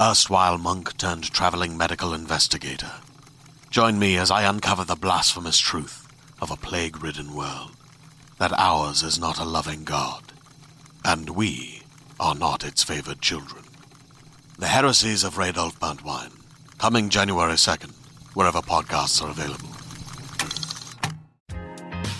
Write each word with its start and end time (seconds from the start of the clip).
erstwhile 0.00 0.58
monk 0.58 0.96
turned 0.96 1.30
traveling 1.30 1.76
medical 1.76 2.12
investigator. 2.12 2.90
Join 3.70 3.98
me 3.98 4.16
as 4.16 4.30
I 4.30 4.42
uncover 4.42 4.84
the 4.84 4.96
blasphemous 4.96 5.58
truth 5.58 6.08
of 6.40 6.50
a 6.50 6.56
plague 6.56 7.02
ridden 7.02 7.34
world 7.34 7.70
that 8.38 8.52
ours 8.58 9.02
is 9.04 9.20
not 9.20 9.38
a 9.38 9.44
loving 9.44 9.84
God, 9.84 10.32
and 11.04 11.30
we 11.30 11.82
are 12.18 12.34
not 12.34 12.64
its 12.64 12.82
favored 12.82 13.20
children. 13.20 13.62
The 14.58 14.66
heresies 14.66 15.22
of 15.22 15.36
Radolf 15.36 15.78
Burntwine, 15.78 16.32
coming 16.78 17.08
January 17.08 17.54
2nd, 17.54 17.92
wherever 18.34 18.60
podcasts 18.60 19.22
are 19.22 19.30
available. 19.30 19.68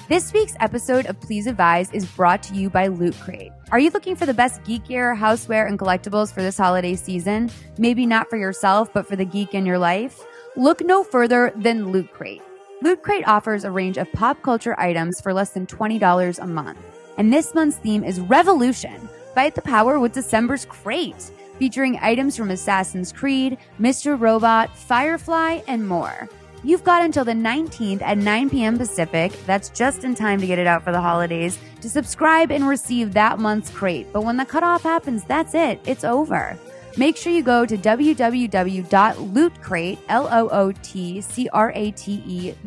This 0.08 0.32
week's 0.32 0.54
episode 0.60 1.06
of 1.06 1.20
Please 1.20 1.48
Advise 1.48 1.90
is 1.90 2.06
brought 2.06 2.42
to 2.44 2.54
you 2.54 2.70
by 2.70 2.86
Loot 2.86 3.14
Crate. 3.20 3.52
Are 3.72 3.78
you 3.78 3.90
looking 3.90 4.14
for 4.14 4.26
the 4.26 4.34
best 4.34 4.62
geek 4.64 4.86
gear, 4.88 5.16
houseware, 5.16 5.66
and 5.66 5.78
collectibles 5.78 6.32
for 6.32 6.42
this 6.42 6.58
holiday 6.58 6.94
season? 6.94 7.50
Maybe 7.78 8.04
not 8.04 8.28
for 8.28 8.36
yourself, 8.36 8.92
but 8.92 9.06
for 9.06 9.16
the 9.16 9.24
geek 9.24 9.54
in 9.54 9.64
your 9.64 9.78
life? 9.78 10.20
Look 10.54 10.82
no 10.82 11.02
further 11.02 11.50
than 11.56 11.90
Loot 11.90 12.12
Crate. 12.12 12.42
Loot 12.82 13.02
Crate 13.02 13.26
offers 13.26 13.64
a 13.64 13.70
range 13.70 13.96
of 13.96 14.12
pop 14.12 14.42
culture 14.42 14.78
items 14.78 15.20
for 15.20 15.32
less 15.32 15.50
than 15.50 15.66
$20 15.66 16.38
a 16.38 16.46
month. 16.46 16.78
And 17.16 17.32
this 17.32 17.54
month's 17.54 17.78
theme 17.78 18.04
is 18.04 18.20
Revolution. 18.20 19.08
Fight 19.34 19.54
the 19.54 19.62
power 19.62 19.98
with 19.98 20.12
December's 20.12 20.66
Crate, 20.66 21.30
featuring 21.58 21.98
items 22.02 22.36
from 22.36 22.50
Assassin's 22.50 23.12
Creed, 23.12 23.56
Mr. 23.80 24.20
Robot, 24.20 24.76
Firefly, 24.76 25.62
and 25.66 25.88
more. 25.88 26.28
You've 26.64 26.82
got 26.82 27.04
until 27.04 27.26
the 27.26 27.32
19th 27.32 28.00
at 28.00 28.16
9 28.16 28.48
p.m. 28.48 28.78
Pacific, 28.78 29.32
that's 29.44 29.68
just 29.68 30.02
in 30.02 30.14
time 30.14 30.40
to 30.40 30.46
get 30.46 30.58
it 30.58 30.66
out 30.66 30.82
for 30.82 30.92
the 30.92 31.00
holidays, 31.00 31.58
to 31.82 31.90
subscribe 31.90 32.50
and 32.50 32.66
receive 32.66 33.12
that 33.12 33.38
month's 33.38 33.68
crate. 33.68 34.06
But 34.14 34.24
when 34.24 34.38
the 34.38 34.46
cutoff 34.46 34.82
happens, 34.82 35.24
that's 35.24 35.54
it. 35.54 35.78
It's 35.84 36.04
over. 36.04 36.58
Make 36.96 37.18
sure 37.18 37.34
you 37.34 37.42
go 37.42 37.66
to 37.66 37.76
www.lootcrate, 37.76 39.98
L-O-O-T-C-R-A-T-E 40.08 40.54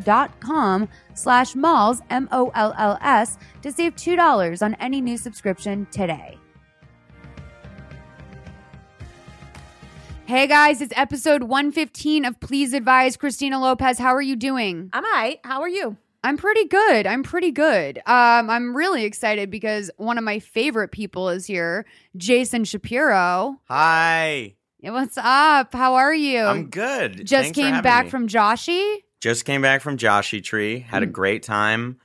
dot 0.04 0.38
com 0.38 0.88
slash 1.14 1.56
malls, 1.56 2.00
M-O-L-L-S, 2.10 3.38
to 3.62 3.72
save 3.72 3.96
$2 3.96 4.62
on 4.62 4.74
any 4.74 5.00
new 5.00 5.16
subscription 5.16 5.88
today. 5.90 6.38
Hey 10.28 10.46
guys, 10.46 10.82
it's 10.82 10.92
episode 10.94 11.44
115 11.44 12.26
of 12.26 12.38
Please 12.38 12.74
Advise. 12.74 13.16
Christina 13.16 13.58
Lopez, 13.58 13.98
how 13.98 14.14
are 14.14 14.20
you 14.20 14.36
doing? 14.36 14.90
I'm 14.92 15.02
all 15.02 15.10
right. 15.10 15.40
How 15.42 15.62
are 15.62 15.68
you? 15.70 15.96
I'm 16.22 16.36
pretty 16.36 16.66
good. 16.66 17.06
I'm 17.06 17.22
pretty 17.22 17.50
good. 17.50 17.96
Um, 18.04 18.50
I'm 18.50 18.76
really 18.76 19.04
excited 19.04 19.50
because 19.50 19.90
one 19.96 20.18
of 20.18 20.24
my 20.24 20.38
favorite 20.38 20.92
people 20.92 21.30
is 21.30 21.46
here, 21.46 21.86
Jason 22.18 22.64
Shapiro. 22.64 23.58
Hi. 23.68 24.54
Yeah, 24.80 24.90
What's 24.90 25.16
up? 25.16 25.72
How 25.72 25.94
are 25.94 26.14
you? 26.14 26.40
I'm 26.40 26.68
good. 26.68 27.24
Just 27.26 27.44
Thanks 27.44 27.56
came 27.56 27.66
having 27.72 27.82
back 27.82 28.04
me. 28.04 28.10
from 28.10 28.28
Joshy. 28.28 28.96
Just 29.22 29.46
came 29.46 29.62
back 29.62 29.80
from 29.80 29.96
Joshy 29.96 30.44
Tree. 30.44 30.80
Had 30.80 31.02
a 31.02 31.06
Mm. 31.06 31.12
great 31.12 31.42
time. 31.42 32.00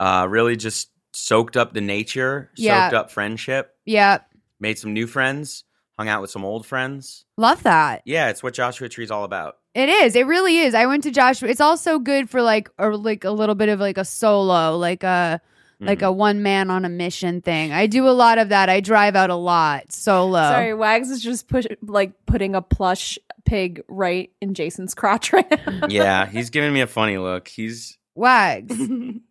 Uh, 0.00 0.26
really 0.30 0.56
just 0.56 0.90
soaked 1.12 1.58
up 1.58 1.74
the 1.74 1.82
nature, 1.82 2.50
Yeah. 2.56 2.86
soaked 2.86 2.94
up 2.94 3.10
friendship, 3.10 3.76
Yeah, 3.84 4.20
made 4.58 4.78
some 4.78 4.94
new 4.94 5.06
friends, 5.06 5.64
hung 5.98 6.08
out 6.08 6.20
with 6.22 6.30
some 6.30 6.44
old 6.44 6.66
friends. 6.66 7.24
love 7.36 7.62
that. 7.64 8.02
Yeah, 8.04 8.28
it's 8.30 8.42
what 8.42 8.54
Joshua 8.54 8.88
Tree's 8.88 9.10
all 9.10 9.24
about. 9.24 9.56
It 9.74 9.88
is. 9.88 10.16
It 10.16 10.26
really 10.26 10.58
is. 10.58 10.74
I 10.74 10.86
went 10.86 11.02
to 11.02 11.10
Joshua. 11.10 11.48
It's 11.48 11.60
also 11.60 11.98
good 11.98 12.30
for 12.30 12.40
like 12.42 12.68
or 12.78 12.96
like 12.96 13.24
a 13.24 13.30
little 13.30 13.54
bit 13.54 13.68
of 13.68 13.80
like 13.80 13.98
a 13.98 14.04
solo, 14.04 14.76
like 14.76 15.02
a 15.02 15.40
like 15.78 15.98
Mhm. 15.98 16.06
a 16.06 16.12
one 16.12 16.42
man 16.42 16.70
on 16.70 16.86
a 16.86 16.88
mission 16.88 17.42
thing. 17.42 17.70
I 17.72 17.86
do 17.86 18.08
a 18.08 18.10
lot 18.16 18.38
of 18.38 18.48
that. 18.48 18.70
I 18.70 18.80
drive 18.80 19.14
out 19.16 19.28
a 19.28 19.34
lot 19.34 19.92
solo. 19.92 20.38
Sorry, 20.38 20.72
Wags 20.72 21.10
is 21.10 21.22
just 21.22 21.48
push 21.48 21.66
like 21.82 22.12
putting 22.24 22.54
a 22.54 22.62
plush 22.62 23.18
pig 23.44 23.82
right 23.86 24.30
in 24.40 24.54
Jason's 24.54 24.94
crotch 24.94 25.32
right 25.34 25.50
now. 25.66 25.86
yeah, 25.90 26.24
he's 26.26 26.48
giving 26.48 26.72
me 26.72 26.80
a 26.80 26.86
funny 26.86 27.18
look. 27.18 27.48
He's 27.48 27.98
Wags. 28.14 28.74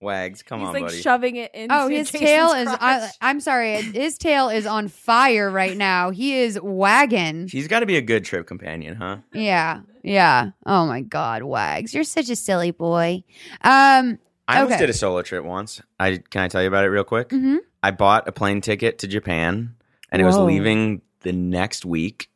wags. 0.00 0.42
Come 0.42 0.60
He's 0.60 0.68
on, 0.68 0.74
like 0.74 0.82
buddy. 0.84 1.00
shoving 1.00 1.36
it 1.36 1.54
into 1.54 1.74
Oh, 1.74 1.88
his 1.88 2.10
Jason's 2.10 2.20
tail 2.28 2.50
is. 2.52 2.68
I, 2.68 2.76
crotch. 2.98 3.10
I'm 3.20 3.40
sorry. 3.40 3.82
His 3.82 4.16
tail 4.18 4.48
is 4.48 4.66
on 4.66 4.88
fire 4.88 5.50
right 5.50 5.76
now. 5.76 6.10
He 6.10 6.38
is 6.38 6.58
wagging. 6.60 7.48
he's 7.48 7.68
got 7.68 7.80
to 7.80 7.86
be 7.86 7.96
a 7.96 8.02
good 8.02 8.24
trip 8.24 8.46
companion, 8.46 8.96
huh? 8.96 9.18
Yeah, 9.32 9.80
yeah. 10.02 10.50
Oh 10.66 10.86
my 10.86 11.00
God, 11.00 11.42
Wags, 11.42 11.92
you're 11.94 12.04
such 12.04 12.30
a 12.30 12.36
silly 12.36 12.70
boy. 12.70 13.22
Um. 13.62 14.18
I 14.50 14.60
almost 14.60 14.76
Okay. 14.76 14.80
did 14.84 14.90
a 14.90 14.94
solo 14.94 15.20
trip 15.20 15.44
once. 15.44 15.82
I 16.00 16.16
can 16.30 16.40
I 16.42 16.48
tell 16.48 16.62
you 16.62 16.68
about 16.68 16.84
it 16.84 16.88
real 16.88 17.04
quick? 17.04 17.28
mhm. 17.28 17.58
I 17.82 17.90
bought 17.90 18.26
a 18.26 18.32
plane 18.32 18.62
ticket 18.62 18.98
to 19.00 19.06
Japan 19.06 19.74
and 20.10 20.22
it 20.22 20.24
was 20.24 20.38
leaving 20.38 21.02
the 21.20 21.32
next 21.32 21.84
week. 21.84 22.30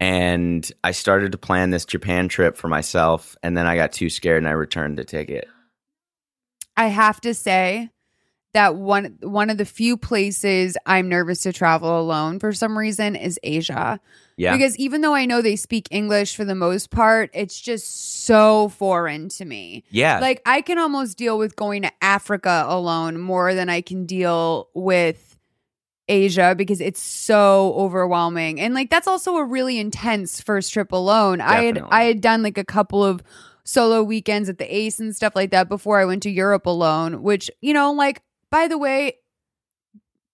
And 0.00 0.68
I 0.82 0.92
started 0.92 1.32
to 1.32 1.38
plan 1.38 1.68
this 1.70 1.84
Japan 1.84 2.28
trip 2.28 2.56
for 2.56 2.68
myself. 2.68 3.36
And 3.42 3.54
then 3.56 3.66
I 3.66 3.76
got 3.76 3.92
too 3.92 4.08
scared 4.10 4.38
and 4.38 4.48
I 4.48 4.52
returned 4.52 4.98
the 4.98 5.04
ticket. 5.04 5.46
I 6.76 6.86
have 6.88 7.20
to 7.22 7.34
say 7.34 7.90
that 8.54 8.76
one 8.76 9.16
one 9.22 9.50
of 9.50 9.56
the 9.56 9.64
few 9.64 9.96
places 9.96 10.76
I'm 10.84 11.08
nervous 11.08 11.40
to 11.42 11.52
travel 11.52 11.98
alone 11.98 12.38
for 12.38 12.52
some 12.52 12.76
reason 12.76 13.16
is 13.16 13.38
Asia. 13.42 14.00
Yeah. 14.36 14.56
Because 14.56 14.76
even 14.78 15.00
though 15.02 15.14
I 15.14 15.26
know 15.26 15.42
they 15.42 15.56
speak 15.56 15.88
English 15.90 16.36
for 16.36 16.44
the 16.44 16.54
most 16.54 16.90
part, 16.90 17.30
it's 17.32 17.60
just 17.60 18.24
so 18.24 18.68
foreign 18.70 19.28
to 19.30 19.44
me. 19.44 19.84
yeah. 19.90 20.18
Like 20.18 20.42
I 20.46 20.60
can 20.62 20.78
almost 20.78 21.16
deal 21.16 21.38
with 21.38 21.56
going 21.56 21.82
to 21.82 21.92
Africa 22.02 22.64
alone 22.66 23.20
more 23.20 23.54
than 23.54 23.68
I 23.68 23.80
can 23.80 24.04
deal 24.06 24.68
with 24.74 25.36
Asia 26.08 26.54
because 26.56 26.80
it's 26.80 27.00
so 27.00 27.72
overwhelming. 27.74 28.60
And 28.60 28.74
like 28.74 28.90
that's 28.90 29.06
also 29.06 29.36
a 29.36 29.44
really 29.44 29.78
intense 29.78 30.40
first 30.40 30.72
trip 30.72 30.92
alone. 30.92 31.40
I 31.40 31.62
had 31.62 31.78
I 31.90 32.04
had 32.04 32.20
done 32.20 32.42
like 32.42 32.58
a 32.58 32.64
couple 32.64 33.04
of 33.04 33.22
solo 33.72 34.02
weekends 34.02 34.48
at 34.48 34.58
the 34.58 34.74
Ace 34.74 35.00
and 35.00 35.14
stuff 35.16 35.34
like 35.34 35.50
that 35.50 35.68
before 35.68 35.98
I 35.98 36.04
went 36.04 36.22
to 36.24 36.30
Europe 36.30 36.66
alone, 36.66 37.22
which, 37.22 37.50
you 37.60 37.72
know, 37.74 37.92
like 37.92 38.22
by 38.50 38.68
the 38.68 38.78
way, 38.78 39.14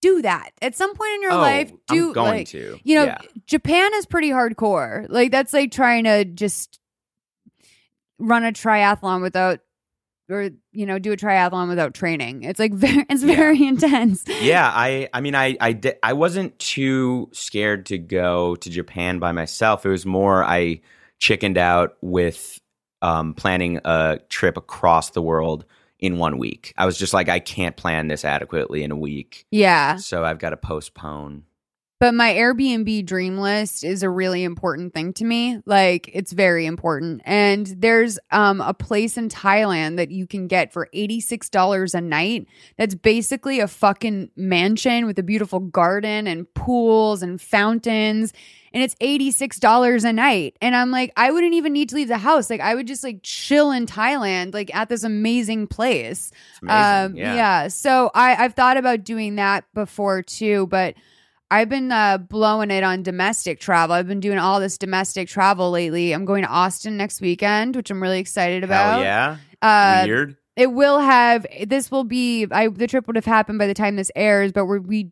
do 0.01 0.21
that. 0.21 0.51
At 0.61 0.75
some 0.75 0.93
point 0.95 1.11
in 1.15 1.21
your 1.23 1.33
oh, 1.33 1.37
life, 1.37 1.71
do 1.87 2.07
I'm 2.09 2.13
going 2.13 2.37
like 2.39 2.47
to. 2.49 2.79
you 2.83 2.95
know, 2.95 3.05
Yeah. 3.05 3.17
Japan 3.47 3.91
is 3.95 4.05
pretty 4.05 4.29
hardcore. 4.29 5.05
Like 5.09 5.31
that's 5.31 5.53
like 5.53 5.71
trying 5.71 6.03
to 6.05 6.25
just 6.25 6.79
run 8.17 8.43
a 8.45 8.51
triathlon 8.51 9.21
without 9.21 9.59
or 10.29 10.51
you 10.71 10.85
know, 10.85 10.99
do 10.99 11.11
a 11.11 11.17
triathlon 11.17 11.69
without 11.69 11.93
training. 11.95 12.43
It's 12.43 12.59
like 12.59 12.73
very 12.75 13.05
it's 13.09 13.23
Yeah. 13.23 13.35
very 13.35 13.65
intense. 13.65 14.23
yeah, 14.41 14.69
I 14.73 15.09
I 15.13 15.21
mean 15.21 15.35
I 15.35 15.57
I 15.59 15.73
di- 15.73 15.95
I 16.03 16.13
wasn't 16.13 16.57
too 16.59 17.29
scared 17.33 17.87
to 17.87 17.97
go 17.97 18.55
to 18.55 18.69
Japan 18.69 19.19
by 19.19 19.31
myself. 19.31 19.85
It 19.85 19.89
was 19.89 20.05
more 20.05 20.43
I 20.43 20.81
chickened 21.19 21.57
out 21.57 21.97
with 22.01 22.59
um, 23.01 23.33
planning 23.33 23.79
a 23.85 24.19
trip 24.29 24.57
across 24.57 25.11
the 25.11 25.21
world 25.21 25.65
in 25.99 26.17
one 26.17 26.37
week. 26.37 26.73
I 26.77 26.85
was 26.85 26.97
just 26.97 27.13
like 27.13 27.29
I 27.29 27.39
can't 27.39 27.75
plan 27.75 28.07
this 28.07 28.23
adequately 28.23 28.83
in 28.83 28.91
a 28.91 28.95
week. 28.95 29.45
Yeah. 29.51 29.97
So 29.97 30.23
I've 30.23 30.39
got 30.39 30.51
to 30.51 30.57
postpone. 30.57 31.43
But 31.99 32.13
my 32.13 32.33
Airbnb 32.33 33.05
dream 33.05 33.37
list 33.39 33.83
is 33.83 34.03
a 34.03 34.09
really 34.09 34.45
important 34.45 34.93
thing 34.93 35.11
to 35.13 35.25
me. 35.25 35.61
Like 35.65 36.09
it's 36.13 36.31
very 36.31 36.65
important. 36.65 37.21
And 37.25 37.67
there's 37.67 38.17
um 38.31 38.61
a 38.61 38.73
place 38.73 39.17
in 39.17 39.27
Thailand 39.27 39.97
that 39.97 40.09
you 40.09 40.25
can 40.25 40.47
get 40.47 40.71
for 40.71 40.87
$86 40.93 41.93
a 41.93 42.01
night. 42.01 42.47
That's 42.77 42.95
basically 42.95 43.59
a 43.59 43.67
fucking 43.67 44.31
mansion 44.37 45.07
with 45.07 45.19
a 45.19 45.23
beautiful 45.23 45.59
garden 45.59 46.25
and 46.25 46.51
pools 46.53 47.21
and 47.21 47.39
fountains. 47.41 48.31
And 48.71 48.83
it's 48.83 48.95
$86 48.95 50.05
a 50.05 50.13
night. 50.13 50.55
And 50.61 50.75
I'm 50.75 50.91
like, 50.91 51.11
I 51.17 51.31
wouldn't 51.31 51.55
even 51.55 51.73
need 51.73 51.89
to 51.89 51.95
leave 51.95 52.07
the 52.07 52.19
house. 52.19 52.49
Like 52.49 52.61
I 52.61 52.75
would 52.75 52.87
just 52.87 53.03
like 53.03 53.21
chill 53.23 53.71
in 53.71 53.87
Thailand, 53.87 54.53
like 54.53 54.73
at 54.73 54.87
this 54.87 55.03
amazing 55.03 55.67
place. 55.67 56.31
Amazing. 56.61 57.11
Um, 57.11 57.15
yeah. 57.17 57.35
yeah. 57.35 57.67
So 57.67 58.09
I, 58.15 58.35
I've 58.35 58.53
thought 58.53 58.77
about 58.77 59.03
doing 59.03 59.35
that 59.35 59.65
before 59.73 60.21
too, 60.21 60.67
but 60.67 60.95
I've 61.51 61.69
been 61.69 61.91
uh, 61.91 62.19
blowing 62.19 62.69
it 62.69 62.83
on 62.83 63.01
domestic 63.01 63.59
travel. 63.59 63.95
I've 63.95 64.07
been 64.07 64.19
doing 64.19 64.37
all 64.37 64.59
this 64.59 64.77
domestic 64.77 65.27
travel 65.27 65.71
lately. 65.71 66.11
I'm 66.13 66.25
going 66.25 66.43
to 66.43 66.49
Austin 66.49 66.95
next 66.95 67.21
weekend, 67.21 67.75
which 67.75 67.89
I'm 67.89 68.01
really 68.01 68.19
excited 68.19 68.63
about. 68.63 68.93
Hell 68.93 69.01
yeah. 69.01 69.37
Uh, 69.61 70.03
Weird. 70.05 70.37
it 70.55 70.71
will 70.71 70.99
have. 70.99 71.45
This 71.65 71.89
will 71.89 72.03
be. 72.03 72.45
I 72.51 72.67
the 72.67 72.87
trip 72.87 73.07
would 73.07 73.15
have 73.15 73.25
happened 73.25 73.57
by 73.57 73.67
the 73.67 73.73
time 73.73 73.95
this 73.95 74.11
airs, 74.15 74.51
but 74.51 74.65
we're, 74.65 74.79
we 74.79 75.11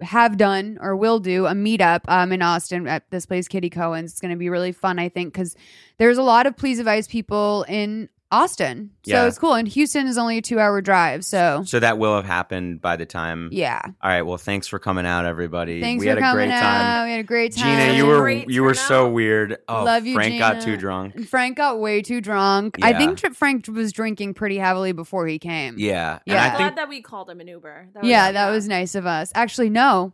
have 0.00 0.36
done 0.36 0.78
or 0.80 0.94
will 0.96 1.18
do 1.18 1.46
a 1.46 1.52
meetup 1.52 2.00
um 2.08 2.30
in 2.30 2.42
Austin 2.42 2.86
at 2.86 3.10
this 3.10 3.26
place 3.26 3.48
Kitty 3.48 3.70
Cohen's. 3.70 4.12
It's 4.12 4.20
going 4.20 4.32
to 4.32 4.36
be 4.36 4.50
really 4.50 4.72
fun, 4.72 4.98
I 4.98 5.08
think, 5.08 5.32
because 5.32 5.56
there's 5.98 6.18
a 6.18 6.22
lot 6.22 6.46
of 6.46 6.56
Please 6.56 6.78
Advise 6.78 7.08
people 7.08 7.64
in 7.68 8.08
Austin, 8.30 8.90
so 9.06 9.12
Yeah. 9.12 9.24
it's 9.26 9.38
cool. 9.38 9.54
And 9.54 9.66
Houston 9.66 10.06
is 10.06 10.18
only 10.18 10.36
a 10.36 10.42
two 10.42 10.60
hour 10.60 10.82
drive, 10.82 11.24
so 11.24 11.62
So 11.64 11.80
that 11.80 11.96
will 11.98 12.14
have 12.14 12.26
happened 12.26 12.82
by 12.82 12.96
the 12.96 13.06
time. 13.06 13.48
yeah. 13.52 13.80
All 13.84 13.92
right. 14.10 14.20
Well, 14.20 14.36
thanks 14.36 14.66
for 14.66 14.78
coming 14.78 15.06
out, 15.06 15.24
everybody. 15.24 15.80
Thanks 15.80 16.00
we 16.00 16.06
for 16.06 16.20
had 16.20 16.30
a 16.30 16.34
great 16.34 16.50
out. 16.50 16.60
time. 16.60 17.04
We 17.06 17.10
had 17.12 17.20
a 17.20 17.22
great 17.22 17.56
time. 17.56 17.78
Gina, 17.86 17.96
you 17.96 18.04
were 18.06 18.18
great 18.20 18.50
you 18.50 18.62
were 18.62 18.74
so 18.74 19.04
turnout. 19.04 19.12
weird. 19.14 19.56
Oh, 19.66 19.82
Love 19.84 20.04
you, 20.04 20.14
Frank 20.14 20.38
got 20.38 20.60
too 20.60 20.76
drunk. 20.76 21.26
Frank 21.26 21.56
got 21.56 21.80
way 21.80 22.02
too 22.02 22.20
drunk. 22.20 22.76
I 22.82 22.92
think 22.92 23.16
Tri- 23.18 23.30
Frank 23.30 23.66
was 23.68 23.92
drinking 23.92 24.34
pretty 24.34 24.58
heavily 24.58 24.92
before 24.92 25.26
he 25.26 25.38
came. 25.38 25.76
Yeah. 25.78 26.18
Yeah. 26.26 26.34
I 26.34 26.44
I'm 26.44 26.50
think 26.50 26.58
glad 26.58 26.76
that 26.76 26.88
we 26.90 27.00
called 27.00 27.30
him 27.30 27.40
an 27.40 27.48
Uber. 27.48 27.88
That 27.94 28.04
yeah, 28.04 28.30
that 28.32 28.50
was 28.50 28.68
nice 28.68 28.94
of 28.94 29.06
us. 29.06 29.32
Actually, 29.34 29.70
no. 29.70 30.12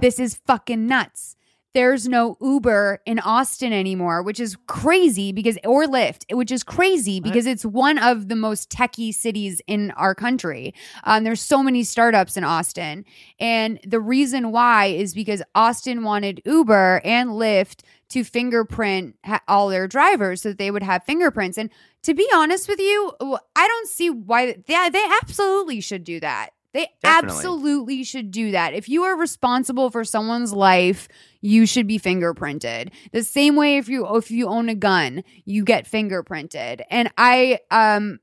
This 0.00 0.18
is 0.18 0.34
fucking 0.46 0.86
nuts. 0.86 1.36
There's 1.74 2.06
no 2.06 2.36
Uber 2.40 3.00
in 3.04 3.18
Austin 3.18 3.72
anymore, 3.72 4.22
which 4.22 4.38
is 4.38 4.56
crazy 4.68 5.32
because, 5.32 5.58
or 5.64 5.86
Lyft, 5.86 6.32
which 6.32 6.52
is 6.52 6.62
crazy 6.62 7.18
because 7.18 7.46
it's 7.46 7.64
one 7.64 7.98
of 7.98 8.28
the 8.28 8.36
most 8.36 8.70
techie 8.70 9.12
cities 9.12 9.60
in 9.66 9.90
our 9.92 10.14
country. 10.14 10.72
Um, 11.02 11.24
there's 11.24 11.42
so 11.42 11.64
many 11.64 11.82
startups 11.82 12.36
in 12.36 12.44
Austin. 12.44 13.04
And 13.40 13.80
the 13.84 13.98
reason 13.98 14.52
why 14.52 14.86
is 14.86 15.14
because 15.14 15.42
Austin 15.56 16.04
wanted 16.04 16.40
Uber 16.44 17.00
and 17.04 17.30
Lyft 17.30 17.80
to 18.10 18.22
fingerprint 18.22 19.16
ha- 19.24 19.42
all 19.48 19.68
their 19.68 19.88
drivers 19.88 20.42
so 20.42 20.50
that 20.50 20.58
they 20.58 20.70
would 20.70 20.84
have 20.84 21.02
fingerprints. 21.02 21.58
And 21.58 21.70
to 22.04 22.14
be 22.14 22.28
honest 22.32 22.68
with 22.68 22.78
you, 22.78 23.12
I 23.20 23.66
don't 23.66 23.88
see 23.88 24.10
why 24.10 24.52
they, 24.52 24.90
they 24.90 25.04
absolutely 25.20 25.80
should 25.80 26.04
do 26.04 26.20
that. 26.20 26.50
They 26.74 26.88
Definitely. 27.02 27.36
absolutely 27.36 28.04
should 28.04 28.30
do 28.32 28.50
that. 28.50 28.74
If 28.74 28.88
you 28.88 29.04
are 29.04 29.16
responsible 29.16 29.90
for 29.90 30.04
someone's 30.04 30.52
life, 30.52 31.06
you 31.44 31.66
should 31.66 31.86
be 31.86 31.98
fingerprinted. 31.98 32.90
The 33.12 33.22
same 33.22 33.54
way 33.54 33.76
if 33.76 33.86
you 33.86 34.16
if 34.16 34.30
you 34.30 34.46
own 34.46 34.70
a 34.70 34.74
gun, 34.74 35.22
you 35.44 35.62
get 35.62 35.84
fingerprinted. 35.84 36.80
And 36.90 37.12
I 37.18 37.58
um 37.70 38.18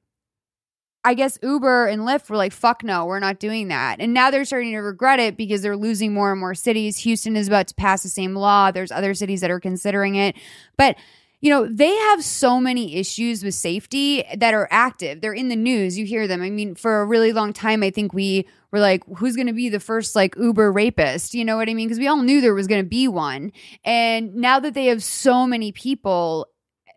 I 1.03 1.13
guess 1.13 1.37
Uber 1.43 1.85
and 1.85 2.01
Lyft 2.01 2.31
were 2.31 2.37
like, 2.37 2.51
fuck 2.51 2.83
no, 2.83 3.05
we're 3.05 3.19
not 3.19 3.39
doing 3.39 3.67
that. 3.67 3.97
And 3.99 4.15
now 4.15 4.31
they're 4.31 4.43
starting 4.43 4.71
to 4.71 4.79
regret 4.79 5.19
it 5.19 5.37
because 5.37 5.61
they're 5.61 5.77
losing 5.77 6.15
more 6.15 6.31
and 6.31 6.39
more 6.39 6.55
cities. 6.55 6.97
Houston 6.97 7.35
is 7.35 7.47
about 7.47 7.67
to 7.67 7.75
pass 7.75 8.01
the 8.01 8.09
same 8.09 8.33
law. 8.33 8.71
There's 8.71 8.91
other 8.91 9.13
cities 9.13 9.41
that 9.41 9.51
are 9.51 9.59
considering 9.59 10.15
it. 10.15 10.35
But 10.75 10.95
you 11.41 11.49
know, 11.49 11.67
they 11.67 11.93
have 11.93 12.23
so 12.23 12.61
many 12.61 12.95
issues 12.95 13.43
with 13.43 13.55
safety 13.55 14.23
that 14.37 14.53
are 14.53 14.67
active. 14.69 15.21
They're 15.21 15.33
in 15.33 15.49
the 15.49 15.55
news. 15.55 15.97
You 15.97 16.05
hear 16.05 16.27
them. 16.27 16.41
I 16.41 16.51
mean, 16.51 16.75
for 16.75 17.01
a 17.01 17.05
really 17.05 17.33
long 17.33 17.51
time, 17.51 17.81
I 17.81 17.89
think 17.89 18.13
we 18.13 18.47
were 18.71 18.79
like, 18.79 19.03
who's 19.17 19.35
going 19.35 19.47
to 19.47 19.53
be 19.53 19.67
the 19.67 19.79
first 19.79 20.15
like 20.15 20.35
Uber 20.37 20.71
rapist? 20.71 21.33
You 21.33 21.43
know 21.43 21.57
what 21.57 21.67
I 21.67 21.73
mean? 21.73 21.87
Because 21.87 21.99
we 21.99 22.07
all 22.07 22.21
knew 22.21 22.41
there 22.41 22.53
was 22.53 22.67
going 22.67 22.83
to 22.83 22.89
be 22.89 23.07
one. 23.07 23.51
And 23.83 24.35
now 24.35 24.59
that 24.59 24.75
they 24.75 24.85
have 24.85 25.03
so 25.03 25.47
many 25.47 25.71
people 25.71 26.47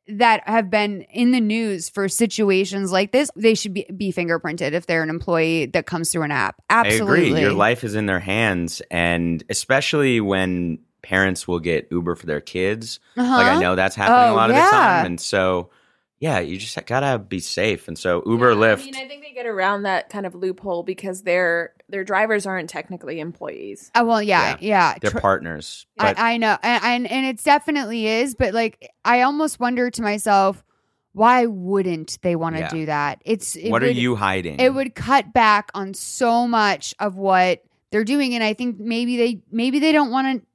that 0.06 0.46
have 0.46 0.68
been 0.68 1.00
in 1.02 1.30
the 1.30 1.40
news 1.40 1.88
for 1.88 2.10
situations 2.10 2.92
like 2.92 3.12
this, 3.12 3.30
they 3.34 3.54
should 3.54 3.72
be, 3.72 3.86
be 3.96 4.12
fingerprinted 4.12 4.72
if 4.72 4.84
they're 4.84 5.02
an 5.02 5.08
employee 5.08 5.64
that 5.64 5.86
comes 5.86 6.12
through 6.12 6.24
an 6.24 6.30
app. 6.30 6.56
Absolutely. 6.68 7.40
Your 7.40 7.54
life 7.54 7.82
is 7.82 7.94
in 7.94 8.04
their 8.04 8.20
hands, 8.20 8.82
and 8.90 9.42
especially 9.48 10.20
when 10.20 10.80
parents 11.04 11.46
will 11.46 11.60
get 11.60 11.86
Uber 11.92 12.16
for 12.16 12.26
their 12.26 12.40
kids. 12.40 12.98
Uh-huh. 13.16 13.36
Like 13.36 13.46
I 13.46 13.60
know 13.60 13.76
that's 13.76 13.94
happening 13.94 14.30
Oh, 14.30 14.34
a 14.34 14.36
lot 14.36 14.50
of 14.50 14.56
the 14.56 14.62
time, 14.62 15.06
and 15.06 15.20
so 15.20 15.70
yeah, 16.18 16.38
you 16.40 16.56
just 16.56 16.84
gotta 16.86 17.18
be 17.18 17.38
safe. 17.38 17.86
And 17.86 17.98
so 17.98 18.22
Uber, 18.26 18.52
Yeah, 18.52 18.56
Lyft, 18.56 18.82
I 18.82 18.84
mean, 18.84 18.96
I 18.96 19.06
think 19.06 19.22
they 19.22 19.32
get 19.32 19.46
around 19.46 19.82
that 19.82 20.08
kind 20.08 20.24
of 20.24 20.34
loophole 20.34 20.82
because 20.82 21.22
their 21.22 21.74
their 21.88 22.02
drivers 22.04 22.46
aren't 22.46 22.70
technically 22.70 23.20
employees. 23.20 23.90
Uh, 23.94 24.04
well, 24.06 24.22
yeah, 24.22 24.56
yeah. 24.60 24.94
they're 25.00 25.10
Tr- 25.10 25.18
partners. 25.18 25.86
But 25.98 26.18
I, 26.18 26.34
I 26.34 26.36
know, 26.38 26.56
and, 26.62 26.82
and 26.84 27.10
and 27.10 27.26
it 27.26 27.44
definitely 27.44 28.06
is. 28.06 28.34
But 28.34 28.54
like, 28.54 28.90
I 29.04 29.22
almost 29.22 29.60
wonder 29.60 29.90
to 29.90 30.02
myself, 30.02 30.64
why 31.12 31.46
wouldn't 31.46 32.18
they 32.22 32.36
want 32.36 32.56
to 32.56 32.60
Yeah. 32.62 32.68
do 32.70 32.86
that? 32.86 33.20
It's 33.26 33.54
it 33.56 33.70
what 33.70 33.82
are 33.82 33.90
you 33.90 34.16
hiding? 34.16 34.60
It 34.60 34.72
would 34.72 34.94
cut 34.94 35.32
back 35.34 35.70
on 35.74 35.92
so 35.92 36.48
much 36.48 36.94
of 36.98 37.16
what 37.16 37.62
they're 37.90 38.04
doing, 38.04 38.34
and 38.34 38.42
I 38.42 38.54
think 38.54 38.78
maybe 38.80 39.16
they 39.18 39.42
maybe 39.52 39.78
they 39.78 39.92
don't 39.92 40.10
want 40.10 40.40
to 40.40 40.46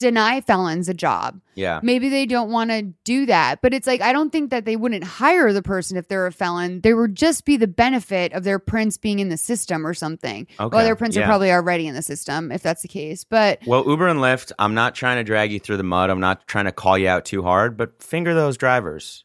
deny 0.00 0.40
felons 0.40 0.88
a 0.88 0.94
job. 0.94 1.40
yeah. 1.54 1.78
Maybe 1.82 2.08
they 2.08 2.26
don't 2.26 2.50
want 2.50 2.70
to 2.70 2.82
do 3.04 3.26
that. 3.26 3.60
But 3.62 3.72
it's 3.72 3.86
like 3.86 4.00
I 4.00 4.12
don't 4.12 4.30
think 4.30 4.50
that 4.50 4.64
they 4.64 4.74
wouldn't 4.74 5.04
hire 5.04 5.52
the 5.52 5.62
person 5.62 5.96
if 5.96 6.08
they're 6.08 6.26
a 6.26 6.32
felon. 6.32 6.80
They 6.80 6.94
would 6.94 7.14
just 7.14 7.44
be 7.44 7.56
the 7.56 7.68
benefit 7.68 8.32
of 8.32 8.42
their 8.42 8.58
prints 8.58 8.96
being 8.96 9.20
in 9.20 9.28
the 9.28 9.36
system 9.36 9.86
or 9.86 9.94
something. 9.94 10.48
Okay. 10.58 10.74
Well, 10.74 10.84
their 10.84 10.96
prints 10.96 11.16
yeah. 11.16 11.22
are 11.22 11.26
probably 11.26 11.52
already 11.52 11.86
in 11.86 11.94
the 11.94 12.02
system 12.02 12.50
if 12.50 12.62
that's 12.62 12.82
the 12.82 12.88
case. 12.88 13.22
But 13.22 13.60
Well, 13.66 13.84
Uber 13.86 14.08
and 14.08 14.18
Lyft, 14.18 14.50
I'm 14.58 14.74
not 14.74 14.94
trying 14.96 15.18
to 15.18 15.24
drag 15.24 15.52
you 15.52 15.60
through 15.60 15.76
the 15.76 15.84
mud. 15.84 16.10
I'm 16.10 16.20
not 16.20 16.48
trying 16.48 16.64
to 16.64 16.72
call 16.72 16.98
you 16.98 17.06
out 17.06 17.24
too 17.24 17.42
hard, 17.42 17.76
but 17.76 18.02
finger 18.02 18.34
those 18.34 18.56
drivers. 18.56 19.24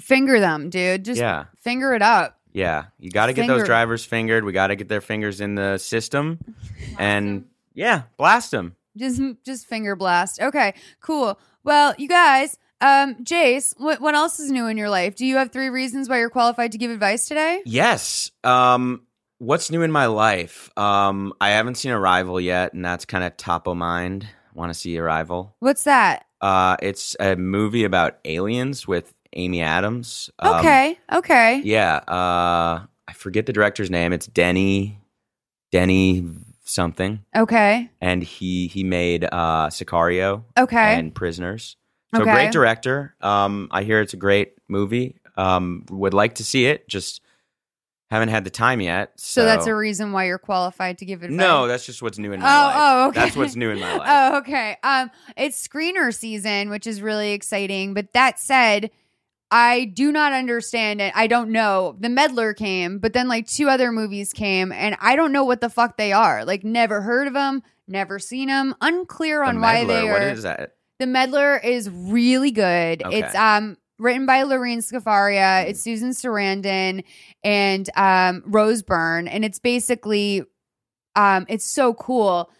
finger 0.00 0.40
them, 0.40 0.68
dude. 0.68 1.04
Just 1.04 1.20
yeah. 1.20 1.44
finger 1.60 1.94
it 1.94 2.02
up. 2.02 2.38
Yeah. 2.52 2.86
You 2.98 3.10
got 3.10 3.26
to 3.26 3.32
get 3.32 3.46
those 3.46 3.64
drivers 3.64 4.04
fingered. 4.04 4.44
We 4.44 4.52
got 4.52 4.68
to 4.68 4.76
get 4.76 4.88
their 4.88 5.00
fingers 5.00 5.40
in 5.40 5.54
the 5.54 5.78
system. 5.78 6.38
and 6.98 7.44
yeah, 7.74 8.02
blast 8.16 8.50
them. 8.50 8.74
Just 8.96 9.20
just 9.44 9.66
finger 9.66 9.96
blast. 9.96 10.40
Okay, 10.40 10.74
cool. 11.00 11.38
Well, 11.64 11.94
you 11.98 12.08
guys, 12.08 12.56
um, 12.80 13.16
Jace, 13.16 13.74
what 13.78 14.00
what 14.00 14.14
else 14.14 14.38
is 14.40 14.50
new 14.50 14.66
in 14.66 14.76
your 14.76 14.90
life? 14.90 15.16
Do 15.16 15.26
you 15.26 15.36
have 15.36 15.50
three 15.50 15.68
reasons 15.68 16.08
why 16.08 16.18
you're 16.18 16.30
qualified 16.30 16.72
to 16.72 16.78
give 16.78 16.90
advice 16.90 17.28
today? 17.28 17.62
Yes. 17.64 18.30
Um, 18.44 19.02
what's 19.38 19.70
new 19.70 19.82
in 19.82 19.90
my 19.92 20.06
life? 20.06 20.70
Um, 20.76 21.32
I 21.40 21.50
haven't 21.50 21.76
seen 21.76 21.92
Arrival 21.92 22.40
yet, 22.40 22.72
and 22.72 22.84
that's 22.84 23.04
kind 23.04 23.24
of 23.24 23.36
top 23.36 23.66
of 23.66 23.76
mind. 23.76 24.28
Want 24.54 24.70
to 24.70 24.74
see 24.78 24.96
Arrival? 24.98 25.54
What's 25.58 25.84
that? 25.84 26.26
Uh, 26.40 26.76
it's 26.82 27.16
a 27.20 27.36
movie 27.36 27.84
about 27.84 28.18
aliens 28.24 28.86
with 28.86 29.12
Amy 29.34 29.60
Adams. 29.62 30.30
Um, 30.38 30.56
okay, 30.56 30.98
okay. 31.12 31.60
Yeah. 31.64 31.96
Uh, 31.96 32.86
I 33.08 33.12
forget 33.14 33.46
the 33.46 33.52
director's 33.52 33.90
name. 33.90 34.12
It's 34.12 34.26
Denny, 34.26 34.98
Denny 35.72 36.26
something, 36.66 37.24
Okay. 37.34 37.90
and 38.00 38.22
he 38.22 38.66
he 38.66 38.84
made 38.84 39.24
uh, 39.24 39.68
Sicario 39.70 40.44
Okay. 40.58 40.94
and 40.98 41.14
Prisoners. 41.14 41.76
So 42.14 42.22
Okay. 42.22 42.30
great 42.32 42.52
director. 42.52 43.14
Um, 43.20 43.68
I 43.70 43.82
hear 43.82 44.00
it's 44.00 44.14
a 44.14 44.18
great 44.18 44.54
movie. 44.68 45.16
Um, 45.36 45.84
would 45.90 46.14
like 46.14 46.34
to 46.36 46.44
see 46.44 46.66
it. 46.66 46.88
Just 46.88 47.20
haven't 48.10 48.28
had 48.28 48.44
the 48.44 48.50
time 48.50 48.80
yet. 48.80 49.12
So, 49.16 49.40
so 49.42 49.44
that's 49.46 49.66
a 49.66 49.74
reason 49.74 50.12
why 50.12 50.26
you're 50.26 50.38
qualified 50.38 50.98
to 50.98 51.04
give 51.04 51.22
advice. 51.22 51.36
no. 51.36 51.66
That's 51.66 51.84
just 51.84 52.02
what's 52.02 52.18
new 52.18 52.32
in 52.32 52.40
my 52.40 52.46
Oh, 52.46 52.64
life. 52.66 52.76
oh, 52.78 53.08
okay. 53.08 53.20
That's 53.20 53.36
what's 53.36 53.56
new 53.56 53.70
in 53.70 53.80
my 53.80 53.92
life. 53.98 54.08
Oh, 54.08 54.38
okay. 54.38 54.76
Um, 54.84 55.10
it's 55.36 55.66
screener 55.66 56.14
season, 56.14 56.70
which 56.70 56.86
is 56.86 57.02
really 57.02 57.32
exciting. 57.32 57.94
But 57.94 58.12
that 58.12 58.38
said, 58.38 58.90
I 59.50 59.84
do 59.84 60.10
not 60.10 60.32
understand 60.32 61.00
it. 61.00 61.12
I 61.14 61.28
don't 61.28 61.50
know. 61.50 61.96
The 62.00 62.08
Meddler 62.08 62.52
came, 62.52 62.98
but 62.98 63.12
then 63.12 63.28
like 63.28 63.46
two 63.46 63.68
other 63.68 63.92
movies 63.92 64.32
came, 64.32 64.72
and 64.72 64.96
I 65.00 65.14
don't 65.14 65.32
know 65.32 65.44
what 65.44 65.60
the 65.60 65.70
fuck 65.70 65.96
they 65.96 66.12
are. 66.12 66.44
Like, 66.44 66.64
never 66.64 67.00
heard 67.00 67.28
of 67.28 67.34
them, 67.34 67.62
never 67.86 68.18
seen 68.18 68.48
them. 68.48 68.74
Unclear 68.80 69.40
The 69.40 69.48
on 69.48 69.60
why 69.60 69.84
Meddler, 69.84 69.94
they 69.94 70.08
are. 70.08 70.12
What 70.12 70.22
is 70.22 70.42
that? 70.42 70.72
The 70.98 71.06
Meddler 71.06 71.58
is 71.58 71.88
really 71.90 72.50
good. 72.50 73.04
Okay. 73.04 73.20
It's 73.20 73.34
um 73.34 73.76
written 73.98 74.26
by 74.26 74.42
Lorene 74.42 74.80
Scafaria. 74.80 75.66
It's 75.68 75.80
Susan 75.80 76.10
Sarandon 76.10 77.04
and 77.44 77.88
um 77.96 78.42
Rose 78.46 78.82
Byrne, 78.82 79.28
and 79.28 79.44
it's 79.44 79.58
basically 79.58 80.42
um 81.14 81.46
it's 81.48 81.66
so 81.66 81.94
cool. 81.94 82.50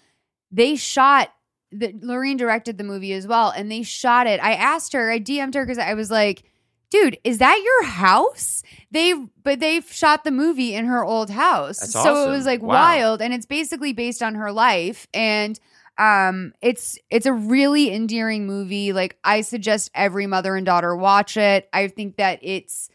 They 0.53 0.77
shot 0.77 1.33
the 1.73 1.93
Lorene 2.01 2.37
directed 2.37 2.79
the 2.79 2.85
movie 2.85 3.13
as 3.13 3.27
well, 3.27 3.51
and 3.51 3.73
they 3.73 3.83
shot 3.83 4.29
it. 4.29 4.41
I 4.41 4.53
asked 4.53 4.93
her, 4.93 5.11
I 5.11 5.19
DM'd 5.19 5.55
her 5.55 5.65
because 5.65 5.79
I 5.79 5.95
was 5.95 6.11
like, 6.13 6.45
dude, 6.91 7.19
is 7.25 7.39
that 7.39 7.61
your 7.65 7.85
house? 7.85 8.63
They 8.91 9.15
but 9.43 9.61
they 9.61 9.81
shot 9.81 10.25
the 10.25 10.31
movie 10.31 10.75
in 10.75 10.87
her 10.87 11.05
old 11.05 11.31
house. 11.31 11.79
That's 11.81 11.93
so 11.93 12.29
it 12.29 12.37
was 12.37 12.47
like 12.47 12.63
Wow. 12.63 12.73
wild. 12.73 13.23
And 13.23 13.33
it's 13.35 13.47
basically 13.47 13.93
based 13.93 14.23
on 14.23 14.35
her 14.35 14.53
life. 14.53 15.07
And 15.15 15.59
um 15.99 16.53
it's 16.61 16.99
it's 17.11 17.27
a 17.27 17.33
really 17.33 17.93
endearing 17.93 18.47
movie. 18.47 18.93
Like 18.93 19.19
I 19.25 19.41
suggest 19.41 19.91
every 19.95 20.27
mother 20.27 20.57
and 20.57 20.67
daughter 20.67 20.95
watch 20.97 21.37
it. 21.37 21.69
I 21.73 21.89
think 21.89 22.17
that 22.17 22.41
it's 22.43 22.91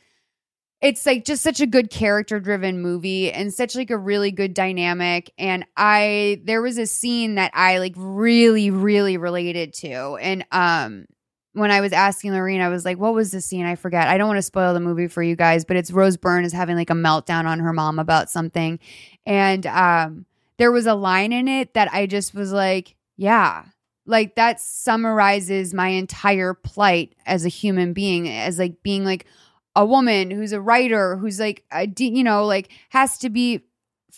it's 0.81 1.05
like 1.05 1.25
just 1.25 1.43
such 1.43 1.61
a 1.61 1.67
good 1.67 1.89
character 1.89 2.39
driven 2.39 2.81
movie 2.81 3.31
and 3.31 3.53
such 3.53 3.75
like 3.75 3.91
a 3.91 3.97
really 3.97 4.31
good 4.31 4.53
dynamic 4.53 5.31
and 5.37 5.65
i 5.77 6.41
there 6.43 6.61
was 6.61 6.77
a 6.77 6.87
scene 6.87 7.35
that 7.35 7.51
i 7.53 7.77
like 7.77 7.93
really 7.95 8.71
really 8.71 9.17
related 9.17 9.73
to 9.73 10.15
and 10.15 10.43
um 10.51 11.05
when 11.53 11.71
i 11.71 11.81
was 11.81 11.93
asking 11.93 12.31
lorene 12.31 12.61
i 12.61 12.69
was 12.69 12.85
like 12.85 12.97
what 12.97 13.13
was 13.13 13.31
the 13.31 13.41
scene? 13.41 13.65
I 13.65 13.75
forget. 13.75 14.07
I 14.07 14.17
don't 14.17 14.27
want 14.27 14.37
to 14.37 14.43
spoil 14.43 14.73
the 14.73 14.79
movie 14.79 15.07
for 15.07 15.23
you 15.23 15.35
guys 15.35 15.65
but 15.65 15.77
it's 15.77 15.91
rose 15.91 16.17
byrne 16.17 16.45
is 16.45 16.53
having 16.53 16.75
like 16.75 16.89
a 16.89 16.93
meltdown 16.93 17.45
on 17.45 17.59
her 17.59 17.73
mom 17.73 17.99
about 17.99 18.29
something. 18.29 18.79
And 19.25 19.65
um 19.65 20.25
there 20.57 20.71
was 20.71 20.85
a 20.85 20.93
line 20.93 21.33
in 21.33 21.47
it 21.47 21.73
that 21.73 21.91
i 21.93 22.05
just 22.05 22.33
was 22.33 22.51
like 22.51 22.95
yeah. 23.21 23.65
Like 24.07 24.33
that 24.33 24.59
summarizes 24.59 25.75
my 25.75 25.89
entire 25.89 26.55
plight 26.55 27.13
as 27.27 27.45
a 27.45 27.49
human 27.49 27.93
being 27.93 28.27
as 28.27 28.57
like 28.57 28.81
being 28.81 29.05
like 29.05 29.27
a 29.75 29.85
woman 29.85 30.31
who's 30.31 30.51
a 30.53 30.59
writer 30.59 31.15
who's 31.17 31.39
like 31.39 31.63
a 31.71 31.87
you 31.97 32.23
know 32.23 32.45
like 32.45 32.71
has 32.89 33.19
to 33.19 33.29
be 33.29 33.61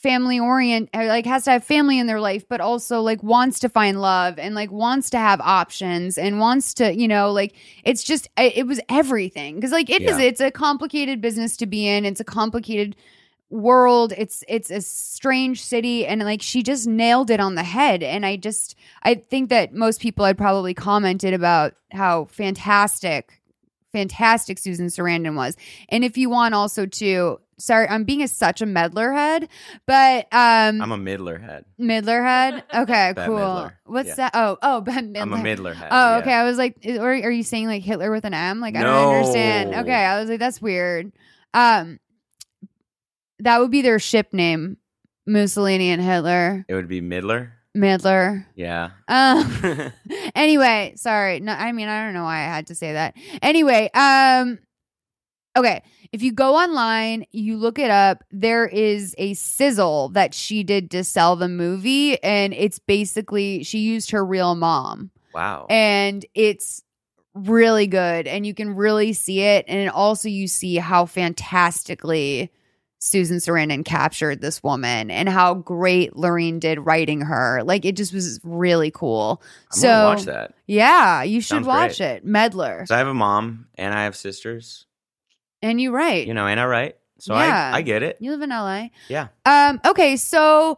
family 0.04 0.38
orient 0.40 0.90
uh, 0.94 1.06
like 1.06 1.26
has 1.26 1.46
to 1.46 1.52
have 1.52 1.64
family 1.64 1.98
in 1.98 2.08
their 2.08 2.20
life 2.20 2.46
but 2.50 2.60
also 2.60 3.00
like 3.02 3.24
wants 3.24 3.60
to 3.60 3.70
find 3.70 4.02
love 4.02 4.38
and 4.38 4.54
like 4.54 4.70
wants 4.70 5.10
to 5.10 5.18
have 5.18 5.40
options 5.42 6.18
and 6.18 6.40
wants 6.40 6.74
to 6.74 6.94
you 6.94 7.08
know 7.08 7.32
like 7.32 7.56
it's 7.86 8.04
just 8.04 8.28
it, 8.38 8.58
it 8.58 8.68
was 8.68 8.80
everything. 8.90 9.56
Because 9.56 9.72
like 9.72 9.90
it 9.90 10.02
is 10.02 10.18
Yeah. 10.20 10.26
it's 10.26 10.42
a 10.42 10.52
complicated 10.52 11.22
business 11.22 11.56
to 11.58 11.66
be 11.66 11.88
in. 11.88 12.06
It's 12.06 12.20
a 12.20 12.26
complicated 12.26 12.96
world. 13.50 14.14
It's 14.18 14.44
it's 14.48 14.70
a 14.72 14.82
strange 14.82 15.64
city 15.64 16.06
and 16.06 16.22
like 16.24 16.42
she 16.42 16.64
just 16.64 16.88
nailed 16.88 17.30
it 17.30 17.40
on 17.40 17.56
the 17.56 17.64
head. 17.64 18.04
And 18.04 18.26
i 18.26 18.36
just 18.36 18.76
i 19.04 19.16
think 19.16 19.50
that 19.50 19.74
most 19.74 20.02
people 20.02 20.26
had 20.26 20.38
probably 20.38 20.74
commented 20.74 21.34
about 21.34 21.76
how 21.92 22.26
fantastic 22.26 23.40
fantastic 23.94 24.58
Susan 24.58 24.88
Sarandon 24.88 25.36
was. 25.36 25.56
And 25.90 26.04
if 26.04 26.18
you 26.18 26.30
want 26.30 26.54
also 26.54 26.86
to 26.86 27.40
sorry, 27.60 27.88
I'm 27.88 28.04
being 28.04 28.22
a, 28.24 28.28
such 28.28 28.62
a 28.62 28.66
meddler 28.66 29.14
head, 29.14 29.48
but 29.86 30.26
um 30.34 30.82
I'm 30.82 30.92
a 30.92 30.98
middler 30.98 31.38
head. 31.40 31.64
Midler 31.80 32.22
head. 32.22 32.64
Okay, 32.74 33.14
cool. 33.16 33.38
Midler. 33.38 33.74
What's 33.86 34.10
Yeah. 34.10 34.16
that? 34.16 34.32
Oh, 34.34 34.58
oh, 34.62 34.82
Bette 34.82 35.08
Midler. 35.08 35.22
I'm 35.22 35.34
a 35.34 35.38
middler 35.44 35.74
head. 35.74 35.90
Oh, 35.92 36.10
yeah. 36.12 36.18
okay. 36.18 36.34
I 36.34 36.44
was 36.44 36.58
like, 36.58 36.78
or 36.86 37.12
are 37.12 37.32
you 37.32 37.44
saying 37.44 37.68
like 37.68 37.84
Hitler 37.84 38.12
with 38.12 38.26
an 38.26 38.34
M? 38.34 38.60
Like, 38.60 38.76
I 38.76 38.82
don't 38.84 39.16
understand. 39.16 39.76
Okay, 39.76 39.94
I 39.94 40.20
was 40.20 40.30
like, 40.30 40.40
that's 40.40 40.62
weird. 40.62 41.14
Um, 41.54 42.00
that 43.40 43.60
would 43.60 43.72
be 43.72 43.82
their 43.82 44.00
ship 44.00 44.34
name, 44.34 44.78
Mussolini 45.28 45.90
and 45.92 46.02
Hitler, 46.02 46.66
It 46.68 46.74
would 46.74 46.88
be 46.88 47.02
middler. 47.02 47.54
Midler. 47.76 48.46
Yeah. 48.56 48.92
Um, 49.08 49.92
anyway, 50.36 50.94
sorry. 50.96 51.40
No, 51.40 51.54
I 51.54 51.72
mean, 51.72 51.88
I 51.88 52.04
don't 52.06 52.14
know 52.14 52.24
why 52.24 52.38
I 52.38 52.46
had 52.46 52.68
to 52.68 52.76
say 52.76 52.94
that. 52.94 53.16
Anyway, 53.42 53.90
um, 53.94 54.60
okay. 55.58 55.84
If 56.12 56.22
you 56.22 56.32
go 56.32 56.56
online, 56.56 57.26
you 57.32 57.58
look 57.58 57.80
it 57.80 57.90
up, 57.90 58.24
there 58.30 58.68
is 58.68 59.16
a 59.18 59.34
sizzle 59.34 60.10
that 60.10 60.36
she 60.36 60.64
did 60.64 60.92
to 60.92 61.04
sell 61.04 61.36
the 61.36 61.48
movie, 61.48 62.22
and 62.22 62.54
it's 62.54 62.78
basically 62.78 63.64
she 63.64 63.80
used 63.80 64.12
her 64.12 64.24
real 64.24 64.54
mom, 64.54 65.10
wow. 65.34 65.66
and 65.72 66.24
it's 66.36 66.84
really 67.34 67.88
good, 67.88 68.28
and 68.28 68.46
you 68.46 68.54
can 68.54 68.76
really 68.76 69.14
see 69.14 69.42
it, 69.42 69.66
and 69.68 69.90
also 69.90 70.30
you 70.30 70.48
see 70.48 70.76
how 70.76 71.08
fantastically. 71.08 72.52
Susan 73.06 73.36
Sarandon 73.38 73.84
captured 73.84 74.40
this 74.40 74.64
woman 74.64 75.12
and 75.12 75.28
how 75.28 75.56
great 75.56 76.16
Lorene 76.16 76.58
did 76.60 76.80
writing 76.80 77.20
her. 77.20 77.62
Like 77.66 77.84
it 77.84 77.98
just 77.98 78.14
was 78.14 78.40
really 78.46 78.92
cool. 78.92 79.42
I'm 79.74 79.78
so 79.80 80.06
watch 80.06 80.24
that. 80.24 80.54
yeah, 80.68 81.22
you 81.24 81.42
should 81.42 81.50
Sounds 81.50 81.68
watch 81.68 81.98
great. 81.98 82.08
it. 82.08 82.26
Meddler. 82.26 82.86
So 82.86 82.96
I 82.96 83.00
have 83.00 83.08
a 83.10 83.14
mom 83.14 83.68
and 83.76 83.94
I 83.94 84.06
have 84.06 84.16
sisters. 84.16 84.86
And 85.62 85.82
you 85.82 85.92
write. 85.92 86.28
You 86.28 86.34
know, 86.34 86.48
and 86.48 86.58
I 86.60 86.66
write. 86.66 86.96
So 87.20 87.34
Yeah. 87.36 87.72
I 87.74 87.80
I 87.80 87.82
get 87.82 88.04
it. 88.04 88.18
You 88.22 88.32
live 88.32 88.42
in 88.42 88.50
LA. 88.52 88.88
Yeah. 89.10 89.28
Um, 89.46 89.82
okay, 89.86 90.16
so 90.16 90.78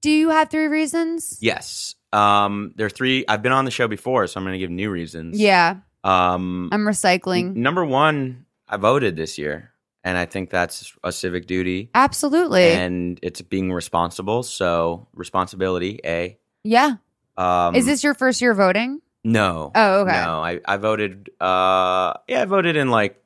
do 0.00 0.10
you 0.10 0.30
have 0.30 0.50
three 0.50 0.66
reasons? 0.66 1.38
Yes. 1.40 1.94
Um, 2.12 2.72
there 2.76 2.86
are 2.86 2.90
three. 2.90 3.24
I've 3.28 3.42
been 3.42 3.52
on 3.52 3.64
the 3.64 3.70
show 3.70 3.86
before, 3.88 4.26
so 4.26 4.38
I'm 4.38 4.44
going 4.44 4.52
to 4.54 4.58
give 4.58 4.70
new 4.70 4.90
reasons. 4.90 5.38
Yeah, 5.40 5.76
Um, 6.04 6.68
I'm 6.72 6.82
recycling. 6.82 7.50
n- 7.56 7.62
number 7.62 7.84
one, 7.84 8.46
I 8.68 8.76
voted 8.76 9.16
this 9.16 9.38
year, 9.38 9.71
and 10.04 10.18
I 10.18 10.26
think 10.26 10.50
that's 10.50 10.92
a 11.04 11.12
civic 11.12 11.46
duty, 11.46 11.90
Absolutely. 11.94 12.64
and 12.72 13.18
it's 13.22 13.40
being 13.42 13.72
responsible. 13.72 14.42
So 14.42 15.08
responsibility, 15.14 16.00
a. 16.04 16.38
yeah. 16.64 16.94
Um, 17.36 17.74
Is 17.74 17.86
this 17.86 18.04
your 18.04 18.14
first 18.14 18.40
year 18.42 18.52
voting? 18.54 19.00
No. 19.24 19.70
Oh, 19.74 20.00
okay. 20.00 20.12
No, 20.12 20.42
I 20.44 20.60
I 20.66 20.76
voted. 20.76 21.30
Uh, 21.40 22.14
yeah, 22.28 22.42
I 22.42 22.44
voted 22.44 22.76
in 22.76 22.90
like 22.90 23.22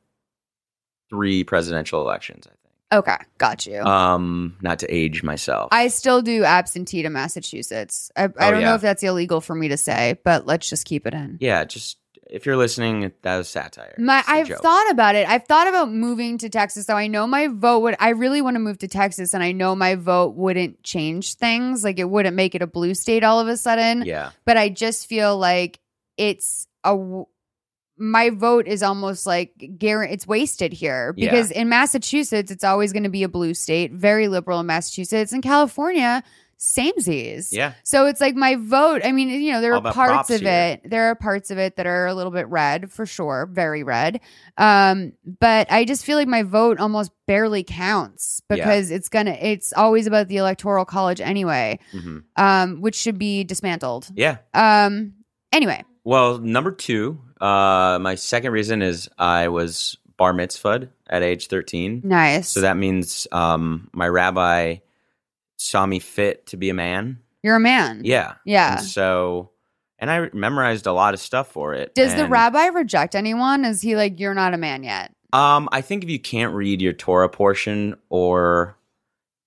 three 1.11 1.45
presidential 1.45 2.01
elections. 2.03 2.47
I 2.47 2.51
think. 2.51 2.61
Okay, 2.93 3.17
got 3.39 3.67
you. 3.67 3.81
Um, 3.81 4.57
not 4.63 4.79
to 4.81 4.87
age 4.95 5.23
myself. 5.25 5.71
I 5.73 5.89
still 5.89 6.23
do 6.23 6.45
absentee 6.45 7.03
to 7.03 7.11
Massachusetts. 7.11 8.13
I, 8.17 8.25
I 8.25 8.27
Oh, 8.39 8.51
don't 8.53 8.63
know 8.63 8.75
if 8.77 8.81
that's 8.81 9.03
illegal 9.03 9.41
for 9.41 9.55
me 9.57 9.69
to 9.69 9.77
say, 9.77 10.19
but 10.25 10.47
let's 10.47 10.69
just 10.69 10.85
keep 10.87 11.05
it 11.07 11.13
in. 11.15 11.39
yeah, 11.41 11.65
just 11.65 11.99
if 12.31 12.47
you're 12.47 12.57
listening, 12.57 13.13
that 13.23 13.37
was 13.37 13.49
satire. 13.49 13.95
My, 13.99 14.23
I've 14.27 14.49
joke. 14.49 14.61
thought 14.61 14.91
about 14.91 15.15
it. 15.15 15.29
I've 15.29 15.45
thought 15.45 15.69
about 15.69 15.91
moving 15.91 16.39
to 16.39 16.49
Texas, 16.49 16.87
though. 16.87 16.97
I 16.97 17.07
know 17.07 17.27
my 17.27 17.49
vote 17.49 17.81
would. 17.81 17.97
I 18.01 18.11
really 18.11 18.41
want 18.43 18.55
to 18.57 18.61
move 18.61 18.79
to 18.79 18.89
Texas, 18.89 19.35
and 19.35 19.43
I 19.43 19.53
know 19.53 19.75
my 19.77 19.95
vote 19.95 20.35
wouldn't 20.35 20.83
change 20.83 21.35
things. 21.35 21.85
Like 21.85 21.99
it 21.99 22.09
wouldn't 22.11 22.37
make 22.37 22.55
it 22.55 22.63
a 22.63 22.67
blue 22.67 22.95
state 22.95 23.25
all 23.25 23.41
of 23.41 23.49
a 23.49 23.57
sudden. 23.57 24.05
Yeah. 24.05 24.31
But 24.45 24.57
I 24.57 24.69
just 24.69 25.07
feel 25.07 25.37
like 25.39 25.81
it's 26.17 26.67
a. 26.85 27.23
My 27.99 28.29
vote 28.29 28.67
is 28.67 28.83
almost 28.83 29.25
like 29.27 29.53
it's 29.59 30.27
wasted 30.27 30.75
here 30.75 31.15
Yeah. 31.17 31.31
because 31.31 31.51
in 31.51 31.71
Massachusetts 31.71 32.51
it's 32.51 32.63
always 32.63 32.93
going 32.93 33.05
to 33.05 33.09
be 33.09 33.23
a 33.23 33.29
blue 33.29 33.55
state, 33.55 33.91
very 33.93 34.29
liberal 34.29 34.61
in 34.61 34.67
Massachusetts. 34.67 35.33
In 35.33 35.41
California, 35.41 36.23
samesies. 36.59 37.49
Yeah. 37.53 37.75
So 37.85 38.07
it's 38.07 38.21
like 38.21 38.35
my 38.35 38.57
vote. 38.57 39.03
I 39.05 39.13
mean, 39.13 39.29
you 39.29 39.53
know, 39.53 39.61
there 39.61 39.75
All 39.75 39.87
are 39.87 39.93
parts 39.93 40.31
of 40.31 40.41
here. 40.41 40.79
it. 40.83 40.91
There 40.91 41.05
are 41.11 41.15
parts 41.15 41.51
of 41.51 41.59
it 41.59 41.77
that 41.77 41.87
are 41.87 42.07
a 42.07 42.15
little 42.15 42.33
bit 42.33 42.49
red 42.49 42.91
for 42.91 43.07
sure, 43.07 43.49
very 43.51 43.83
red. 43.83 44.21
Um, 44.57 45.13
but 45.41 45.71
I 45.71 45.85
just 45.85 46.05
feel 46.05 46.17
like 46.17 46.29
my 46.29 46.43
vote 46.43 46.79
almost 46.81 47.11
barely 47.27 47.63
counts 47.65 48.41
Yeah. 48.51 48.57
because 48.57 48.91
it's 48.91 49.09
gonna. 49.09 49.37
It's 49.41 49.73
always 49.73 50.07
about 50.07 50.29
the 50.29 50.39
electoral 50.39 50.85
college 50.85 51.21
anyway, 51.21 51.79
hmm 51.93 52.19
um, 52.37 52.81
which 52.81 52.95
should 52.97 53.19
be 53.19 53.45
dismantled. 53.45 54.09
Yeah. 54.15 54.39
Um. 54.55 55.15
Anyway, 55.53 55.85
Well, 56.05 56.39
number 56.39 56.73
two, 56.73 57.21
uh, 57.41 57.99
my 58.01 58.15
second 58.17 58.53
reason 58.53 58.83
is 58.83 59.09
I 59.19 59.49
was 59.49 59.97
bar 60.19 60.33
mitzvahed 60.33 60.89
at 61.09 61.23
age 61.23 61.47
13. 61.49 62.01
nice. 62.05 62.49
So 62.49 62.63
that 62.63 62.77
means 62.77 63.27
um, 63.33 63.89
my 63.93 64.09
rabbi 64.09 64.77
saw 65.57 65.87
me 65.87 65.99
fit 65.99 66.47
to 66.49 66.57
be 66.57 66.71
a 66.71 66.75
man. 66.75 67.19
You're 67.43 67.57
a 67.57 67.61
man. 67.61 68.03
Yeah. 68.05 68.35
Yeah. 68.45 68.79
And 68.79 68.87
so, 68.87 69.51
and 69.99 70.11
I 70.11 70.31
memorized 70.33 70.87
a 70.87 70.93
lot 70.93 71.15
of 71.15 71.21
stuff 71.21 71.49
for 71.49 71.75
it. 71.75 71.95
Does 71.95 72.15
the 72.15 72.27
rabbi 72.27 72.67
reject 72.67 73.15
anyone? 73.15 73.65
Is 73.65 73.81
he 73.81 73.97
like, 73.97 74.21
you're 74.21 74.35
not 74.35 74.55
a 74.55 74.59
man 74.59 74.83
yet? 74.83 75.13
Um, 75.33 75.69
I 75.73 75.81
think 75.81 76.05
if 76.05 76.11
you 76.11 76.19
can't 76.19 76.55
read 76.55 76.81
your 76.81 76.93
Torah 76.93 77.29
portion, 77.29 77.97
or 78.09 78.77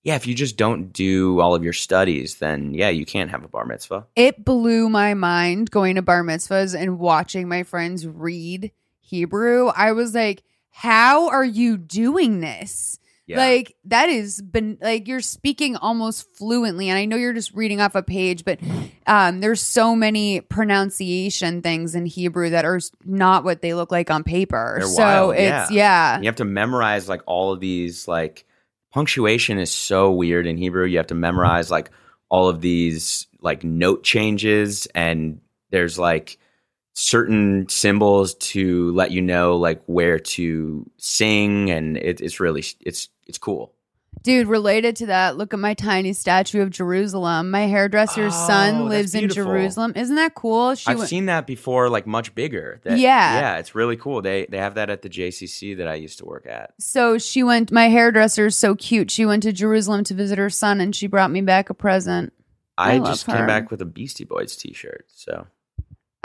yeah, 0.04 0.16
if 0.16 0.28
you 0.28 0.36
just 0.36 0.58
don't 0.58 0.92
do 0.94 1.39
all 1.39 1.56
of 1.56 1.63
your 1.63 1.74
studies, 1.74 2.36
then 2.36 2.74
yeah, 2.74 2.89
you 2.89 3.06
can't 3.06 3.32
have 3.32 3.44
a 3.44 3.48
bar 3.48 3.66
mitzvah. 3.66 4.08
It 4.16 4.44
blew 4.44 4.89
my 4.89 5.13
mind 5.13 5.72
going 5.72 5.96
to 5.96 6.01
bar 6.01 6.24
mitzvahs 6.24 6.80
and 6.80 7.00
watching 7.00 7.48
my 7.48 7.63
friends 7.63 8.08
read 8.08 8.72
Hebrew. 9.00 9.68
I 9.68 9.92
was 9.92 10.13
like, 10.13 10.44
how 10.70 11.30
are 11.30 11.46
you 11.46 11.78
doing 11.78 12.39
this? 12.39 13.00
Yeah. 13.29 13.38
Like 13.38 13.75
that 13.86 14.09
is 14.09 14.41
been 14.41 14.79
like 14.81 15.07
you're 15.07 15.21
speaking 15.21 15.75
almost 15.75 16.25
fluently, 16.36 16.89
and 16.89 16.98
I 16.98 17.05
know 17.05 17.15
you're 17.15 17.31
just 17.31 17.53
reading 17.53 17.79
off 17.79 17.93
a 17.93 18.01
page, 18.01 18.43
but 18.43 18.59
um, 19.05 19.39
there's 19.39 19.62
so 19.62 19.95
many 19.95 20.41
pronunciation 20.41 21.62
things 21.62 21.93
in 21.93 22.07
Hebrew 22.07 22.50
that 22.50 22.65
are 22.65 22.79
not 23.05 23.43
what 23.43 23.62
they 23.62 23.75
look 23.75 23.91
like 23.91 24.09
on 24.09 24.24
paper. 24.24 24.77
They're 24.79 24.88
so 24.88 25.03
wild, 25.03 25.36
it's 25.36 25.69
yeah. 25.71 26.15
yeah, 26.15 26.19
you 26.21 26.25
have 26.25 26.38
to 26.38 26.45
memorize 26.45 27.07
like 27.07 27.21
all 27.27 27.53
of 27.53 27.59
these 27.59 28.07
like 28.07 28.48
punctuation 28.91 29.59
is 29.59 29.71
so 29.71 30.12
weird 30.12 30.48
in 30.48 30.57
Hebrew. 30.57 30.86
You 30.86 30.98
have 30.98 31.07
to 31.07 31.15
memorize 31.15 31.69
like 31.69 31.91
all 32.29 32.50
of 32.50 32.62
these 32.62 33.27
like 33.41 33.63
note 33.63 34.03
changes 34.03 34.88
and 34.95 35.39
there's 35.69 36.00
like 36.00 36.39
certain 37.01 37.65
symbols 37.70 38.34
to 38.36 38.91
let 38.91 39.10
you 39.10 39.22
know 39.22 39.56
like 39.56 39.82
where 39.86 40.20
to 40.20 40.86
sing 40.98 41.72
and 41.72 41.96
it, 41.96 42.20
it's 42.20 42.41
really 42.41 42.62
it's 42.82 43.08
it's 43.25 43.38
cool. 43.38 43.74
dude. 44.24 44.48
Related 44.48 44.98
to 44.98 45.06
that, 45.06 45.38
look 45.38 45.53
at 45.53 45.60
my 45.60 45.74
tiny 45.74 46.12
statue 46.12 46.62
of 46.62 46.72
Jerusalem. 46.72 47.51
My 47.51 47.68
hairdresser's 47.68 48.34
Oh, 48.36 48.48
son 48.48 48.89
lives 48.89 49.15
in. 49.15 49.29
Jerusalem. 49.29 49.94
Isn't 49.96 50.18
that 50.18 50.36
cool? 50.36 50.75
She 50.75 50.89
I've 50.91 50.98
went- 50.98 51.10
seen 51.10 51.27
that 51.27 51.48
before 51.48 51.88
like 51.89 52.06
much 52.06 52.36
bigger. 52.36 52.82
That- 52.84 52.98
Yeah. 52.98 53.39
Yeah, 53.39 53.58
it's 53.60 53.74
really 53.75 53.96
cool. 53.96 54.22
They 54.22 54.46
they 54.50 54.58
have 54.58 54.75
that 54.75 54.89
at 54.89 55.01
the 55.01 55.10
JCC 55.10 55.77
that 55.77 55.88
I 55.88 55.94
used 55.96 56.18
to 56.18 56.25
work 56.25 56.46
at. 56.48 56.74
So 56.79 57.18
she 57.18 57.44
went. 57.44 57.72
My 57.72 57.88
hairdresser's 57.88 58.58
so 58.58 58.75
cute. 58.75 59.10
She 59.10 59.25
went 59.25 59.44
to 59.44 59.53
Jerusalem 59.53 60.03
to 60.03 60.13
visit 60.13 60.38
her 60.38 60.50
son, 60.50 60.82
and 60.82 60.94
she 60.94 61.08
brought 61.08 61.32
me 61.32 61.39
back 61.39 61.70
a 61.70 61.74
present. 61.74 62.34
I 62.77 62.96
I, 62.96 63.00
just 63.00 63.25
her. 63.25 63.38
came 63.38 63.48
back 63.48 63.72
with 63.72 63.82
a 63.82 63.86
Beastie 63.86 64.25
Boys 64.25 64.58
T-shirt. 64.58 65.06
So 65.13 65.48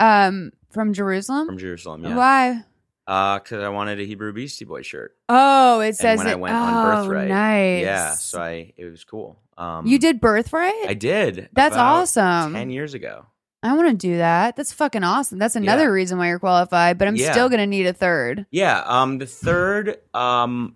Um, 0.01 0.51
from 0.75 0.93
Jerusalem. 0.93 1.47
from 1.47 1.57
Jerusalem, 1.57 2.03
yeah. 2.03 2.15
Why? 2.15 2.63
Uh, 3.07 3.39
because 3.39 3.63
I 3.63 3.69
wanted 3.69 3.99
a 3.99 4.03
Hebrew 4.03 4.31
Beastie 4.33 4.65
Boy 4.65 4.81
shirt. 4.83 5.15
Oh, 5.29 5.79
it 5.79 5.87
And 5.89 5.95
says 5.97 6.17
when 6.19 6.27
it. 6.27 6.31
I 6.31 6.35
went 6.35 6.55
oh, 6.55 6.57
on 6.59 7.07
Birthright, 7.07 7.27
nice. 7.29 7.81
yeah. 7.83 8.13
So 8.13 8.41
I 8.41 8.73
it 8.77 8.85
was 8.85 9.03
cool. 9.03 9.39
Um, 9.57 9.87
you 9.87 9.97
did 9.97 10.19
birthright. 10.19 10.87
I 10.87 10.93
did. 10.93 11.49
That's 11.53 11.75
awesome. 11.77 12.53
Ten 12.53 12.69
years 12.69 12.93
ago. 12.93 13.25
I 13.63 13.73
want 13.75 13.89
to 13.89 13.95
do 13.95 14.17
that. 14.17 14.55
That's 14.55 14.71
fucking 14.73 15.03
awesome. 15.03 15.39
That's 15.39 15.55
another 15.55 15.83
Yeah. 15.85 15.89
reason 15.89 16.17
why 16.19 16.27
you're 16.27 16.37
qualified. 16.39 16.97
But 16.99 17.07
I'm 17.07 17.15
Yeah. 17.15 17.31
still 17.31 17.49
gonna 17.49 17.65
need 17.65 17.87
a 17.87 17.93
third. 17.93 18.45
Yeah. 18.51 18.83
Um. 18.85 19.17
The 19.17 19.25
third. 19.25 19.97
Um. 20.13 20.75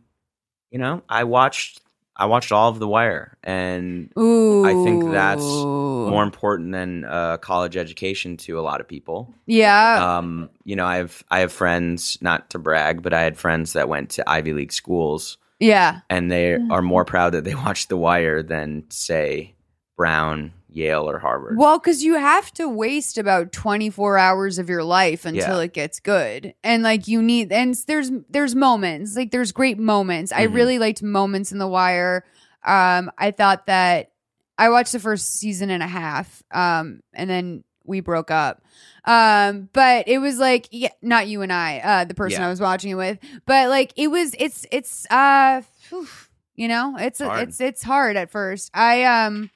You 0.72 0.80
know, 0.80 1.02
I 1.10 1.24
watched. 1.26 1.82
I 2.20 2.26
watched 2.26 2.52
all 2.52 2.68
of 2.68 2.80
The 2.80 2.88
Wire, 2.88 3.38
and 3.44 4.12
Ooh, 4.20 4.66
I 4.66 4.74
think 4.84 5.10
that's 5.10 5.42
more 5.42 6.22
important 6.22 6.74
than 6.74 7.06
uh, 7.06 7.38
college 7.38 7.78
education 7.78 8.36
to 8.38 8.60
a 8.60 8.62
lot 8.62 8.82
of 8.82 8.90
people. 8.90 9.34
Yeah. 9.46 10.18
Um, 10.18 10.50
you 10.66 10.76
know, 10.76 10.86
I 10.86 10.98
have 10.98 11.24
I 11.32 11.40
have 11.40 11.54
friends, 11.54 12.18
not 12.22 12.50
to 12.50 12.60
brag, 12.60 13.02
but 13.02 13.14
I 13.14 13.22
had 13.22 13.38
friends 13.38 13.72
that 13.72 13.88
went 13.88 14.10
to 14.12 14.30
Ivy 14.30 14.52
League 14.52 14.74
schools, 14.74 15.38
yeah. 15.62 16.02
and 16.10 16.30
they 16.30 16.56
are 16.56 16.82
more 16.82 17.06
proud 17.06 17.34
that 17.36 17.46
they 17.46 17.56
watched 17.66 17.88
The 17.88 17.98
Wire 17.98 18.44
than 18.44 18.84
say 18.90 19.56
Brown, 19.96 20.52
Yale, 20.72 21.10
or 21.10 21.18
Harvard. 21.20 21.58
Well, 21.58 21.80
because 21.80 22.04
you 22.04 22.16
have 22.16 22.54
to 22.54 22.70
waste 22.70 23.18
about 23.18 23.52
24 23.52 24.18
hours 24.18 24.60
of 24.60 24.70
your 24.70 24.84
life 24.84 25.26
until 25.26 25.58
Yeah. 25.58 25.64
it 25.64 25.74
gets 25.74 26.00
good. 26.00 26.54
And 26.64 26.84
like 26.84 27.08
you 27.08 27.22
need 27.24 27.52
and 27.52 27.74
there's 27.88 28.12
there's 28.30 28.54
moments. 28.56 29.16
Like 29.16 29.32
there's 29.32 29.52
great 29.52 29.80
moments. 29.80 30.32
I 30.32 30.46
Mhm. 30.48 30.54
really 30.54 30.80
liked 30.80 31.02
moments 31.02 31.52
in 31.52 31.58
the 31.58 31.68
wire. 31.68 32.24
Um 32.64 33.12
I 33.18 33.32
thought 33.32 33.66
that 33.66 34.12
I 34.58 34.70
watched 34.70 34.92
the 34.92 35.00
first 35.00 35.40
season 35.40 35.70
and 35.72 35.82
a 35.82 35.88
half. 35.88 36.44
Um 36.52 37.02
and 37.14 37.30
then 37.30 37.64
we 37.84 38.02
broke 38.02 38.30
up. 38.30 38.62
Um 39.06 39.70
but 39.74 40.08
it 40.08 40.20
was 40.20 40.38
like 40.38 40.68
yeah, 40.70 40.90
not 41.02 41.28
you 41.28 41.42
and 41.42 41.52
I, 41.52 41.80
uh 41.84 42.06
the 42.06 42.14
person 42.14 42.42
Yeah. 42.42 42.48
I 42.48 42.50
was 42.50 42.62
watching 42.62 42.92
it 42.92 42.96
with. 42.96 43.18
But 43.48 43.70
like 43.70 43.92
it 43.96 44.08
was 44.12 44.36
it's 44.38 44.68
it's 44.72 45.08
uh 45.10 45.64
whew, 45.90 46.08
you 46.56 46.68
know, 46.68 46.96
it's 47.00 47.20
Hard. 47.20 47.48
it's 47.50 47.60
it's 47.60 47.82
hard 47.82 48.18
at 48.18 48.30
first. 48.30 48.70
I 48.74 49.04
um 49.06 49.50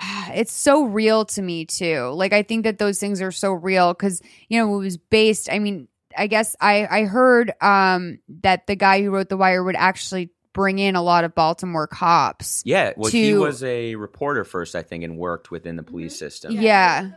it's 0.34 0.52
so 0.52 0.84
real 0.84 1.24
to 1.26 1.42
me 1.42 1.64
too. 1.64 2.08
Like 2.14 2.32
I 2.32 2.42
think 2.42 2.64
that 2.64 2.78
those 2.78 2.98
things 2.98 3.20
are 3.22 3.32
so 3.32 3.52
real 3.52 3.92
because 3.92 4.20
you 4.48 4.58
know 4.58 4.74
it 4.74 4.78
was 4.78 4.96
based. 4.96 5.50
I 5.50 5.58
mean, 5.58 5.88
I 6.16 6.26
guess 6.26 6.56
I 6.60 6.86
I 6.86 7.04
heard 7.04 7.52
um 7.60 8.18
that 8.42 8.66
the 8.66 8.76
guy 8.76 9.02
who 9.02 9.10
wrote 9.10 9.28
The 9.28 9.36
Wire 9.36 9.62
would 9.62 9.76
actually 9.76 10.30
bring 10.52 10.78
in 10.78 10.96
a 10.96 11.02
lot 11.02 11.24
of 11.24 11.34
Baltimore 11.34 11.86
cops. 11.86 12.62
yeah, 12.64 12.92
well, 12.96 13.10
he 13.10 13.34
was 13.34 13.62
a 13.62 13.94
reporter 13.94 14.42
first, 14.42 14.74
I 14.74 14.82
think, 14.82 15.04
and 15.04 15.18
worked 15.18 15.50
within 15.50 15.76
the 15.76 15.82
police 15.82 16.18
system. 16.18 16.52
Yeah. 16.52 17.10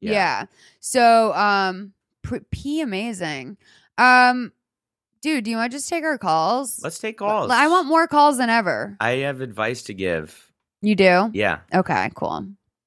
Yeah. 0.00 0.46
So 0.80 1.32
um 1.34 1.92
pr- 2.22 2.38
p 2.50 2.80
amazing. 2.80 3.56
Um 3.98 4.52
dude, 5.22 5.44
do 5.44 5.50
you 5.50 5.56
want 5.56 5.72
to 5.72 5.76
just 5.76 5.88
take 5.88 6.04
our 6.04 6.18
calls? 6.18 6.80
Let's 6.82 6.98
take 6.98 7.18
calls. 7.18 7.50
I 7.50 7.68
want 7.68 7.88
more 7.88 8.06
calls 8.06 8.38
than 8.38 8.50
ever. 8.50 8.96
I 9.00 9.10
have 9.10 9.40
advice 9.40 9.82
to 9.84 9.94
give. 9.94 10.45
You 10.86 10.94
do? 10.94 11.30
Yeah. 11.32 11.58
Okay, 11.74 12.12
cool. 12.14 12.46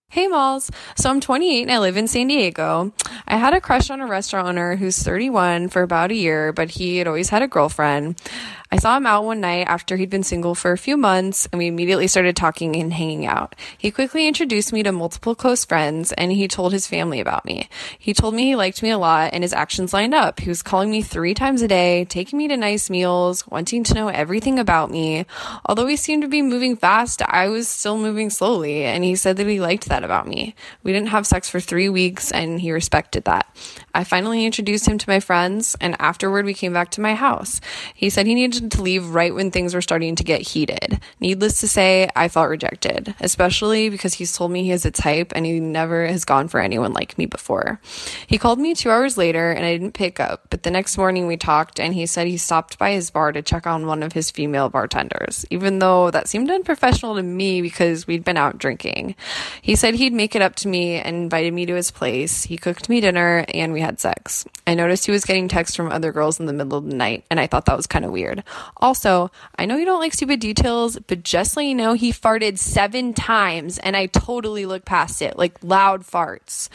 Hey, 0.09 0.27
Malls. 0.27 0.71
So 0.95 1.09
I'm 1.09 1.19
28 1.19 1.63
and 1.63 1.71
I 1.71 1.79
live 1.79 1.97
in 1.97 2.07
San 2.07 2.27
Diego. 2.27 2.93
I 3.27 3.35
had 3.35 3.53
a 3.53 3.59
crush 3.59 3.89
on 3.89 3.99
a 3.99 4.07
restaurant 4.07 4.47
owner 4.47 4.77
who's 4.77 4.97
31 5.03 5.67
for 5.67 5.81
about 5.81 6.09
a 6.09 6.15
year, 6.15 6.53
but 6.53 6.69
he 6.69 6.95
had 6.99 7.07
always 7.07 7.27
had 7.27 7.41
a 7.41 7.47
girlfriend. 7.49 8.17
I 8.71 8.77
saw 8.77 8.95
him 8.95 9.07
out 9.07 9.25
one 9.25 9.41
night 9.41 9.65
after 9.67 9.97
he'd 9.97 10.11
been 10.11 10.21
single 10.21 10.53
for 10.53 10.71
a 10.71 10.77
few 10.77 10.95
months, 10.95 11.47
and 11.51 11.57
we 11.57 11.65
immediately 11.65 12.05
started 12.05 12.35
talking 12.35 12.75
and 12.75 12.93
hanging 12.93 13.25
out. 13.25 13.55
He 13.75 13.89
quickly 13.89 14.27
introduced 14.27 14.71
me 14.71 14.83
to 14.83 14.91
multiple 14.91 15.33
close 15.33 15.65
friends, 15.65 16.11
and 16.11 16.31
he 16.31 16.47
told 16.47 16.71
his 16.71 16.85
family 16.85 17.19
about 17.19 17.45
me. 17.45 17.67
He 17.97 18.13
told 18.13 18.35
me 18.35 18.43
he 18.43 18.55
liked 18.55 18.83
me 18.83 18.91
a 18.91 18.99
lot, 18.99 19.31
and 19.33 19.43
his 19.43 19.53
actions 19.53 19.91
lined 19.91 20.13
up. 20.13 20.39
He 20.39 20.49
was 20.49 20.61
calling 20.61 20.91
me 20.91 21.01
three 21.01 21.33
times 21.33 21.63
a 21.63 21.67
day, 21.67 22.05
taking 22.05 22.37
me 22.37 22.47
to 22.47 22.57
nice 22.57 22.91
meals, 22.91 23.47
wanting 23.47 23.83
to 23.85 23.95
know 23.95 24.09
everything 24.09 24.59
about 24.59 24.91
me. 24.91 25.25
Although 25.65 25.87
he 25.87 25.95
seemed 25.95 26.21
to 26.21 26.27
be 26.27 26.43
moving 26.43 26.75
fast, 26.75 27.23
I 27.23 27.47
was 27.47 27.67
still 27.67 27.97
moving 27.97 28.29
slowly, 28.29 28.83
and 28.83 29.03
he 29.03 29.15
said 29.15 29.37
that 29.37 29.47
he 29.47 29.59
liked 29.59 29.89
that 29.89 30.03
about 30.03 30.27
me. 30.27 30.53
We 30.83 30.93
didn't 30.93 31.09
have 31.09 31.25
sex 31.25 31.49
for 31.49 31.59
three 31.59 31.89
weeks, 31.89 32.31
and 32.31 32.61
he 32.61 32.71
respected 32.71 33.23
that. 33.23 33.47
I 33.95 34.03
finally 34.03 34.45
introduced 34.45 34.87
him 34.87 34.99
to 34.99 35.09
my 35.09 35.19
friends, 35.19 35.75
and 35.81 35.95
afterward, 35.99 36.45
we 36.45 36.53
came 36.53 36.73
back 36.73 36.91
to 36.91 37.01
my 37.01 37.15
house. 37.15 37.59
He 37.95 38.11
said 38.11 38.27
he 38.27 38.35
needed 38.35 38.58
to 38.67 38.81
leave 38.81 39.09
right 39.09 39.33
when 39.33 39.51
things 39.51 39.73
were 39.73 39.81
starting 39.81 40.15
to 40.15 40.23
get 40.23 40.41
heated. 40.41 40.99
Needless 41.19 41.61
to 41.61 41.67
say, 41.67 42.09
I 42.15 42.27
felt 42.27 42.49
rejected, 42.49 43.15
especially 43.21 43.89
because 43.89 44.15
he's 44.15 44.35
told 44.35 44.51
me 44.51 44.63
he 44.63 44.69
has 44.69 44.85
a 44.85 44.91
type 44.91 45.31
and 45.35 45.45
he 45.45 45.59
never 45.59 46.05
has 46.07 46.25
gone 46.25 46.47
for 46.47 46.59
anyone 46.59 46.93
like 46.93 47.17
me 47.17 47.25
before. 47.25 47.79
He 48.27 48.37
called 48.37 48.59
me 48.59 48.73
two 48.73 48.91
hours 48.91 49.17
later, 49.17 49.51
and 49.51 49.65
I 49.65 49.71
didn't 49.71 49.93
pick 49.93 50.19
up, 50.19 50.47
but 50.49 50.63
the 50.63 50.71
next 50.71 50.97
morning 50.97 51.27
we 51.27 51.37
talked, 51.37 51.79
and 51.79 51.93
he 51.93 52.05
said 52.05 52.27
he 52.27 52.37
stopped 52.37 52.77
by 52.77 52.91
his 52.91 53.09
bar 53.11 53.31
to 53.31 53.41
check 53.41 53.65
on 53.65 53.87
one 53.87 54.03
of 54.03 54.13
his 54.13 54.31
female 54.31 54.69
bartenders, 54.69 55.45
even 55.49 55.79
though 55.79 56.11
that 56.11 56.27
seemed 56.27 56.49
unprofessional 56.49 57.15
to 57.15 57.23
me 57.23 57.61
because 57.61 58.07
we'd 58.07 58.23
been 58.23 58.37
out 58.37 58.57
drinking. 58.57 59.15
He 59.61 59.75
said 59.75 59.95
he'd 59.95 60.13
make 60.13 60.35
it 60.35 60.41
up 60.41 60.55
to 60.57 60.67
me 60.67 60.95
and 60.95 61.15
invited 61.15 61.53
me 61.53 61.65
to 61.65 61.75
his 61.75 61.91
place. 61.91 62.43
He 62.43 62.57
cooked 62.57 62.89
me 62.89 63.01
dinner 63.01 63.45
and 63.53 63.73
we 63.73 63.81
had 63.81 63.99
sex. 63.99 64.45
I 64.67 64.73
noticed 64.75 65.05
he 65.05 65.11
was 65.11 65.25
getting 65.25 65.47
texts 65.47 65.75
from 65.75 65.91
other 65.91 66.11
girls 66.11 66.39
in 66.39 66.45
the 66.45 66.53
middle 66.53 66.77
of 66.77 66.85
the 66.85 66.95
night, 66.95 67.25
and 67.29 67.39
I 67.39 67.47
thought 67.47 67.65
that 67.65 67.77
was 67.77 67.87
kind 67.87 68.05
of 68.05 68.11
weird. 68.11 68.43
Also, 68.77 69.31
I 69.57 69.65
know 69.65 69.77
you 69.77 69.85
don't 69.85 69.99
like 69.99 70.13
stupid 70.13 70.39
details, 70.39 70.97
but 71.07 71.23
just 71.23 71.53
so 71.53 71.61
you 71.61 71.75
know, 71.75 71.93
he 71.93 72.11
farted 72.11 72.57
seven 72.57 73.13
times 73.13 73.77
and 73.79 73.95
I 73.95 74.07
totally 74.07 74.65
looked 74.65 74.85
past 74.85 75.21
it, 75.21 75.37
like 75.37 75.63
loud 75.63 76.03
farts. 76.03 76.69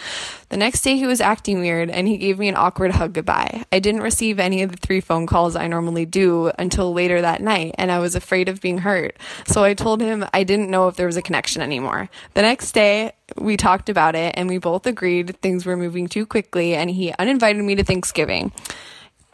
The 0.48 0.56
next 0.56 0.82
day, 0.82 0.96
he 0.96 1.06
was 1.06 1.20
acting 1.20 1.60
weird 1.60 1.90
and 1.90 2.06
he 2.06 2.16
gave 2.16 2.38
me 2.38 2.48
an 2.48 2.56
awkward 2.56 2.92
hug 2.92 3.12
goodbye. 3.12 3.64
I 3.72 3.78
didn't 3.78 4.02
receive 4.02 4.38
any 4.38 4.62
of 4.62 4.70
the 4.70 4.76
three 4.76 5.00
phone 5.00 5.26
calls 5.26 5.56
I 5.56 5.66
normally 5.66 6.06
do 6.06 6.52
until 6.58 6.92
later 6.92 7.20
that 7.20 7.42
night, 7.42 7.74
and 7.78 7.90
I 7.90 7.98
was 7.98 8.14
afraid 8.14 8.48
of 8.48 8.60
being 8.60 8.78
hurt. 8.78 9.16
So 9.46 9.64
I 9.64 9.74
told 9.74 10.00
him 10.00 10.24
I 10.32 10.44
didn't 10.44 10.70
know 10.70 10.88
if 10.88 10.96
there 10.96 11.06
was 11.06 11.16
a 11.16 11.22
connection 11.22 11.62
anymore. 11.62 12.08
The 12.34 12.42
next 12.42 12.72
day, 12.72 13.12
we 13.36 13.56
talked 13.56 13.88
about 13.88 14.14
it 14.14 14.34
and 14.36 14.48
we 14.48 14.58
both 14.58 14.86
agreed 14.86 15.36
things 15.40 15.66
were 15.66 15.76
moving 15.76 16.08
too 16.08 16.26
quickly, 16.26 16.74
and 16.74 16.90
he 16.90 17.12
uninvited 17.18 17.64
me 17.64 17.74
to 17.74 17.84
Thanksgiving. 17.84 18.52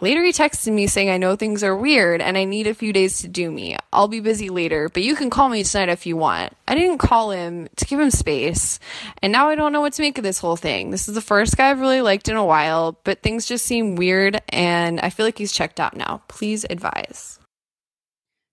Later, 0.03 0.25
he 0.25 0.33
texted 0.33 0.73
me 0.73 0.87
saying, 0.87 1.11
I 1.11 1.19
know 1.19 1.37
things 1.37 1.63
are 1.63 1.77
weird 1.77 2.23
and 2.23 2.39
I 2.39 2.45
need 2.45 2.67
a 2.67 2.75
few 2.75 2.91
days 2.93 3.21
to 3.21 3.29
do 3.29 3.51
me. 3.51 3.77
I'll 3.93 4.09
be 4.09 4.21
busy 4.21 4.49
later, 4.49 4.89
but 4.89 5.03
you 5.03 5.15
can 5.15 5.29
call 5.29 5.51
me 5.51 5.63
tonight 5.63 5.91
if 5.91 6.07
you 6.07 6.17
want. 6.17 6.55
I 6.67 6.75
didn't 6.75 6.99
call 6.99 7.33
him 7.33 7.69
to 7.77 7.85
give 7.85 8.01
him 8.01 8.11
space, 8.11 8.79
and 9.23 9.33
now 9.33 9.51
I 9.51 9.57
don't 9.57 9.73
know 9.73 9.83
what 9.83 9.93
to 9.95 10.03
make 10.03 10.17
of 10.17 10.25
this 10.25 10.39
whole 10.39 10.57
thing. 10.57 10.91
This 10.91 11.09
is 11.09 11.15
the 11.15 11.21
first 11.21 11.57
guy 11.57 11.71
I've 11.71 11.81
really 11.81 12.01
liked 12.01 12.29
in 12.29 12.37
a 12.37 12.45
while, 12.45 12.99
but 13.05 13.23
things 13.23 13.45
just 13.45 13.67
seem 13.67 13.97
weird, 13.97 14.41
and 14.49 15.01
I 15.01 15.11
feel 15.11 15.27
like 15.27 15.37
he's 15.37 15.53
checked 15.53 15.81
out 15.81 15.97
now. 15.97 16.23
Please 16.29 16.65
advise. 16.71 17.39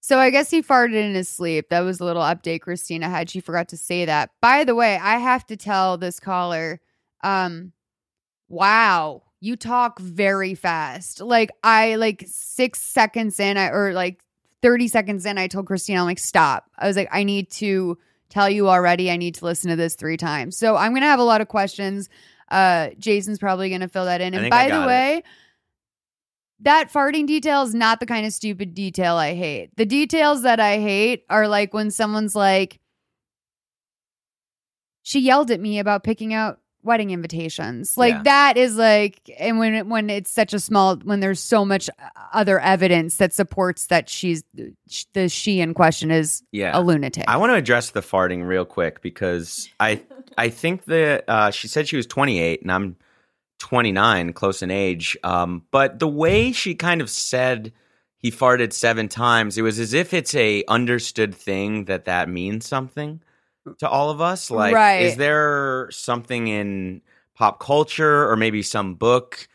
So 0.02 0.20
I 0.20 0.30
guess 0.30 0.50
he 0.50 0.62
farted 0.62 0.96
in 0.96 1.16
his 1.16 1.30
sleep. 1.30 1.70
That 1.70 1.82
was 1.82 2.00
a 2.00 2.06
little 2.06 2.24
update 2.24 2.62
Christina 2.62 3.10
had. 3.10 3.30
She 3.30 3.40
forgot 3.40 3.70
to 3.70 3.78
say 3.78 4.06
that. 4.06 4.32
By 4.42 4.64
the 4.64 4.76
way, 4.76 4.98
I 4.98 5.18
have 5.18 5.46
to 5.48 5.58
tell 5.58 5.98
this 5.98 6.20
caller, 6.20 6.80
um, 7.24 7.74
wow, 8.48 9.24
you 9.40 9.56
talk 9.56 10.00
very 10.00 10.56
fast. 10.56 11.22
Like 11.22 11.52
I 11.64 11.96
like 11.96 12.24
six 12.28 12.82
seconds 12.82 13.40
in, 13.40 13.58
I 13.58 13.70
or 13.70 13.94
like 13.94 14.22
30 14.62 14.88
seconds 14.88 15.26
in, 15.26 15.38
I 15.38 15.48
told 15.48 15.68
Christina, 15.68 16.00
I'm 16.00 16.06
like, 16.06 16.20
stop. 16.20 16.70
I 16.78 16.88
was 16.88 16.98
like, 16.98 17.10
I 17.12 17.24
need 17.24 17.52
to 17.52 17.98
tell 18.30 18.50
you 18.50 18.68
already. 18.68 19.12
I 19.12 19.18
need 19.18 19.36
to 19.36 19.46
listen 19.46 19.70
to 19.70 19.76
this 19.76 19.96
three 19.96 20.18
times. 20.18 20.58
So 20.58 20.76
I'm 20.76 20.94
gonna 20.94 21.06
have 21.06 21.20
a 21.20 21.24
lot 21.24 21.42
of 21.42 21.48
questions. 21.48 22.10
Uh 22.50 22.90
Jason's 22.98 23.40
probably 23.40 23.70
gonna 23.70 23.88
fill 23.88 24.06
that 24.06 24.22
in. 24.22 24.34
And 24.34 24.50
by 24.50 24.70
the 24.70 24.84
it. 24.84 24.88
way, 24.88 25.24
that 26.62 26.92
farting 26.92 27.28
detail 27.28 27.62
is 27.62 27.76
not 27.76 28.00
the 28.00 28.06
kind 28.06 28.26
of 28.26 28.34
stupid 28.34 28.74
detail 28.74 29.16
I 29.16 29.36
hate. 29.36 29.76
The 29.78 29.86
details 29.86 30.42
that 30.42 30.60
I 30.60 30.80
hate 30.80 31.24
are 31.30 31.48
like 31.48 31.74
when 31.74 31.92
someone's 31.92 32.36
like, 32.36 32.80
she 35.04 35.20
yelled 35.20 35.52
at 35.52 35.60
me 35.60 35.78
about 35.80 36.04
picking 36.04 36.34
out 36.34 36.60
wedding 36.88 37.12
invitations. 37.12 37.96
Like 37.98 38.14
Yeah. 38.16 38.24
that 38.24 38.58
is 38.58 38.76
like, 38.78 39.20
and 39.38 39.60
when 39.60 39.76
it, 39.76 39.86
when 39.86 40.10
it's 40.10 40.32
such 40.32 40.54
a 40.54 40.60
small, 40.60 40.96
when 40.98 41.20
there's 41.20 41.40
so 41.40 41.64
much 41.64 41.90
other 42.34 42.60
evidence 42.60 43.18
that 43.18 43.34
supports 43.34 43.88
that 43.88 44.10
she's 44.10 44.44
the 45.14 45.30
she 45.30 45.60
in 45.60 45.74
question 45.76 46.10
is 46.10 46.42
Yeah. 46.52 46.72
a 46.74 46.82
lunatic. 46.82 47.26
I 47.28 47.38
want 47.38 47.52
to 47.52 47.56
address 47.56 47.92
the 47.92 48.02
farting 48.02 48.48
real 48.48 48.66
quick 48.66 49.02
because 49.02 49.70
I 49.80 50.02
I 50.38 50.50
think 50.50 50.86
that 50.86 51.26
uh, 51.28 51.52
she 51.52 51.68
said 51.68 51.88
she 51.88 51.98
was 51.98 52.08
28 52.08 52.62
and 52.64 52.72
I'm 52.72 52.96
29, 53.60 54.34
close 54.34 54.62
in 54.62 54.72
age. 54.72 55.18
Um, 55.24 55.64
but 55.72 56.00
the 56.00 56.08
way 56.08 56.52
she 56.52 56.76
kind 56.76 57.02
of 57.02 57.10
said 57.10 57.74
he 58.20 58.32
farted 58.32 58.72
seven 58.74 59.08
times, 59.08 59.58
it 59.58 59.62
was 59.64 59.80
as 59.80 59.94
if 59.94 60.14
it's 60.14 60.36
a 60.36 60.64
understood 60.68 61.34
thing 61.34 61.86
that 61.86 62.06
that 62.06 62.30
means 62.30 62.68
something 62.68 63.22
to 63.80 63.90
all 63.90 64.10
of 64.10 64.22
us. 64.22 64.50
Like, 64.52 64.74
Right. 64.76 65.02
is 65.02 65.18
there 65.18 65.88
something 65.92 66.48
in 66.48 67.02
pop 67.36 67.60
culture 67.60 68.30
or 68.30 68.36
maybe 68.36 68.64
some 68.64 68.96
book 68.96 69.48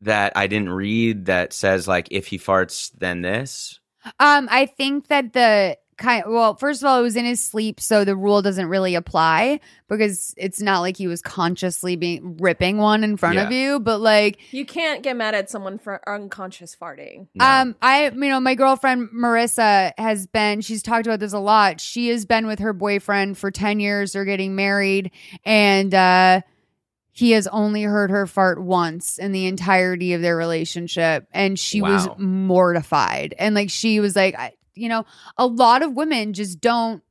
that 0.00 0.32
I 0.36 0.46
didn't 0.46 0.70
read 0.70 1.26
that 1.26 1.52
says 1.52 1.86
like 1.86 2.08
if 2.10 2.26
he 2.26 2.38
farts 2.38 2.90
then 2.98 3.22
this? 3.22 3.78
Um, 4.18 4.48
I 4.50 4.66
think 4.66 5.08
that 5.08 5.32
the 5.34 5.76
kind 6.00 6.24
well, 6.26 6.54
first 6.56 6.82
of 6.82 6.86
all, 6.86 6.98
it 6.98 7.02
was 7.02 7.14
in 7.14 7.24
his 7.24 7.40
sleep, 7.40 7.78
so 7.78 8.04
the 8.04 8.16
rule 8.16 8.42
doesn't 8.42 8.66
really 8.66 8.96
apply 8.96 9.60
because 9.88 10.34
it's 10.36 10.60
not 10.60 10.80
like 10.80 10.96
he 10.96 11.06
was 11.06 11.22
consciously 11.22 11.94
being 11.94 12.36
ripping 12.38 12.78
one 12.78 13.04
in 13.04 13.16
front 13.16 13.38
of 13.38 13.52
you, 13.52 13.78
but 13.78 14.00
like 14.00 14.38
You 14.52 14.64
can't 14.64 15.02
get 15.02 15.16
mad 15.16 15.34
at 15.34 15.50
someone 15.50 15.78
for 15.78 16.00
unconscious 16.08 16.74
farting. 16.74 17.28
No. 17.34 17.44
um 17.44 17.76
I 17.80 18.06
you 18.06 18.28
know, 18.28 18.40
my 18.40 18.54
girlfriend 18.54 19.10
Marissa 19.10 19.92
has 19.98 20.26
been 20.26 20.62
she's 20.62 20.82
talked 20.82 21.06
about 21.06 21.20
this 21.20 21.32
a 21.32 21.38
lot. 21.38 21.80
She 21.80 22.08
has 22.08 22.24
been 22.24 22.46
with 22.46 22.58
her 22.58 22.72
boyfriend 22.72 23.38
for 23.38 23.50
10 23.50 23.78
years, 23.78 24.12
they're 24.12 24.24
getting 24.24 24.56
married 24.56 25.12
and 25.44 25.94
uh 25.94 26.40
he 27.12 27.32
has 27.32 27.46
only 27.48 27.82
heard 27.82 28.10
her 28.10 28.26
fart 28.26 28.62
once 28.62 29.18
in 29.18 29.32
the 29.32 29.46
entirety 29.46 30.14
of 30.14 30.22
their 30.22 30.36
relationship 30.36 31.26
and 31.32 31.58
she 31.58 31.82
was 31.82 32.08
mortified 32.16 33.34
and 33.38 33.54
like 33.54 33.68
she 33.68 34.00
was 34.00 34.16
like 34.16 34.34
I, 34.38 34.52
you 34.80 34.88
know 34.88 35.04
a 35.36 35.46
lot 35.46 35.82
of 35.82 35.92
women 35.94 36.32
just 36.32 36.60
don't 36.60 37.02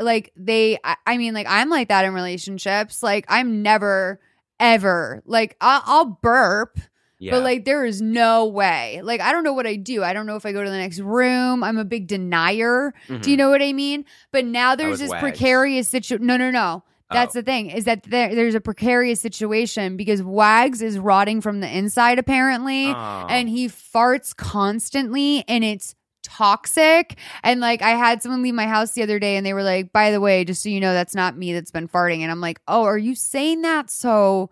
like 0.00 0.32
they 0.36 0.78
I, 0.82 0.96
I 1.06 1.16
mean 1.18 1.34
like 1.34 1.46
i'm 1.48 1.68
like 1.68 1.88
that 1.88 2.04
in 2.04 2.14
relationships 2.14 3.02
like 3.02 3.24
i'm 3.28 3.62
never 3.62 4.20
ever 4.58 5.22
like 5.26 5.56
i'll, 5.60 5.82
I'll 5.84 6.04
burp 6.22 6.78
yeah. 7.18 7.32
but 7.32 7.42
like 7.42 7.64
there 7.64 7.84
is 7.84 8.00
no 8.00 8.46
way 8.46 9.00
like 9.02 9.20
i 9.20 9.32
don't 9.32 9.44
know 9.44 9.52
what 9.52 9.66
i 9.66 9.76
do 9.76 10.02
i 10.02 10.12
don't 10.12 10.26
know 10.26 10.36
if 10.36 10.46
i 10.46 10.52
go 10.52 10.62
to 10.64 10.70
the 10.70 10.76
next 10.78 10.98
room 11.00 11.62
i'm 11.62 11.78
a 11.78 11.84
big 11.84 12.06
denier 12.06 12.94
do 13.06 13.30
you 13.30 13.36
Mhm. 13.36 13.38
know 13.38 13.50
what 13.50 13.62
i 13.62 13.72
mean 13.72 14.04
but 14.32 14.44
now 14.44 14.74
there's 14.74 14.98
this 14.98 15.12
precarious 15.20 15.88
situation 15.88 16.26
no 16.26 16.36
no 16.36 16.50
no 16.50 16.82
that's 17.10 17.36
Oh. 17.36 17.40
the 17.40 17.44
thing 17.44 17.68
is 17.68 17.84
that 17.84 18.04
there, 18.04 18.34
there's 18.34 18.54
a 18.54 18.60
precarious 18.60 19.20
situation 19.20 19.98
because 19.98 20.22
wags 20.22 20.80
is 20.80 20.98
rotting 20.98 21.42
from 21.42 21.60
the 21.60 21.68
inside 21.68 22.18
apparently 22.18 22.86
Oh. 22.88 23.26
and 23.28 23.48
he 23.50 23.68
farts 23.68 24.34
constantly 24.34 25.44
and 25.46 25.62
it's 25.64 25.94
toxic. 26.36 27.18
And 27.42 27.60
like 27.60 27.82
i 27.82 27.90
had 27.90 28.22
someone 28.22 28.42
leave 28.42 28.54
my 28.54 28.66
house 28.66 28.92
the 28.92 29.02
other 29.02 29.18
day 29.18 29.36
and 29.36 29.44
they 29.44 29.54
were 29.54 29.62
like 29.62 29.92
by 29.92 30.10
the 30.10 30.20
way 30.20 30.44
just 30.44 30.62
so 30.62 30.68
you 30.68 30.80
know 30.80 30.92
that's 30.92 31.14
not 31.14 31.36
me 31.36 31.52
that's 31.52 31.70
been 31.70 31.88
farting. 31.88 32.20
And 32.20 32.30
i'm 32.30 32.40
like 32.40 32.60
oh 32.68 32.84
are 32.84 32.98
you 32.98 33.14
saying 33.14 33.62
that? 33.62 33.90
So 33.90 34.50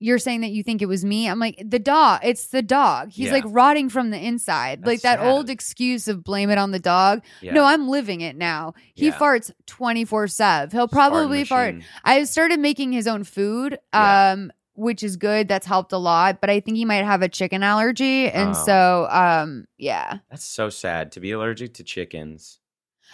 you're 0.00 0.18
saying 0.18 0.42
that 0.42 0.50
you 0.50 0.62
think 0.62 0.82
it 0.82 0.86
was 0.86 1.02
me? 1.04 1.28
I'm 1.28 1.38
like 1.38 1.62
the 1.64 1.78
dog 1.78 2.20
it's 2.24 2.48
the 2.48 2.60
dog. 2.62 3.10
He's 3.10 3.28
Yeah. 3.28 3.34
like 3.34 3.44
rotting 3.46 3.88
from 3.88 4.10
the 4.10 4.18
inside. 4.18 4.80
Like 4.84 5.00
That's 5.00 5.20
that 5.20 5.26
old 5.26 5.48
excuse 5.48 6.08
of 6.08 6.22
blame 6.24 6.50
it 6.50 6.58
on 6.58 6.72
the 6.72 6.78
dog. 6.80 7.22
Yeah. 7.40 7.52
no 7.54 7.64
i'm 7.64 7.88
living 7.88 8.20
it 8.20 8.36
now. 8.36 8.74
He 8.94 9.06
Yeah. 9.06 9.18
farts 9.18 9.50
24 9.66 10.28
7 10.28 10.70
he'll 10.76 10.88
probably 10.88 11.44
fart. 11.44 11.76
I 12.04 12.24
started 12.24 12.58
making 12.60 12.92
his 12.92 13.06
own 13.06 13.24
food, 13.24 13.78
um, 13.92 14.50
which 14.74 15.02
is 15.02 15.16
good. 15.16 15.48
That's 15.48 15.66
helped 15.66 15.92
a 15.92 15.98
lot. 15.98 16.40
But 16.40 16.50
I 16.50 16.60
think 16.60 16.76
he 16.76 16.84
might 16.84 17.04
have 17.04 17.22
a 17.22 17.28
chicken 17.28 17.62
allergy, 17.62 18.28
and 18.30 18.50
Oh. 18.50 18.64
so, 18.64 19.08
um, 19.10 19.66
yeah. 19.78 20.18
That's 20.30 20.44
so 20.44 20.68
sad 20.68 21.12
to 21.12 21.20
be 21.20 21.30
allergic 21.32 21.74
to 21.74 21.84
chickens. 21.84 22.58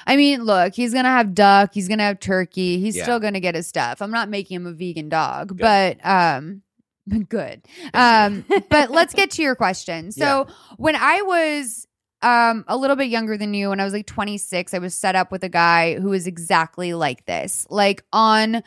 I 0.07 0.17
mean, 0.17 0.45
look, 0.45 0.75
he's 0.75 0.95
gonna 0.95 1.09
have 1.11 1.35
duck. 1.35 1.73
He's 1.75 1.87
gonna 1.89 2.05
have 2.05 2.21
turkey. 2.21 2.79
He's 2.81 2.97
Yeah. 2.97 3.03
still 3.03 3.21
gonna 3.21 3.41
get 3.41 3.55
his 3.55 3.67
stuff. 3.67 4.01
I'm 4.01 4.11
not 4.11 4.29
making 4.31 4.57
him 4.57 4.67
a 4.67 4.73
vegan 4.73 5.09
dog, 5.11 5.49
Good. 5.49 5.59
but 5.59 5.99
um, 6.07 6.63
good. 7.29 7.63
Um, 7.93 8.45
but 8.71 8.91
let's 8.91 9.13
get 9.15 9.33
to 9.33 9.43
your 9.43 9.55
question. 9.55 10.11
So 10.21 10.47
when 10.79 10.97
I 10.97 11.23
was 11.23 11.87
um 12.23 12.65
a 12.69 12.77
little 12.77 12.97
bit 12.97 13.09
younger 13.09 13.37
than 13.37 13.53
you, 13.53 13.71
when 13.71 13.81
I 13.81 13.85
was 13.85 13.93
like 13.93 14.07
26, 14.07 14.73
I 14.75 14.79
was 14.79 14.95
set 14.95 15.17
up 15.17 15.31
with 15.33 15.43
a 15.45 15.49
guy 15.51 15.99
who 15.99 16.11
was 16.11 16.27
exactly 16.27 16.95
like 16.95 17.27
this. 17.27 17.67
Like 17.69 18.03
on 18.13 18.63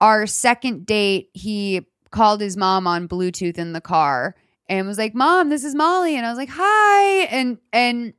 our 0.00 0.26
second 0.26 0.84
date, 0.84 1.30
he 1.32 1.86
called 2.10 2.40
his 2.40 2.56
mom 2.56 2.86
on 2.86 3.08
Bluetooth 3.08 3.58
in 3.58 3.72
the 3.72 3.80
car 3.80 4.34
and 4.68 4.86
was 4.86 4.98
like, 4.98 5.14
"Mom, 5.14 5.48
this 5.48 5.64
is 5.64 5.74
Molly," 5.74 6.16
and 6.16 6.26
I 6.26 6.30
was 6.30 6.38
like, 6.38 6.50
"Hi," 6.52 7.24
and 7.26 7.58
and 7.72 8.14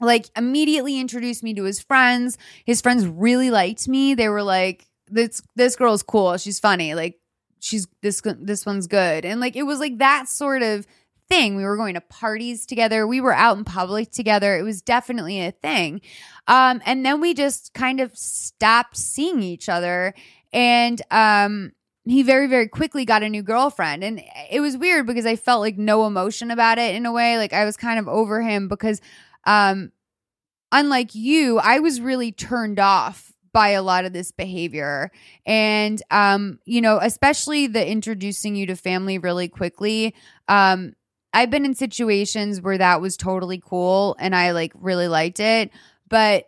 like 0.00 0.26
immediately 0.36 1.00
introduced 1.00 1.42
me 1.42 1.54
to 1.54 1.64
his 1.64 1.80
friends. 1.80 2.36
His 2.64 2.80
friends 2.80 3.06
really 3.06 3.50
liked 3.50 3.88
me. 3.88 4.14
They 4.14 4.28
were 4.28 4.42
like, 4.42 4.86
"This 5.08 5.42
this 5.54 5.76
girl's 5.76 6.02
cool. 6.02 6.36
She's 6.36 6.60
funny. 6.60 6.94
Like 6.94 7.18
she's 7.60 7.86
this 8.02 8.20
this 8.40 8.66
one's 8.66 8.86
good." 8.86 9.24
And 9.24 9.40
like 9.40 9.56
it 9.56 9.64
was 9.64 9.80
like 9.80 9.98
that 9.98 10.28
sort 10.28 10.62
of 10.62 10.86
thing. 11.28 11.56
We 11.56 11.64
were 11.64 11.76
going 11.76 11.94
to 11.94 12.00
parties 12.00 12.66
together. 12.66 13.06
We 13.06 13.20
were 13.20 13.34
out 13.34 13.58
in 13.58 13.64
public 13.64 14.10
together. 14.12 14.56
It 14.56 14.62
was 14.62 14.82
definitely 14.82 15.40
a 15.40 15.50
thing. 15.50 16.00
Um 16.46 16.80
and 16.86 17.04
then 17.04 17.20
we 17.20 17.34
just 17.34 17.74
kind 17.74 18.00
of 18.00 18.16
stopped 18.16 18.96
seeing 18.96 19.42
each 19.42 19.68
other 19.68 20.14
and 20.52 21.02
um 21.10 21.72
he 22.06 22.22
very 22.22 22.46
very 22.46 22.68
quickly 22.68 23.04
got 23.04 23.22
a 23.22 23.28
new 23.28 23.42
girlfriend. 23.42 24.04
And 24.04 24.22
it 24.50 24.60
was 24.60 24.76
weird 24.76 25.06
because 25.06 25.26
i 25.26 25.36
felt 25.36 25.60
like 25.60 25.76
no 25.76 26.06
emotion 26.06 26.50
about 26.50 26.78
it 26.78 26.94
in 26.94 27.06
a 27.06 27.12
way. 27.12 27.36
Like 27.38 27.52
i 27.52 27.64
was 27.64 27.76
kind 27.76 27.98
of 27.98 28.08
over 28.08 28.42
him 28.42 28.68
because 28.68 29.00
um 29.44 29.92
unlike 30.72 31.14
you 31.14 31.58
i 31.58 31.78
was 31.78 32.00
really 32.00 32.32
turned 32.32 32.78
off 32.80 33.32
by 33.52 33.70
a 33.70 33.82
lot 33.82 34.04
of 34.04 34.12
this 34.12 34.32
behavior. 34.32 35.10
And 35.46 36.02
um 36.10 36.58
you 36.64 36.80
know 36.80 36.98
especially 37.02 37.66
the 37.66 37.86
introducing 37.86 38.56
you 38.56 38.66
to 38.66 38.76
family 38.76 39.18
really 39.18 39.48
quickly. 39.48 40.14
Um 40.48 40.94
i've 41.32 41.50
been 41.50 41.64
in 41.64 41.74
situations 41.74 42.60
where 42.60 42.78
that 42.78 43.00
was 43.00 43.16
totally 43.16 43.60
cool 43.64 44.16
and 44.18 44.34
i 44.34 44.52
like 44.52 44.72
really 44.74 45.08
liked 45.08 45.40
it. 45.40 45.70
But 46.08 46.46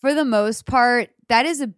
for 0.00 0.14
the 0.14 0.24
most 0.24 0.66
part 0.66 1.10
that 1.28 1.46
is 1.46 1.60
a 1.60 1.70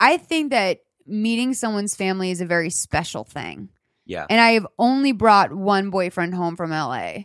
i 0.00 0.16
think 0.16 0.50
that 0.50 0.80
meeting 1.12 1.52
someone's 1.54 1.94
family 1.94 2.30
is 2.30 2.40
a 2.40 2.46
very 2.46 2.70
special 2.70 3.22
thing 3.22 3.68
Yeah. 4.06 4.26
and 4.30 4.40
I 4.40 4.52
have 4.52 4.66
only 4.78 5.12
brought 5.12 5.52
one 5.52 5.90
boyfriend 5.90 6.34
home 6.34 6.56
from 6.56 6.70
LA 6.70 7.24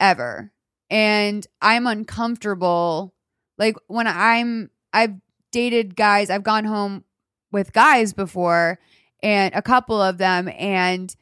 ever. 0.00 0.52
And 0.88 1.46
I'm 1.60 1.86
uncomfortable. 1.86 3.14
Like 3.58 3.76
when 3.88 4.06
I'm, 4.06 4.70
I've 4.92 5.14
dated 5.52 5.96
guys, 5.96 6.30
I've 6.30 6.42
gone 6.44 6.64
home 6.64 7.04
with 7.52 7.72
guys 7.72 8.12
before 8.12 8.78
and 9.22 9.54
a 9.54 9.62
couple 9.62 10.00
of 10.00 10.18
them. 10.18 10.48
And 10.48 11.14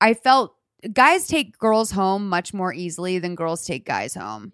I 0.00 0.14
felt 0.14 0.54
guys 0.92 1.26
take 1.26 1.58
girls 1.58 1.90
home 1.92 2.28
much 2.28 2.52
more 2.52 2.72
easily 2.74 3.18
than 3.18 3.34
girls 3.36 3.64
take 3.64 3.84
guys 3.86 4.14
home. 4.14 4.52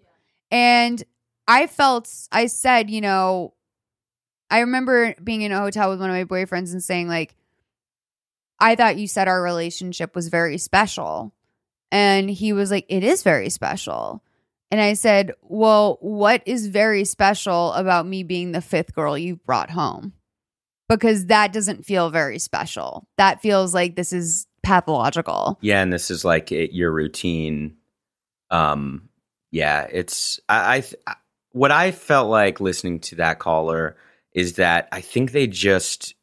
And 0.51 1.03
I 1.47 1.67
felt, 1.67 2.09
I 2.31 2.45
said, 2.47 2.89
you 2.89 3.01
know, 3.01 3.53
I 4.53 4.59
remember 4.59 5.15
being 5.15 5.41
in 5.41 5.51
a 5.51 5.57
hotel 5.57 5.89
with 5.89 5.99
one 5.99 6.11
of 6.11 6.15
my 6.15 6.25
boyfriends 6.25 6.73
and 6.73 6.83
saying, 6.83 7.07
like, 7.07 7.35
I 8.59 8.75
thought 8.75 8.97
you 8.97 9.07
said 9.07 9.27
our 9.27 9.41
relationship 9.41 10.15
was 10.15 10.27
very 10.27 10.59
special. 10.59 11.33
And 11.91 12.29
he 12.29 12.53
was 12.53 12.69
like, 12.69 12.85
It 12.87 13.03
is 13.03 13.23
very 13.23 13.49
special. 13.49 14.23
And 14.69 14.79
I 14.79 14.93
said, 14.93 15.33
Well, 15.41 15.97
what 16.01 16.43
is 16.45 16.67
very 16.67 17.03
special 17.03 17.73
about 17.73 18.05
me 18.05 18.21
being 18.21 18.51
the 18.51 18.61
fifth 18.61 18.93
girl 18.93 19.17
you 19.17 19.37
brought 19.37 19.71
home? 19.71 20.13
Because 20.87 21.25
that 21.25 21.51
doesn't 21.51 21.87
feel 21.87 22.11
very 22.11 22.37
special. 22.37 23.07
That 23.17 23.41
feels 23.41 23.73
like 23.73 23.95
this 23.95 24.13
is 24.13 24.45
pathological. 24.61 25.57
Yeah, 25.61 25.81
and 25.81 25.91
this 25.91 26.11
is 26.11 26.23
like 26.23 26.51
it, 26.51 26.73
your 26.73 26.91
routine. 26.91 27.77
Um, 28.51 29.09
yeah, 29.49 29.87
it's 29.91 30.39
I, 30.47 30.83
I 31.07 31.15
what 31.53 31.71
I 31.71 31.89
felt 31.89 32.29
like 32.29 32.59
listening 32.59 32.99
to 32.99 33.15
that 33.15 33.39
caller 33.39 33.97
is 34.33 34.53
that 34.53 34.87
I 34.91 35.01
think 35.01 35.31
they 35.31 35.47
just, 35.47 36.15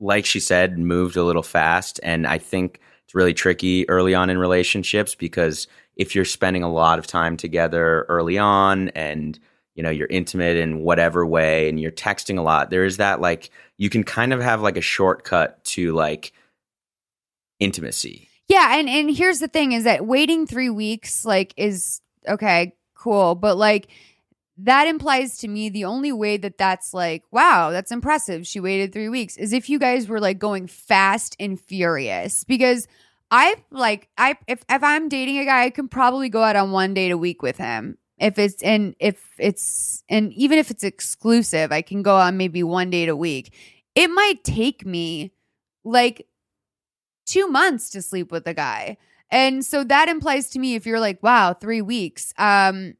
like 0.00 0.26
she 0.26 0.40
said, 0.40 0.78
moved 0.78 1.16
a 1.16 1.24
little 1.24 1.42
fast, 1.42 2.00
and 2.02 2.26
I 2.26 2.38
think 2.38 2.80
it's 3.04 3.14
really 3.14 3.34
tricky 3.34 3.88
early 3.88 4.14
on 4.14 4.30
in 4.30 4.38
relationships 4.38 5.14
because 5.14 5.66
if 5.96 6.14
you're 6.14 6.24
spending 6.24 6.62
a 6.62 6.72
lot 6.72 6.98
of 6.98 7.06
time 7.06 7.36
together 7.36 8.04
early 8.08 8.36
on 8.36 8.88
and 8.90 9.38
you 9.74 9.82
know 9.82 9.90
you're 9.90 10.08
intimate 10.08 10.56
in 10.56 10.80
whatever 10.80 11.24
way 11.24 11.68
and 11.68 11.78
you're 11.78 11.92
texting 11.92 12.38
a 12.38 12.42
lot 12.42 12.70
there 12.70 12.84
is 12.84 12.96
that 12.96 13.20
like 13.20 13.50
you 13.76 13.88
can 13.88 14.02
kind 14.02 14.32
of 14.32 14.40
have 14.40 14.60
like 14.60 14.76
a 14.76 14.82
shortcut 14.82 15.62
to 15.64 15.92
like 15.92 16.32
intimacy. 17.60 18.28
Yeah, 18.48 18.78
and 18.78 18.88
and 18.88 19.14
here's 19.14 19.40
the 19.40 19.48
thing 19.48 19.72
is 19.72 19.84
that 19.84 20.06
waiting 20.06 20.46
3 20.46 20.70
weeks 20.70 21.24
like 21.24 21.52
is 21.56 22.00
okay, 22.28 22.74
cool, 22.94 23.34
but 23.34 23.56
like 23.56 23.88
that 24.58 24.88
implies 24.88 25.38
to 25.38 25.48
me 25.48 25.68
the 25.68 25.84
only 25.84 26.12
way 26.12 26.36
that 26.38 26.56
that's 26.58 26.94
like 26.94 27.22
wow 27.30 27.70
that's 27.70 27.92
impressive. 27.92 28.46
She 28.46 28.60
waited 28.60 28.92
three 28.92 29.08
weeks 29.08 29.36
is 29.36 29.52
if 29.52 29.68
you 29.68 29.78
guys 29.78 30.08
were 30.08 30.20
like 30.20 30.38
going 30.38 30.66
fast 30.66 31.36
and 31.38 31.60
furious. 31.60 32.44
Because 32.44 32.88
i 33.30 33.56
like 33.72 34.08
i 34.16 34.36
if, 34.46 34.64
if 34.70 34.84
i'm 34.84 35.08
dating 35.08 35.36
a 35.38 35.44
guy 35.44 35.64
i 35.64 35.70
can 35.70 35.88
probably 35.88 36.28
go 36.28 36.44
out 36.44 36.54
on 36.54 36.70
one 36.70 36.94
date 36.94 37.10
a 37.10 37.18
week 37.18 37.42
with 37.42 37.56
him. 37.58 37.98
If 38.18 38.38
it's 38.38 38.62
and 38.62 38.94
if 38.98 39.20
it's 39.38 40.02
and 40.08 40.32
even 40.32 40.58
if 40.58 40.70
it's 40.70 40.84
exclusive 40.84 41.72
i 41.72 41.82
can 41.82 42.02
go 42.02 42.16
on 42.16 42.36
maybe 42.36 42.62
one 42.62 42.90
date 42.90 43.08
a 43.08 43.16
week. 43.16 43.52
It 43.94 44.08
might 44.08 44.44
take 44.44 44.86
me 44.86 45.32
like 45.84 46.26
two 47.26 47.48
months 47.48 47.90
to 47.90 48.02
sleep 48.02 48.30
with 48.30 48.46
a 48.46 48.54
guy. 48.54 48.98
And 49.30 49.64
so 49.64 49.82
that 49.84 50.08
implies 50.08 50.50
to 50.50 50.58
me 50.58 50.76
if 50.76 50.86
you're 50.86 51.00
like 51.00 51.22
wow 51.22 51.52
three 51.52 51.82
weeks 51.82 52.32
um 52.38 52.94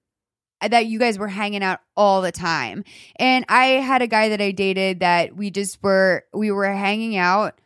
that 0.60 0.86
you 0.86 0.98
guys 0.98 1.18
were 1.18 1.28
hanging 1.28 1.62
out 1.62 1.80
all 1.96 2.22
the 2.22 2.32
time. 2.32 2.84
And 3.16 3.44
I 3.48 3.66
had 3.66 4.02
a 4.02 4.06
guy 4.06 4.30
that 4.30 4.40
I 4.40 4.50
dated 4.52 5.00
that 5.00 5.36
we 5.36 5.50
just 5.50 5.82
were 5.82 6.24
we 6.32 6.50
were 6.50 6.66
hanging 6.72 7.16
out 7.16 7.60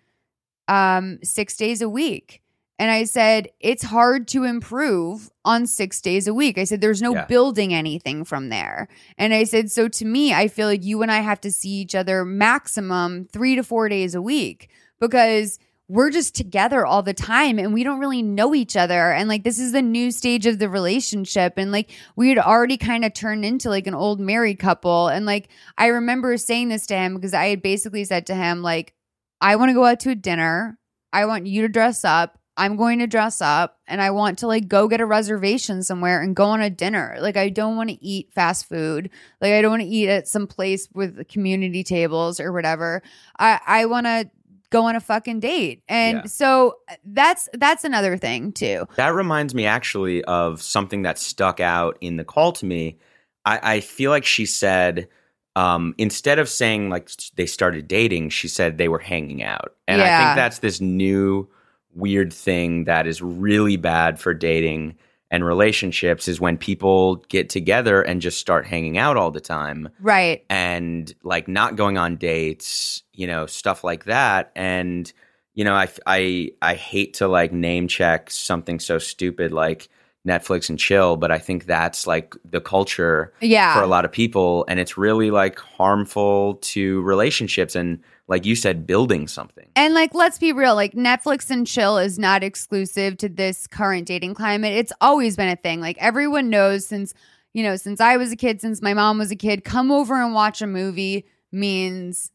um 0.69 1.19
6 1.23 1.57
days 1.57 1.83
a 1.83 1.89
week. 1.89 2.43
And 2.79 2.91
I 2.91 3.05
said, 3.05 3.49
it's 3.61 3.83
hard 3.83 4.27
to 4.29 4.45
improve 4.45 5.29
on 5.45 5.67
six 5.67 6.01
days 6.01 6.27
a 6.27 6.33
week. 6.33 6.57
I 6.57 6.65
said, 6.65 6.81
there's 6.81 7.03
no 7.03 7.13
Yeah. 7.13 7.27
building 7.27 7.75
anything 7.75 8.25
from 8.25 8.49
there. 8.49 8.89
And 9.19 9.35
I 9.35 9.45
said, 9.45 9.71
so 9.71 9.87
to 9.87 10.07
me, 10.07 10.33
I 10.33 10.49
feel 10.49 10.67
like 10.67 10.83
you 10.83 11.03
and 11.03 11.13
I 11.13 11.21
have 11.21 11.43
to 11.43 11.53
see 11.53 11.69
each 11.69 11.95
other 11.95 12.25
maximum 12.25 13.27
three 13.27 13.55
to 13.55 13.63
four 13.63 13.91
days 13.91 14.15
a 14.15 14.23
week 14.23 14.71
because 14.99 15.59
we're 15.91 16.11
just 16.11 16.37
together 16.37 16.87
all 16.87 17.03
the 17.03 17.13
time 17.13 17.59
and 17.59 17.75
we 17.75 17.83
don't 17.83 17.99
really 17.99 18.23
know 18.23 18.55
each 18.55 18.77
other. 18.77 19.11
And 19.11 19.29
like, 19.29 19.43
this 19.43 19.59
is 19.59 19.73
the 19.73 19.83
new 19.83 20.13
stage 20.13 20.47
of 20.47 20.61
the 20.61 20.69
relationship. 20.69 21.55
And 21.57 21.73
like, 21.73 21.91
we 22.15 22.29
had 22.29 22.39
already 22.39 22.77
kind 22.77 23.05
of 23.05 23.13
turned 23.13 23.45
into 23.45 23.69
like 23.69 23.89
an 23.89 23.95
old 23.95 24.21
married 24.21 24.61
couple. 24.61 25.09
And 25.09 25.27
like, 25.27 25.49
I 25.77 25.87
remember 25.89 26.37
saying 26.37 26.69
this 26.69 26.87
to 26.87 26.95
him 26.95 27.17
because 27.17 27.35
I 27.35 27.47
had 27.47 27.61
basically 27.61 28.05
said 28.05 28.27
to 28.29 28.37
him, 28.37 28.63
like, 28.63 28.95
I 29.41 29.57
want 29.57 29.71
to 29.71 29.75
go 29.75 29.85
out 29.85 29.99
to 30.01 30.11
a 30.11 30.15
dinner. 30.15 30.79
I 31.13 31.25
want 31.25 31.49
you 31.49 31.63
to 31.63 31.69
dress 31.69 32.05
up. 32.05 32.39
I'm 32.57 32.77
going 32.77 33.01
to 33.01 33.09
dress 33.09 33.41
up 33.41 33.81
and 33.89 34.01
I 34.01 34.11
want 34.11 34.39
to 34.41 34.47
like 34.47 34.69
go 34.69 34.87
get 34.87 35.01
a 35.01 35.07
reservation 35.07 35.83
somewhere 35.83 36.21
and 36.21 36.37
go 36.37 36.45
on 36.45 36.61
a 36.61 36.71
dinner. 36.71 37.17
Like 37.19 37.37
I 37.37 37.49
don't 37.49 37.77
want 37.77 37.91
to 37.91 38.05
eat 38.05 38.33
fast 38.33 38.69
food. 38.69 39.11
Like 39.41 39.55
I 39.55 39.63
don't 39.63 39.71
want 39.71 39.83
to 39.83 39.89
eat 39.89 40.09
at 40.09 40.29
some 40.29 40.47
place 40.47 40.87
with 40.93 41.27
community 41.27 41.83
tables 41.83 42.39
or 42.39 42.53
whatever. 42.53 43.03
I 43.39 43.61
I 43.67 43.87
want 43.87 44.07
to 44.07 44.31
go 44.71 44.85
on 44.85 44.97
a 44.97 45.01
fucking 45.01 45.41
date. 45.41 45.83
And 45.89 46.19
Yeah. 46.19 46.25
so 46.27 46.77
that's 47.05 47.49
that's 47.55 47.85
another 47.85 48.17
thing 48.17 48.53
too. 48.53 48.87
That 48.97 49.15
reminds 49.15 49.55
me 49.55 49.67
actually 49.67 50.25
of 50.25 50.63
something 50.63 51.03
that 51.03 51.19
stuck 51.19 51.61
out 51.61 51.99
in 52.01 52.17
the 52.17 52.25
call 52.25 52.53
to 52.53 52.67
me. 52.67 52.97
I, 53.45 53.75
I 53.75 53.81
feel 53.81 54.11
like 54.11 54.25
she 54.25 54.47
said, 54.47 55.09
um, 55.57 55.95
instead 55.99 56.39
of 56.39 56.49
saying 56.49 56.91
like 56.91 57.11
they 57.35 57.47
started 57.47 57.89
dating, 57.89 58.31
she 58.31 58.49
said 58.49 58.79
they 58.79 58.89
were 58.89 58.99
hanging 58.99 59.43
out. 59.43 59.75
And 59.89 60.01
I 60.01 60.17
think 60.19 60.37
that's 60.37 60.59
this 60.61 60.81
new 60.81 61.49
weird 61.93 62.33
thing 62.33 62.85
that 62.85 63.07
is 63.07 63.21
really 63.21 63.77
bad 63.77 64.21
for 64.21 64.33
dating 64.33 64.97
and 65.31 65.45
relationships 65.45 66.27
is 66.29 66.41
when 66.41 66.57
people 66.59 67.17
get 67.29 67.49
together 67.49 68.03
and 68.03 68.21
just 68.21 68.39
start 68.41 68.67
hanging 68.67 68.99
out 68.99 69.17
all 69.17 69.31
the 69.31 69.41
time 69.41 69.89
Right. 70.01 70.45
and 70.51 71.13
like 71.23 71.47
not 71.49 71.77
going 71.77 71.97
on 71.99 72.17
dates, 72.17 73.03
you 73.13 73.27
know, 73.27 73.47
stuff 73.47 73.85
like 73.85 74.05
that. 74.07 74.51
And 74.57 75.13
you 75.55 75.65
know, 75.65 75.75
I 75.75 75.89
I 76.07 76.51
I 76.63 76.75
hate 76.75 77.15
to 77.15 77.29
like 77.29 77.53
name 77.53 77.89
check 77.89 78.31
something 78.31 78.81
so 78.81 78.99
stupid 78.99 79.53
like 79.53 79.89
Netflix 80.27 80.69
and 80.69 80.79
chill, 80.79 81.17
but 81.17 81.31
I 81.31 81.39
think 81.39 81.65
that's 81.65 82.07
like 82.07 82.35
the 82.45 82.61
culture 82.61 83.33
Yeah. 83.41 83.75
for 83.75 83.83
a 83.83 83.87
lot 83.87 84.05
of 84.05 84.13
people, 84.13 84.65
and 84.69 84.79
it's 84.79 84.99
really 84.99 85.31
like 85.31 85.59
harmful 85.59 86.55
to 86.63 87.01
relationships 87.03 87.75
and 87.75 88.01
like 88.31 88.47
you 88.47 88.55
said, 88.55 88.87
building 88.87 89.27
something. 89.29 89.69
And 89.77 89.93
like, 89.93 90.15
let's 90.15 90.39
be 90.39 90.53
real, 90.53 90.75
like 90.77 90.93
Netflix 90.93 91.51
and 91.51 91.67
chill 91.67 91.99
is 91.99 92.19
not 92.19 92.43
exclusive 92.45 93.17
to 93.19 93.29
this 93.29 93.67
current 93.67 94.07
dating 94.07 94.35
climate. 94.35 94.73
It's 94.73 94.93
always 95.01 95.37
been 95.37 95.49
a 95.49 95.57
thing. 95.57 95.81
Like 95.81 95.99
everyone 95.99 96.49
knows 96.49 96.87
since, 96.87 97.13
you 97.53 97.63
know, 97.65 97.75
since 97.77 98.01
I 98.01 98.17
was 98.17 98.31
a 98.31 98.37
kid, 98.37 98.61
since 98.61 98.81
my 98.81 98.95
mom 98.95 99.19
was 99.19 99.33
a 99.33 99.37
kid, 99.37 99.65
come 99.65 99.91
over 99.91 100.15
and 100.15 100.33
watch 100.33 100.63
a 100.63 100.67
movie 100.69 101.27
means 101.51 102.31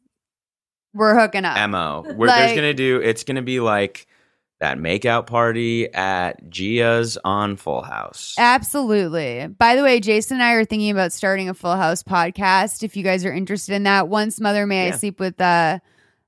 we're 0.94 1.18
hooking 1.20 1.46
up. 1.46 1.70
Mo, 1.70 2.04
we're 2.16 2.28
there's 2.28 2.48
Like- 2.50 2.56
gonna 2.56 2.74
do. 2.74 3.00
It's 3.02 3.24
gonna 3.24 3.42
be 3.42 3.60
like 3.62 4.06
that 4.60 4.78
makeout 4.78 5.28
party 5.28 5.94
at 5.94 6.50
Gia's 6.50 7.18
on 7.26 7.58
Full 7.58 7.82
House. 7.82 8.36
Absolutely. 8.38 9.48
By 9.48 9.76
the 9.76 9.84
way, 9.84 10.00
Jason 10.00 10.36
and 10.38 10.44
I 10.44 10.54
are 10.54 10.66
thinking 10.66 10.92
about 10.92 11.12
starting 11.14 11.50
a 11.50 11.54
Full 11.54 11.76
House 11.76 12.04
podcast. 12.04 12.82
If 12.84 12.96
you 12.96 13.04
guys 13.04 13.26
are 13.26 13.34
interested 13.34 13.74
in 13.76 13.84
that, 13.84 14.08
once 14.08 14.40
Mother 14.40 14.66
May 14.66 14.88
I 14.88 14.92
Sleep 14.92 15.20
with 15.20 15.40
uh 15.42 15.80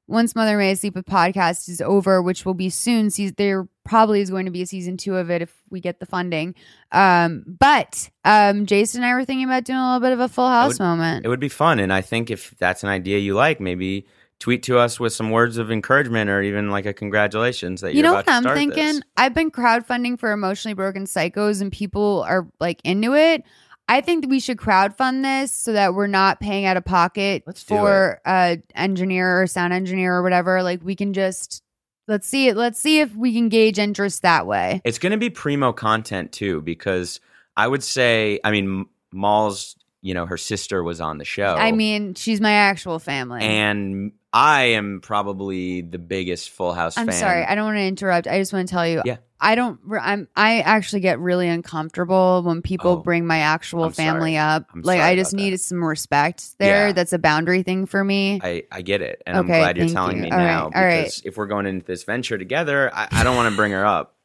once 0.07 0.35
Mother 0.35 0.57
May 0.57 0.71
I 0.71 0.73
Sleep 0.75 0.95
with 0.95 1.05
podcast 1.05 1.67
is 1.69 1.81
over, 1.81 2.21
which 2.21 2.45
will 2.45 2.53
be 2.53 2.69
soon. 2.69 3.09
See, 3.09 3.29
there 3.29 3.67
probably 3.83 4.21
is 4.21 4.29
going 4.29 4.45
to 4.45 4.51
be 4.51 4.61
a 4.61 4.65
season 4.65 4.97
two 4.97 5.15
of 5.17 5.29
it 5.29 5.41
if 5.41 5.53
we 5.69 5.79
get 5.81 5.99
the 5.99 6.05
funding. 6.05 6.55
Um, 6.91 7.43
but 7.45 8.09
um, 8.23 8.65
Jason 8.65 9.03
and 9.03 9.09
I 9.11 9.15
were 9.15 9.25
thinking 9.25 9.45
about 9.45 9.63
doing 9.65 9.79
a 9.79 9.85
little 9.85 9.99
bit 10.01 10.13
of 10.13 10.19
a 10.19 10.27
Full 10.29 10.47
House 10.47 10.79
would- 10.79 10.85
moment. 10.85 11.25
it 11.25 11.29
would 11.29 11.39
be 11.39 11.49
fun. 11.49 11.79
And 11.79 11.91
I 11.91 12.01
think 12.01 12.29
if 12.31 12.51
that's 12.57 12.83
an 12.83 12.89
idea 12.89 13.19
you 13.19 13.33
like, 13.35 13.59
maybe 13.59 14.05
tweet 14.39 14.63
to 14.63 14.77
us 14.77 14.99
with 14.99 15.13
some 15.13 15.31
words 15.31 15.57
of 15.57 15.71
encouragement 15.71 16.29
or 16.29 16.41
even 16.41 16.69
like 16.69 16.85
a 16.85 16.93
congratulations 16.93 17.81
that 17.81 17.93
you 17.93 18.01
you're 18.01 18.03
know 18.03 18.13
what 18.13 18.25
to 18.25 18.31
I'm 18.31 18.43
thinking? 18.43 18.85
this. 18.95 19.01
I've 19.17 19.33
been 19.33 19.51
crowdfunding 19.51 20.19
for 20.19 20.31
emotionally 20.31 20.75
broken 20.75 21.05
psychos, 21.05 21.61
and 21.61 21.71
people 21.71 22.23
are 22.27 22.47
like 22.59 22.79
into 22.83 23.15
it. 23.15 23.43
I 23.89 24.01
think 24.01 24.23
that 24.23 24.29
we 24.29 24.39
should 24.39 24.57
crowdfund 24.57 25.23
this 25.23 25.51
so 25.51 25.73
that 25.73 25.93
we're 25.93 26.07
not 26.07 26.39
paying 26.41 26.65
out 26.65 26.75
of 26.75 26.83
pocket 26.83 27.43
Let's 27.47 27.63
for 27.63 28.19
a 28.25 28.61
engineer 28.75 29.41
or 29.41 29.47
sound 29.47 29.73
engineer 29.73 30.13
or 30.13 30.23
whatever. 30.23 30.61
Like 30.61 30.83
we 30.83 30.95
can 30.95 31.13
just 31.13 31.63
let's 32.07 32.27
see 32.27 32.47
it. 32.47 32.57
Let's 32.57 32.79
see 32.79 32.99
if 32.99 33.15
we 33.15 33.33
can 33.33 33.49
gauge 33.49 33.79
interest 33.79 34.21
that 34.23 34.47
way. 34.47 34.81
It's 34.83 34.99
going 34.99 35.11
to 35.11 35.17
be 35.17 35.29
primo 35.29 35.73
content 35.73 36.31
too, 36.31 36.61
because 36.61 37.19
I 37.55 37.67
would 37.67 37.83
say, 37.83 38.39
I 38.43 38.51
mean, 38.51 38.87
Malls, 39.11 39.75
you 40.01 40.13
know, 40.13 40.25
her 40.25 40.37
sister 40.37 40.83
was 40.83 41.01
on 41.01 41.17
the 41.17 41.25
show. 41.25 41.55
I 41.55 41.71
mean, 41.71 42.13
she's 42.13 42.39
my 42.39 42.51
actual 42.51 42.99
family. 42.99 43.41
and 43.41 44.11
I 44.37 44.63
am 44.63 45.01
probably 45.01 45.81
the 45.81 45.97
biggest 45.97 46.51
Full 46.51 46.73
House 46.73 46.97
I'm 46.97 47.07
fan. 47.07 47.15
sorry, 47.15 47.43
I 47.43 47.55
don't 47.55 47.65
want 47.65 47.77
to 47.77 47.83
interrupt. 47.83 48.27
I 48.27 48.37
just 48.39 48.53
want 48.53 48.67
to 48.67 48.71
tell 48.71 48.87
you, 48.87 49.01
Yeah. 49.03 49.17
I 49.39 49.55
don't. 49.55 49.79
I'm. 49.99 50.27
I 50.35 50.61
actually 50.61 51.01
get 51.01 51.19
really 51.19 51.47
uncomfortable 51.47 52.41
when 52.43 52.61
people 52.61 52.91
Oh, 52.91 52.97
bring 52.97 53.25
my 53.27 53.39
actual 53.39 53.85
I'm 53.85 53.91
family 53.91 54.35
sorry. 54.35 54.55
up. 54.55 54.67
I'm 54.73 54.81
like 54.81 54.99
I 54.99 55.15
just 55.15 55.33
about 55.33 55.49
that. 55.51 55.57
some 55.59 55.83
respect 55.83 56.57
there. 56.59 56.87
Yeah. 56.87 56.93
That's 56.93 57.13
a 57.13 57.19
boundary 57.19 57.61
thing 57.63 57.85
for 57.85 58.03
me. 58.03 58.39
I, 58.43 58.63
I 58.71 58.81
get 58.81 59.01
it. 59.01 59.21
And 59.27 59.37
Okay, 59.37 59.53
I'm 59.53 59.59
glad 59.59 59.77
you're 59.77 59.89
telling 59.89 60.17
you. 60.17 60.23
me 60.23 60.31
All 60.31 60.37
right, 60.37 60.43
now. 60.45 60.63
all 60.65 60.71
right. 60.83 61.01
because 61.05 61.21
if 61.25 61.37
we're 61.37 61.45
going 61.47 61.65
into 61.67 61.85
this 61.85 62.03
venture 62.03 62.37
together, 62.37 62.91
I, 62.93 63.07
I 63.11 63.23
don't 63.23 63.35
want 63.35 63.51
to 63.51 63.55
bring 63.55 63.71
her 63.73 63.85
up. 63.85 64.13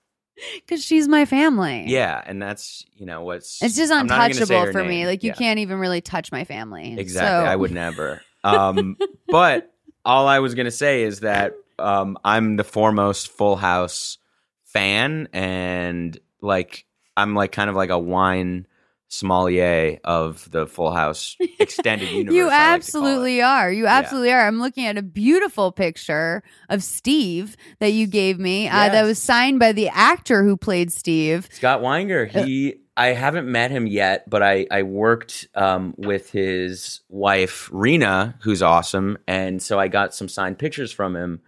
Because 0.67 0.83
she's 0.83 1.09
my 1.09 1.27
family. 1.27 1.85
Yeah. 1.89 2.21
And 2.25 2.41
that's, 2.41 2.87
you 2.97 3.05
know, 3.05 3.23
what's. 3.23 3.63
It's 3.63 3.77
just 3.77 3.93
I'm 3.93 4.07
not 4.07 4.31
even 4.31 4.37
gonna 4.39 4.47
say 4.47 4.55
untouchable 4.57 4.81
for 4.81 4.89
me. 4.89 5.05
Like 5.07 5.23
you 5.23 5.29
Yeah. 5.29 5.35
can't 5.35 5.59
even 5.59 5.79
really 5.79 6.01
touch 6.01 6.33
my 6.33 6.45
family. 6.45 6.99
Exactly. 6.99 7.47
So- 7.47 7.51
I 7.53 7.55
would 7.55 7.71
never. 7.71 8.23
Um, 8.45 8.97
but 9.29 9.72
all 10.05 10.27
I 10.27 10.39
was 10.41 10.55
going 10.55 10.67
to 10.67 10.71
say 10.71 11.03
is 11.03 11.21
that 11.21 11.55
um, 11.79 12.19
I'm 12.25 12.57
the 12.57 12.65
foremost 12.65 13.29
Full 13.29 13.57
House 13.57 14.19
fan, 14.65 15.29
and 15.33 16.19
like 16.41 16.85
I'm 17.17 17.35
like 17.35 17.53
kind 17.53 17.69
of 17.71 17.77
like 17.77 17.91
a 17.91 17.99
wine 17.99 18.67
sommelier 19.09 19.99
of 20.05 20.51
the 20.51 20.67
Full 20.67 20.91
House 20.91 21.37
extended 21.59 22.09
universe. 22.11 22.35
You 22.35 22.45
I 22.45 22.47
like 22.47 22.51
to 22.51 22.57
call 22.57 22.73
it. 22.73 22.75
absolutely 22.77 23.43
are. 23.43 23.71
You 23.71 23.85
Yeah. 23.85 23.99
absolutely 23.99 24.33
are. 24.33 24.47
I'm 24.47 24.59
looking 24.59 24.87
at 24.87 24.97
a 24.97 25.03
beautiful 25.03 25.71
picture 25.71 26.43
of 26.71 26.83
Steve 26.83 27.57
that 27.79 27.93
you 27.93 28.07
gave 28.07 28.39
me. 28.39 28.69
Uh, 28.69 28.89
that 28.89 29.03
was 29.05 29.19
signed 29.19 29.59
by 29.59 29.73
the 29.73 29.89
actor 29.91 30.43
who 30.45 30.57
played 30.57 30.93
Steve. 30.93 31.47
Scott 31.53 31.81
Weinger. 31.83 32.27
He. 32.29 32.77
I 32.97 33.09
haven't 33.09 33.51
met 33.51 33.71
him 33.71 33.87
yet, 33.87 34.29
but 34.29 34.43
I 34.43 34.67
I 34.71 34.83
worked 34.83 35.49
um, 35.55 35.95
with 35.97 36.31
his 36.31 37.01
wife 37.09 37.71
Rena, 37.73 38.37
who's 38.43 38.63
awesome, 38.63 39.17
and 39.27 39.63
so 39.63 39.79
I 39.79 39.89
got 39.89 40.15
some 40.15 40.29
signed 40.29 40.59
pictures 40.59 40.93
from 40.93 41.17
him, 41.17 41.41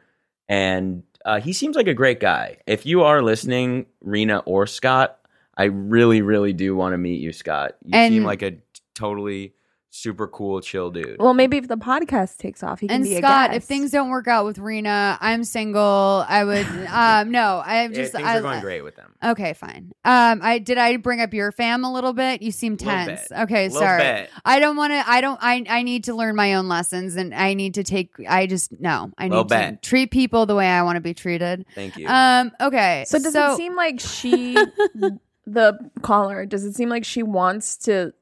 and 0.49 1.03
uh, 1.25 1.41
he 1.41 1.53
seems 1.53 1.77
like 1.77 1.87
a 1.87 1.95
great 1.95 2.21
guy. 2.21 2.59
If 2.67 2.87
you 2.87 3.03
are 3.03 3.23
listening, 3.23 3.87
Rena 4.01 4.39
or 4.47 4.67
Scott, 4.67 5.19
I 5.57 5.65
really 5.65 6.23
really 6.23 6.53
do 6.53 6.75
want 6.75 6.95
to 6.95 6.99
meet 6.99 7.21
you, 7.21 7.33
Scott. 7.33 7.77
You 7.85 7.91
And- 7.95 8.13
seem 8.15 8.25
like 8.25 8.43
a 8.43 8.57
totally 8.95 9.53
super 9.95 10.27
cool, 10.27 10.61
chill 10.61 10.91
dude. 10.91 11.17
Well, 11.21 11.35
maybe 11.35 11.57
if 11.57 11.69
the 11.69 11.77
podcast 11.77 12.39
takes 12.39 12.63
off, 12.65 12.81
he 12.81 12.89
can 12.89 12.97
And 12.97 13.05
be 13.05 13.17
Scott, 13.17 13.53
a 13.53 13.55
if 13.55 13.65
things 13.65 13.93
don't 13.93 14.11
work 14.11 14.27
out 14.27 14.45
with 14.45 14.59
Rena, 14.59 15.17
I'm 15.21 15.45
single. 15.45 16.25
I 16.29 16.43
would 16.45 16.67
um 16.93 17.31
no, 17.31 17.63
I 17.65 17.83
Yeah, 17.83 17.89
just 17.89 18.13
things 18.13 18.27
I, 18.27 18.39
are 18.39 18.43
going 18.43 18.61
great 18.61 18.83
with 18.83 18.97
them. 18.97 19.15
Okay, 19.25 19.53
fine. 19.55 19.93
Um 20.05 20.41
I 20.43 20.59
did 20.59 20.79
I 20.79 20.97
bring 20.97 21.21
up 21.21 21.33
your 21.33 21.53
fam 21.53 21.85
a 21.85 21.93
little 21.93 22.13
bit? 22.13 22.43
You 22.43 22.51
seem 22.51 22.77
tense. 22.77 23.29
bit. 23.29 23.39
Okay, 23.43 23.69
Little 23.69 23.81
sorry. 23.81 24.03
bit. 24.03 24.31
I 24.45 24.59
don't 24.59 24.77
want 24.77 24.93
to 24.93 25.03
I 25.09 25.21
don't 25.21 25.39
I 25.41 25.65
I 25.69 25.83
need 25.83 26.05
to 26.05 26.15
learn 26.15 26.35
my 26.35 26.55
own 26.55 26.69
lessons 26.69 27.15
and 27.17 27.33
I 27.33 27.55
need 27.55 27.75
to 27.75 27.85
take 27.85 28.11
I 28.29 28.47
just 28.47 28.79
no. 28.81 29.13
I 29.17 29.29
Little 29.29 29.45
need 29.45 29.49
to 29.51 29.71
bit. 29.73 29.83
treat 29.83 30.11
people 30.11 30.45
the 30.47 30.57
way 30.57 30.67
I 30.67 30.83
want 30.83 30.97
to 30.97 31.01
be 31.03 31.15
treated. 31.15 31.67
Thank 31.75 31.97
you. 31.97 32.09
Um 32.09 32.51
okay. 32.61 33.05
so 33.07 33.19
does 33.21 33.35
it 33.35 33.57
seem 33.57 33.77
like 33.77 34.01
she, 34.01 34.55
the 35.47 35.79
caller, 36.03 36.47
does 36.47 36.65
it 36.65 36.75
seem 36.75 36.89
like 36.89 37.05
she 37.05 37.23
wants 37.23 37.77
to 37.77 38.13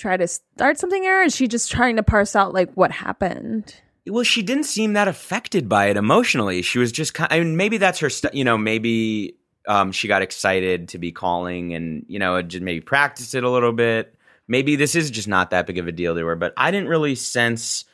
try 0.00 0.16
to 0.16 0.26
start 0.26 0.78
something? 0.78 1.06
Or 1.06 1.22
is 1.22 1.34
she 1.34 1.46
just 1.46 1.70
trying 1.70 1.96
to 1.96 2.02
parse 2.02 2.34
out 2.34 2.52
like 2.52 2.72
what 2.74 2.90
happened? 2.90 3.74
Well, 4.06 4.24
she 4.24 4.42
didn't 4.42 4.64
seem 4.64 4.94
that 4.94 5.08
affected 5.08 5.68
by 5.68 5.86
it 5.86 5.96
emotionally. 5.96 6.62
She 6.62 6.78
was 6.78 6.90
just 6.90 7.14
kind. 7.14 7.32
I 7.32 7.38
mean, 7.40 7.56
maybe 7.56 7.78
that's 7.78 8.00
her. 8.00 8.10
St- 8.10 8.34
you 8.34 8.44
know, 8.44 8.56
maybe 8.58 9.36
um, 9.68 9.92
she 9.92 10.08
got 10.08 10.22
excited 10.22 10.88
to 10.88 10.98
be 10.98 11.12
calling, 11.12 11.74
and 11.74 12.04
you 12.08 12.18
know, 12.18 12.40
just 12.42 12.62
maybe 12.62 12.80
practice 12.80 13.34
it 13.34 13.44
a 13.44 13.50
little 13.50 13.72
bit. 13.72 14.14
Maybe 14.48 14.74
this 14.74 14.96
is 14.96 15.10
just 15.10 15.28
not 15.28 15.50
that 15.50 15.66
big 15.66 15.78
of 15.78 15.86
a 15.86 15.92
deal 15.92 16.14
to 16.14 16.26
her. 16.26 16.34
But 16.34 16.54
I 16.56 16.70
didn't 16.70 16.88
really 16.88 17.14
sense 17.14 17.84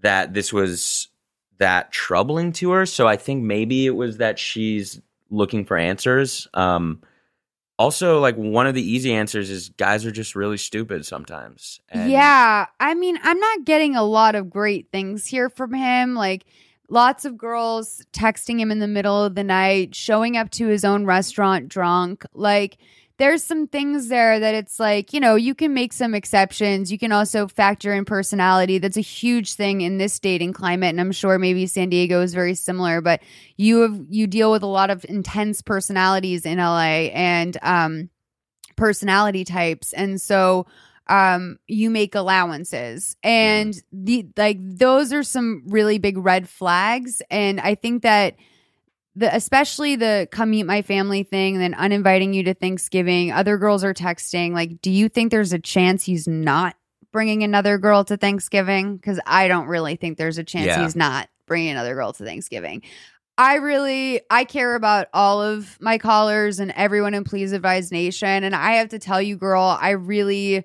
that 0.00 0.34
this 0.34 0.52
was 0.52 1.08
that 1.58 1.92
troubling 1.92 2.52
to 2.52 2.70
her. 2.70 2.86
So 2.86 3.06
I 3.06 3.16
think 3.16 3.44
maybe 3.44 3.86
it 3.86 3.94
was 3.94 4.16
that 4.16 4.38
she's 4.38 5.00
looking 5.30 5.64
for 5.64 5.76
answers. 5.76 6.48
Um, 6.54 7.02
also, 7.80 8.20
like 8.20 8.36
one 8.36 8.66
of 8.66 8.74
the 8.74 8.82
easy 8.82 9.10
answers 9.14 9.48
is 9.48 9.70
guys 9.70 10.04
are 10.04 10.10
just 10.10 10.36
really 10.36 10.58
stupid 10.58 11.06
sometimes. 11.06 11.80
And 11.88 12.10
yeah, 12.10 12.66
I 12.78 12.92
mean, 12.92 13.18
I'm 13.22 13.40
not 13.40 13.64
getting 13.64 13.96
a 13.96 14.04
lot 14.04 14.34
of 14.34 14.50
great 14.50 14.88
things 14.92 15.24
here 15.24 15.48
from 15.48 15.72
him. 15.72 16.14
Like, 16.14 16.44
lots 16.90 17.24
of 17.24 17.38
girls 17.38 18.04
texting 18.12 18.58
him 18.58 18.70
in 18.70 18.80
the 18.80 18.86
middle 18.86 19.24
of 19.24 19.34
the 19.34 19.42
night, 19.42 19.94
showing 19.94 20.36
up 20.36 20.50
to 20.50 20.66
his 20.66 20.84
own 20.84 21.06
restaurant 21.06 21.70
drunk. 21.70 22.26
Like, 22.34 22.76
there's 23.20 23.44
some 23.44 23.66
things 23.66 24.08
there 24.08 24.40
that 24.40 24.54
it's 24.54 24.80
like, 24.80 25.12
you 25.12 25.20
know, 25.20 25.34
you 25.34 25.54
can 25.54 25.74
make 25.74 25.92
some 25.92 26.14
exceptions. 26.14 26.90
You 26.90 26.98
can 26.98 27.12
also 27.12 27.46
factor 27.46 27.92
in 27.92 28.06
personality. 28.06 28.78
That's 28.78 28.96
a 28.96 29.02
huge 29.02 29.52
thing 29.52 29.82
in 29.82 29.98
this 29.98 30.18
dating 30.18 30.54
climate. 30.54 30.88
And 30.88 31.00
I'm 31.02 31.12
sure 31.12 31.38
maybe 31.38 31.66
San 31.66 31.90
Diego 31.90 32.22
is 32.22 32.32
very 32.32 32.54
similar, 32.54 33.02
but 33.02 33.22
you 33.58 33.82
have, 33.82 34.00
you 34.08 34.26
deal 34.26 34.50
with 34.50 34.62
a 34.62 34.66
lot 34.66 34.88
of 34.88 35.04
intense 35.06 35.60
personalities 35.60 36.46
in 36.46 36.56
LA 36.56 37.10
and, 37.12 37.58
um, 37.60 38.08
personality 38.76 39.44
types. 39.44 39.92
And 39.92 40.18
so, 40.18 40.66
um, 41.06 41.58
you 41.68 41.90
make 41.90 42.14
allowances 42.14 43.16
and 43.22 43.74
the, 43.92 44.28
like, 44.38 44.56
those 44.60 45.12
are 45.12 45.24
some 45.24 45.64
really 45.66 45.98
big 45.98 46.16
red 46.16 46.48
flags. 46.48 47.20
And 47.30 47.60
I 47.60 47.74
think 47.74 48.02
that, 48.02 48.36
the 49.16 49.34
especially 49.34 49.96
the 49.96 50.28
come 50.30 50.50
meet 50.50 50.64
my 50.64 50.82
family 50.82 51.22
thing 51.24 51.54
and 51.56 51.62
then 51.62 51.74
uninviting 51.74 52.32
you 52.32 52.44
to 52.44 52.54
Thanksgiving. 52.54 53.32
Other 53.32 53.58
girls 53.58 53.82
are 53.84 53.94
texting. 53.94 54.52
Like, 54.52 54.80
do 54.80 54.90
you 54.90 55.08
think 55.08 55.30
there's 55.30 55.52
a 55.52 55.58
chance 55.58 56.04
he's 56.04 56.28
not 56.28 56.76
bringing 57.12 57.42
another 57.42 57.76
girl 57.76 58.04
to 58.04 58.16
Thanksgiving? 58.16 58.96
Because 58.96 59.18
I 59.26 59.48
don't 59.48 59.66
really 59.66 59.96
think 59.96 60.16
there's 60.16 60.38
a 60.38 60.44
chance 60.44 60.66
Yeah. 60.66 60.82
he's 60.84 60.94
not 60.94 61.28
bringing 61.46 61.70
another 61.70 61.94
girl 61.94 62.12
to 62.12 62.24
Thanksgiving. 62.24 62.82
I 63.36 63.54
really 63.56 64.20
I 64.30 64.44
care 64.44 64.74
about 64.74 65.08
all 65.12 65.42
of 65.42 65.76
my 65.80 65.98
callers 65.98 66.60
and 66.60 66.70
everyone 66.76 67.14
in 67.14 67.24
Please 67.24 67.52
Advise 67.52 67.90
Nation, 67.90 68.44
and 68.44 68.54
I 68.54 68.72
have 68.74 68.90
to 68.90 68.98
tell 68.98 69.20
you, 69.20 69.36
girl, 69.36 69.76
I 69.80 69.90
really 69.90 70.64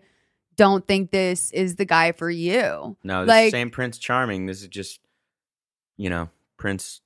don't 0.57 0.85
think 0.87 1.09
this 1.11 1.51
is 1.51 1.75
the 1.77 1.85
guy 1.85 2.11
for 2.11 2.29
you. 2.29 2.95
No, 3.03 3.21
this 3.21 3.29
Like- 3.29 3.51
same 3.51 3.71
Prince 3.71 3.97
Charming. 3.97 4.45
This 4.45 4.61
is 4.61 4.67
just, 4.67 4.99
you 5.97 6.09
know, 6.09 6.29
Prince 6.57 7.01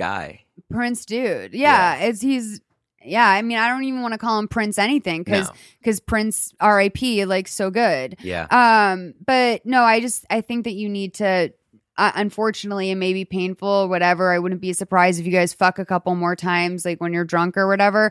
guy. 0.00 0.44
Prince 0.70 1.04
dude. 1.04 1.52
Yeah, 1.54 1.96
it's 1.96 2.20
he's 2.22 2.60
yeah, 3.04 3.28
I 3.28 3.42
mean 3.42 3.58
I 3.58 3.68
don't 3.68 3.84
even 3.84 4.02
want 4.02 4.12
to 4.12 4.18
call 4.18 4.38
him 4.38 4.48
Prince 4.48 4.78
anything 4.78 5.24
cuz 5.24 5.46
No. 5.48 5.54
cuz 5.84 6.00
Prince 6.00 6.52
RIP 6.62 7.26
like 7.26 7.48
so 7.48 7.70
good. 7.70 8.16
Yeah. 8.22 8.46
Um 8.50 9.14
but 9.24 9.64
no, 9.66 9.82
I 9.82 10.00
just 10.00 10.24
I 10.30 10.40
think 10.40 10.64
that 10.64 10.72
you 10.74 10.88
need 10.88 11.14
to 11.14 11.52
uh, 11.98 12.12
unfortunately 12.14 12.90
it 12.90 12.94
may 12.94 13.12
be 13.12 13.24
painful 13.26 13.88
whatever. 13.88 14.32
I 14.32 14.38
wouldn't 14.38 14.60
be 14.62 14.72
surprised 14.72 15.20
if 15.20 15.26
you 15.26 15.32
guys 15.32 15.52
fuck 15.52 15.78
a 15.78 15.84
couple 15.84 16.14
more 16.14 16.34
times 16.36 16.84
like 16.84 16.98
when 17.00 17.12
you're 17.12 17.24
drunk 17.24 17.56
or 17.58 17.66
whatever. 17.68 18.10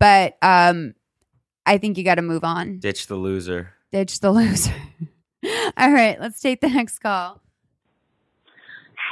But 0.00 0.36
um 0.42 0.94
I 1.66 1.78
think 1.78 1.98
you 1.98 2.04
got 2.04 2.14
to 2.14 2.22
move 2.22 2.44
on. 2.44 2.78
Ditch 2.78 3.06
the 3.08 3.16
loser. 3.16 3.74
Ditch 3.92 4.20
the 4.20 4.30
loser. 4.32 4.72
All 5.76 5.92
right, 5.92 6.18
let's 6.18 6.40
take 6.40 6.62
the 6.62 6.68
next 6.70 7.00
call. 7.00 7.42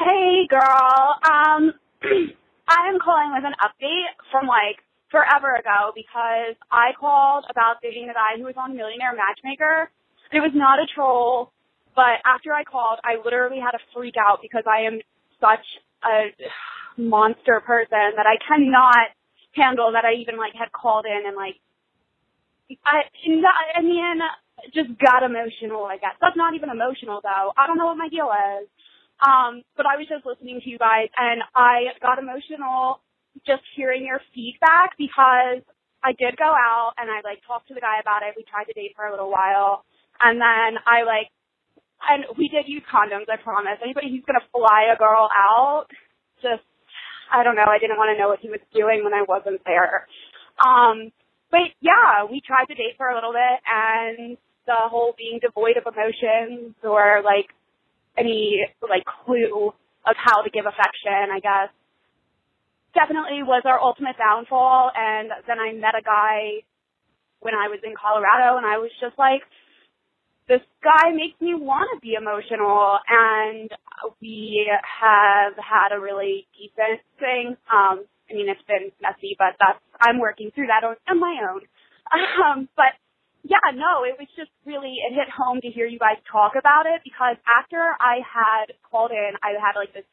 Hey, 0.03 0.47
girl. 0.49 1.17
Um, 1.31 1.73
I 2.69 2.89
am 2.89 2.99
calling 2.99 3.33
with 3.35 3.45
an 3.45 3.55
update 3.63 4.11
from 4.31 4.47
like 4.47 4.83
forever 5.11 5.55
ago 5.55 5.93
because 5.95 6.57
I 6.71 6.93
called 6.99 7.45
about 7.51 7.83
dating 7.83 8.09
a 8.11 8.15
guy 8.15 8.39
who 8.39 8.45
was 8.45 8.59
on 8.59 8.77
Millionaire 8.77 9.15
Matchmaker. 9.15 9.91
It 10.33 10.41
was 10.41 10.51
not 10.55 10.79
a 10.79 10.87
troll, 10.95 11.53
but 11.95 12.19
after 12.27 12.53
I 12.53 12.65
called, 12.65 12.99
I 13.05 13.23
literally 13.23 13.61
had 13.63 13.75
a 13.75 13.83
freak 13.95 14.15
out 14.19 14.41
because 14.43 14.65
I 14.67 14.87
am 14.87 14.99
such 15.41 15.65
a 16.05 16.35
monster 17.01 17.61
person 17.61 18.17
that 18.17 18.27
I 18.27 18.37
cannot 18.43 19.13
handle 19.55 19.93
that 19.93 20.05
I 20.05 20.15
even 20.21 20.37
like 20.37 20.53
had 20.53 20.73
called 20.73 21.07
in 21.07 21.23
and 21.27 21.37
like 21.37 21.57
I 22.85 23.09
I 23.77 23.83
mean 23.83 24.21
just 24.75 24.91
got 24.99 25.23
emotional 25.23 25.85
I 25.87 25.97
guess. 25.97 26.17
That's 26.21 26.37
not 26.37 26.55
even 26.55 26.69
emotional 26.71 27.21
though. 27.23 27.53
I 27.57 27.67
don't 27.67 27.79
know 27.79 27.87
what 27.87 27.97
my 27.97 28.09
deal 28.09 28.29
is. 28.61 28.69
Um, 29.23 29.63
but 29.77 29.87
I 29.87 29.97
was 29.97 30.07
just 30.09 30.27
listening 30.27 30.61
to 30.61 30.69
you 30.69 30.79
guys 30.79 31.09
and 31.17 31.41
I 31.55 31.97
got 32.03 32.19
emotional 32.19 33.01
just 33.47 33.63
hearing 33.77 34.05
your 34.05 34.21
feedback 34.35 34.97
because 34.99 35.65
I 36.05 36.13
did 36.19 36.37
go 36.37 36.49
out 36.53 36.93
and 36.99 37.09
I 37.11 37.25
like 37.25 37.41
talked 37.47 37.69
to 37.69 37.75
the 37.75 37.81
guy 37.85 38.01
about 38.01 38.23
it. 38.23 38.37
We 38.37 38.45
tried 38.45 38.69
to 38.69 38.77
date 38.77 38.93
for 38.97 39.07
a 39.07 39.13
little 39.13 39.31
while 39.33 39.85
and 40.21 40.41
then 40.41 40.81
I 40.85 41.05
like 41.09 41.33
and 42.05 42.25
we 42.37 42.49
did 42.49 42.69
use 42.69 42.85
condoms, 42.93 43.29
I 43.33 43.41
promise. 43.41 43.81
Anybody 43.83 44.13
who's 44.13 44.25
gonna 44.29 44.45
fly 44.53 44.93
a 44.93 44.99
girl 44.99 45.29
out, 45.33 45.89
just 46.43 46.65
I 47.33 47.43
don't 47.45 47.57
know, 47.57 47.69
I 47.69 47.79
didn't 47.81 47.97
want 47.99 48.13
to 48.15 48.21
know 48.21 48.29
what 48.29 48.41
he 48.41 48.51
was 48.53 48.63
doing 48.75 49.05
when 49.05 49.15
I 49.15 49.25
wasn't 49.25 49.65
there. 49.65 50.07
Um 50.61 51.13
but 51.51 51.73
yeah, 51.81 52.29
we 52.29 52.43
tried 52.45 52.69
to 52.69 52.77
date 52.77 53.01
for 53.01 53.09
a 53.09 53.17
little 53.17 53.33
bit 53.33 53.59
and 53.65 54.37
the 54.67 54.77
whole 54.93 55.15
being 55.17 55.41
devoid 55.41 55.79
of 55.81 55.89
emotions 55.89 56.77
or 56.85 57.23
like 57.25 57.49
any 58.19 58.67
like 58.83 59.05
clue 59.05 59.73
of 60.07 60.17
how 60.17 60.43
to 60.43 60.51
give 60.51 60.67
affection, 60.67 61.31
I 61.33 61.41
guess, 61.41 61.71
definitely 62.95 63.43
was 63.43 63.63
our 63.67 63.81
ultimate 63.81 64.17
downfall. 64.19 64.91
And 64.97 65.31
then 65.47 65.59
I 65.59 65.73
met 65.73 65.95
a 65.99 66.03
guy 66.03 66.65
when 67.41 67.55
I 67.55 67.69
was 67.69 67.81
in 67.85 67.93
Colorado, 67.95 68.57
and 68.57 68.67
I 68.67 68.79
was 68.79 68.91
just 69.01 69.19
like, 69.19 69.43
this 70.49 70.63
guy 70.83 71.11
makes 71.13 71.39
me 71.41 71.55
want 71.55 71.91
to 71.95 72.01
be 72.01 72.15
emotional, 72.15 72.99
and 73.09 73.71
we 74.23 74.71
have 74.71 75.55
had 75.59 75.91
a 75.95 76.01
really 76.01 76.47
decent 76.55 77.03
thing. 77.19 77.57
Um, 77.71 78.07
I 78.31 78.35
mean, 78.35 78.49
it's 78.49 78.63
been 78.67 78.91
messy, 79.03 79.35
but 79.39 79.59
that's 79.59 79.79
I'm 80.01 80.19
working 80.21 80.51
through 80.55 80.69
that 80.69 80.87
on, 80.87 80.97
on 81.09 81.21
my 81.21 81.37
own. 81.53 81.63
Um, 82.07 82.69
but 82.77 82.95
yeah, 83.47 83.71
no, 83.75 84.03
it 84.03 84.19
was 84.19 84.27
just 84.35 84.51
really, 84.67 84.99
it 85.07 85.15
hit 85.15 85.31
home 85.31 85.61
to 85.63 85.71
hear 85.71 85.87
you 85.87 85.99
guys 85.99 86.19
talk 86.31 86.59
about 86.59 86.87
it 86.87 87.01
because 87.07 87.39
after 87.47 87.79
I 87.79 88.19
had 88.27 88.75
called 88.83 89.11
in, 89.11 89.39
I 89.43 89.55
had 89.55 89.79
like 89.79 89.95
this 89.95 90.07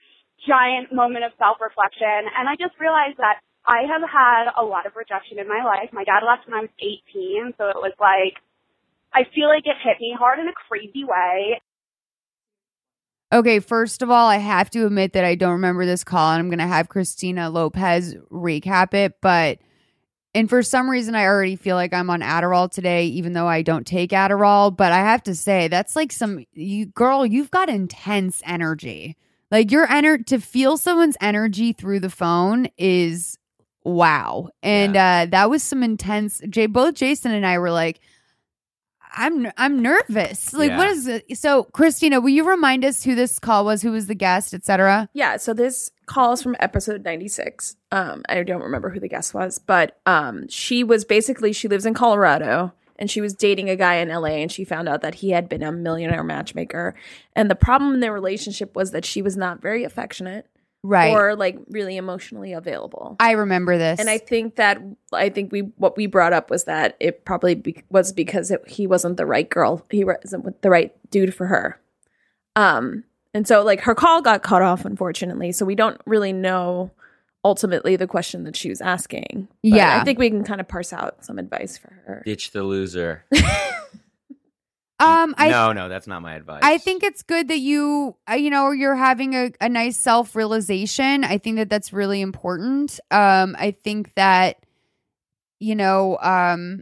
giant 0.45 0.93
moment 0.93 1.25
of 1.25 1.31
self-reflection 1.41 2.29
and 2.37 2.45
I 2.45 2.53
just 2.55 2.77
realized 2.77 3.17
that 3.17 3.41
I 3.65 3.87
have 3.89 4.03
had 4.05 4.51
a 4.59 4.63
lot 4.63 4.85
of 4.85 4.93
rejection 4.95 5.39
in 5.39 5.47
my 5.47 5.63
life. 5.63 5.89
My 5.93 6.03
dad 6.03 6.21
left 6.21 6.45
when 6.45 6.53
I 6.53 6.61
was 6.61 6.73
18, 6.77 7.53
so 7.57 7.69
it 7.73 7.79
was 7.79 7.95
like, 7.97 8.37
I 9.13 9.23
feel 9.33 9.47
like 9.47 9.65
it 9.65 9.81
hit 9.81 9.97
me 9.99 10.13
hard 10.17 10.39
in 10.39 10.47
a 10.47 10.53
crazy 10.53 11.03
way. 11.03 11.61
Okay, 13.31 13.59
first 13.59 14.01
of 14.01 14.11
all, 14.11 14.27
I 14.27 14.37
have 14.37 14.69
to 14.71 14.85
admit 14.85 15.13
that 15.13 15.25
I 15.25 15.33
don't 15.33 15.53
remember 15.53 15.85
this 15.85 16.03
call 16.03 16.33
and 16.33 16.39
I'm 16.39 16.49
going 16.49 16.59
to 16.59 16.67
have 16.67 16.89
Christina 16.89 17.49
Lopez 17.49 18.15
recap 18.29 18.93
it, 18.93 19.13
but 19.21 19.57
and 20.35 20.49
for 20.49 20.63
some 20.63 20.89
reason 20.89 21.15
I 21.15 21.25
already 21.25 21.55
feel 21.55 21.75
like 21.75 21.93
I'm 21.93 22.09
on 22.09 22.21
Adderall 22.21 22.69
today 22.71 23.05
even 23.07 23.33
though 23.33 23.47
I 23.47 23.61
don't 23.61 23.85
take 23.85 24.11
Adderall, 24.11 24.75
but 24.75 24.91
I 24.91 24.97
have 24.99 25.23
to 25.23 25.35
say 25.35 25.67
that's 25.67 25.95
like 25.95 26.11
some 26.11 26.45
you 26.53 26.85
girl, 26.87 27.25
you've 27.25 27.51
got 27.51 27.69
intense 27.69 28.41
energy. 28.45 29.15
Like 29.51 29.71
your 29.71 29.85
ener 29.87 30.25
to 30.27 30.39
feel 30.39 30.77
someone's 30.77 31.17
energy 31.21 31.73
through 31.73 31.99
the 31.99 32.09
phone 32.09 32.67
is 32.77 33.37
wow. 33.83 34.49
And 34.63 34.95
uh 34.97 35.27
that 35.29 35.49
was 35.49 35.61
some 35.61 35.83
intense 35.83 36.41
Jay 36.49 36.65
both 36.65 36.95
Jason 36.95 37.31
and 37.31 37.45
I 37.45 37.59
were 37.59 37.71
like 37.71 37.99
I'm 39.15 39.51
I'm 39.57 39.79
nervous. 39.81 40.53
Like, 40.53 40.69
Yeah. 40.69 40.77
what 40.77 40.87
is 40.87 41.05
it? 41.07 41.37
So, 41.37 41.65
Christina, 41.65 42.19
will 42.19 42.29
you 42.29 42.49
remind 42.49 42.83
us 42.83 43.03
who 43.03 43.13
this 43.13 43.37
call 43.37 43.63
was, 43.63 43.83
who 43.83 43.91
was 43.91 44.07
the 44.07 44.15
guest, 44.15 44.55
etc.? 44.55 45.07
Yeah, 45.13 45.37
so 45.37 45.53
this 45.53 45.91
call 46.05 46.33
is 46.33 46.41
from 46.41 46.55
episode 46.59 47.03
96. 47.03 47.75
Um, 47.91 48.23
I 48.29 48.43
don't 48.43 48.61
remember 48.61 48.89
who 48.89 48.99
the 48.99 49.07
guest 49.07 49.33
was, 49.33 49.59
but 49.59 49.99
um, 50.05 50.47
she 50.47 50.83
was 50.83 51.05
basically, 51.05 51.53
she 51.53 51.67
lives 51.67 51.85
in 51.85 51.93
Colorado 51.93 52.73
and 52.97 53.09
she 53.09 53.21
was 53.21 53.33
dating 53.33 53.69
a 53.69 53.75
guy 53.75 53.95
in 53.95 54.09
LA 54.09 54.27
and 54.41 54.51
she 54.51 54.63
found 54.63 54.87
out 54.89 55.01
that 55.01 55.15
he 55.15 55.31
had 55.31 55.49
been 55.49 55.63
a 55.63 55.71
millionaire 55.71 56.23
matchmaker. 56.23 56.95
And 57.35 57.49
the 57.49 57.55
problem 57.55 57.93
in 57.93 57.99
their 57.99 58.13
relationship 58.13 58.75
was 58.75 58.91
that 58.91 59.05
she 59.05 59.21
was 59.21 59.35
not 59.37 59.61
very 59.61 59.83
affectionate 59.83 60.47
Right. 60.85 61.13
or 61.13 61.33
like 61.37 61.57
really 61.69 61.95
emotionally 61.95 62.51
available. 62.51 63.15
I 63.17 63.31
remember 63.31 63.77
this. 63.77 64.01
and 64.01 64.09
I 64.09 64.17
think 64.17 64.57
that 64.57 64.81
I 65.13 65.29
think 65.29 65.53
we 65.53 65.61
what 65.77 65.95
we 65.95 66.07
brought 66.07 66.33
up 66.33 66.49
was 66.49 66.65
that 66.65 66.97
it 66.99 67.23
probably 67.23 67.55
be, 67.55 67.81
was 67.89 68.11
because 68.11 68.51
it, 68.51 68.67
he 68.67 68.85
wasn't 68.85 69.15
the 69.15 69.25
right 69.25 69.49
girl. 69.49 69.85
He 69.89 70.03
wasn't 70.03 70.61
the 70.61 70.69
right 70.69 70.93
dude 71.09 71.33
for 71.33 71.47
her. 71.47 71.79
Um, 72.57 73.05
and 73.33 73.47
so 73.47 73.63
like 73.63 73.81
her 73.81 73.95
call 73.95 74.21
got 74.21 74.43
cut 74.43 74.61
off, 74.61 74.85
unfortunately. 74.85 75.51
So 75.51 75.65
we 75.65 75.75
don't 75.75 75.99
really 76.05 76.33
know 76.33 76.91
ultimately 77.45 77.95
the 77.95 78.07
question 78.07 78.43
that 78.45 78.55
she 78.55 78.69
was 78.69 78.81
asking. 78.81 79.47
But 79.63 79.69
Yeah. 79.75 79.99
I 79.99 80.03
think 80.03 80.19
we 80.19 80.29
can 80.29 80.43
kind 80.43 80.61
of 80.61 80.67
parse 80.67 80.93
out 80.93 81.25
some 81.25 81.39
advice 81.39 81.77
for 81.77 81.93
her. 82.05 82.21
Ditch 82.25 82.51
the 82.51 82.63
loser. 82.63 83.25
um, 84.99 85.35
I 85.37 85.49
no, 85.49 85.73
no, 85.73 85.89
that's 85.89 86.07
not 86.07 86.21
my 86.21 86.35
advice. 86.35 86.61
I 86.63 86.77
think 86.77 87.03
it's 87.03 87.23
good 87.23 87.49
that 87.49 87.59
you, 87.59 88.15
uh, 88.29 88.35
you 88.35 88.49
know, 88.49 88.71
you're 88.71 88.95
having 88.95 89.33
a, 89.33 89.51
a 89.59 89.67
nice 89.67 89.97
self 89.97 90.35
realization. 90.35 91.23
I 91.23 91.37
think 91.37 91.57
that 91.57 91.69
that's 91.69 91.91
really 91.91 92.21
important. 92.21 92.99
Um, 93.11 93.55
I 93.59 93.71
think 93.71 94.13
that, 94.15 94.57
you 95.59 95.75
know, 95.75 96.17
um, 96.21 96.81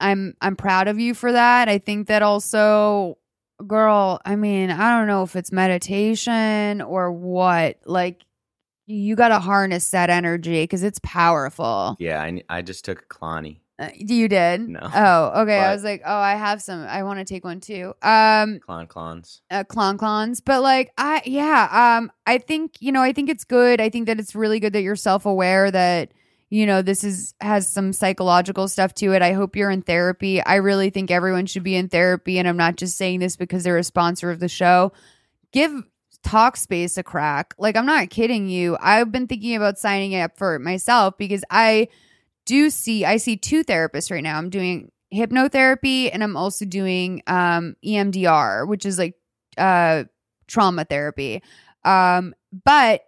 I'm 0.00 0.36
I'm 0.40 0.56
proud 0.56 0.88
of 0.88 0.98
you 0.98 1.14
for 1.14 1.32
that. 1.32 1.68
I 1.68 1.78
think 1.78 2.08
that 2.08 2.22
also, 2.22 3.18
girl. 3.66 4.20
I 4.24 4.36
mean, 4.36 4.70
I 4.70 4.98
don't 4.98 5.06
know 5.06 5.22
if 5.22 5.36
it's 5.36 5.52
meditation 5.52 6.80
or 6.82 7.12
what. 7.12 7.78
Like, 7.84 8.22
you 8.86 9.16
got 9.16 9.28
to 9.28 9.38
harness 9.38 9.90
that 9.90 10.10
energy 10.10 10.62
because 10.62 10.82
it's 10.82 11.00
powerful. 11.02 11.96
Yeah, 11.98 12.22
I, 12.22 12.42
I 12.48 12.62
just 12.62 12.84
took 12.84 13.02
a 13.02 13.04
Clonny. 13.06 13.58
Uh, 13.78 13.90
you 13.94 14.26
did? 14.26 14.62
No. 14.68 14.80
Oh, 14.82 15.42
okay. 15.42 15.58
I 15.58 15.74
was 15.74 15.84
like, 15.84 16.00
oh, 16.06 16.16
I 16.16 16.34
have 16.36 16.62
some. 16.62 16.80
I 16.80 17.02
want 17.02 17.18
to 17.18 17.26
take 17.26 17.44
one 17.44 17.60
too. 17.60 17.92
Um, 18.00 18.58
Clon 18.66 18.86
clons. 18.88 19.40
uh, 19.50 19.64
clon 19.64 19.98
clons 19.98 20.40
but 20.42 20.62
like 20.62 20.92
i 20.96 21.20
yeah 21.26 21.96
um 21.98 22.10
i 22.26 22.38
think 22.38 22.76
you 22.80 22.90
know 22.90 23.02
i 23.02 23.12
think 23.12 23.28
it's 23.28 23.44
good 23.44 23.78
i 23.80 23.90
think 23.90 24.06
that 24.06 24.18
it's 24.18 24.34
really 24.34 24.60
good 24.60 24.72
that 24.72 24.80
you're 24.80 24.96
self-aware 24.96 25.70
that 25.70 26.10
you 26.48 26.64
know 26.66 26.80
this 26.82 27.02
is 27.02 27.34
has 27.40 27.68
some 27.68 27.92
psychological 27.92 28.68
stuff 28.68 28.94
to 28.94 29.12
it. 29.12 29.22
I 29.22 29.32
hope 29.32 29.56
you're 29.56 29.70
in 29.70 29.82
therapy. 29.82 30.40
I 30.42 30.56
really 30.56 30.90
think 30.90 31.10
everyone 31.10 31.46
should 31.46 31.64
be 31.64 31.74
in 31.76 31.88
therapy 31.88 32.38
and 32.38 32.46
i'm 32.46 32.56
not 32.56 32.76
just 32.76 32.96
saying 32.96 33.20
this 33.20 33.36
because 33.36 33.64
they're 33.64 33.76
a 33.76 33.84
sponsor 33.84 34.30
of 34.30 34.40
the 34.40 34.48
show. 34.48 34.92
Give 35.52 35.82
talkspace 36.22 36.98
a 36.98 37.02
crack. 37.02 37.54
Like 37.58 37.76
i'm 37.76 37.86
not 37.86 38.10
kidding 38.10 38.48
you. 38.48 38.76
I've 38.80 39.10
been 39.10 39.26
thinking 39.26 39.56
about 39.56 39.78
signing 39.78 40.14
up 40.14 40.36
for 40.36 40.54
it 40.54 40.60
myself 40.60 41.16
because 41.18 41.44
i 41.50 41.88
do 42.44 42.70
see 42.70 43.04
i 43.04 43.16
see 43.16 43.36
two 43.36 43.64
therapists 43.64 44.10
right 44.10 44.22
now. 44.22 44.38
I'm 44.38 44.50
doing 44.50 44.92
hypnotherapy 45.12 46.10
and 46.12 46.22
i'm 46.22 46.36
also 46.36 46.64
doing 46.64 47.22
um 47.28 47.76
emdr 47.84 48.66
which 48.66 48.84
is 48.84 48.98
like 48.98 49.14
uh 49.58 50.04
trauma 50.46 50.84
therapy. 50.84 51.42
Um 51.84 52.34
but 52.64 53.02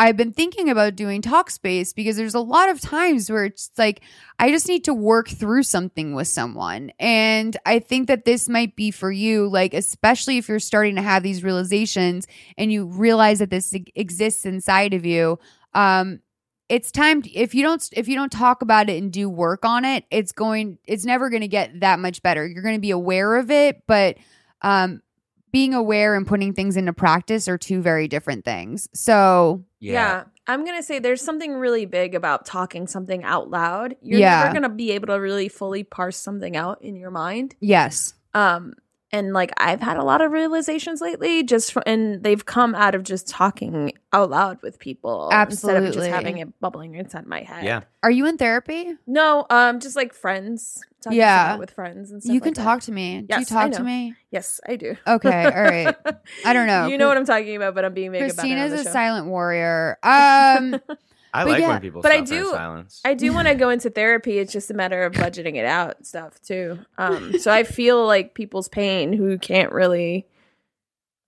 i've 0.00 0.16
been 0.16 0.32
thinking 0.32 0.70
about 0.70 0.96
doing 0.96 1.20
talkspace 1.20 1.94
because 1.94 2.16
there's 2.16 2.34
a 2.34 2.40
lot 2.40 2.70
of 2.70 2.80
times 2.80 3.30
where 3.30 3.44
it's 3.44 3.70
like 3.76 4.00
i 4.38 4.50
just 4.50 4.66
need 4.66 4.82
to 4.82 4.94
work 4.94 5.28
through 5.28 5.62
something 5.62 6.14
with 6.14 6.26
someone. 6.26 6.90
And 6.98 7.56
i 7.66 7.78
think 7.78 8.08
that 8.08 8.24
this 8.24 8.48
might 8.48 8.74
be 8.74 8.90
for 8.90 9.12
you 9.12 9.46
like 9.48 9.74
especially 9.74 10.38
if 10.38 10.48
you're 10.48 10.58
starting 10.58 10.96
to 10.96 11.02
have 11.02 11.22
these 11.22 11.44
realizations 11.44 12.26
and 12.56 12.72
you 12.72 12.86
realize 12.86 13.38
that 13.40 13.50
this 13.50 13.74
exists 13.94 14.46
inside 14.46 14.94
of 14.94 15.04
you 15.04 15.38
um 15.74 16.20
it's 16.70 16.92
time 16.92 17.20
to, 17.20 17.30
if 17.32 17.54
you 17.54 17.62
don't 17.62 17.86
if 17.92 18.08
you 18.08 18.14
don't 18.14 18.32
talk 18.32 18.62
about 18.62 18.88
it 18.88 19.02
and 19.02 19.12
do 19.12 19.28
work 19.28 19.66
on 19.66 19.84
it 19.84 20.04
it's 20.10 20.32
going 20.32 20.78
it's 20.86 21.04
never 21.04 21.28
going 21.28 21.42
to 21.42 21.48
get 21.48 21.80
that 21.80 21.98
much 21.98 22.22
better. 22.22 22.46
You're 22.46 22.62
going 22.62 22.76
to 22.76 22.80
be 22.80 22.90
aware 22.90 23.36
of 23.36 23.50
it 23.50 23.82
but 23.86 24.16
um 24.62 25.02
being 25.52 25.74
aware 25.74 26.14
and 26.14 26.26
putting 26.26 26.54
things 26.54 26.76
into 26.76 26.92
practice 26.92 27.48
are 27.48 27.58
two 27.58 27.82
very 27.82 28.06
different 28.06 28.44
things. 28.44 28.88
So 28.94 29.64
Yeah. 29.80 30.24
I'm 30.46 30.64
going 30.64 30.76
to 30.76 30.82
say 30.82 30.98
there's 30.98 31.22
something 31.22 31.54
really 31.54 31.86
big 31.86 32.14
about 32.14 32.44
talking 32.44 32.86
something 32.86 33.22
out 33.24 33.50
loud. 33.50 33.96
You're 34.02 34.18
Yeah. 34.20 34.40
never 34.40 34.50
going 34.52 34.62
to 34.64 34.68
be 34.68 34.90
able 34.92 35.06
to 35.08 35.14
really 35.20 35.48
fully 35.48 35.84
parse 35.84 36.16
something 36.16 36.56
out 36.56 36.82
in 36.82 36.96
your 36.96 37.10
mind. 37.10 37.54
yes 37.60 38.14
Um 38.34 38.74
and 39.12 39.32
like 39.32 39.50
I've 39.56 39.80
had 39.80 39.96
a 39.96 40.04
lot 40.04 40.20
of 40.20 40.30
realizations 40.32 41.00
lately 41.00 41.42
just 41.42 41.72
fr 41.72 41.80
and 41.86 42.22
they've 42.22 42.44
come 42.44 42.74
out 42.74 42.94
of 42.94 43.02
just 43.02 43.28
talking 43.28 43.92
out 44.12 44.30
loud 44.30 44.62
with 44.62 44.78
people 44.78 45.30
instead 45.32 45.82
of 45.82 45.92
just 45.94 46.06
having 46.08 46.38
it 46.38 46.60
bubbling 46.60 46.94
inside 46.94 47.26
my 47.26 47.40
head. 47.42 47.64
Yeah. 47.64 47.80
are 48.02 48.10
you 48.10 48.26
in 48.26 48.36
therapy 48.38 48.94
No, 49.06 49.46
um 49.50 49.80
just 49.80 49.96
like 49.96 50.12
friends. 50.14 50.82
Talking 51.02 51.18
Yeah. 51.18 51.46
about 51.50 51.60
with 51.60 51.70
friends 51.70 52.10
and 52.10 52.22
stuff. 52.22 52.34
you 52.34 52.40
can 52.40 52.48
like 52.50 52.56
that. 52.56 52.62
talk 52.64 52.80
to 52.82 52.92
me 52.92 53.20
do 53.22 53.34
you 53.34 53.40
Yes, 53.40 53.52
I 53.52 53.54
talk 53.62 53.72
to 53.72 53.78
know. 53.78 53.84
me 53.86 54.14
Yes, 54.30 54.60
I 54.68 54.76
do. 54.76 54.96
Okay, 55.06 55.44
all 55.44 55.62
right. 55.62 55.96
I 56.44 56.52
don't 56.52 56.66
know. 56.72 56.86
You 56.88 56.98
know 56.98 57.08
what 57.08 57.16
I'm 57.16 57.24
talking 57.24 57.56
about, 57.56 57.74
but 57.74 57.84
I'm 57.84 57.94
being 57.94 58.12
vague 58.12 58.22
about 58.22 58.28
it. 58.28 58.30
on 58.32 58.36
christina's 58.36 58.72
the 58.72 58.80
a 58.80 58.84
show. 58.84 58.90
silent 58.92 59.26
warrior 59.26 59.98
um 60.02 60.80
I 61.32 61.44
But 61.44 61.50
like 61.50 61.60
yeah, 61.60 61.68
when 61.68 61.80
people 61.80 62.02
but 62.02 62.12
I 62.12 62.24
suffer 62.24 62.34
in 62.34 62.42
do- 62.42 62.50
silence. 62.50 63.00
I 63.04 63.14
do 63.14 63.32
want 63.32 63.48
to 63.48 63.54
go 63.54 63.68
into 63.74 63.90
therapy. 63.90 64.38
It's 64.38 64.52
just 64.52 64.70
a 64.70 64.74
matter 64.74 65.02
of 65.04 65.12
budgeting 65.14 65.56
it 65.56 65.64
out 65.64 65.96
and 65.98 66.06
stuff 66.06 66.40
too. 66.42 66.78
Um, 66.98 67.38
so 67.38 67.52
I 67.52 67.62
feel 67.64 68.06
like 68.06 68.34
people's 68.34 68.68
pain 68.68 69.12
who 69.12 69.38
can't 69.38 69.72
really 69.72 70.26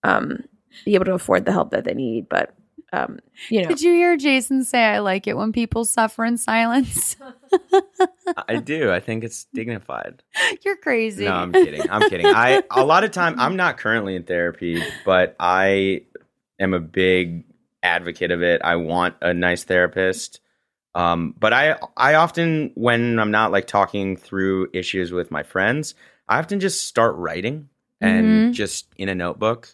um 0.03 0.45
be 0.85 0.95
able 0.95 1.05
to 1.05 1.15
afford 1.15 1.45
the 1.45 1.53
help 1.53 1.71
that 1.71 1.85
they 1.85 1.95
need, 1.95 2.29
but 2.29 2.55
um, 2.95 3.21
you 3.49 3.63
know, 3.63 3.69
did 3.71 3.81
you 3.81 3.93
hear 3.95 4.19
jason 4.19 4.65
say 4.65 4.83
i 4.85 4.99
like 4.99 5.27
it 5.27 5.35
when 5.35 5.51
people 5.51 5.87
suffer 5.87 6.27
in 6.27 6.37
silence 6.37 7.17
I 8.49 8.57
do. 8.57 8.91
I 8.91 9.01
think 9.01 9.25
it's 9.25 9.47
dignified. 9.55 10.23
you're 10.65 10.77
crazy 10.77 11.25
No, 11.25 11.33
I'm 11.33 11.53
kidding. 11.53 11.89
I'm 11.91 12.09
kidding. 12.09 12.27
I 12.27 12.63
a 12.71 12.85
lot 12.85 13.05
of 13.05 13.11
time 13.11 13.39
I'm 13.39 13.57
not 13.57 13.79
currently 13.79 14.15
in 14.17 14.25
therapy, 14.25 14.83
but 15.05 15.37
I 15.39 16.03
am 16.59 16.73
a 16.75 16.81
big 16.81 17.45
advocate 17.83 18.31
of 18.31 18.43
it. 18.43 18.61
I 18.63 18.77
want 18.77 19.17
a 19.21 19.35
nice 19.35 19.65
therapist. 19.65 20.41
Um, 20.95 21.35
but 21.39 21.53
I 21.53 21.79
I 21.97 22.15
often 22.15 22.73
when 22.75 23.19
I'm 23.19 23.31
not 23.31 23.51
like 23.51 23.67
talking 23.67 24.17
through 24.17 24.69
issues 24.75 25.11
with 25.11 25.31
my 25.31 25.43
friends, 25.43 25.95
I 26.29 26.39
often 26.39 26.61
just 26.61 26.85
start 26.85 27.17
writing 27.17 27.69
and 28.01 28.51
Mhm. 28.51 28.53
just 28.53 28.87
in 28.97 29.09
a 29.09 29.15
notebook. 29.15 29.69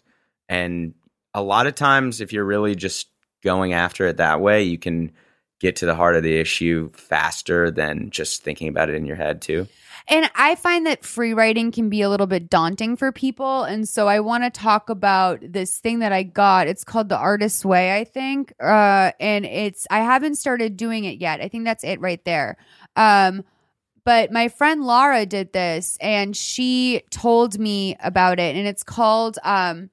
And 0.47 0.93
a 1.33 1.41
lot 1.41 1.67
of 1.67 1.75
times 1.75 2.21
if 2.21 2.31
you're 2.31 2.45
really 2.45 2.75
just 2.75 3.09
going 3.43 3.73
after 3.73 4.07
it 4.07 4.17
that 4.17 4.39
way, 4.41 4.63
you 4.63 4.77
can 4.77 5.11
get 5.59 5.75
to 5.77 5.85
the 5.85 5.95
heart 5.95 6.15
of 6.15 6.23
the 6.23 6.37
issue 6.37 6.89
faster 6.93 7.69
than 7.69 8.09
just 8.11 8.43
thinking 8.43 8.69
about 8.69 8.89
it 8.89 8.95
in 8.95 9.05
your 9.05 9.17
head 9.17 9.41
too. 9.41 9.67
And 10.11 10.29
I 10.33 10.55
find 10.55 10.87
that 10.87 11.05
free 11.05 11.35
writing 11.35 11.71
can 11.71 11.87
be 11.87 12.01
a 12.01 12.09
little 12.09 12.25
bit 12.25 12.49
daunting 12.49 12.95
for 12.97 13.11
people. 13.11 13.63
And 13.63 13.87
so 13.87 14.07
I 14.07 14.21
want 14.21 14.43
to 14.43 14.49
talk 14.49 14.89
about 14.89 15.39
this 15.43 15.77
thing 15.77 15.99
that 15.99 16.11
I 16.11 16.23
got. 16.23 16.67
It's 16.67 16.83
called 16.83 17.09
The 17.09 17.17
Artist's 17.17 17.63
Way, 17.63 17.95
I 17.95 18.05
think. 18.05 18.51
Uh, 18.59 19.11
and 19.19 19.45
it's, 19.45 19.85
I 19.91 19.99
haven't 19.99 20.35
started 20.35 20.77
doing 20.77 21.03
it 21.03 21.21
yet. 21.21 21.41
I 21.41 21.47
think 21.47 21.63
that's 21.63 21.83
it 21.83 22.01
right 22.01 22.23
there. 22.25 22.57
Um, 22.95 23.43
but 24.03 24.31
my 24.31 24.47
friend 24.47 24.83
Laura 24.83 25.27
did 25.27 25.53
this 25.53 25.95
and 26.01 26.35
she 26.35 27.03
told 27.11 27.59
me 27.59 27.95
about 27.99 28.39
it. 28.39 28.55
And 28.55 28.67
it's 28.67 28.83
called 28.83 29.37
um, 29.43 29.91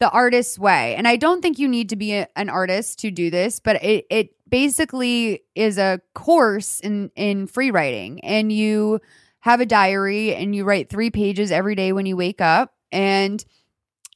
The 0.00 0.10
Artist's 0.10 0.58
Way. 0.58 0.96
And 0.96 1.08
I 1.08 1.16
don't 1.16 1.40
think 1.40 1.58
you 1.58 1.66
need 1.66 1.88
to 1.88 1.96
be 1.96 2.12
a- 2.12 2.28
an 2.36 2.50
artist 2.50 2.98
to 2.98 3.10
do 3.10 3.30
this, 3.30 3.58
but 3.58 3.82
it, 3.82 4.04
it 4.10 4.34
basically 4.50 5.44
is 5.54 5.78
a 5.78 6.02
course 6.14 6.80
in, 6.80 7.10
in 7.16 7.46
free 7.46 7.70
writing. 7.70 8.22
And 8.22 8.52
you, 8.52 9.00
have 9.40 9.60
a 9.60 9.66
diary 9.66 10.34
and 10.34 10.54
you 10.54 10.64
write 10.64 10.88
three 10.88 11.10
pages 11.10 11.50
every 11.50 11.74
day 11.74 11.92
when 11.92 12.06
you 12.06 12.16
wake 12.16 12.40
up. 12.40 12.74
And 12.92 13.44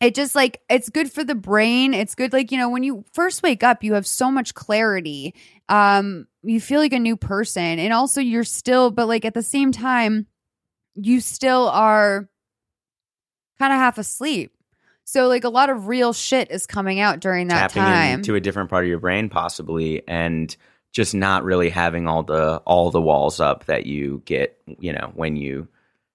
it 0.00 0.14
just 0.14 0.34
like 0.34 0.60
it's 0.68 0.90
good 0.90 1.10
for 1.10 1.24
the 1.24 1.34
brain. 1.34 1.94
It's 1.94 2.14
good 2.14 2.32
like 2.32 2.52
you 2.52 2.58
know 2.58 2.68
when 2.68 2.82
you 2.82 3.04
first 3.12 3.42
wake 3.42 3.62
up 3.62 3.82
you 3.82 3.94
have 3.94 4.06
so 4.06 4.30
much 4.30 4.54
clarity. 4.54 5.34
Um 5.68 6.26
you 6.42 6.60
feel 6.60 6.80
like 6.80 6.92
a 6.92 6.98
new 6.98 7.16
person. 7.16 7.78
And 7.78 7.92
also 7.92 8.20
you're 8.20 8.44
still 8.44 8.90
but 8.90 9.08
like 9.08 9.24
at 9.24 9.34
the 9.34 9.42
same 9.42 9.72
time 9.72 10.26
you 10.94 11.20
still 11.20 11.68
are 11.68 12.28
kind 13.58 13.72
of 13.72 13.78
half 13.78 13.98
asleep. 13.98 14.52
So 15.04 15.28
like 15.28 15.44
a 15.44 15.48
lot 15.48 15.70
of 15.70 15.86
real 15.86 16.12
shit 16.12 16.50
is 16.50 16.66
coming 16.66 17.00
out 17.00 17.20
during 17.20 17.48
that 17.48 17.70
tapping 17.70 17.82
time. 17.82 18.14
into 18.14 18.34
a 18.34 18.40
different 18.40 18.70
part 18.70 18.84
of 18.84 18.88
your 18.88 19.00
brain 19.00 19.28
possibly. 19.28 20.06
And 20.08 20.54
just 20.94 21.14
not 21.14 21.44
really 21.44 21.68
having 21.68 22.06
all 22.08 22.22
the 22.22 22.56
all 22.64 22.90
the 22.90 23.02
walls 23.02 23.40
up 23.40 23.66
that 23.66 23.84
you 23.84 24.22
get 24.24 24.56
you 24.78 24.92
know 24.92 25.10
when 25.14 25.36
you 25.36 25.68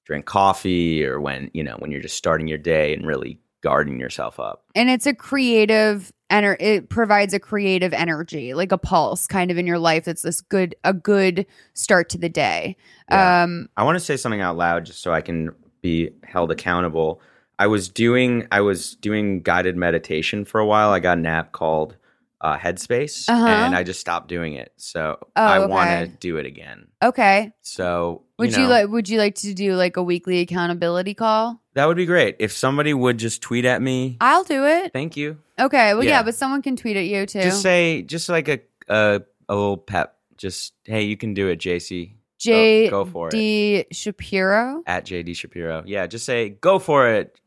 drink 0.05 0.25
coffee 0.25 1.05
or 1.05 1.19
when 1.19 1.51
you 1.53 1.63
know 1.63 1.75
when 1.77 1.91
you're 1.91 2.01
just 2.01 2.17
starting 2.17 2.47
your 2.47 2.57
day 2.57 2.93
and 2.95 3.05
really 3.05 3.39
guarding 3.61 3.99
yourself 3.99 4.39
up. 4.39 4.63
And 4.73 4.89
it's 4.89 5.05
a 5.05 5.13
creative 5.13 6.13
ener- 6.32 6.59
it 6.61 6.89
provides 6.89 7.34
a 7.34 7.39
creative 7.39 7.91
energy 7.91 8.53
like 8.53 8.71
a 8.71 8.77
pulse 8.77 9.27
kind 9.27 9.51
of 9.51 9.57
in 9.57 9.67
your 9.67 9.80
life 9.80 10.05
that's 10.05 10.21
this 10.21 10.39
good 10.39 10.75
a 10.86 10.93
good 10.93 11.45
start 11.73 12.09
to 12.09 12.17
the 12.17 12.30
day. 12.30 12.77
Yeah. 13.11 13.43
um 13.43 13.67
i 13.75 13.84
want 13.84 13.97
to 13.97 14.03
say 14.03 14.15
something 14.15 14.41
out 14.41 14.55
loud 14.55 14.86
just 14.86 15.01
so 15.01 15.11
i 15.11 15.21
can 15.21 15.51
be 15.82 16.09
held 16.23 16.51
accountable. 16.51 17.21
I 17.57 17.67
was 17.67 17.89
doing 17.89 18.47
i 18.51 18.61
was 18.61 18.95
doing 18.95 19.41
guided 19.41 19.75
meditation 19.75 20.45
for 20.45 20.59
a 20.59 20.65
while. 20.65 20.91
I 20.91 20.99
got 20.99 21.17
an 21.17 21.25
app 21.25 21.51
called 21.51 21.97
uh, 22.42 22.58
headspace 22.58 23.28
Uh-huh. 23.28 23.46
and 23.48 23.76
i 23.76 23.84
just 23.84 24.00
stopped 24.00 24.28
doing 24.30 24.54
it. 24.54 24.72
So 24.78 25.18
Oh, 25.36 25.44
i 25.44 25.66
want 25.66 25.90
to 25.90 26.08
do 26.08 26.38
it 26.38 26.46
again. 26.46 26.88
Okay. 27.04 27.52
So 27.62 28.24
would 28.38 28.52
you, 28.54 28.60
know, 28.64 28.70
like 28.70 28.88
would 28.88 29.10
you 29.10 29.18
like 29.20 29.36
to 29.36 29.54
do 29.54 29.76
like 29.76 29.98
a 29.98 30.04
weekly 30.04 30.40
accountability 30.40 31.14
call? 31.14 31.62
That 31.74 31.86
would 31.88 31.98
be 31.98 32.06
great. 32.06 32.38
If 32.40 32.52
somebody 32.54 32.94
would 32.94 33.18
just 33.18 33.42
tweet 33.42 33.66
at 33.66 33.82
me. 33.82 34.18
I'll 34.22 34.44
do 34.46 34.66
it. 34.66 34.94
Thank 34.94 35.18
you. 35.18 35.38
Okay. 35.60 35.94
Well 35.94 36.04
yeah, 36.04 36.12
Yeah. 36.20 36.24
but 36.24 36.36
someone 36.36 36.62
can 36.62 36.76
tweet 36.78 36.96
at 36.98 37.06
you 37.06 37.26
too. 37.26 37.42
Just 37.42 37.62
say, 37.62 38.02
just 38.04 38.30
like 38.30 38.48
a 38.48 38.60
a, 38.88 39.22
a 39.50 39.54
little 39.56 39.78
pep. 39.78 40.16
Just 40.38 40.74
hey, 40.86 41.04
you 41.04 41.18
can 41.18 41.34
do 41.34 41.50
it, 41.50 41.60
JC. 41.60 42.14
j 42.40 42.90
go 42.90 43.04
for 43.04 43.28
it. 43.28 43.32
d 43.32 43.86
shapiro? 43.92 44.82
At 44.88 45.06
JD 45.06 45.36
Shapiro. 45.36 45.84
Yeah, 45.86 46.08
just 46.08 46.26
say 46.26 46.50
go 46.50 46.80
for 46.80 47.10
it, 47.10 47.38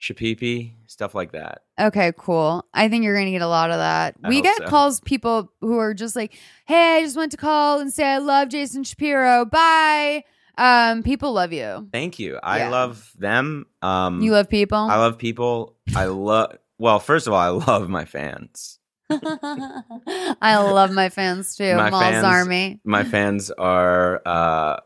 Shapipi. 0.00 0.72
Stuff 0.86 1.14
like 1.14 1.32
that. 1.32 1.62
Okay, 1.78 2.12
cool. 2.18 2.64
I 2.74 2.88
think 2.88 3.04
you're 3.04 3.16
gonna 3.16 3.30
get 3.30 3.42
a 3.42 3.46
lot 3.48 3.70
of 3.70 3.78
that. 3.78 4.16
I 4.24 4.28
we 4.28 4.40
get 4.42 4.56
so. 4.58 4.66
calls 4.66 5.00
people 5.00 5.52
who 5.60 5.78
are 5.78 5.94
just 5.94 6.16
like, 6.16 6.34
"Hey, 6.66 6.96
I 6.98 7.02
just 7.02 7.16
went 7.16 7.30
to 7.32 7.36
call 7.38 7.80
and 7.80 7.92
say 7.92 8.04
I 8.06 8.18
love 8.18 8.48
Jason 8.48 8.82
Shapiro. 8.84 9.44
Bye." 9.44 10.24
Um, 10.58 11.02
people 11.02 11.32
love 11.32 11.52
you. 11.52 11.88
Thank 11.92 12.18
you. 12.18 12.38
I 12.42 12.58
Yeah. 12.58 12.68
love 12.70 13.12
them. 13.18 13.66
Um, 13.82 14.20
You 14.20 14.32
love 14.32 14.48
people. 14.50 14.78
I 14.78 14.96
love 14.96 15.16
people. 15.16 15.76
I 15.96 16.04
love. 16.06 16.56
Well, 16.78 16.98
first 16.98 17.26
of 17.26 17.32
all, 17.32 17.38
I 17.40 17.48
love 17.48 17.88
my 17.88 18.04
fans. 18.04 18.78
I 19.10 20.58
love 20.58 20.92
my 20.92 21.08
fans 21.08 21.56
too. 21.56 21.74
My 21.76 21.90
Mal's 21.90 22.02
fans- 22.04 22.24
Army. 22.24 22.80
My 22.84 23.04
fans 23.04 23.50
are. 23.50 24.22
uh 24.26 24.76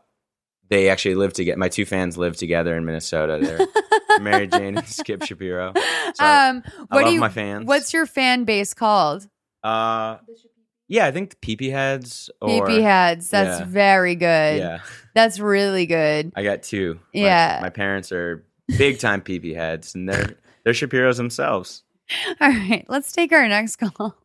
They 0.69 0.89
actually 0.89 1.15
live 1.15 1.33
together. 1.33 1.57
My 1.57 1.69
two 1.69 1.85
fans 1.85 2.17
live 2.17 2.35
together 2.35 2.75
in 2.75 2.85
Minnesota. 2.85 3.39
They're 3.41 3.67
Mary 4.19 4.47
Jane 4.47 4.77
and 4.77 4.87
Skip 4.87 5.23
Shapiro. 5.23 5.73
So 5.75 6.25
um, 6.25 6.63
I 6.65 6.81
what 6.89 7.03
love 7.03 7.05
do 7.05 7.13
you? 7.13 7.19
my 7.19 7.29
fans. 7.29 7.67
What's 7.67 7.93
your 7.93 8.05
fan 8.05 8.45
base 8.45 8.73
called? 8.73 9.27
uh 9.63 10.17
Yeah, 10.87 11.05
I 11.05 11.11
think 11.11 11.31
the 11.31 11.35
PP 11.57 11.71
heads 11.71 12.29
or 12.41 12.67
PP 12.67 12.81
heads. 12.81 13.29
That's 13.29 13.59
yeah. 13.59 13.65
very 13.67 14.15
good. 14.15 14.57
Yeah, 14.57 14.79
That's 15.13 15.39
really 15.39 15.85
good. 15.85 16.31
I 16.35 16.43
got 16.43 16.63
two. 16.63 16.99
Yeah. 17.13 17.59
my, 17.61 17.69
parents 17.69 18.11
are 18.11 18.43
big 18.77 18.99
time 18.99 19.21
PP 19.21 19.55
heads, 19.55 19.95
and 19.95 20.09
they're 20.09 20.35
they're 20.63 20.73
Shapiro's 20.73 21.17
themselves. 21.17 21.83
All 22.41 22.49
right, 22.49 22.85
let's 22.87 23.11
take 23.11 23.31
our 23.31 23.47
next 23.47 23.77
call. 23.77 24.15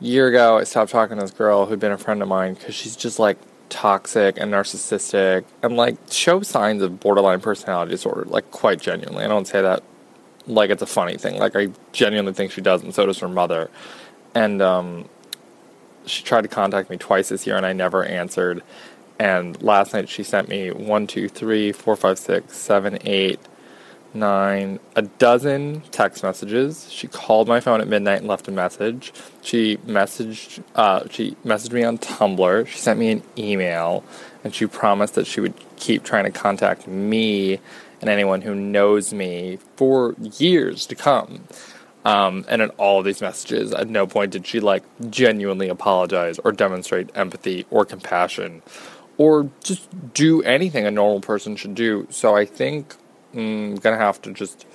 A 0.02 0.04
year 0.04 0.28
ago, 0.28 0.58
I 0.58 0.64
stopped 0.64 0.92
talking 0.92 1.18
to 1.18 1.22
this 1.22 1.32
girl 1.32 1.66
who'd 1.66 1.80
been 1.80 1.92
a 1.92 1.98
friend 1.98 2.22
of 2.22 2.28
mine 2.28 2.54
because 2.54 2.76
she's 2.76 2.96
just 2.96 3.20
like 3.20 3.38
toxic 3.70 4.38
and 4.38 4.52
narcissistic 4.52 5.44
and 5.62 5.76
like 5.76 5.98
shows 6.10 6.48
signs 6.48 6.82
of 6.82 7.00
borderline 7.00 7.42
personality 7.42 7.92
disorder, 7.92 8.24
like 8.26 8.50
quite 8.52 8.80
genuinely. 8.80 9.26
I 9.26 9.28
don't 9.28 9.48
say 9.48 9.62
that 9.62 9.84
like 10.48 10.70
it's 10.70 10.82
a 10.82 10.88
funny 10.88 11.18
thing. 11.18 11.38
Like 11.38 11.56
I 11.56 11.70
genuinely 11.92 12.34
think 12.34 12.52
she 12.52 12.62
does, 12.62 12.84
and 12.84 12.94
so 12.94 13.06
does 13.06 13.20
her 13.20 13.28
mother. 13.28 13.70
And 14.34 14.62
um, 14.62 15.10
she 16.06 16.24
tried 16.24 16.42
to 16.42 16.48
contact 16.48 16.90
me 16.90 16.98
twice 16.98 17.30
this 17.30 17.46
year, 17.46 17.58
and 17.58 17.66
I 17.66 17.74
never 17.74 18.04
answered. 18.04 18.64
And 19.20 19.62
last 19.62 19.94
night 19.94 20.10
she 20.10 20.24
sent 20.24 20.48
me 20.48 20.72
one, 20.72 21.08
two, 21.08 21.28
three, 21.28 21.72
four, 21.72 21.96
five, 21.96 22.20
six, 22.20 22.56
seven, 22.56 23.00
eight, 23.02 23.40
nine, 24.14 24.80
a 24.96 25.02
dozen 25.02 25.82
text 25.92 26.24
messages. 26.24 26.92
She 26.92 27.08
called 27.08 27.48
my 27.48 27.60
phone 27.60 27.82
at 27.82 27.88
midnight 27.88 28.20
and 28.20 28.28
left 28.28 28.48
a 28.48 28.52
message. 28.52 29.14
She 29.42 29.78
messaged, 29.78 30.64
uh, 30.76 31.04
she 31.10 31.36
messaged 31.46 31.74
me 31.74 31.84
on 31.84 31.98
Tumblr. 31.98 32.68
She 32.68 32.78
sent 32.78 33.00
me 33.00 33.10
an 33.10 33.24
email, 33.38 34.04
and 34.44 34.54
she 34.54 34.66
promised 34.68 35.16
that 35.16 35.28
she 35.28 35.42
would 35.42 35.54
keep 35.78 36.04
trying 36.04 36.26
to 36.26 36.32
contact 36.32 36.88
me 36.88 37.60
and 38.02 38.10
anyone 38.10 38.42
who 38.42 38.56
knows 38.56 39.14
me 39.14 39.58
for 39.76 40.16
years 40.20 40.86
to 40.88 40.96
come. 40.96 41.48
Um, 42.06 42.46
and 42.48 42.62
in 42.62 42.70
all 42.72 43.00
of 43.00 43.06
these 43.06 43.22
messages, 43.22 43.74
at 43.74 43.90
no 43.90 44.08
point 44.08 44.32
did 44.32 44.48
she 44.48 44.60
like 44.60 44.84
genuinely 45.10 45.68
apologize 45.68 46.40
or 46.40 46.52
demonstrate 46.54 47.10
empathy 47.16 47.66
or 47.70 47.86
compassion 47.86 48.62
or 49.18 49.50
just 49.64 49.90
do 50.14 50.42
anything 50.44 50.86
a 50.86 50.92
normal 50.92 51.20
person 51.22 51.56
should 51.56 51.76
do. 51.76 52.08
So 52.10 52.36
I 52.36 52.46
think 52.46 52.96
mm, 53.34 53.72
I'm 53.72 53.76
gonna 53.76 53.98
have 53.98 54.22
to 54.22 54.32
just 54.32 54.66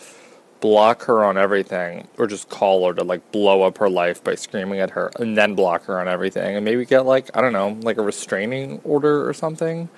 block 0.60 1.04
her 1.04 1.24
on 1.24 1.36
everything 1.36 2.06
or 2.18 2.26
just 2.26 2.48
call 2.48 2.86
her 2.86 2.94
to 2.94 3.02
like 3.02 3.32
blow 3.32 3.62
up 3.62 3.78
her 3.78 3.88
life 3.88 4.22
by 4.22 4.34
screaming 4.34 4.78
at 4.78 4.90
her 4.90 5.10
and 5.18 5.36
then 5.36 5.54
block 5.54 5.84
her 5.86 6.00
on 6.00 6.08
everything 6.08 6.54
and 6.56 6.64
maybe 6.64 6.84
get 6.84 7.04
like, 7.04 7.36
I 7.36 7.40
don't 7.40 7.52
know, 7.52 7.78
like 7.82 7.98
a 7.98 8.02
restraining 8.02 8.80
order 8.84 9.28
or 9.28 9.32
something. 9.32 9.88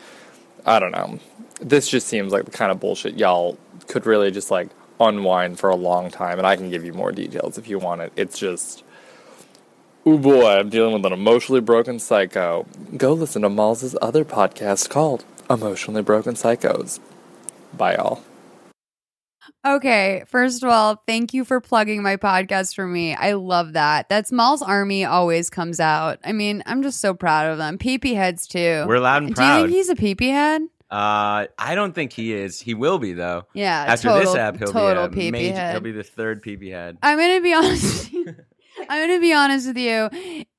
I 0.64 0.78
don't 0.78 0.92
know. 0.92 1.18
This 1.60 1.88
just 1.88 2.06
seems 2.08 2.32
like 2.32 2.44
the 2.44 2.50
kind 2.50 2.72
of 2.72 2.80
bullshit 2.80 3.18
y'all 3.18 3.56
could 3.86 4.06
really 4.06 4.30
just 4.30 4.50
like 4.50 4.68
unwind 5.00 5.58
for 5.58 5.70
a 5.70 5.76
long 5.76 6.10
time 6.10 6.38
and 6.38 6.46
I 6.46 6.56
can 6.56 6.70
give 6.70 6.84
you 6.84 6.92
more 6.92 7.12
details 7.12 7.58
if 7.58 7.68
you 7.68 7.78
want 7.78 8.00
it. 8.00 8.12
It's 8.16 8.38
just 8.38 8.84
Oh 10.06 10.18
boy, 10.18 10.58
I'm 10.58 10.68
dealing 10.68 10.92
with 10.92 11.06
an 11.06 11.14
emotionally 11.14 11.62
broken 11.62 11.98
psycho. 11.98 12.66
Go 12.94 13.14
listen 13.14 13.40
to 13.40 13.48
Molls' 13.48 13.96
other 14.02 14.22
podcast 14.22 14.90
called 14.90 15.24
Emotionally 15.48 16.02
Broken 16.02 16.34
Psychos. 16.34 17.00
Bye, 17.72 17.94
y'all. 17.94 18.22
Okay, 19.66 20.24
first 20.26 20.62
of 20.62 20.68
all, 20.68 21.02
thank 21.06 21.32
you 21.32 21.42
for 21.42 21.58
plugging 21.58 22.02
my 22.02 22.16
podcast 22.16 22.74
for 22.74 22.86
me. 22.86 23.14
I 23.14 23.32
love 23.32 23.72
that. 23.72 24.10
That's 24.10 24.28
Smalls 24.28 24.60
Army 24.60 25.06
always 25.06 25.48
comes 25.48 25.80
out. 25.80 26.18
I 26.22 26.32
mean, 26.32 26.62
I'm 26.66 26.82
just 26.82 27.00
so 27.00 27.14
proud 27.14 27.50
of 27.50 27.56
them. 27.56 27.78
PP 27.78 28.14
heads 28.14 28.46
too. 28.46 28.84
We're 28.86 28.98
loud 28.98 29.22
and 29.22 29.34
proud. 29.34 29.56
Do 29.56 29.62
you 29.62 29.66
think 29.68 29.76
he's 29.76 29.88
a 29.88 29.94
PP 29.94 30.30
head? 30.32 30.62
Uh, 30.94 31.48
I 31.58 31.74
don't 31.74 31.92
think 31.92 32.12
he 32.12 32.32
is. 32.32 32.60
He 32.60 32.74
will 32.74 33.00
be 33.00 33.14
though. 33.14 33.48
Yeah, 33.52 33.84
After 33.88 34.08
total, 34.10 34.32
this 34.32 34.38
app, 34.38 34.58
he'll 34.58 34.68
total 34.68 35.08
be 35.08 35.26
a 35.26 35.32
major, 35.32 35.56
head. 35.56 35.72
He'll 35.72 35.80
be 35.80 35.90
the 35.90 36.04
third 36.04 36.40
PP 36.40 36.70
head. 36.70 36.98
I'm 37.02 37.18
gonna 37.18 37.40
be 37.40 37.52
honest. 37.52 38.14
I'm 38.88 39.08
gonna 39.08 39.18
be 39.18 39.32
honest 39.32 39.66
with 39.66 39.76
you. 39.76 40.08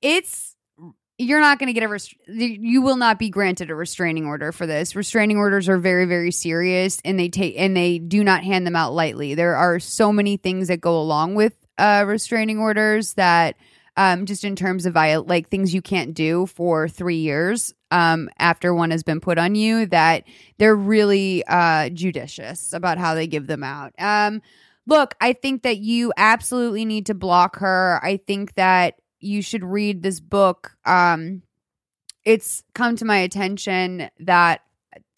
It's 0.01 0.57
you're 1.17 1.39
not 1.39 1.57
gonna 1.57 1.71
get 1.71 1.83
a 1.83 1.87
rest- 1.87 2.15
you 2.27 2.81
will 2.81 2.97
not 2.97 3.17
be 3.17 3.29
granted 3.29 3.69
a 3.69 3.75
restraining 3.75 4.25
order 4.25 4.51
for 4.51 4.67
this. 4.67 4.93
Restraining 4.93 5.37
orders 5.37 5.69
are 5.69 5.77
very 5.77 6.05
very 6.05 6.33
serious, 6.33 6.99
and 7.05 7.17
they 7.17 7.29
take 7.29 7.55
and 7.57 7.77
they 7.77 7.97
do 7.97 8.21
not 8.21 8.43
hand 8.43 8.67
them 8.67 8.75
out 8.75 8.91
lightly. 8.93 9.35
There 9.35 9.55
are 9.55 9.79
so 9.79 10.11
many 10.11 10.35
things 10.35 10.67
that 10.67 10.81
go 10.81 10.99
along 10.99 11.35
with 11.35 11.53
uh, 11.77 12.03
restraining 12.05 12.59
orders 12.59 13.13
that. 13.13 13.55
Um, 13.97 14.25
just 14.25 14.43
in 14.43 14.57
terms 14.57 14.85
of 14.85 14.95
like 14.95 15.47
things 15.47 15.73
you 15.73 15.81
can't 15.81 16.13
do 16.13 16.47
for 16.47 16.89
three 16.89 17.19
years 17.19 17.73
um, 17.91 18.29
after 18.37 18.73
one 18.73 18.91
has 18.91 19.03
been 19.03 19.21
put 19.21 19.37
on 19.37 19.55
you, 19.55 19.85
that 19.85 20.25
they're 20.57 20.75
really 20.75 21.45
uh, 21.47 21.87
judicious 21.89 22.73
about 22.73 22.97
how 22.97 23.15
they 23.15 23.25
give 23.25 23.47
them 23.47 23.63
out. 23.63 23.93
Um, 23.97 24.41
look, 24.85 25.15
I 25.21 25.31
think 25.31 25.63
that 25.63 25.77
you 25.77 26.11
absolutely 26.17 26.83
need 26.83 27.05
to 27.05 27.13
block 27.13 27.57
her. 27.59 28.01
I 28.03 28.17
think 28.17 28.55
that 28.55 28.95
you 29.21 29.41
should 29.41 29.63
read 29.63 30.03
this 30.03 30.19
book. 30.19 30.75
Um, 30.85 31.41
it's 32.25 32.63
come 32.73 32.97
to 32.97 33.05
my 33.05 33.19
attention 33.19 34.09
that 34.19 34.61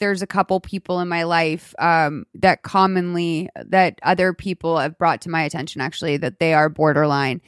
there's 0.00 0.22
a 0.22 0.26
couple 0.26 0.60
people 0.60 1.00
in 1.00 1.08
my 1.08 1.24
life 1.24 1.74
um, 1.78 2.24
that 2.34 2.62
commonly 2.62 3.48
that 3.56 3.98
other 4.02 4.32
people 4.32 4.78
have 4.78 4.98
brought 4.98 5.22
to 5.22 5.30
my 5.30 5.42
attention 5.42 5.80
actually 5.80 6.16
that 6.18 6.38
they 6.38 6.54
are 6.54 6.68
borderline. 6.68 7.40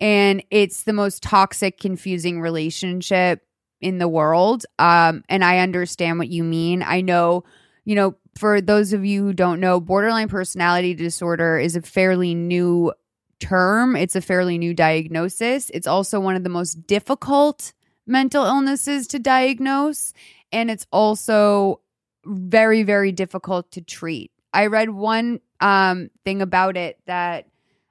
And 0.00 0.42
it's 0.50 0.82
the 0.82 0.92
most 0.92 1.22
toxic 1.22 1.78
confusing 1.78 2.40
relationship 2.40 3.42
in 3.80 3.98
the 3.98 4.08
world. 4.08 4.64
Um, 4.78 5.24
and 5.28 5.44
i 5.44 5.58
understand 5.58 6.18
what 6.18 6.28
you 6.28 6.44
mean. 6.44 6.82
I 6.82 7.00
know 7.00 7.44
you 7.84 7.94
know 7.94 8.16
for 8.36 8.60
those 8.60 8.92
of 8.92 9.04
you 9.04 9.22
who 9.22 9.32
don't 9.32 9.60
know 9.60 9.80
borderline 9.80 10.28
personality 10.28 10.94
disorder 10.94 11.58
is 11.58 11.76
a 11.76 11.82
fairly 11.82 12.34
new 12.34 12.92
term. 13.40 13.96
It's 13.96 14.16
a 14.16 14.20
fairly 14.20 14.58
new 14.58 14.74
diagnosis. 14.74 15.70
It's 15.70 15.86
also 15.86 16.18
one 16.20 16.36
of 16.36 16.44
the 16.44 16.48
most 16.48 16.86
difficult 16.86 17.72
mental 18.06 18.44
illnesses 18.44 19.06
to 19.08 19.18
diagnose. 19.18 20.12
And 20.52 20.70
it's 20.70 20.86
also 20.92 21.80
very 22.26 22.82
very 22.82 23.12
difficult 23.12 23.70
to 23.72 23.80
treat. 23.80 24.30
I 24.52 24.66
read 24.66 24.90
one 24.90 25.40
um 25.60 26.10
thing 26.24 26.42
about 26.42 26.76
it 26.76 26.98
that 27.06 27.46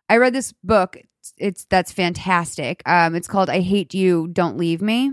i 0.10 0.18
read 0.18 0.34
this 0.34 0.54
book. 0.64 0.98
It's, 0.98 1.34
it's 1.38 1.66
that's 1.66 1.92
fantastic. 1.92 2.82
Um 2.86 3.16
it's 3.16 3.28
called 3.28 3.50
i 3.50 3.62
hate 3.62 3.94
you 3.94 4.28
don't 4.28 4.58
leave 4.58 4.82
me. 4.82 5.12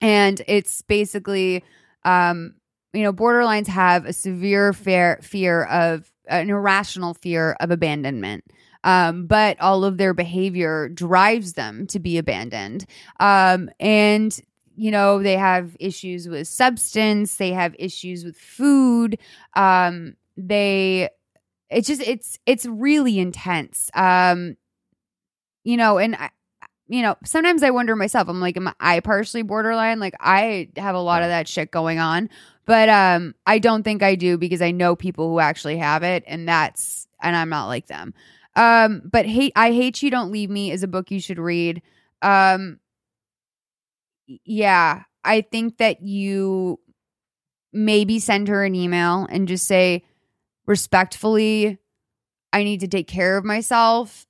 And 0.00 0.42
it's 0.46 0.82
basically 0.82 1.64
um 2.04 2.54
you 2.92 3.02
know 3.02 3.12
borderlines 3.12 3.66
have 3.68 4.06
a 4.06 4.12
severe 4.12 4.72
fear 4.72 5.18
fear 5.22 5.64
of 5.64 6.10
an 6.28 6.50
irrational 6.50 7.14
fear 7.14 7.56
of 7.60 7.70
abandonment. 7.70 8.44
Um, 8.84 9.26
but 9.26 9.60
all 9.60 9.84
of 9.84 9.98
their 9.98 10.14
behavior 10.14 10.88
drives 10.88 11.54
them 11.54 11.88
to 11.88 11.98
be 11.98 12.18
abandoned. 12.18 12.86
Um, 13.18 13.68
and 13.80 14.38
you 14.76 14.90
know 14.90 15.22
they 15.22 15.36
have 15.36 15.76
issues 15.80 16.28
with 16.28 16.46
substance 16.46 17.36
they 17.36 17.50
have 17.52 17.74
issues 17.78 18.24
with 18.24 18.36
food 18.36 19.18
um, 19.54 20.14
they 20.36 21.08
it's 21.70 21.88
just 21.88 22.02
it's 22.02 22.38
it's 22.46 22.66
really 22.66 23.18
intense 23.18 23.90
um, 23.94 24.56
you 25.66 25.76
know, 25.76 25.98
and 25.98 26.14
I, 26.14 26.30
you 26.86 27.02
know, 27.02 27.16
sometimes 27.24 27.64
I 27.64 27.70
wonder 27.70 27.96
myself, 27.96 28.28
I'm 28.28 28.40
like, 28.40 28.56
am 28.56 28.72
I 28.78 29.00
partially 29.00 29.42
borderline? 29.42 29.98
Like 29.98 30.14
I 30.20 30.68
have 30.76 30.94
a 30.94 31.00
lot 31.00 31.22
of 31.22 31.28
that 31.28 31.48
shit 31.48 31.72
going 31.72 31.98
on. 31.98 32.30
But 32.66 32.88
um 32.88 33.34
I 33.46 33.58
don't 33.58 33.82
think 33.82 34.02
I 34.02 34.14
do 34.14 34.38
because 34.38 34.62
I 34.62 34.70
know 34.70 34.94
people 34.94 35.28
who 35.28 35.40
actually 35.40 35.76
have 35.78 36.04
it 36.04 36.22
and 36.26 36.48
that's 36.48 37.08
and 37.20 37.34
I'm 37.34 37.48
not 37.48 37.66
like 37.66 37.88
them. 37.88 38.14
Um 38.54 39.02
but 39.04 39.26
hate 39.26 39.52
I 39.56 39.72
hate 39.72 40.02
you 40.02 40.10
don't 40.10 40.30
leave 40.30 40.50
me 40.50 40.70
is 40.70 40.84
a 40.84 40.88
book 40.88 41.10
you 41.10 41.20
should 41.20 41.38
read. 41.38 41.82
Um 42.22 42.78
yeah, 44.26 45.02
I 45.24 45.40
think 45.40 45.78
that 45.78 46.02
you 46.02 46.80
maybe 47.72 48.18
send 48.18 48.48
her 48.48 48.64
an 48.64 48.74
email 48.74 49.26
and 49.30 49.48
just 49.48 49.66
say 49.66 50.04
respectfully 50.66 51.78
I 52.52 52.64
need 52.64 52.80
to 52.80 52.88
take 52.88 53.06
care 53.06 53.36
of 53.36 53.44
myself 53.44 54.26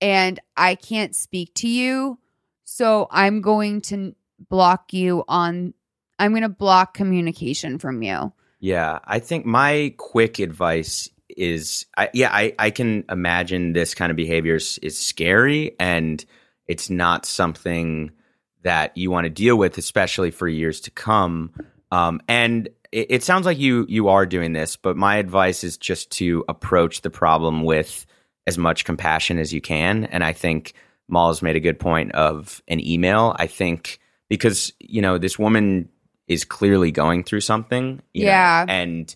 and 0.00 0.40
I 0.56 0.74
can't 0.74 1.14
speak 1.14 1.54
to 1.56 1.68
you. 1.68 2.18
So 2.64 3.06
I'm 3.10 3.40
going 3.40 3.80
to 3.82 4.14
block 4.48 4.92
you 4.92 5.24
on, 5.28 5.74
I'm 6.18 6.32
going 6.32 6.42
to 6.42 6.48
block 6.48 6.94
communication 6.94 7.78
from 7.78 8.02
you. 8.02 8.32
Yeah, 8.58 8.98
I 9.04 9.20
think 9.20 9.46
my 9.46 9.94
quick 9.96 10.38
advice 10.38 11.08
is, 11.28 11.86
I, 11.96 12.10
yeah, 12.12 12.30
I, 12.32 12.54
I 12.58 12.70
can 12.70 13.04
imagine 13.08 13.72
this 13.72 13.94
kind 13.94 14.10
of 14.10 14.16
behavior 14.16 14.56
is, 14.56 14.78
is 14.82 14.98
scary 14.98 15.76
and 15.78 16.24
it's 16.66 16.90
not 16.90 17.24
something 17.24 18.10
that 18.62 18.96
you 18.96 19.10
want 19.10 19.24
to 19.24 19.30
deal 19.30 19.56
with, 19.56 19.78
especially 19.78 20.30
for 20.30 20.46
years 20.48 20.80
to 20.82 20.90
come. 20.90 21.52
Um, 21.90 22.20
and 22.28 22.68
it, 22.92 23.06
it 23.10 23.22
sounds 23.24 23.46
like 23.46 23.58
you 23.58 23.86
you 23.88 24.08
are 24.08 24.26
doing 24.26 24.52
this, 24.52 24.76
but 24.76 24.96
my 24.96 25.16
advice 25.16 25.64
is 25.64 25.76
just 25.76 26.10
to 26.12 26.44
approach 26.48 27.00
the 27.02 27.10
problem 27.10 27.64
with 27.64 28.06
as 28.46 28.58
much 28.58 28.84
compassion 28.84 29.38
as 29.38 29.52
you 29.52 29.60
can. 29.60 30.04
And 30.04 30.22
I 30.24 30.32
think 30.32 30.74
Mal's 31.08 31.42
made 31.42 31.56
a 31.56 31.60
good 31.60 31.78
point 31.78 32.12
of 32.12 32.62
an 32.68 32.84
email. 32.86 33.34
I 33.38 33.46
think 33.46 33.98
because 34.28 34.72
you 34.78 35.02
know 35.02 35.18
this 35.18 35.38
woman 35.38 35.88
is 36.28 36.44
clearly 36.44 36.92
going 36.92 37.24
through 37.24 37.40
something, 37.40 38.00
you 38.14 38.24
know, 38.26 38.30
Yeah. 38.30 38.64
and 38.68 39.14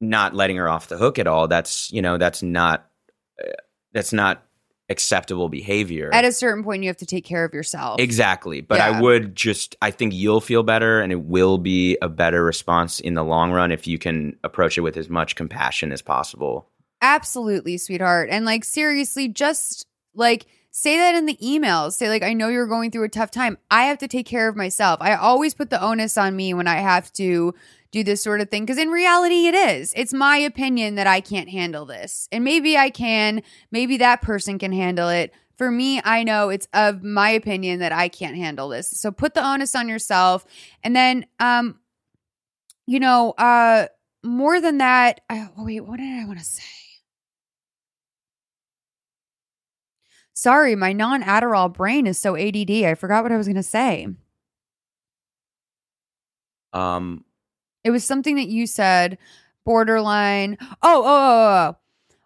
not 0.00 0.34
letting 0.34 0.56
her 0.56 0.68
off 0.68 0.88
the 0.88 0.96
hook 0.98 1.20
at 1.20 1.28
all. 1.28 1.46
That's 1.46 1.92
you 1.92 2.02
know 2.02 2.18
that's 2.18 2.42
not 2.42 2.88
uh, 3.40 3.48
that's 3.92 4.12
not 4.12 4.42
acceptable 4.92 5.48
behavior. 5.48 6.10
At 6.12 6.24
a 6.24 6.30
certain 6.30 6.62
point, 6.62 6.84
you 6.84 6.88
have 6.88 6.96
to 6.98 7.06
take 7.06 7.24
care 7.24 7.44
of 7.44 7.52
yourself. 7.52 7.98
Exactly. 8.00 8.60
But 8.60 8.78
Yeah. 8.78 8.90
I 8.90 9.00
would 9.00 9.34
just, 9.34 9.74
I 9.82 9.90
think 9.90 10.14
you'll 10.14 10.40
feel 10.40 10.62
better 10.62 11.00
and 11.00 11.10
it 11.10 11.22
will 11.22 11.58
be 11.58 11.98
a 12.00 12.08
better 12.08 12.44
response 12.44 13.00
in 13.00 13.14
the 13.14 13.24
long 13.24 13.50
run 13.50 13.72
if 13.72 13.88
you 13.88 13.98
can 13.98 14.36
approach 14.44 14.78
it 14.78 14.82
with 14.82 14.96
as 14.96 15.08
much 15.08 15.34
compassion 15.34 15.90
as 15.90 16.00
possible. 16.00 16.68
Absolutely, 17.00 17.76
sweetheart. 17.78 18.28
And 18.30 18.44
like, 18.44 18.64
seriously, 18.64 19.26
just 19.26 19.86
like, 20.14 20.46
Say 20.74 20.96
that 20.96 21.14
in 21.14 21.26
the 21.26 21.36
emails. 21.36 21.92
Say, 21.92 22.08
like, 22.08 22.22
I 22.22 22.32
know 22.32 22.48
you're 22.48 22.66
going 22.66 22.90
through 22.90 23.04
a 23.04 23.10
tough 23.10 23.30
time. 23.30 23.58
I 23.70 23.84
have 23.84 23.98
to 23.98 24.08
take 24.08 24.24
care 24.24 24.48
of 24.48 24.56
myself. 24.56 25.02
I 25.02 25.14
always 25.16 25.52
put 25.52 25.68
the 25.68 25.82
onus 25.82 26.16
on 26.16 26.34
me 26.34 26.54
when 26.54 26.66
I 26.66 26.76
have 26.76 27.12
to 27.14 27.54
do 27.92 28.02
this 28.02 28.22
sort 28.22 28.40
of 28.40 28.50
thing. 28.50 28.66
Cause 28.66 28.78
in 28.78 28.88
reality, 28.88 29.46
it 29.46 29.54
is. 29.54 29.92
It's 29.94 30.12
my 30.12 30.38
opinion 30.38 30.96
that 30.96 31.06
I 31.06 31.20
can't 31.20 31.50
handle 31.50 31.84
this. 31.84 32.28
And 32.32 32.42
maybe 32.42 32.76
I 32.76 32.90
can. 32.90 33.42
Maybe 33.70 33.98
that 33.98 34.22
person 34.22 34.58
can 34.58 34.72
handle 34.72 35.08
it. 35.08 35.32
For 35.58 35.70
me, 35.70 36.00
I 36.02 36.24
know 36.24 36.48
it's 36.48 36.66
of 36.72 37.04
my 37.04 37.30
opinion 37.30 37.78
that 37.80 37.92
I 37.92 38.08
can't 38.08 38.34
handle 38.34 38.70
this. 38.70 38.90
So 38.90 39.12
put 39.12 39.34
the 39.34 39.46
onus 39.46 39.76
on 39.76 39.88
yourself. 39.88 40.44
And 40.82 40.96
then, 40.96 41.26
um, 41.38 41.78
you 42.86 42.98
know, 42.98 43.32
uh, 43.32 43.86
more 44.24 44.60
than 44.60 44.78
that, 44.78 45.20
I, 45.28 45.50
oh, 45.56 45.64
wait, 45.64 45.80
what 45.80 45.98
did 45.98 46.20
I 46.20 46.24
want 46.24 46.38
to 46.38 46.44
say? 46.44 46.62
Sorry, 50.32 50.74
my 50.74 50.92
non 50.92 51.22
Adderall 51.22 51.72
brain 51.72 52.06
is 52.06 52.18
so 52.18 52.36
ADD. 52.36 52.70
I 52.70 52.94
forgot 52.94 53.22
what 53.22 53.32
I 53.32 53.36
was 53.36 53.46
going 53.46 53.56
to 53.56 53.62
say. 53.62 54.08
Um, 56.72 57.24
It 57.84 57.90
was 57.90 58.04
something 58.04 58.36
that 58.36 58.48
you 58.48 58.66
said, 58.66 59.18
borderline. 59.64 60.58
Oh, 60.60 60.76
oh, 60.82 61.04
oh, 61.04 61.74
oh. 61.74 61.76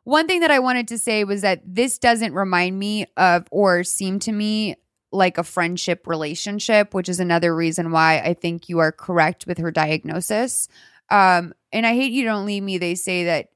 One 0.04 0.28
thing 0.28 0.40
that 0.40 0.50
I 0.52 0.60
wanted 0.60 0.88
to 0.88 0.98
say 0.98 1.24
was 1.24 1.42
that 1.42 1.62
this 1.66 1.98
doesn't 1.98 2.32
remind 2.32 2.78
me 2.78 3.06
of 3.16 3.48
or 3.50 3.82
seem 3.82 4.20
to 4.20 4.32
me 4.32 4.76
like 5.10 5.38
a 5.38 5.42
friendship 5.42 6.06
relationship, 6.06 6.94
which 6.94 7.08
is 7.08 7.18
another 7.18 7.54
reason 7.54 7.90
why 7.90 8.18
I 8.18 8.34
think 8.34 8.68
you 8.68 8.78
are 8.78 8.92
correct 8.92 9.46
with 9.46 9.58
her 9.58 9.70
diagnosis. 9.70 10.68
Um, 11.10 11.54
and 11.72 11.86
I 11.86 11.94
hate 11.94 12.12
you 12.12 12.24
don't 12.24 12.46
leave 12.46 12.62
me. 12.62 12.78
They 12.78 12.94
say 12.94 13.24
that 13.24 13.48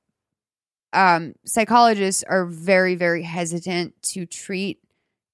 um, 0.92 1.34
psychologists 1.44 2.24
are 2.24 2.46
very, 2.46 2.96
very 2.96 3.22
hesitant 3.22 4.00
to 4.02 4.26
treat 4.26 4.80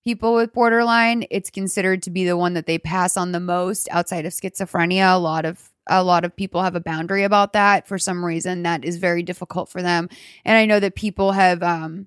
people 0.05 0.35
with 0.35 0.53
borderline. 0.53 1.25
It's 1.31 1.51
considered 1.51 2.03
to 2.03 2.11
be 2.11 2.27
the 2.27 2.37
one 2.37 2.55
that 2.55 2.67
they 2.67 2.79
pass 2.79 3.17
on 3.17 3.33
the 3.33 3.41
most 3.41 3.89
outside 3.91 4.27
of 4.27 4.33
schizophrenia. 4.33 5.15
A 5.15 5.19
lot 5.19 5.45
of 5.45 5.71
a 5.87 6.03
lot 6.03 6.25
of 6.25 6.37
people 6.37 6.63
have 6.63 6.75
a 6.75 6.81
boundary 6.81 7.23
about 7.23 7.53
that 7.53 7.87
for 7.87 7.99
some 7.99 8.25
reason 8.25 8.63
that 8.63 8.85
is 8.85 8.97
very 8.97 9.23
difficult 9.23 9.69
for 9.69 9.83
them. 9.83 10.09
And 10.45 10.57
I 10.57 10.67
know 10.67 10.81
that 10.81 10.95
people 10.95 11.33
have 11.33 11.63
um, 11.63 12.07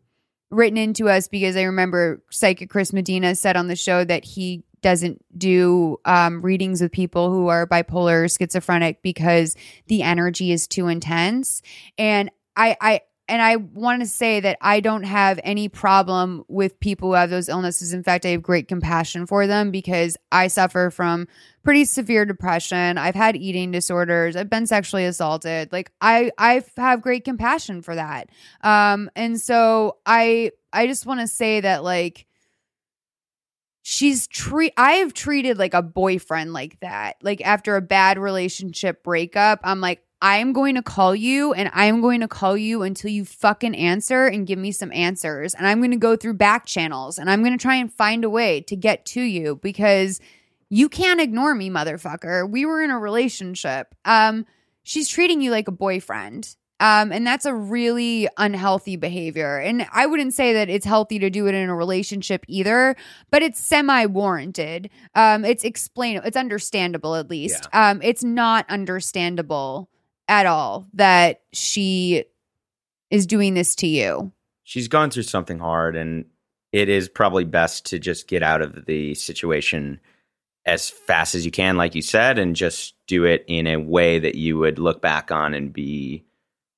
written 0.52 0.78
into 0.78 1.10
us 1.10 1.28
because 1.28 1.56
I 1.56 1.64
remember 1.64 2.22
psychic 2.30 2.70
Chris 2.70 2.94
Medina 2.94 3.36
said 3.36 3.56
on 3.56 3.68
the 3.68 3.76
show 3.76 4.04
that 4.04 4.26
he 4.26 4.64
doesn't 4.82 5.24
do 5.38 6.00
um, 6.06 6.42
readings 6.42 6.82
with 6.82 6.92
people 6.92 7.32
who 7.32 7.48
are 7.48 7.68
bipolar 7.68 8.26
or 8.26 8.30
schizophrenic 8.30 9.02
because 9.02 9.56
the 9.88 10.04
energy 10.04 10.52
is 10.52 10.68
too 10.68 10.88
intense. 10.88 11.62
And 11.98 12.32
I, 12.56 12.78
I, 12.80 13.02
and 13.30 13.42
I 13.42 13.58
want 13.58 14.02
to 14.02 14.08
say 14.08 14.40
that 14.40 14.58
I 14.60 14.80
don't 14.80 15.04
have 15.04 15.40
any 15.44 15.70
problem 15.70 16.44
with 16.48 16.80
people 16.80 17.10
who 17.10 17.14
have 17.14 17.30
those 17.30 17.48
illnesses. 17.48 17.94
In 17.94 18.04
fact, 18.04 18.26
I 18.26 18.30
have 18.30 18.42
great 18.42 18.68
compassion 18.68 19.26
for 19.28 19.48
them 19.48 19.72
because 19.72 20.18
I 20.32 20.48
suffer 20.48 20.90
from 20.90 21.28
pretty 21.64 21.86
severe 21.86 22.26
depression. 22.26 22.98
I've 22.98 23.16
had 23.16 23.36
eating 23.36 23.72
disorders. 23.72 24.36
I've 24.36 24.50
been 24.50 24.66
sexually 24.66 25.06
assaulted. 25.06 25.72
Like 25.72 25.92
I 26.02 26.32
I 26.38 26.64
have 26.78 27.02
great 27.02 27.24
compassion 27.24 27.82
for 27.82 27.96
that. 27.96 28.30
Um 28.62 29.10
and 29.16 29.40
so 29.40 29.98
I 30.06 30.52
I 30.74 30.88
just 30.88 31.06
want 31.06 31.20
to 31.20 31.28
say 31.28 31.62
that 31.62 31.84
like 31.84 32.26
she's 33.84 34.28
treat 34.28 34.74
I've 34.78 35.14
treated 35.14 35.58
like 35.58 35.74
a 35.74 35.82
boyfriend 35.82 36.54
like 36.54 36.80
that. 36.80 37.18
Like 37.22 37.42
after 37.42 37.76
a 37.76 37.82
bad 37.82 38.18
relationship 38.18 39.04
breakup, 39.04 39.60
I'm 39.64 39.82
like 39.82 40.02
I'm 40.22 40.52
going 40.52 40.76
to 40.76 40.82
call 40.82 41.16
you 41.16 41.54
and 41.54 41.72
I'm 41.74 42.02
going 42.02 42.20
to 42.20 42.28
call 42.28 42.58
you 42.58 42.84
until 42.84 43.10
you 43.10 43.24
fucking 43.24 43.76
answer 43.76 44.28
and 44.28 44.46
give 44.46 44.60
me 44.60 44.72
some 44.72 44.92
answers. 44.92 45.54
And 45.54 45.66
I'm 45.66 45.80
going 45.80 45.92
to 45.92 45.98
go 45.98 46.16
through 46.16 46.34
back 46.34 46.66
channels 46.66 47.18
and 47.18 47.30
I'm 47.30 47.42
going 47.42 47.58
to 47.58 47.62
try 47.62 47.76
and 47.76 47.92
find 47.92 48.26
a 48.26 48.30
way 48.30 48.60
to 48.62 48.76
get 48.76 49.06
to 49.08 49.22
you 49.22 49.56
because 49.62 50.20
you 50.70 50.90
can't 50.90 51.22
ignore 51.22 51.56
me, 51.56 51.70
motherfucker. 51.70 52.50
We 52.50 52.66
were 52.66 52.82
in 52.84 52.92
a 52.92 53.00
relationship. 53.00 53.96
Um, 54.04 54.46
she's 54.84 55.08
treating 55.08 55.42
you 55.42 55.52
like 55.52 55.68
a 55.68 55.72
boyfriend. 55.72 56.56
Um, 56.82 57.12
and 57.12 57.28
that's 57.28 57.46
a 57.46 57.54
really 57.54 58.30
unhealthy 58.38 58.96
behavior. 58.96 59.58
And 59.58 59.86
I 59.92 60.06
wouldn't 60.06 60.34
say 60.34 60.54
that 60.54 60.70
it's 60.70 60.86
healthy 60.86 61.20
to 61.20 61.30
do 61.30 61.48
it 61.48 61.56
in 61.56 61.70
a 61.70 61.76
relationship 61.76 62.46
either, 62.48 62.96
but 63.32 63.42
it's 63.42 63.60
semi 63.60 64.06
warranted. 64.06 64.90
Um, 65.14 65.44
it's 65.44 65.66
explainable, 65.66 66.26
it's 66.26 66.38
understandable 66.38 67.16
at 67.16 67.30
least. 67.30 67.68
Um, 67.74 68.02
it's 68.02 68.24
not 68.24 68.66
understandable 68.70 69.90
at 70.30 70.46
all 70.46 70.88
that 70.94 71.42
she 71.52 72.24
is 73.12 73.26
doing 73.28 73.56
this 73.56 73.76
to 73.76 73.88
you. 73.88 74.32
she's 74.64 74.88
gone 74.88 75.10
through 75.10 75.24
something 75.24 75.60
hard, 75.60 75.96
and 75.96 76.26
it 76.72 76.88
is 76.88 77.10
probably 77.10 77.44
best 77.44 77.88
to 77.88 78.00
just 78.00 78.28
get 78.28 78.44
out 78.44 78.62
of 78.62 78.86
the 78.86 79.16
situation 79.16 80.00
as 80.66 80.90
fast 80.90 81.34
as 81.34 81.44
you 81.44 81.52
can, 81.52 81.76
like 81.76 81.96
you 81.96 82.02
said, 82.04 82.38
and 82.38 82.56
just 82.56 82.94
do 83.08 83.24
it 83.24 83.44
in 83.48 83.66
a 83.66 83.78
way 83.78 84.20
that 84.20 84.36
you 84.36 84.58
would 84.60 84.78
look 84.78 85.02
back 85.02 85.32
on 85.32 85.56
and 85.56 85.74
be, 85.74 86.24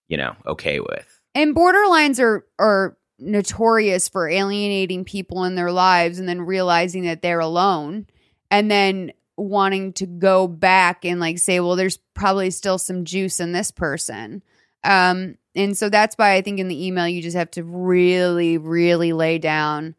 you 0.07 0.15
know, 0.15 0.33
okay 0.47 0.79
with. 0.79 1.19
And 1.35 1.53
borderlines 1.55 2.19
are 2.19 2.45
are 2.57 2.97
notorious 3.19 4.07
for 4.07 4.29
alienating 4.29 5.03
people 5.03 5.43
in 5.43 5.55
their 5.55 5.71
lives 5.71 6.17
and 6.17 6.27
then 6.27 6.41
realizing 6.41 7.03
that 7.03 7.21
they're 7.21 7.39
alone 7.39 8.07
and 8.49 8.71
then 8.71 9.11
wanting 9.37 9.93
to 9.93 10.05
go 10.05 10.47
back 10.47 11.05
and 11.05 11.19
like 11.19 11.39
say, 11.39 11.59
well, 11.59 11.75
there's 11.75 11.97
probably 12.13 12.51
still 12.51 12.77
some 12.77 13.05
juice 13.05 13.39
in 13.39 13.51
this 13.51 13.71
person. 13.71 14.43
Um, 14.83 15.37
and 15.55 15.77
so 15.77 15.89
that's 15.89 16.15
why 16.15 16.33
I 16.33 16.41
think 16.41 16.59
in 16.59 16.67
the 16.67 16.85
email 16.87 17.07
you 17.07 17.21
just 17.21 17.37
have 17.37 17.51
to 17.51 17.63
really, 17.63 18.57
really 18.57 19.13
lay 19.13 19.37
down. 19.37 19.95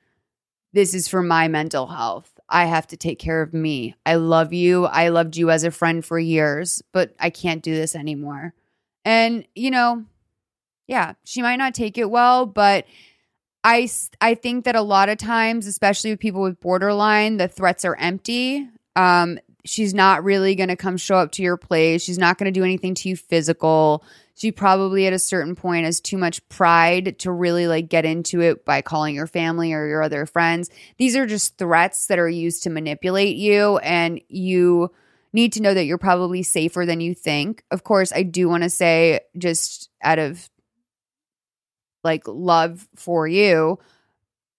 This 0.72 0.94
is 0.94 1.08
for 1.08 1.22
my 1.22 1.48
mental 1.48 1.86
health. 1.86 2.28
I 2.48 2.66
have 2.66 2.86
to 2.88 2.96
take 2.96 3.18
care 3.18 3.42
of 3.42 3.54
me. 3.54 3.94
I 4.04 4.16
love 4.16 4.52
you. 4.52 4.86
I 4.86 5.08
loved 5.08 5.36
you 5.36 5.50
as 5.50 5.64
a 5.64 5.70
friend 5.70 6.04
for 6.04 6.18
years, 6.18 6.82
but 6.92 7.14
I 7.18 7.30
can't 7.30 7.62
do 7.62 7.74
this 7.74 7.94
anymore. 7.94 8.54
And, 9.04 9.46
you 9.54 9.70
know, 9.70 10.04
yeah, 10.86 11.14
she 11.24 11.42
might 11.42 11.56
not 11.56 11.74
take 11.74 11.98
it 11.98 12.10
well, 12.10 12.46
but 12.46 12.86
I 13.64 13.88
I 14.20 14.34
think 14.34 14.64
that 14.64 14.76
a 14.76 14.82
lot 14.82 15.08
of 15.08 15.18
times, 15.18 15.66
especially 15.66 16.10
with 16.10 16.20
people 16.20 16.42
with 16.42 16.60
borderline, 16.60 17.36
the 17.36 17.48
threats 17.48 17.84
are 17.84 17.96
empty. 17.96 18.68
Um, 18.96 19.38
she's 19.64 19.94
not 19.94 20.24
really 20.24 20.54
going 20.54 20.68
to 20.68 20.76
come 20.76 20.96
show 20.96 21.16
up 21.16 21.32
to 21.32 21.42
your 21.42 21.56
place. 21.56 22.02
She's 22.02 22.18
not 22.18 22.38
going 22.38 22.52
to 22.52 22.58
do 22.58 22.64
anything 22.64 22.94
to 22.96 23.08
you 23.08 23.16
physical. 23.16 24.04
She 24.34 24.50
probably 24.50 25.06
at 25.06 25.12
a 25.12 25.18
certain 25.18 25.54
point 25.54 25.84
has 25.84 26.00
too 26.00 26.16
much 26.16 26.46
pride 26.48 27.18
to 27.20 27.30
really 27.30 27.66
like 27.66 27.88
get 27.88 28.04
into 28.04 28.40
it 28.40 28.64
by 28.64 28.82
calling 28.82 29.14
your 29.14 29.26
family 29.26 29.72
or 29.72 29.86
your 29.86 30.02
other 30.02 30.26
friends. 30.26 30.70
These 30.98 31.16
are 31.16 31.26
just 31.26 31.58
threats 31.58 32.06
that 32.06 32.18
are 32.18 32.28
used 32.28 32.64
to 32.64 32.70
manipulate 32.70 33.36
you 33.36 33.78
and 33.78 34.20
you 34.28 34.90
need 35.32 35.52
to 35.54 35.62
know 35.62 35.74
that 35.74 35.84
you're 35.84 35.98
probably 35.98 36.42
safer 36.42 36.84
than 36.84 37.00
you 37.00 37.14
think. 37.14 37.62
Of 37.70 37.84
course, 37.84 38.12
I 38.12 38.22
do 38.22 38.48
want 38.48 38.64
to 38.64 38.70
say 38.70 39.20
just 39.38 39.90
out 40.02 40.18
of 40.18 40.48
like 42.04 42.26
love 42.26 42.88
for 42.96 43.28
you, 43.28 43.78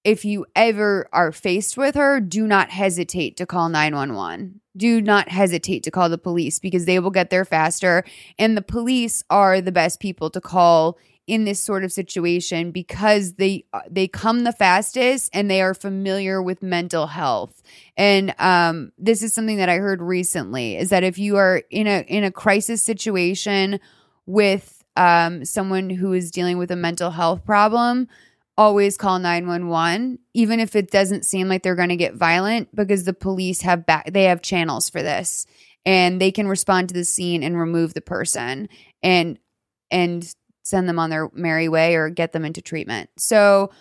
if 0.04 0.26
you 0.26 0.45
ever 0.56 1.08
are 1.14 1.32
faced 1.32 1.78
with 1.78 1.95
her, 1.95 2.20
do 2.20 2.45
not 2.45 2.70
hesitate 2.70 3.38
to 3.38 3.45
call 3.45 3.70
911. 3.70 4.60
Do 4.76 5.01
not 5.01 5.30
hesitate 5.30 5.84
to 5.84 5.91
call 5.91 6.10
the 6.10 6.18
police 6.18 6.60
because 6.60 6.86
they 6.86 6.99
will 6.99 7.12
get 7.12 7.30
there 7.30 7.45
faster. 7.45 8.04
And 8.38 8.58
the 8.58 8.62
police 8.62 9.24
are 9.30 9.62
the 9.62 9.72
best 9.72 9.99
people 9.99 10.30
to 10.32 10.41
call 10.41 10.97
in 11.26 11.45
this 11.45 11.62
sort 11.62 11.86
of 11.86 11.91
situation 11.91 12.72
because 12.72 13.36
they 13.36 13.64
they 13.89 14.08
come 14.08 14.43
the 14.43 14.51
fastest 14.51 15.30
and 15.34 15.49
they 15.49 15.62
are 15.62 15.74
familiar 15.74 16.41
with 16.41 16.62
mental 16.62 17.08
health. 17.08 17.62
And 17.95 18.36
um, 18.39 18.91
this 18.97 19.24
is 19.24 19.34
something 19.34 19.58
that 19.58 19.70
I 19.70 19.78
heard 19.78 20.01
recently 20.01 20.76
is 20.76 20.89
that 20.89 21.04
if 21.04 21.18
you 21.18 21.38
are 21.38 21.62
in 21.70 21.88
a 21.88 22.01
in 22.08 22.24
a 22.26 22.32
crisis 22.32 22.82
situation 22.82 23.80
with 24.26 24.84
um, 24.97 25.45
someone 25.45 25.89
who 25.89 26.14
is 26.14 26.30
dealing 26.30 26.58
with 26.58 26.72
a 26.72 26.76
mental 26.76 27.12
health 27.12 27.45
problem, 27.45 28.10
always 28.58 28.97
call 28.97 29.18
911 29.20 30.20
even 30.34 30.60
if 30.60 30.76
it 30.76 30.91
doesn't 30.91 31.26
seem 31.26 31.47
like 31.47 31.64
they're 31.64 31.76
going 31.76 31.89
to 31.89 31.95
get 31.95 32.14
violent 32.14 32.74
because 32.76 33.04
the 33.04 33.14
police 33.14 33.62
have 33.62 33.86
back 33.86 34.12
they 34.12 34.26
have 34.26 34.41
channels 34.41 34.89
for 34.89 35.01
this 35.01 35.47
and 35.86 36.22
they 36.22 36.32
can 36.32 36.47
respond 36.47 36.88
to 36.88 36.93
the 36.93 37.04
scene 37.04 37.41
and 37.43 37.58
remove 37.60 37.93
the 37.93 38.01
person 38.01 38.70
and 39.01 39.39
and 39.89 40.36
send 40.64 40.88
them 40.88 40.99
on 40.99 41.10
their 41.10 41.30
merry 41.34 41.68
way 41.68 41.95
or 41.95 42.10
get 42.10 42.32
them 42.32 42.45
into 42.45 42.62
treatment 42.62 43.10
so 43.18 43.72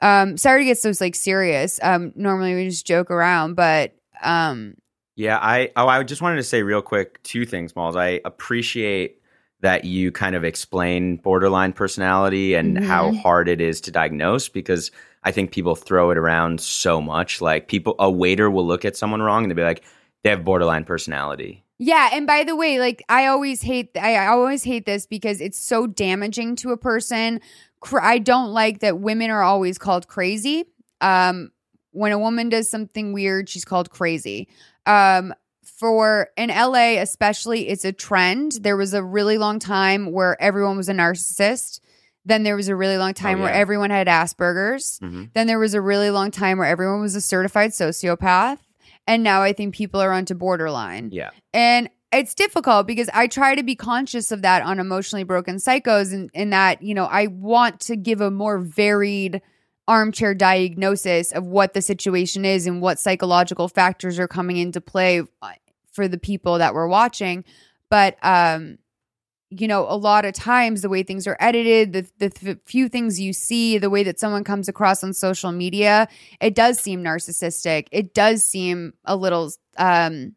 um 0.00 0.36
sorry 0.36 0.62
to 0.62 0.64
get 0.64 0.78
so 0.78 0.92
like 1.00 1.14
serious 1.14 1.78
um 1.82 2.12
normally 2.16 2.54
we 2.54 2.68
just 2.68 2.86
joke 2.86 3.10
around 3.10 3.54
but 3.54 3.94
um 4.22 4.74
Yeah, 5.16 5.38
I 5.40 5.70
oh 5.76 5.88
I 5.88 6.02
just 6.02 6.20
wanted 6.20 6.36
to 6.36 6.42
say 6.42 6.62
real 6.62 6.82
quick 6.82 7.22
two 7.22 7.46
things, 7.46 7.74
Molls. 7.74 7.96
I 7.96 8.20
appreciate 8.24 9.22
that 9.60 9.84
you 9.84 10.12
kind 10.12 10.36
of 10.36 10.44
explain 10.44 11.16
borderline 11.16 11.72
personality 11.72 12.54
and 12.54 12.78
how 12.78 13.10
Mhm. 13.10 13.22
hard 13.22 13.48
it 13.48 13.60
is 13.60 13.80
to 13.82 13.90
diagnose 13.90 14.48
because 14.48 14.90
I 15.24 15.32
think 15.32 15.50
people 15.50 15.74
throw 15.74 16.10
it 16.10 16.18
around 16.18 16.60
so 16.60 17.00
much. 17.00 17.40
Like 17.40 17.66
people 17.68 17.94
a 17.98 18.10
waiter 18.10 18.50
will 18.50 18.66
look 18.66 18.84
at 18.84 18.96
someone 18.96 19.22
wrong 19.22 19.42
and 19.44 19.50
they'll 19.50 19.56
be 19.56 19.62
like, 19.62 19.82
they 20.22 20.30
have 20.30 20.44
borderline 20.44 20.84
personality. 20.84 21.64
Yeah, 21.78 22.10
and 22.12 22.26
by 22.26 22.44
the 22.44 22.56
way, 22.56 22.78
like 22.78 23.02
I 23.08 23.26
always 23.26 23.60
hate 23.62 23.90
I, 24.00 24.16
I 24.16 24.26
always 24.28 24.62
hate 24.62 24.86
this 24.86 25.06
because 25.06 25.40
it's 25.40 25.58
so 25.58 25.86
damaging 25.86 26.56
to 26.56 26.70
a 26.70 26.76
person. 26.76 27.40
I 28.00 28.18
don't 28.18 28.50
like 28.52 28.80
that 28.80 28.98
women 29.00 29.30
are 29.30 29.42
always 29.42 29.78
called 29.78 30.06
crazy. 30.08 30.64
Um 31.00 31.50
when 31.92 32.12
a 32.12 32.18
woman 32.18 32.50
does 32.50 32.68
something 32.68 33.12
weird, 33.14 33.48
she's 33.48 33.64
called 33.64 33.90
crazy. 33.90 34.48
Um 34.86 35.34
for 35.66 36.30
in 36.36 36.48
LA 36.48 37.00
especially 37.00 37.68
it's 37.68 37.84
a 37.84 37.92
trend. 37.92 38.52
There 38.60 38.76
was 38.76 38.94
a 38.94 39.02
really 39.02 39.38
long 39.38 39.58
time 39.58 40.12
where 40.12 40.40
everyone 40.40 40.76
was 40.76 40.88
a 40.88 40.94
narcissist. 40.94 41.80
Then 42.24 42.42
there 42.42 42.56
was 42.56 42.68
a 42.68 42.74
really 42.74 42.98
long 42.98 43.14
time 43.14 43.40
where 43.40 43.52
yeah. 43.52 43.58
everyone 43.58 43.90
had 43.90 44.08
Asperger's. 44.08 44.98
Mhm. 45.00 45.32
Then 45.32 45.46
there 45.46 45.58
was 45.58 45.74
a 45.74 45.80
really 45.80 46.10
long 46.10 46.30
time 46.30 46.58
where 46.58 46.66
everyone 46.66 47.00
was 47.00 47.14
a 47.14 47.20
certified 47.20 47.70
sociopath. 47.70 48.58
And 49.06 49.22
now 49.22 49.42
I 49.42 49.52
think 49.52 49.74
people 49.74 50.00
are 50.00 50.12
onto 50.12 50.34
borderline. 50.34 51.10
Yeah. 51.12 51.30
And 51.54 51.88
it's 52.12 52.34
difficult 52.34 52.86
because 52.86 53.08
I 53.12 53.26
try 53.26 53.54
to 53.54 53.62
be 53.62 53.74
conscious 53.74 54.32
of 54.32 54.42
that 54.42 54.62
on 54.62 54.78
emotionally 54.78 55.24
broken 55.24 55.56
psychos 55.56 56.12
and 56.12 56.30
in 56.34 56.50
that, 56.50 56.82
you 56.82 56.94
know, 56.94 57.04
I 57.04 57.26
want 57.26 57.80
to 57.82 57.96
give 57.96 58.20
a 58.20 58.30
more 58.30 58.58
varied 58.58 59.42
armchair 59.88 60.34
diagnosis 60.34 61.32
of 61.32 61.46
what 61.46 61.74
the 61.74 61.82
situation 61.82 62.44
is 62.44 62.66
and 62.66 62.82
what 62.82 62.98
psychological 62.98 63.68
factors 63.68 64.18
are 64.18 64.28
coming 64.28 64.56
into 64.56 64.80
play 64.80 65.22
uh, 65.42 65.52
for 65.92 66.08
the 66.08 66.18
people 66.18 66.58
that 66.58 66.74
we're 66.74 66.88
watching. 66.88 67.44
But 67.90 68.16
um 68.22 68.78
you 69.48 69.68
know, 69.68 69.86
a 69.88 69.96
lot 69.96 70.24
of 70.24 70.34
times 70.34 70.82
the 70.82 70.88
way 70.88 71.04
things 71.04 71.24
are 71.26 71.36
edited, 71.38 71.92
the 71.92 72.06
the 72.18 72.30
th- 72.30 72.58
few 72.66 72.88
things 72.88 73.20
you 73.20 73.32
see, 73.32 73.78
the 73.78 73.88
way 73.88 74.02
that 74.02 74.18
someone 74.18 74.42
comes 74.42 74.68
across 74.68 75.04
on 75.04 75.12
social 75.12 75.52
media, 75.52 76.08
it 76.40 76.56
does 76.56 76.80
seem 76.80 77.02
narcissistic. 77.04 77.86
It 77.92 78.12
does 78.12 78.42
seem 78.42 78.94
a 79.04 79.14
little 79.14 79.52
um 79.78 80.34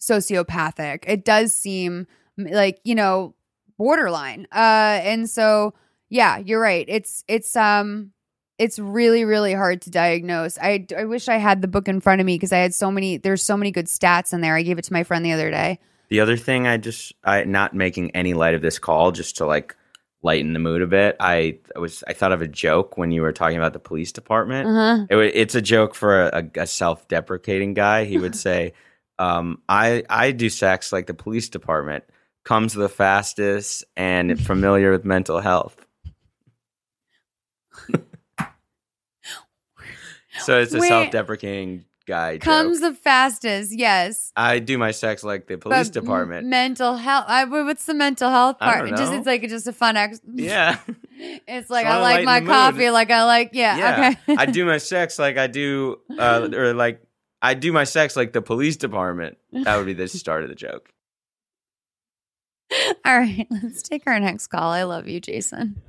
sociopathic. 0.00 1.04
It 1.06 1.24
does 1.24 1.52
seem 1.52 2.06
like, 2.36 2.80
you 2.84 2.94
know, 2.96 3.34
borderline. 3.78 4.46
Uh 4.52 4.98
and 5.02 5.30
so 5.30 5.74
yeah, 6.10 6.38
you're 6.38 6.60
right. 6.60 6.84
It's 6.88 7.24
it's 7.28 7.54
um 7.56 8.10
it's 8.58 8.78
really 8.78 9.24
really 9.24 9.54
hard 9.54 9.82
to 9.82 9.90
diagnose. 9.90 10.58
I 10.58 10.86
I 10.96 11.04
wish 11.04 11.28
I 11.28 11.36
had 11.36 11.62
the 11.62 11.68
book 11.68 11.88
in 11.88 12.00
front 12.00 12.20
of 12.20 12.26
me 12.26 12.36
because 12.36 12.52
I 12.52 12.58
had 12.58 12.74
so 12.74 12.90
many 12.90 13.16
there's 13.16 13.42
so 13.42 13.56
many 13.56 13.70
good 13.70 13.86
stats 13.86 14.32
in 14.32 14.40
there. 14.40 14.54
I 14.54 14.62
gave 14.62 14.78
it 14.78 14.84
to 14.84 14.92
my 14.92 15.04
friend 15.04 15.24
the 15.24 15.32
other 15.32 15.50
day. 15.50 15.78
The 16.10 16.20
other 16.20 16.36
thing 16.36 16.66
I 16.66 16.76
just 16.76 17.12
I 17.24 17.44
not 17.44 17.74
making 17.74 18.12
any 18.12 18.34
light 18.34 18.54
of 18.54 18.62
this 18.62 18.78
call 18.78 19.12
just 19.12 19.36
to 19.38 19.46
like 19.46 19.74
lighten 20.22 20.54
the 20.54 20.58
mood 20.58 20.82
a 20.82 20.86
bit. 20.86 21.16
I, 21.20 21.58
I 21.76 21.78
was 21.78 22.02
I 22.08 22.14
thought 22.14 22.32
of 22.32 22.42
a 22.42 22.48
joke 22.48 22.96
when 22.96 23.10
you 23.12 23.22
were 23.22 23.32
talking 23.32 23.58
about 23.58 23.74
the 23.74 23.78
police 23.78 24.10
department. 24.10 24.68
Uh-huh. 24.68 25.06
It, 25.10 25.32
it's 25.34 25.54
a 25.54 25.62
joke 25.62 25.94
for 25.94 26.22
a, 26.22 26.50
a 26.56 26.66
self-deprecating 26.66 27.74
guy. 27.74 28.04
He 28.04 28.18
would 28.18 28.34
say, 28.36 28.72
um, 29.18 29.60
"I 29.68 30.04
I 30.08 30.32
do 30.32 30.48
sex 30.48 30.92
like 30.92 31.06
the 31.06 31.14
police 31.14 31.48
department. 31.48 32.04
Comes 32.44 32.74
the 32.74 32.88
fastest 32.88 33.84
and 33.96 34.40
familiar 34.46 34.90
with 34.90 35.04
mental 35.04 35.40
health." 35.40 35.76
so 40.40 40.58
it's 40.60 40.74
a 40.74 40.78
Wait. 40.80 40.88
self-deprecating 40.88 41.84
guy. 42.06 42.38
Comes 42.38 42.80
joke. 42.80 42.92
the 42.94 42.98
fastest, 43.00 43.72
yes. 43.72 44.30
I 44.36 44.58
do 44.58 44.76
my 44.78 44.90
sex 44.90 45.24
like 45.24 45.46
the 45.46 45.56
police 45.56 45.88
But 45.88 45.96
m- 45.96 46.02
department. 46.04 46.46
mental 46.48 46.96
health. 46.96 47.24
I, 47.28 47.44
what's 47.44 47.86
the 47.86 47.94
mental 47.94 48.30
health 48.30 48.56
I 48.60 48.66
part? 48.72 48.78
don't 48.84 48.94
It 48.94 48.96
just 48.98 49.12
know. 49.12 49.18
it's 49.18 49.26
like 49.26 49.48
just 49.48 49.66
a 49.66 49.72
fun 49.72 49.96
ex. 49.96 50.20
yeah. 50.34 50.78
It's 51.46 51.70
like 51.70 51.86
I 51.86 51.98
like 52.00 52.02
lighten 52.02 52.24
my 52.26 52.40
the 52.40 52.46
mood. 52.46 52.52
coffee, 52.52 52.90
like 52.90 53.10
I 53.10 53.24
like 53.24 53.50
yeah. 53.52 53.76
Yeah. 53.78 54.14
Okay. 54.28 54.36
I 54.36 54.46
do 54.46 54.64
my 54.66 54.78
sex 54.78 55.16
like 55.18 55.38
I 55.38 55.46
do, 55.46 56.00
uh, 56.18 56.48
or 56.52 56.74
like 56.74 57.00
I 57.40 57.54
do 57.54 57.72
my 57.72 57.84
sex 57.84 58.16
like 58.16 58.32
the 58.32 58.42
police 58.42 58.76
department. 58.76 59.38
That 59.52 59.76
would 59.76 59.86
be 59.86 59.92
the 59.92 60.08
start 60.08 60.42
of 60.42 60.48
the 60.48 60.56
joke. 60.56 60.90
All 63.04 63.16
right, 63.18 63.46
let's 63.50 63.82
take 63.82 64.02
our 64.06 64.18
next 64.18 64.48
call. 64.48 64.70
I 64.72 64.82
love 64.82 65.06
you, 65.06 65.20
Jason. 65.20 65.80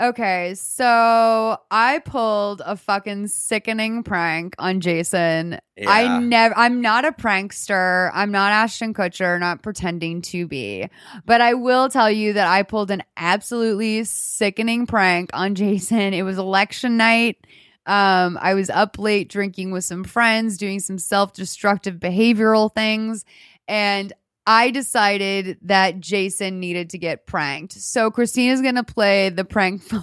Okay, 0.00 0.54
so 0.54 1.58
I 1.72 1.98
pulled 1.98 2.62
a 2.64 2.76
fucking 2.76 3.26
sickening 3.26 4.04
prank 4.04 4.54
on 4.56 4.80
Jason. 4.80 5.58
I 5.84 6.20
never 6.20 6.56
I'm 6.56 6.80
not 6.80 7.04
a 7.04 7.10
prankster. 7.10 8.08
I'm 8.14 8.30
not 8.30 8.52
Ashton 8.52 8.94
Kutcher, 8.94 9.40
not 9.40 9.62
pretending 9.62 10.22
to 10.22 10.46
be. 10.46 10.88
But 11.26 11.40
I 11.40 11.54
will 11.54 11.88
tell 11.88 12.10
you 12.10 12.34
that 12.34 12.46
I 12.46 12.62
pulled 12.62 12.92
an 12.92 13.02
absolutely 13.16 14.04
sickening 14.04 14.86
prank 14.86 15.30
on 15.32 15.54
Jason. 15.56 16.14
It 16.14 16.22
was 16.22 16.38
election 16.38 16.96
night. 16.96 17.44
Um, 17.84 18.38
I 18.40 18.54
was 18.54 18.70
up 18.70 19.00
late 19.00 19.28
drinking 19.28 19.72
with 19.72 19.84
some 19.84 20.04
friends, 20.04 20.58
doing 20.58 20.78
some 20.78 20.98
self-destructive 20.98 21.96
behavioral 21.96 22.72
things, 22.72 23.24
and 23.66 24.12
I 24.48 24.70
decided 24.70 25.58
that 25.62 26.00
Jason 26.00 26.58
needed 26.58 26.90
to 26.90 26.98
get 26.98 27.26
pranked. 27.26 27.74
So 27.74 28.10
Christina's 28.10 28.62
gonna 28.62 28.82
play 28.82 29.28
the 29.28 29.44
prank 29.44 29.82
phone. 29.82 30.02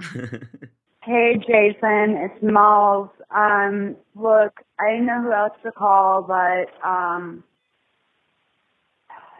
Hey, 1.02 1.36
Jason, 1.38 2.18
it's 2.18 2.42
Molls. 2.42 3.08
Um, 3.34 3.96
look, 4.14 4.52
I 4.78 4.90
didn't 4.90 5.06
know 5.06 5.22
who 5.22 5.32
else 5.32 5.54
to 5.64 5.72
call, 5.72 6.22
but 6.22 6.66
um, 6.86 7.42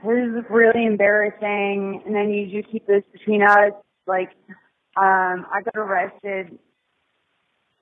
this 0.02 0.26
is 0.38 0.44
really 0.48 0.86
embarrassing, 0.86 2.02
and 2.06 2.16
I 2.16 2.24
need 2.24 2.50
you 2.50 2.62
to 2.62 2.68
keep 2.68 2.86
this 2.86 3.02
between 3.12 3.42
us. 3.42 3.72
Like, 4.06 4.30
um, 4.96 5.46
I 5.52 5.60
got 5.62 5.76
arrested. 5.76 6.58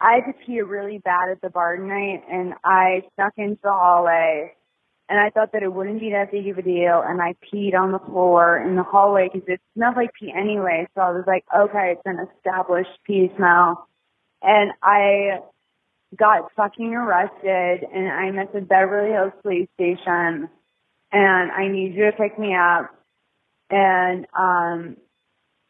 I 0.00 0.14
had 0.16 0.32
to 0.32 0.32
pee 0.44 0.61
really 0.61 0.98
bad 0.98 1.30
at 1.30 1.40
the 1.40 1.48
bar 1.48 1.76
tonight, 1.76 2.24
and 2.28 2.54
I 2.64 3.04
snuck 3.14 3.34
into 3.36 3.61
the 3.62 3.70
hallway, 3.70 4.54
and 5.09 5.18
I 5.18 5.30
thought 5.30 5.52
that 5.52 5.62
it 5.62 5.72
wouldn't 5.72 6.00
be 6.00 6.11
that 6.11 6.30
big 6.30 6.48
of 6.48 6.59
a 6.59 6.62
deal, 6.62 7.02
and 7.06 7.22
I 7.22 7.34
peed 7.52 7.74
on 7.74 7.92
the 7.92 7.98
floor 7.98 8.59
in 8.59 8.76
the 8.76 8.82
hallway 8.82 9.30
because 9.32 9.48
it 9.48 9.61
smelled 9.74 9.96
like 9.96 10.11
pee 10.18 10.32
anyway. 10.36 10.86
So 10.94 11.00
I 11.00 11.11
was 11.11 11.24
like, 11.26 11.44
okay, 11.56 11.94
it's 11.96 12.02
an 12.04 12.18
established 12.36 12.90
pee 13.04 13.30
smell, 13.36 13.88
and 14.42 14.72
I 14.82 15.40
got 16.16 16.52
fucking 16.56 16.94
arrested, 16.94 17.86
and 17.92 18.09
I'm 18.09 18.38
at 18.38 18.52
the 18.52 18.61
Beverly 18.61 19.12
Hills 19.12 19.32
Police 19.42 19.68
Station, 19.74 20.48
and 21.12 21.52
I 21.52 21.68
need 21.68 21.94
you 21.94 22.11
to 22.11 22.12
pick 22.12 22.38
me 22.38 22.54
up, 22.54 22.94
and 23.70 24.26
um, 24.38 24.96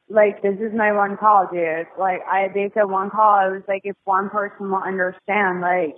like 0.09 0.43
this 0.43 0.59
is 0.59 0.73
my 0.75 0.93
one 0.93 1.17
call, 1.17 1.49
dude. 1.53 1.87
Like 1.99 2.21
I, 2.27 2.49
they 2.53 2.71
said 2.75 2.85
one 2.85 3.11
call. 3.11 3.35
I 3.35 3.49
was 3.49 3.63
like, 3.69 3.83
if 3.85 3.97
one 4.05 4.31
person 4.31 4.71
will 4.71 4.83
understand, 4.83 5.61
like 5.61 5.95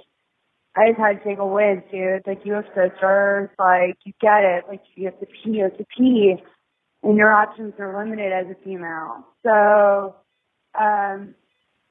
I 0.77 0.89
just 0.91 1.01
had 1.01 1.19
to 1.19 1.25
take 1.25 1.39
a 1.39 1.47
whiz, 1.47 1.79
dude. 1.91 2.23
Like 2.27 2.41
you 2.45 2.55
have 2.55 2.65
sisters, 2.69 3.51
like 3.59 3.97
you 4.05 4.13
get 4.21 4.45
it. 4.45 4.65
Like 4.69 4.83
you 4.95 5.07
have 5.07 5.19
to 5.21 5.27
pee, 5.27 5.51
you 5.59 5.65
have 5.65 5.77
to 5.79 5.87
pee, 5.97 6.37
and 7.03 7.17
your 7.17 7.33
options 7.33 7.75
are 7.79 7.99
limited 8.05 8.33
as 8.33 8.47
a 8.51 8.65
female. 8.65 9.27
So, 9.45 10.17
um, 10.81 11.35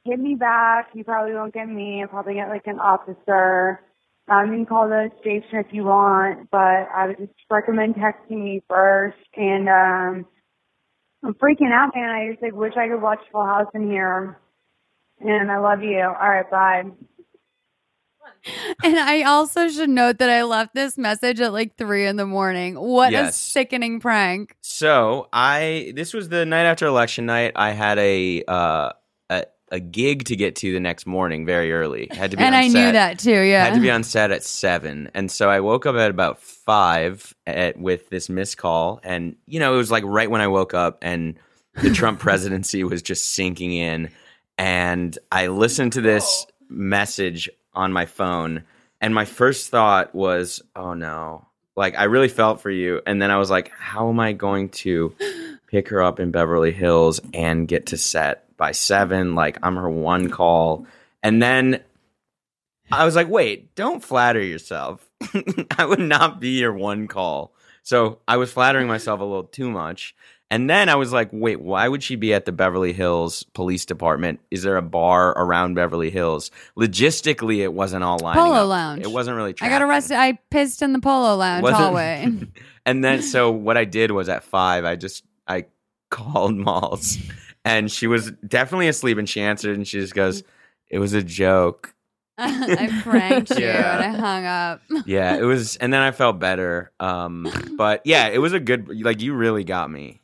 hit 0.06 0.20
me 0.20 0.36
back. 0.36 0.90
You 0.94 1.04
probably 1.04 1.34
won't 1.34 1.54
get 1.54 1.68
me. 1.68 2.02
I'll 2.02 2.10
probably 2.10 2.36
get 2.36 2.50
like 2.50 2.68
an 2.68 2.80
officer. 2.80 3.82
Um, 4.30 4.52
you 4.52 4.58
can 4.60 4.66
call 4.68 4.88
the 4.88 5.10
station 5.22 5.60
if 5.60 5.68
you 5.72 5.86
want, 5.86 6.50
but 6.52 6.60
I 6.60 7.08
would 7.08 7.18
just 7.18 7.34
recommend 7.50 7.96
texting 7.96 8.44
me 8.44 8.62
first. 8.70 9.18
And 9.36 9.68
um, 9.68 10.26
I'm 11.24 11.34
freaking 11.36 11.74
out, 11.74 11.92
man. 11.96 12.10
I 12.10 12.32
just 12.32 12.44
like 12.44 12.54
wish 12.54 12.74
I 12.78 12.88
could 12.88 13.02
watch 13.02 13.20
Full 13.32 13.46
House 13.46 13.68
in 13.76 13.90
here. 13.90 14.40
And 15.20 15.52
I 15.52 15.60
love 15.60 15.82
you. 15.82 16.00
All 16.02 16.30
right, 16.30 16.50
bye. 16.50 16.84
And 18.84 18.98
I 18.98 19.24
also 19.24 19.68
should 19.68 19.90
note 19.90 20.20
that 20.20 20.30
I 20.30 20.44
left 20.44 20.74
this 20.74 20.98
message 20.98 21.42
at 21.42 21.52
like 21.52 21.76
three 21.78 22.06
in 22.06 22.16
the 22.16 22.26
morning. 22.26 22.80
What 22.80 23.14
a 23.14 23.32
sickening 23.32 24.00
prank. 24.00 24.56
So 24.62 25.28
I 25.34 25.92
this 25.96 26.14
was 26.14 26.30
the 26.30 26.46
night 26.46 26.64
after 26.64 26.86
election 26.86 27.26
night. 27.26 27.52
I 27.56 27.72
had 27.72 28.00
a 28.00 28.44
uh, 28.48 28.92
a, 29.30 29.46
a 29.72 29.80
gig 29.80 30.26
to 30.26 30.36
get 30.36 30.56
to 30.58 30.72
the 30.72 30.80
next 30.80 31.06
morning 31.06 31.46
very 31.46 31.72
early. 31.74 32.08
Had 32.12 32.32
to 32.32 32.38
be 32.38 32.44
And 32.44 32.56
on 32.56 32.62
I 32.62 32.68
knew 32.68 32.92
that 32.92 33.20
too, 33.20 33.32
yeah. 33.32 33.66
Had 33.66 33.74
to 33.74 33.82
be 33.82 33.92
on 33.92 34.04
set 34.04 34.32
at 34.32 34.44
seven, 34.44 35.12
and 35.14 35.30
so 35.30 35.50
I 35.50 35.60
woke 35.60 35.86
up 35.86 35.96
at 35.96 36.10
about 36.10 36.40
five 36.42 37.36
at, 37.46 37.78
with 37.78 38.10
this 38.10 38.30
missed 38.30 38.58
call, 38.58 39.02
and 39.04 39.36
you 39.46 39.60
know 39.60 39.74
it 39.74 39.78
was 39.78 39.92
like 39.92 40.04
right 40.06 40.32
when 40.32 40.42
I 40.42 40.48
woke 40.48 40.74
up, 40.74 41.00
and 41.02 41.38
the 41.76 41.92
Trump 41.92 42.20
presidency 42.22 42.84
was 42.84 43.02
just 43.02 43.34
sinking 43.34 43.74
in, 43.74 44.10
and 44.58 45.18
I 45.32 45.48
listened 45.48 45.94
to 45.94 46.02
this 46.02 46.46
message 46.70 47.50
on 47.74 47.94
my 47.94 48.06
phone, 48.06 48.64
and 49.02 49.14
my 49.14 49.26
first 49.26 49.70
thought 49.70 50.14
was, 50.14 50.62
"Oh 50.76 50.94
no!" 50.94 51.48
Like 51.76 51.98
I 51.98 52.06
really 52.06 52.30
felt 52.30 52.62
for 52.62 52.72
you, 52.72 53.02
and 53.06 53.22
then 53.22 53.32
I 53.32 53.38
was 53.38 53.50
like, 53.50 53.72
"How 53.78 54.10
am 54.10 54.20
I 54.20 54.34
going 54.34 54.70
to 54.70 55.16
pick 55.68 55.90
her 55.90 56.02
up 56.02 56.20
in 56.20 56.32
Beverly 56.32 56.72
Hills 56.72 57.20
and 57.34 57.68
get 57.68 57.88
to 57.88 57.98
set 57.98 58.56
by 58.58 58.72
seven? 58.72 59.36
Like 59.36 59.58
I'm 59.64 59.76
her 59.76 59.90
one 59.90 60.30
call." 60.30 60.88
And 61.22 61.42
then 61.42 61.82
I 62.92 63.06
was 63.06 63.16
like, 63.16 63.30
wait, 63.30 63.76
don't 63.76 64.04
flatter 64.04 64.42
yourself. 64.42 65.08
I 65.78 65.86
would 65.86 66.00
not 66.00 66.40
be 66.40 66.60
your 66.60 66.74
one 66.74 67.08
call. 67.08 67.54
So 67.84 68.20
I 68.28 68.38
was 68.38 68.52
flattering 68.52 68.88
myself 68.88 69.20
a 69.20 69.24
little 69.24 69.44
too 69.44 69.70
much. 69.70 70.16
And 70.52 70.68
then 70.68 70.90
I 70.90 70.96
was 70.96 71.14
like, 71.14 71.30
wait, 71.32 71.62
why 71.62 71.88
would 71.88 72.02
she 72.02 72.16
be 72.16 72.34
at 72.34 72.46
the 72.46 72.52
Beverly 72.52 72.92
Hills 72.92 73.44
Police 73.54 73.86
Department? 73.86 74.40
Is 74.50 74.64
there 74.64 74.78
a 74.78 74.82
bar 74.82 75.30
around 75.32 75.76
Beverly 75.76 76.10
Hills? 76.10 76.50
Logistically, 76.76 77.60
it 77.60 77.72
wasn't 77.74 78.04
all 78.04 78.18
lining 78.20 78.42
Polo 78.44 78.56
up. 78.64 78.68
lounge. 78.70 79.02
It 79.04 79.12
wasn't 79.12 79.38
really 79.38 79.54
true. 79.54 79.68
I 79.68 79.70
got 79.70 79.84
arrested. 79.84 80.18
I 80.18 80.40
pissed 80.50 80.82
in 80.82 80.94
the 80.94 81.00
polo 81.00 81.36
lounge 81.36 81.62
Wasn't- 81.64 81.82
hallway. 81.84 82.34
and 82.86 83.04
then 83.04 83.22
so 83.22 83.52
what 83.52 83.78
I 83.78 83.86
did 83.86 84.10
was 84.12 84.28
at 84.28 84.44
five, 84.44 84.86
I 84.86 84.96
just 84.96 85.24
I 85.48 85.66
called 86.10 86.56
Molls, 86.58 87.20
and 87.64 87.92
she 87.92 88.08
was 88.08 88.32
definitely 88.48 88.88
asleep, 88.88 89.20
and 89.20 89.30
she 89.30 89.42
answered, 89.42 89.76
and 89.78 89.88
she 89.88 90.00
just 90.00 90.16
goes, 90.16 90.42
"It 90.90 90.98
was 90.98 91.14
a 91.14 91.22
joke." 91.22 91.94
I 92.40 92.90
pranked 93.04 93.52
you 93.52 93.66
Yeah. 93.66 93.98
and 94.02 94.16
I 94.16 94.20
hung 94.20 94.46
up. 94.46 94.82
yeah, 95.06 95.36
it 95.36 95.44
was, 95.44 95.76
and 95.76 95.94
then 95.94 96.02
I 96.02 96.10
felt 96.12 96.40
better. 96.40 96.92
Um, 97.00 97.46
but 97.78 98.02
yeah, 98.06 98.30
it 98.30 98.40
was 98.40 98.54
a 98.54 98.60
good. 98.60 98.90
Like 99.04 99.22
you 99.22 99.36
really 99.36 99.64
got 99.64 99.92
me. 99.92 100.22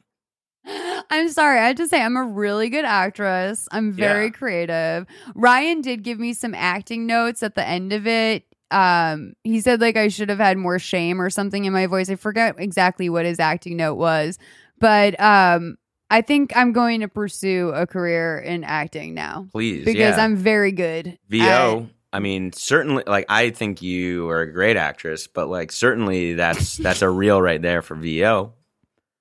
I'm 1.09 1.29
sorry. 1.29 1.59
I 1.59 1.67
have 1.67 1.75
to 1.77 1.87
say, 1.87 2.01
I'm 2.01 2.17
a 2.17 2.23
really 2.23 2.69
good 2.69 2.85
actress. 2.85 3.67
I'm 3.71 3.91
very 3.93 4.25
Yeah. 4.25 4.31
creative. 4.31 5.05
Ryan 5.35 5.81
did 5.81 6.03
give 6.03 6.19
me 6.19 6.33
some 6.33 6.53
acting 6.55 7.05
notes 7.05 7.43
at 7.43 7.55
the 7.55 7.67
end 7.67 7.93
of 7.93 8.07
it. 8.07 8.43
Um, 8.71 9.33
he 9.43 9.61
said 9.61 9.79
like 9.79 9.95
I 9.95 10.07
should 10.07 10.29
have 10.29 10.39
had 10.39 10.57
more 10.57 10.79
shame 10.79 11.21
or 11.21 11.29
something 11.29 11.65
in 11.65 11.71
my 11.73 11.85
voice. 11.85 12.09
I 12.09 12.15
forget 12.15 12.55
exactly 12.57 13.09
what 13.09 13.25
his 13.25 13.39
acting 13.39 13.77
note 13.77 13.93
was, 13.95 14.39
but 14.79 15.17
um, 15.21 15.77
I 16.09 16.21
think 16.21 16.51
I'm 16.55 16.73
going 16.73 17.01
to 17.01 17.07
pursue 17.07 17.69
a 17.75 17.85
career 17.85 18.39
in 18.39 18.63
acting 18.63 19.13
now 19.13 19.47
Please, 19.51 19.85
because 19.85 20.17
yeah. 20.17 20.23
I'm 20.23 20.35
very 20.35 20.71
good. 20.71 21.17
VO. 21.29 21.87
I 22.11 22.19
mean, 22.19 22.53
certainly. 22.53 23.03
Like 23.05 23.25
I 23.29 23.51
think 23.51 23.81
you 23.81 24.29
are 24.29 24.41
a 24.41 24.51
great 24.51 24.77
actress, 24.77 25.27
but 25.27 25.47
like 25.47 25.71
certainly 25.71 26.33
that's 26.33 26.77
that's 26.77 27.01
a 27.03 27.09
reel 27.09 27.41
right 27.41 27.61
there 27.61 27.81
for 27.83 27.93
VO. 27.95 28.53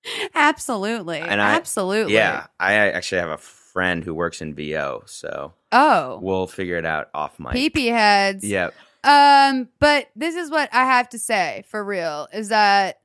absolutely, 0.34 1.18
And 1.18 1.40
I- 1.40 1.54
absolutely. 1.56 2.14
Yeah, 2.14 2.46
I 2.60 2.74
actually 2.74 3.20
have 3.20 3.30
a 3.30 3.36
friend 3.38 4.04
who 4.04 4.14
works 4.14 4.40
in 4.40 4.54
VO, 4.54 5.02
so 5.06 5.52
Oh, 5.72 6.18
we'll 6.22 6.46
figure 6.46 6.76
it 6.76 6.86
out 6.86 7.08
off 7.14 7.38
mic. 7.38 7.74
pee 7.74 7.86
heads. 7.86 8.44
Yeah. 8.44 8.70
Um, 9.02 9.68
but 9.80 10.08
this 10.16 10.34
is 10.34 10.50
what 10.50 10.68
I 10.72 10.84
have 10.84 11.08
to 11.10 11.18
say 11.18 11.64
for 11.68 11.84
real 11.84 12.26
is 12.32 12.48
that 12.48 13.00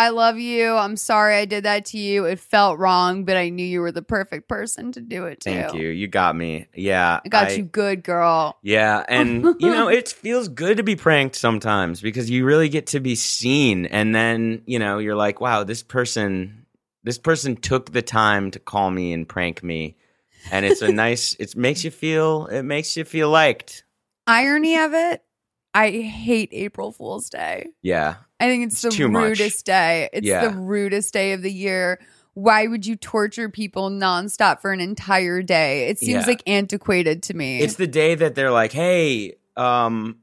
I 0.00 0.08
love 0.08 0.38
you. 0.38 0.76
I'm 0.76 0.96
sorry 0.96 1.36
I 1.36 1.44
did 1.44 1.66
that 1.66 1.84
to 1.86 1.98
you. 1.98 2.24
It 2.24 2.40
felt 2.40 2.78
wrong, 2.78 3.26
but 3.26 3.36
I 3.36 3.50
knew 3.50 3.66
you 3.66 3.82
were 3.82 3.92
the 3.92 4.00
perfect 4.00 4.48
person 4.48 4.92
to 4.92 5.00
do 5.02 5.26
it 5.26 5.40
to. 5.40 5.50
Thank 5.50 5.74
you. 5.74 5.88
You 5.88 6.08
got 6.08 6.34
me. 6.34 6.68
Yeah. 6.74 7.20
I 7.22 7.28
got 7.28 7.54
you 7.54 7.64
good, 7.64 8.02
girl. 8.02 8.56
Yeah, 8.62 9.04
and 9.06 9.44
you 9.44 9.68
know, 9.68 9.88
it 9.90 10.08
feels 10.08 10.48
good 10.48 10.78
to 10.78 10.82
be 10.82 10.96
pranked 10.96 11.36
sometimes 11.36 12.00
because 12.00 12.30
you 12.30 12.46
really 12.46 12.70
get 12.70 12.86
to 12.88 13.00
be 13.00 13.14
seen 13.14 13.84
and 13.84 14.14
then, 14.14 14.62
you 14.64 14.78
know, 14.78 14.96
you're 14.96 15.16
like, 15.16 15.38
wow, 15.42 15.64
this 15.64 15.82
person 15.82 16.64
this 17.04 17.18
person 17.18 17.56
took 17.56 17.92
the 17.92 18.00
time 18.00 18.50
to 18.52 18.58
call 18.58 18.90
me 18.90 19.12
and 19.12 19.28
prank 19.28 19.62
me. 19.62 19.98
And 20.50 20.64
it's 20.64 20.80
a 20.80 20.90
nice 20.92 21.34
it 21.34 21.54
makes 21.56 21.84
you 21.84 21.90
feel 21.90 22.46
it 22.46 22.62
makes 22.62 22.96
you 22.96 23.04
feel 23.04 23.28
liked. 23.28 23.84
Irony 24.26 24.78
of 24.78 24.94
it, 24.94 25.22
I 25.74 25.90
hate 25.90 26.48
April 26.52 26.92
Fool's 26.92 27.30
Day. 27.30 27.68
Yeah. 27.82 28.16
I 28.40 28.46
think 28.46 28.66
it's, 28.66 28.84
It's 28.84 28.94
the 28.94 29.02
too 29.02 29.08
much. 29.08 29.22
rudest 29.22 29.66
day. 29.66 30.08
It's 30.12 30.26
Yeah. 30.26 30.48
the 30.48 30.56
rudest 30.56 31.12
day 31.12 31.32
of 31.32 31.42
the 31.42 31.52
year. 31.52 32.00
Why 32.34 32.66
would 32.66 32.86
you 32.86 32.96
torture 32.96 33.48
people 33.48 33.90
nonstop 33.90 34.60
for 34.60 34.72
an 34.72 34.80
entire 34.80 35.42
day? 35.42 35.88
It 35.88 35.98
seems 35.98 36.22
Yeah. 36.24 36.26
like 36.26 36.42
antiquated 36.46 37.22
to 37.24 37.34
me. 37.34 37.60
It's 37.60 37.74
the 37.74 37.86
day 37.86 38.14
that 38.14 38.34
they're 38.34 38.50
like, 38.50 38.72
"Hey, 38.72 39.34
um 39.56 40.16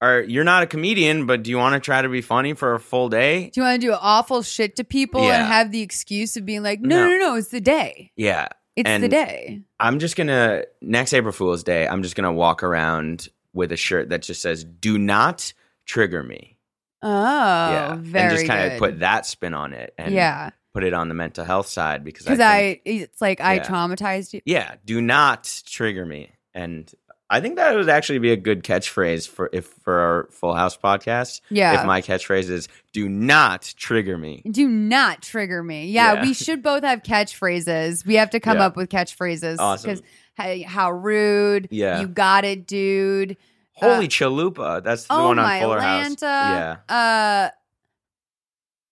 are 0.00 0.20
you're 0.22 0.44
not 0.44 0.62
a 0.62 0.66
comedian, 0.66 1.26
but 1.26 1.42
do 1.42 1.50
you 1.50 1.58
want 1.58 1.74
to 1.74 1.80
try 1.80 2.02
to 2.02 2.08
be 2.08 2.20
funny 2.20 2.54
for 2.54 2.74
a 2.74 2.80
full 2.80 3.08
day?" 3.08 3.50
Do 3.52 3.60
you 3.60 3.66
want 3.66 3.80
to 3.80 3.86
do 3.86 3.92
awful 3.92 4.42
shit 4.42 4.76
to 4.76 4.84
people 4.84 5.22
Yeah. 5.24 5.38
and 5.40 5.46
have 5.46 5.70
the 5.72 5.82
excuse 5.82 6.36
of 6.36 6.44
being 6.46 6.62
like, 6.62 6.80
no, 6.80 6.96
No. 7.04 7.08
no, 7.10 7.18
no, 7.18 7.34
it's 7.36 7.48
the 7.48 7.60
day. 7.60 8.10
Yeah. 8.16 8.48
It's 8.76 8.90
the 9.00 9.08
day. 9.08 9.60
I'm 9.78 9.98
just 10.00 10.16
gonna 10.16 10.64
next 10.82 11.12
April 11.14 11.32
Fool's 11.32 11.62
Day. 11.62 11.86
I'm 11.86 12.02
just 12.02 12.16
gonna 12.16 12.32
walk 12.32 12.62
around 12.64 13.28
with 13.54 13.72
a 13.72 13.76
shirt 13.76 14.10
that 14.10 14.22
just 14.22 14.42
says 14.42 14.64
"Do 14.64 14.98
not 14.98 15.52
trigger 15.86 16.22
me." 16.22 16.58
Oh, 17.02 17.08
yeah, 17.10 17.96
very 17.98 18.28
and 18.28 18.32
just 18.36 18.46
kind 18.46 18.72
of 18.72 18.78
put 18.78 19.00
that 19.00 19.26
spin 19.26 19.54
on 19.54 19.72
it, 19.72 19.94
and 19.98 20.12
yeah, 20.14 20.50
put 20.72 20.84
it 20.84 20.94
on 20.94 21.08
the 21.08 21.14
mental 21.14 21.44
health 21.44 21.66
side 21.68 22.02
because 22.04 22.24
because 22.24 22.40
I, 22.40 22.56
I, 22.56 22.80
it's 22.84 23.20
like 23.20 23.40
I 23.40 23.54
Yeah. 23.54 23.64
traumatized 23.64 24.32
you. 24.32 24.40
yeah, 24.44 24.76
do 24.84 25.00
not 25.00 25.62
trigger 25.66 26.06
me, 26.06 26.30
and 26.54 26.90
I 27.28 27.40
think 27.40 27.56
that 27.56 27.74
would 27.74 27.88
actually 27.88 28.20
be 28.20 28.32
a 28.32 28.36
good 28.36 28.62
catchphrase 28.64 29.28
for 29.28 29.50
if 29.52 29.66
for 29.82 29.98
our 29.98 30.28
Full 30.30 30.54
House 30.54 30.76
podcast. 30.78 31.40
Yeah. 31.50 31.78
if 31.80 31.86
my 31.86 32.00
catchphrase 32.00 32.48
is 32.48 32.68
"Do 32.94 33.06
not 33.08 33.74
trigger 33.76 34.16
me." 34.16 34.42
Do 34.50 34.66
not 34.68 35.20
trigger 35.22 35.62
me. 35.62 35.88
Yeah, 35.88 36.14
Yeah. 36.14 36.22
we 36.22 36.32
should 36.32 36.62
both 36.62 36.84
have 36.84 37.02
catchphrases. 37.02 38.06
We 38.06 38.14
have 38.14 38.30
to 38.30 38.40
come 38.40 38.58
Yeah. 38.58 38.66
up 38.66 38.76
with 38.76 38.88
catchphrases. 38.88 39.56
Awesome. 39.58 39.90
Because 39.90 40.02
how 40.36 40.90
rude. 40.92 41.68
Yeah. 41.70 42.00
You 42.00 42.08
got 42.08 42.44
it, 42.44 42.66
dude. 42.66 43.36
Holy 43.72 44.06
Uh, 44.06 44.08
chalupa! 44.08 44.82
That's 44.84 45.04
the 45.06 45.14
oh 45.14 45.24
one 45.28 45.38
on 45.38 45.44
my 45.44 45.60
Fuller 45.60 45.80
House. 45.80 46.08
Lanta. 46.14 46.22
Yeah, 46.22 46.76
Uh, 46.88 47.48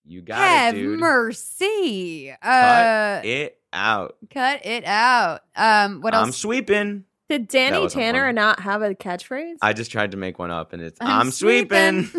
you 0.04 0.22
got 0.22 0.38
have 0.38 0.74
it, 0.74 0.78
dude. 0.78 0.90
Have 0.92 0.98
mercy. 1.00 2.34
Cut 2.42 2.48
Uh, 2.48 3.20
it 3.24 3.58
out. 3.72 4.16
cut 4.32 4.66
it 4.66 4.84
out. 4.84 5.42
Um, 5.54 6.00
what 6.00 6.14
else? 6.14 6.26
I'm 6.26 6.32
sweeping. 6.32 7.04
Did 7.28 7.46
Danny 7.48 7.88
Tanner 7.88 8.24
funny. 8.26 8.34
not 8.34 8.60
have 8.60 8.82
a 8.82 8.94
catchphrase? 8.94 9.56
I 9.62 9.72
just 9.72 9.90
tried 9.92 10.10
to 10.10 10.16
make 10.18 10.38
one 10.40 10.50
up, 10.50 10.72
and 10.74 10.82
it's 10.82 10.98
I'm, 11.00 11.30
sweeping. 11.30 12.10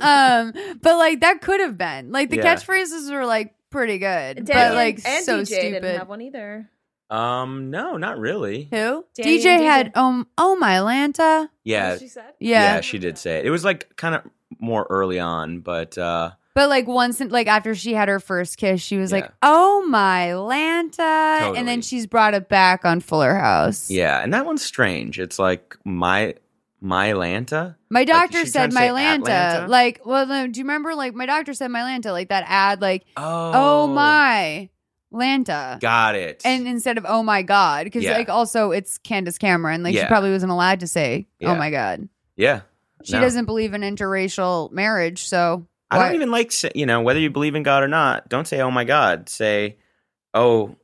um, 0.00 0.52
but 0.82 0.96
like 0.96 1.20
that 1.20 1.40
could 1.40 1.60
have 1.60 1.76
been 1.78 2.10
like 2.12 2.30
the 2.30 2.36
Yeah. 2.36 2.54
catchphrases 2.56 3.10
were 3.12 3.26
like 3.26 3.54
pretty 3.70 3.98
good, 3.98 4.44
Danny 4.44 4.46
but 4.70 4.74
like 4.74 5.00
and 5.06 5.24
so 5.24 5.40
DJ 5.42 5.46
stupid. 5.46 5.82
didn't 5.82 5.98
have 5.98 6.08
one 6.08 6.20
either. 6.22 6.70
Um, 7.10 7.70
no, 7.70 7.96
not 7.96 8.18
really. 8.18 8.68
Who? 8.70 9.04
Danny 9.14 9.38
DJ 9.38 9.46
and 9.46 9.64
had 9.64 9.92
um 9.96 10.26
oh 10.36 10.56
my 10.56 10.76
Lanta. 10.78 11.48
Yeah, 11.64 11.98
she 11.98 12.08
said? 12.08 12.32
yeah, 12.40 12.76
Yeah. 12.76 12.80
she 12.80 12.98
did 12.98 13.16
say 13.18 13.38
it. 13.38 13.46
It 13.46 13.50
was 13.50 13.64
like 13.64 13.94
kind 13.96 14.14
of 14.14 14.22
more 14.58 14.86
early 14.90 15.18
on, 15.20 15.60
but 15.60 15.96
uh, 15.98 16.30
But 16.54 16.68
like 16.68 16.86
once 16.88 17.20
in, 17.20 17.28
like 17.28 17.46
after 17.46 17.74
she 17.74 17.92
had 17.94 18.08
her 18.08 18.18
first 18.20 18.56
kiss, 18.58 18.80
she 18.80 18.96
was 18.96 19.12
like, 19.12 19.24
Yeah. 19.24 19.30
"Oh 19.42 19.84
my 19.88 20.28
Lanta," 20.34 20.98
and 21.00 21.40
Totally. 21.54 21.64
then 21.66 21.82
she's 21.82 22.06
brought 22.06 22.34
it 22.34 22.48
back 22.48 22.84
on 22.84 23.00
Fuller 23.00 23.34
House. 23.34 23.90
yeah, 23.90 24.20
and 24.22 24.32
that 24.34 24.46
one's 24.46 24.64
strange. 24.64 25.18
It's 25.20 25.38
like 25.38 25.76
my 25.84 26.34
my 26.80 27.12
Lanta. 27.12 27.76
My 27.90 28.04
doctor 28.04 28.40
she 28.40 28.46
said 28.46 28.70
trying 28.70 28.70
to 28.70 28.74
my 28.74 28.80
say 28.88 28.92
Lanta. 28.92 29.28
Atlanta? 29.28 29.68
Like, 29.68 30.00
well, 30.04 30.26
no, 30.26 30.46
do 30.46 30.58
you 30.60 30.64
remember? 30.64 30.94
Like, 30.94 31.14
my 31.14 31.26
doctor 31.26 31.54
said 31.54 31.68
my 31.70 31.80
Lanta. 31.80 32.12
Like 32.12 32.28
that 32.28 32.44
ad. 32.46 32.80
Like, 32.82 33.04
Oh, 33.16 33.52
oh, 33.54 33.86
my, 33.86 34.68
Lanta. 35.16 35.80
Got 35.80 36.14
it. 36.14 36.42
and 36.44 36.68
instead 36.68 36.98
of 36.98 37.06
oh 37.08 37.22
my 37.22 37.42
god, 37.42 37.84
because 37.84 38.04
Yeah. 38.04 38.12
like 38.12 38.28
also 38.28 38.70
it's 38.70 38.98
Candace 38.98 39.38
Cameron, 39.38 39.82
like 39.82 39.92
she 39.94 39.98
Yeah. 39.98 40.08
probably 40.08 40.30
wasn't 40.30 40.52
allowed 40.52 40.80
to 40.80 40.86
say 40.86 41.26
oh 41.30 41.34
Yeah. 41.46 41.52
oh 41.52 41.56
my 41.56 41.70
god. 41.70 42.08
yeah. 42.36 42.60
She 43.04 43.12
No. 43.12 43.20
doesn't 43.20 43.44
believe 43.44 43.72
in 43.74 43.82
interracial 43.82 44.70
marriage, 44.72 45.24
so 45.26 45.66
I 45.90 45.98
why- 45.98 46.06
don't 46.06 46.14
even 46.16 46.30
like 46.30 46.50
say, 46.52 46.70
you 46.74 46.86
know 46.86 47.00
whether 47.00 47.20
you 47.20 47.30
believe 47.30 47.54
in 47.54 47.62
God 47.62 47.82
or 47.82 47.88
not. 47.88 48.28
Don't 48.28 48.46
say 48.46 48.60
oh 48.60 48.70
my 48.70 48.84
God. 48.84 49.28
Say 49.28 49.76
oh 50.34 50.76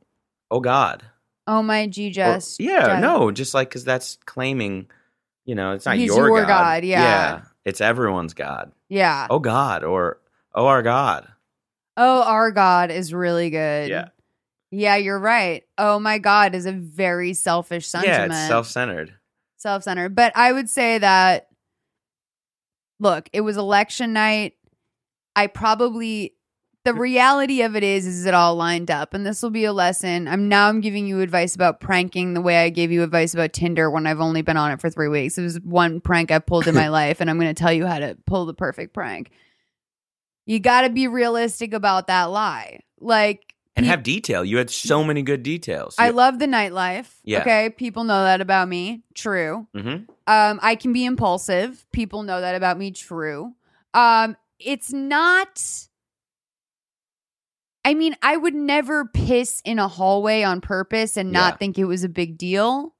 oh 0.49 0.59
God. 0.59 1.03
oh 1.47 1.61
my 1.61 1.87
G 1.87 2.07
Or- 2.07 2.11
just 2.11 2.59
yeah, 2.59 2.99
no, 2.99 3.31
just 3.31 3.53
like 3.53 3.69
because 3.69 3.83
that's 3.83 4.17
claiming, 4.25 4.87
you 5.45 5.55
know, 5.55 5.73
it's 5.73 5.85
not 5.85 5.97
He's 5.97 6.07
your. 6.15 6.45
God, 6.45 6.83
yeah. 6.85 7.41
it's 7.65 7.81
everyone's 7.81 8.33
God. 8.33 8.71
yeah. 8.89 9.27
Oh 9.29 9.39
God, 9.39 9.83
or 9.83 10.19
oh 10.55 10.67
our 10.67 10.81
God. 10.83 11.27
Oh, 11.97 12.23
our 12.23 12.49
God 12.51 12.89
is 12.89 13.13
really 13.13 13.49
good. 13.51 13.89
Yeah, 13.89 14.07
Yeah, 14.75 14.95
you're 14.95 15.19
right. 15.19 15.63
Oh 15.77 15.99
my 15.99 16.17
God 16.17 16.55
is 16.55 16.65
a 16.65 16.71
very 16.71 17.35
selfish 17.35 17.85
sentiment. 17.85 18.31
yeah, 18.31 18.39
it's 18.39 18.47
self-centered. 18.47 19.13
self-centered. 19.57 20.15
But 20.15 20.35
I 20.35 20.51
would 20.51 20.67
say 20.67 20.97
that 20.97 21.49
look, 22.99 23.29
it 23.33 23.41
was 23.41 23.55
election 23.55 24.13
night. 24.13 24.53
I 25.35 25.45
probably 25.45 26.33
the 26.85 26.95
reality 26.95 27.61
of 27.61 27.75
it 27.75 27.83
is 27.83 28.07
is 28.07 28.25
it 28.25 28.33
all 28.33 28.55
lined 28.55 28.89
up 28.89 29.13
and 29.13 29.23
this 29.23 29.43
will 29.43 29.51
be 29.51 29.65
a 29.65 29.73
lesson. 29.73 30.27
I'm 30.27 30.49
now 30.49 30.69
I'm 30.69 30.81
giving 30.81 31.05
you 31.05 31.21
advice 31.21 31.53
about 31.53 31.79
pranking 31.79 32.33
the 32.33 32.41
way 32.41 32.57
I 32.57 32.69
gave 32.69 32.91
you 32.91 33.03
advice 33.03 33.35
about 33.35 33.53
Tinder 33.53 33.91
when 33.91 34.07
I've 34.07 34.19
only 34.19 34.41
been 34.41 34.57
on 34.57 34.71
it 34.71 34.81
for 34.81 34.89
3 34.89 35.07
weeks. 35.07 35.37
It 35.37 35.43
was 35.43 35.59
one 35.59 36.01
prank 36.01 36.31
I 36.31 36.39
pulled 36.39 36.67
in 36.67 36.73
my 36.73 36.87
life 36.89 37.21
and 37.21 37.29
I'm 37.29 37.39
going 37.39 37.53
to 37.53 37.61
tell 37.61 37.71
you 37.71 37.85
how 37.85 37.99
to 37.99 38.17
pull 38.25 38.47
the 38.47 38.55
perfect 38.55 38.95
prank. 38.95 39.29
You 40.47 40.59
got 40.59 40.81
to 40.81 40.89
be 40.89 41.07
realistic 41.07 41.73
about 41.73 42.07
that 42.07 42.25
lie. 42.25 42.79
Like 42.99 43.52
And 43.75 43.85
peop- 43.85 43.89
have 43.91 44.03
detail. 44.03 44.45
You 44.45 44.57
had 44.57 44.69
so 44.69 45.03
many 45.03 45.21
good 45.23 45.41
details. 45.43 45.95
I 45.97 46.09
love 46.09 46.37
the 46.39 46.45
nightlife. 46.45 47.07
Yeah. 47.23 47.41
Okay. 47.41 47.69
People 47.71 48.03
know 48.03 48.23
that 48.23 48.39
about 48.41 48.67
me. 48.69 49.03
True. 49.15 49.67
mm-hmm. 49.75 50.03
Um, 50.25 50.59
I 50.61 50.75
can 50.75 50.93
be 50.93 51.05
impulsive. 51.05 51.85
People 51.91 52.23
know 52.23 52.39
that 52.39 52.55
about 52.55 52.77
me. 52.77 52.91
True. 52.91 53.53
Um, 53.93 54.37
it's 54.59 54.93
not. 54.93 55.61
I 57.85 57.93
mean, 57.95 58.15
I 58.21 58.37
would 58.37 58.53
never 58.55 59.05
piss 59.05 59.61
in 59.65 59.77
a 59.79 59.87
hallway 59.89 60.43
on 60.43 60.61
purpose 60.61 61.17
and 61.17 61.31
not 61.31 61.53
Yeah. 61.53 61.57
think 61.57 61.77
it 61.77 61.85
was 61.85 62.03
a 62.03 62.09
big 62.09 62.37
deal. 62.37 62.93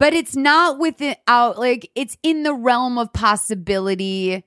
But 0.00 0.14
it's 0.14 0.34
not 0.36 0.78
without 0.78 1.58
like 1.58 1.90
it's 1.94 2.16
in 2.22 2.44
the 2.44 2.54
realm 2.54 2.98
of 2.98 3.12
possibility 3.12 4.44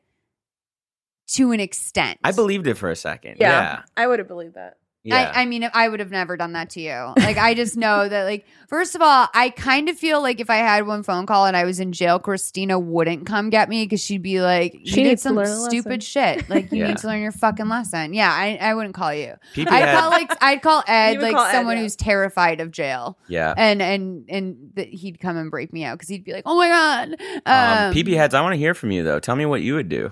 to 1.33 1.51
an 1.51 1.59
extent. 1.59 2.19
I 2.23 2.31
believed 2.31 2.67
it 2.67 2.75
for 2.77 2.89
a 2.89 2.95
second. 2.95 3.37
Yeah, 3.39 3.49
Yeah, 3.51 3.81
I 3.95 4.07
would 4.07 4.19
have 4.19 4.27
believed 4.27 4.55
that. 4.55 4.77
Yeah. 5.03 5.31
I, 5.35 5.41
I 5.41 5.45
mean, 5.45 5.69
I 5.73 5.87
would 5.89 5.99
have 5.99 6.11
never 6.11 6.37
done 6.37 6.53
that 6.53 6.69
to 6.71 6.81
you. 6.81 7.13
Like, 7.17 7.37
I 7.37 7.53
just 7.53 7.75
know 7.77 8.07
that, 8.07 8.23
like, 8.25 8.45
first 8.67 8.93
of 8.95 9.01
all, 9.01 9.27
I 9.33 9.49
kind 9.49 9.89
of 9.89 9.97
feel 9.97 10.21
like 10.21 10.39
if 10.39 10.49
I 10.49 10.57
had 10.57 10.85
one 10.85 11.03
phone 11.03 11.25
call 11.25 11.45
and 11.45 11.57
I 11.57 11.63
was 11.63 11.79
in 11.79 11.91
jail, 11.91 12.19
Christina 12.19 12.77
wouldn't 12.77 13.25
come 13.25 13.49
get 13.49 13.67
me 13.69 13.85
because 13.85 13.99
she'd 14.03 14.21
be 14.21 14.41
like, 14.41 14.73
"You 14.75 14.85
She 14.85 15.03
did 15.03 15.19
some 15.19 15.35
learn 15.35 15.47
lesson." 15.47 15.69
stupid 15.69 16.03
shit. 16.03 16.49
Like, 16.49 16.71
you 16.71 16.77
Yeah. 16.81 16.87
need 16.89 16.97
to 16.99 17.07
learn 17.07 17.21
your 17.21 17.31
fucking 17.31 17.67
lesson." 17.67 18.13
Yeah, 18.13 18.31
I, 18.31 18.57
I 18.61 18.73
wouldn't 18.75 18.93
call 18.95 19.13
you. 19.13 19.35
PP 19.55 19.67
I'd 19.71 19.85
had- 19.85 19.99
call 19.99 20.09
like 20.11 20.43
I'd 20.43 20.61
call 20.61 20.83
Ed 20.87 21.21
like 21.21 21.35
call 21.35 21.45
Ed, 21.45 21.51
someone 21.51 21.77
yeah. 21.77 21.83
who's 21.83 21.95
terrified 21.95 22.61
of 22.61 22.71
jail, 22.71 23.17
yeah. 23.27 23.53
and 23.57 23.81
and 23.81 24.25
and 24.29 24.71
that 24.75 24.87
he'd 24.89 25.19
come 25.19 25.35
and 25.37 25.49
break 25.49 25.73
me 25.73 25.83
out 25.83 25.97
because 25.97 26.09
he'd 26.09 26.23
be 26.23 26.33
like, 26.33 26.43
"Oh 26.45 26.55
my 26.57 26.67
god." 26.69 27.09
Um, 27.45 27.93
PP 27.93 28.15
heads, 28.15 28.33
I 28.33 28.41
want 28.41 28.53
to 28.53 28.57
hear 28.59 28.73
from 28.73 28.91
you 28.91 29.03
though. 29.03 29.19
Tell 29.19 29.35
me 29.35 29.45
what 29.45 29.61
you 29.61 29.73
would 29.75 29.89
do. 29.89 30.11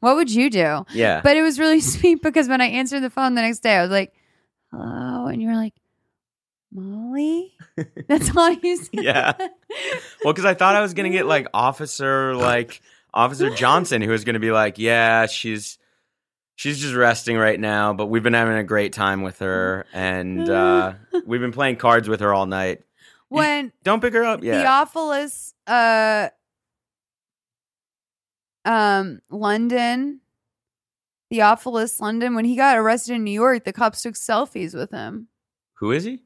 What 0.00 0.16
would 0.16 0.30
you 0.30 0.50
do? 0.50 0.84
Yeah. 0.92 1.20
But 1.22 1.36
it 1.36 1.42
was 1.42 1.58
really 1.58 1.80
sweet 1.94 2.22
because 2.22 2.48
when 2.48 2.60
I 2.60 2.66
answered 2.66 3.00
the 3.00 3.10
phone 3.10 3.34
the 3.34 3.42
next 3.42 3.60
day, 3.60 3.76
I 3.76 3.82
was 3.82 3.90
like, 3.90 4.12
"Hello," 4.70 5.26
and 5.26 5.40
you 5.42 5.48
were 5.48 5.54
like, 5.56 5.74
"Molly." 6.72 7.52
That's 8.08 8.36
all 8.36 8.50
you 8.52 8.76
said. 8.76 8.88
Yeah. 8.92 9.32
well, 9.38 10.32
because 10.32 10.44
I 10.44 10.54
thought 10.54 10.76
I 10.76 10.80
was 10.82 10.94
gonna 10.94 11.10
get 11.10 11.26
like 11.26 11.46
Officer 11.54 12.34
like 12.34 12.82
Officer 13.14 13.50
Johnson, 13.50 14.02
who 14.02 14.10
was 14.10 14.24
gonna 14.24 14.38
be 14.40 14.52
like, 14.52 14.78
yeah, 14.78 15.26
she's 15.26 15.78
she's 16.54 16.78
just 16.78 16.94
resting 16.94 17.36
right 17.36 17.58
now, 17.58 17.92
but 17.92 18.06
we've 18.06 18.22
been 18.22 18.34
having 18.34 18.56
a 18.56 18.64
great 18.64 18.92
time 18.92 19.22
with 19.22 19.38
her, 19.40 19.86
and 19.92 20.48
uh, 20.48 20.94
we've 21.26 21.40
been 21.40 21.52
playing 21.52 21.76
cards 21.76 22.08
with 22.08 22.20
her 22.20 22.32
all 22.32 22.46
night. 22.46 22.82
when 23.28 23.72
Don't 23.82 24.00
pick 24.00 24.12
her 24.14 24.24
up. 24.24 24.42
Yeah. 24.42 24.62
Theophilus, 24.62 25.54
uh, 25.66 26.28
um, 28.64 29.20
London, 29.30 30.20
Theophilus 31.30 32.00
London, 32.00 32.34
when 32.34 32.44
he 32.44 32.56
got 32.56 32.76
arrested 32.76 33.14
in 33.14 33.24
New 33.24 33.30
York, 33.32 33.64
the 33.64 33.72
cops 33.72 34.02
took 34.02 34.14
selfies 34.14 34.74
with 34.74 34.90
him. 34.90 35.28
Who 35.74 35.90
is 35.92 36.04
he? 36.04 36.22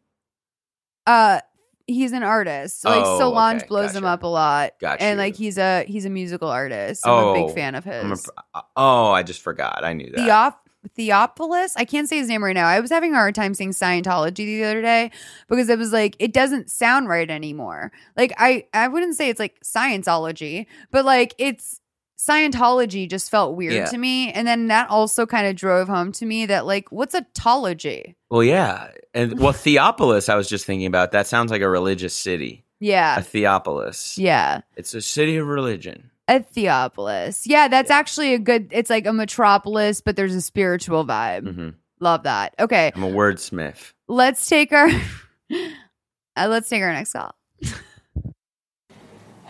Uh, 1.07 1.41
he's 1.87 2.13
an 2.13 2.23
artist. 2.25 2.85
Like 2.85 3.03
Oh, 3.05 3.19
Solange 3.19 3.59
okay. 3.63 3.69
blows 3.69 3.95
him 3.95 4.05
up 4.05 4.25
a 4.25 4.27
lot. 4.27 4.73
Gotcha. 4.81 5.03
And 5.03 5.19
like 5.19 5.37
he's 5.37 5.57
a 5.59 5.85
he's 5.85 6.05
a 6.05 6.11
musical 6.11 6.49
artist. 6.49 7.07
I'm 7.07 7.13
a 7.13 7.27
Oh, 7.29 7.47
big 7.47 7.55
fan 7.55 7.75
of 7.77 7.85
his. 7.85 8.29
A, 8.55 8.63
oh, 8.77 9.13
I 9.13 9.23
just 9.23 9.41
forgot. 9.41 9.85
I 9.85 9.93
knew 9.93 10.11
that. 10.11 10.19
Theoph- 10.19 10.57
Theophilus. 10.97 11.75
I 11.77 11.85
can't 11.85 12.09
say 12.09 12.17
his 12.19 12.29
name 12.29 12.43
right 12.45 12.55
now. 12.55 12.67
I 12.67 12.81
was 12.81 12.91
having 12.91 13.13
a 13.13 13.17
hard 13.17 13.35
time 13.35 13.55
saying 13.55 13.71
Scientology 13.71 14.37
the 14.37 14.65
other 14.65 14.83
day 14.83 15.11
because 15.49 15.69
it 15.69 15.79
was 15.79 15.93
like 15.93 16.17
it 16.19 16.33
doesn't 16.33 16.71
sound 16.71 17.09
right 17.09 17.31
anymore. 17.31 17.93
Like 18.17 18.33
I 18.39 18.67
I 18.75 18.89
wouldn't 18.89 19.15
say 19.17 19.29
it's 19.29 19.41
like 19.41 19.59
Scientology, 19.65 20.67
but 20.91 21.05
like 21.05 21.35
it's 21.39 21.81
Scientology 22.19 23.09
just 23.09 23.31
felt 23.31 23.57
weird 23.57 23.75
Yeah. 23.75 23.85
to 23.87 23.99
me. 23.99 24.33
And 24.33 24.47
then 24.47 24.69
that 24.69 24.89
also 24.91 25.27
kind 25.27 25.47
of 25.47 25.55
drove 25.57 25.87
home 25.89 26.13
to 26.13 26.27
me 26.27 26.47
that 26.47 26.67
like 26.67 26.91
what's 26.91 27.15
a 27.15 27.23
tology? 27.35 28.15
Well, 28.31 28.43
yeah, 28.43 28.91
and 29.15 29.39
well, 29.39 29.53
Theopolis. 29.53 30.29
I 30.29 30.35
was 30.37 30.49
just 30.49 30.65
thinking 30.67 30.87
about. 30.87 31.13
That 31.13 31.27
sounds 31.27 31.51
like 31.51 31.63
a 31.63 31.69
religious 31.69 32.15
city. 32.15 32.65
Yeah. 32.81 33.19
A 33.19 33.23
Theopolis. 33.23 34.19
Yeah. 34.19 34.61
It's 34.77 34.93
a 34.95 35.01
city 35.01 35.37
of 35.37 35.47
religion. 35.47 36.11
A 36.29 36.41
Theopolis. 36.41 37.43
Yeah, 37.47 37.69
that's 37.69 37.91
actually 37.91 38.35
a 38.35 38.39
good 38.39 38.69
it's 38.73 38.91
like 38.91 39.07
a 39.07 39.13
metropolis, 39.13 40.01
but 40.01 40.17
there's 40.17 40.35
a 40.35 40.43
spiritual 40.43 41.05
vibe. 41.05 41.55
hmm 41.55 41.69
Love 42.01 42.25
that. 42.25 42.55
Okay. 42.59 42.93
I'm 42.95 43.03
a 43.05 43.11
wordsmith. 43.11 43.93
let's 44.09 44.47
take 44.49 44.73
our 44.73 44.89
uh, 45.53 46.47
let's 46.49 46.69
take 46.69 46.83
our 46.83 46.93
next 46.93 47.13
call. 47.13 47.35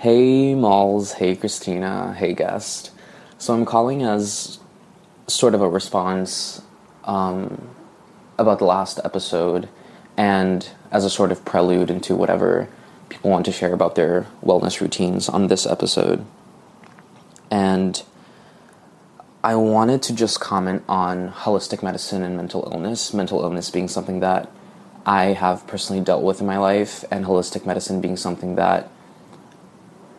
Hey 0.06 0.54
Molls, 0.54 1.14
hey 1.14 1.34
Christina, 1.34 2.14
hey 2.16 2.32
guest. 2.32 2.92
So 3.38 3.52
I'm 3.52 3.64
calling 3.64 4.04
as 4.04 4.60
sort 5.26 5.52
of 5.52 5.60
a 5.60 5.68
response 5.68 6.62
um, 7.02 7.70
about 8.38 8.60
the 8.60 8.66
last 8.66 9.00
episode 9.02 9.68
and 10.16 10.70
as 10.92 11.04
a 11.04 11.10
sort 11.10 11.32
of 11.32 11.44
prelude 11.44 11.90
into 11.90 12.14
whatever 12.14 12.68
people 13.08 13.32
want 13.32 13.46
to 13.46 13.50
share 13.50 13.72
about 13.72 13.96
their 13.96 14.28
wellness 14.44 14.80
routines 14.80 15.28
on 15.28 15.48
this 15.48 15.66
episode. 15.66 16.24
And 17.50 18.00
I 19.42 19.56
wanted 19.56 20.02
to 20.02 20.14
just 20.14 20.38
comment 20.38 20.84
on 20.88 21.32
holistic 21.32 21.82
medicine 21.82 22.22
and 22.22 22.36
mental 22.36 22.68
illness, 22.72 23.12
mental 23.12 23.42
illness 23.42 23.70
being 23.70 23.88
something 23.88 24.20
that 24.20 24.48
I 25.04 25.32
have 25.32 25.66
personally 25.66 26.00
dealt 26.00 26.22
with 26.22 26.40
in 26.40 26.46
my 26.46 26.58
life, 26.58 27.04
and 27.10 27.24
holistic 27.24 27.66
medicine 27.66 28.00
being 28.00 28.16
something 28.16 28.54
that 28.54 28.88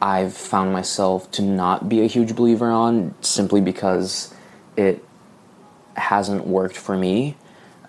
I've 0.01 0.35
found 0.35 0.73
myself 0.73 1.29
to 1.31 1.41
not 1.41 1.89
be 1.89 2.01
a 2.01 2.07
huge 2.07 2.35
believer 2.35 2.69
on 2.69 3.15
simply 3.21 3.61
because 3.61 4.33
it 4.75 5.03
hasn't 5.95 6.45
worked 6.45 6.77
for 6.77 6.95
me. 6.95 7.35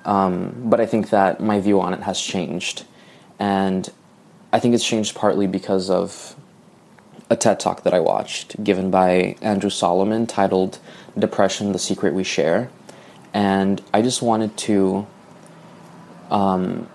Um, 0.04 0.54
but 0.64 0.80
I 0.80 0.86
think 0.86 1.10
that 1.10 1.40
my 1.40 1.60
view 1.60 1.80
on 1.80 1.92
it 1.92 2.00
has 2.00 2.20
changed. 2.20 2.84
And 3.38 3.88
I 4.52 4.58
think 4.58 4.74
it's 4.74 4.86
changed 4.86 5.14
partly 5.14 5.46
because 5.46 5.90
of 5.90 6.34
a 7.30 7.36
TED 7.36 7.60
talk 7.60 7.82
that 7.82 7.92
I 7.92 8.00
watched 8.00 8.62
given 8.64 8.90
by 8.90 9.36
Andrew 9.42 9.68
Solomon 9.68 10.26
titled 10.26 10.78
Depression 11.18 11.72
The 11.72 11.78
Secret 11.78 12.14
We 12.14 12.24
Share. 12.24 12.70
And 13.34 13.82
I 13.92 14.00
just 14.00 14.22
wanted 14.22 14.56
to 14.58 15.06
um, 16.30 16.88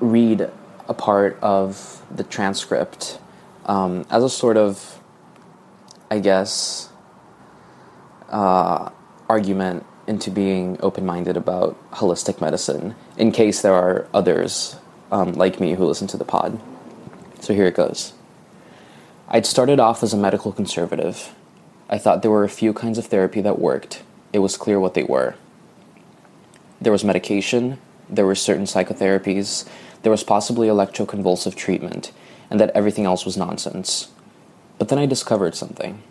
read 0.00 0.48
a 0.88 0.94
part 0.94 1.38
of 1.42 2.02
the 2.14 2.24
transcript 2.24 3.18
um, 3.66 4.04
as 4.10 4.22
a 4.22 4.30
sort 4.30 4.56
of, 4.56 5.00
I 6.10 6.18
guess, 6.18 6.88
uh, 8.28 8.90
argument 9.28 9.86
into 10.06 10.30
being 10.30 10.76
open 10.82 11.06
minded 11.06 11.36
about 11.36 11.76
holistic 11.92 12.40
medicine 12.40 12.94
in 13.16 13.32
case 13.32 13.62
there 13.62 13.72
are 13.74 14.06
others 14.12 14.76
um, 15.10 15.32
like 15.32 15.60
me 15.60 15.74
who 15.74 15.84
listen 15.84 16.06
to 16.08 16.16
the 16.16 16.24
pod. 16.24 16.60
So 17.40 17.54
here 17.54 17.66
it 17.66 17.74
goes. 17.74 18.12
I'd 19.28 19.46
started 19.46 19.80
off 19.80 20.02
as 20.02 20.12
a 20.12 20.16
medical 20.16 20.52
conservative. 20.52 21.34
I 21.88 21.98
thought 21.98 22.22
there 22.22 22.30
were 22.30 22.44
a 22.44 22.48
few 22.48 22.72
kinds 22.72 22.98
of 22.98 23.06
therapy 23.06 23.40
that 23.40 23.58
worked. 23.58 24.02
It 24.32 24.40
was 24.40 24.56
clear 24.56 24.78
what 24.78 24.94
they 24.94 25.04
were. 25.04 25.34
There 26.80 26.92
was 26.92 27.04
medication, 27.04 27.78
there 28.08 28.26
were 28.26 28.34
certain 28.34 28.64
psychotherapies, 28.64 29.66
there 30.02 30.10
was 30.10 30.24
possibly 30.24 30.68
electroconvulsive 30.68 31.54
treatment, 31.54 32.12
and 32.50 32.60
that 32.60 32.70
everything 32.74 33.04
else 33.04 33.24
was 33.24 33.36
nonsense. 33.36 34.10
But 34.78 34.88
then 34.88 34.98
I 34.98 35.06
discovered 35.06 35.54
something. 35.54 36.02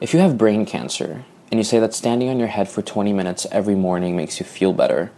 If 0.00 0.12
you 0.14 0.20
have 0.20 0.38
brain 0.38 0.66
cancer, 0.66 1.24
and 1.50 1.58
you 1.58 1.64
say 1.64 1.78
that 1.78 1.94
standing 1.94 2.28
on 2.28 2.38
your 2.38 2.48
head 2.48 2.68
for 2.68 2.82
20 2.82 3.12
minutes 3.12 3.46
every 3.52 3.74
morning 3.74 4.16
makes 4.16 4.40
you 4.40 4.46
feel 4.46 4.72
better, 4.72 5.10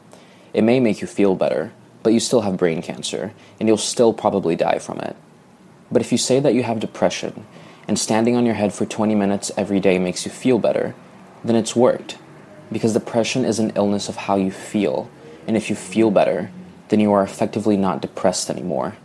It 0.54 0.62
may 0.62 0.78
make 0.78 1.00
you 1.00 1.08
feel 1.08 1.34
better, 1.34 1.72
but 2.04 2.12
you 2.12 2.20
still 2.20 2.42
have 2.42 2.56
brain 2.56 2.80
cancer, 2.80 3.32
and 3.58 3.68
you'll 3.68 3.76
still 3.76 4.14
probably 4.14 4.54
die 4.54 4.78
from 4.78 5.00
it. 5.00 5.16
But 5.90 6.00
if 6.00 6.12
you 6.12 6.18
say 6.18 6.38
that 6.40 6.54
you 6.54 6.62
have 6.62 6.78
depression, 6.78 7.44
and 7.88 7.98
standing 7.98 8.36
on 8.36 8.46
your 8.46 8.54
head 8.54 8.72
for 8.72 8.86
20 8.86 9.14
minutes 9.16 9.50
every 9.56 9.80
day 9.80 9.98
makes 9.98 10.24
you 10.24 10.30
feel 10.30 10.60
better, 10.60 10.94
then 11.42 11.56
it's 11.56 11.76
worked. 11.76 12.16
Because 12.70 12.94
depression 12.94 13.44
is 13.44 13.58
an 13.58 13.72
illness 13.74 14.08
of 14.08 14.16
how 14.16 14.36
you 14.36 14.52
feel, 14.52 15.10
and 15.46 15.56
if 15.56 15.68
you 15.68 15.76
feel 15.76 16.10
better, 16.10 16.50
then 16.88 17.00
you 17.00 17.12
are 17.12 17.24
effectively 17.24 17.76
not 17.76 18.00
depressed 18.00 18.48
anymore. 18.48 18.96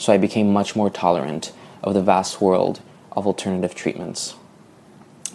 So 0.00 0.14
I 0.14 0.16
became 0.16 0.50
much 0.50 0.74
more 0.74 0.88
tolerant 0.88 1.52
of 1.82 1.92
the 1.92 2.00
vast 2.02 2.40
world 2.40 2.80
of 3.12 3.26
alternative 3.26 3.74
treatments. 3.74 4.34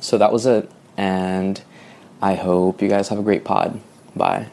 So 0.02 0.18
that 0.18 0.34
was 0.34 0.48
it, 0.48 0.72
and 0.98 1.62
I 2.20 2.34
hope 2.34 2.82
you 2.82 2.90
guys 2.90 3.10
have 3.10 3.20
a 3.20 3.22
great 3.22 3.44
pod. 3.44 3.80
Bye. 4.16 4.48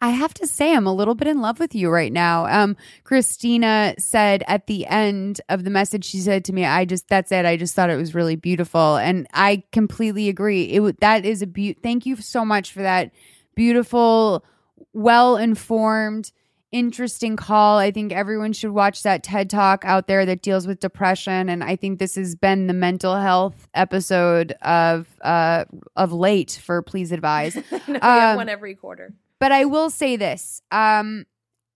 I 0.00 0.10
have 0.10 0.32
to 0.34 0.46
say, 0.46 0.74
I'm 0.74 0.86
a 0.86 0.94
little 0.94 1.16
bit 1.16 1.26
in 1.26 1.40
love 1.40 1.58
with 1.58 1.74
you 1.74 1.90
right 1.90 2.12
now. 2.12 2.46
Um, 2.46 2.76
Christina 3.02 3.96
said 3.98 4.44
at 4.46 4.68
the 4.68 4.86
end 4.86 5.40
of 5.48 5.64
the 5.64 5.70
message, 5.70 6.04
she 6.04 6.20
said 6.20 6.44
to 6.44 6.52
me, 6.52 6.64
"I 6.64 6.84
just 6.84 7.08
that's 7.08 7.32
it. 7.32 7.44
I 7.46 7.56
just 7.56 7.74
thought 7.74 7.90
it 7.90 7.96
was 7.96 8.14
really 8.14 8.36
beautiful," 8.36 8.96
and 8.96 9.26
I 9.34 9.64
completely 9.72 10.28
agree. 10.28 10.66
It 10.66 11.00
that 11.00 11.24
is 11.24 11.42
a 11.42 11.48
be- 11.48 11.72
Thank 11.72 12.06
you 12.06 12.14
so 12.14 12.44
much 12.44 12.72
for 12.72 12.80
that 12.80 13.10
beautiful, 13.56 14.44
well 14.92 15.36
informed, 15.36 16.30
interesting 16.72 17.36
call. 17.36 17.78
I 17.78 17.90
think 17.90 18.12
everyone 18.12 18.52
should 18.52 18.70
watch 18.70 19.02
that 19.02 19.22
TED 19.22 19.50
talk 19.50 19.84
out 19.84 20.06
there 20.06 20.24
that 20.26 20.42
deals 20.42 20.66
with 20.66 20.80
depression, 20.80 21.48
and 21.48 21.62
I 21.64 21.76
think 21.76 21.98
this 21.98 22.14
has 22.14 22.34
been 22.34 22.66
the 22.66 22.72
mental 22.74 23.16
health 23.16 23.68
episode 23.74 24.52
of 24.62 25.06
uh 25.22 25.64
of 25.96 26.12
late 26.12 26.60
for 26.62 26.82
Please 26.82 27.12
Advise. 27.12 27.54
we 27.88 27.94
have 27.94 28.30
Um, 28.32 28.36
one 28.36 28.48
every 28.48 28.74
quarter. 28.74 29.12
but 29.38 29.52
I 29.52 29.64
will 29.64 29.90
say 29.90 30.16
this. 30.16 30.62
Um, 30.70 31.26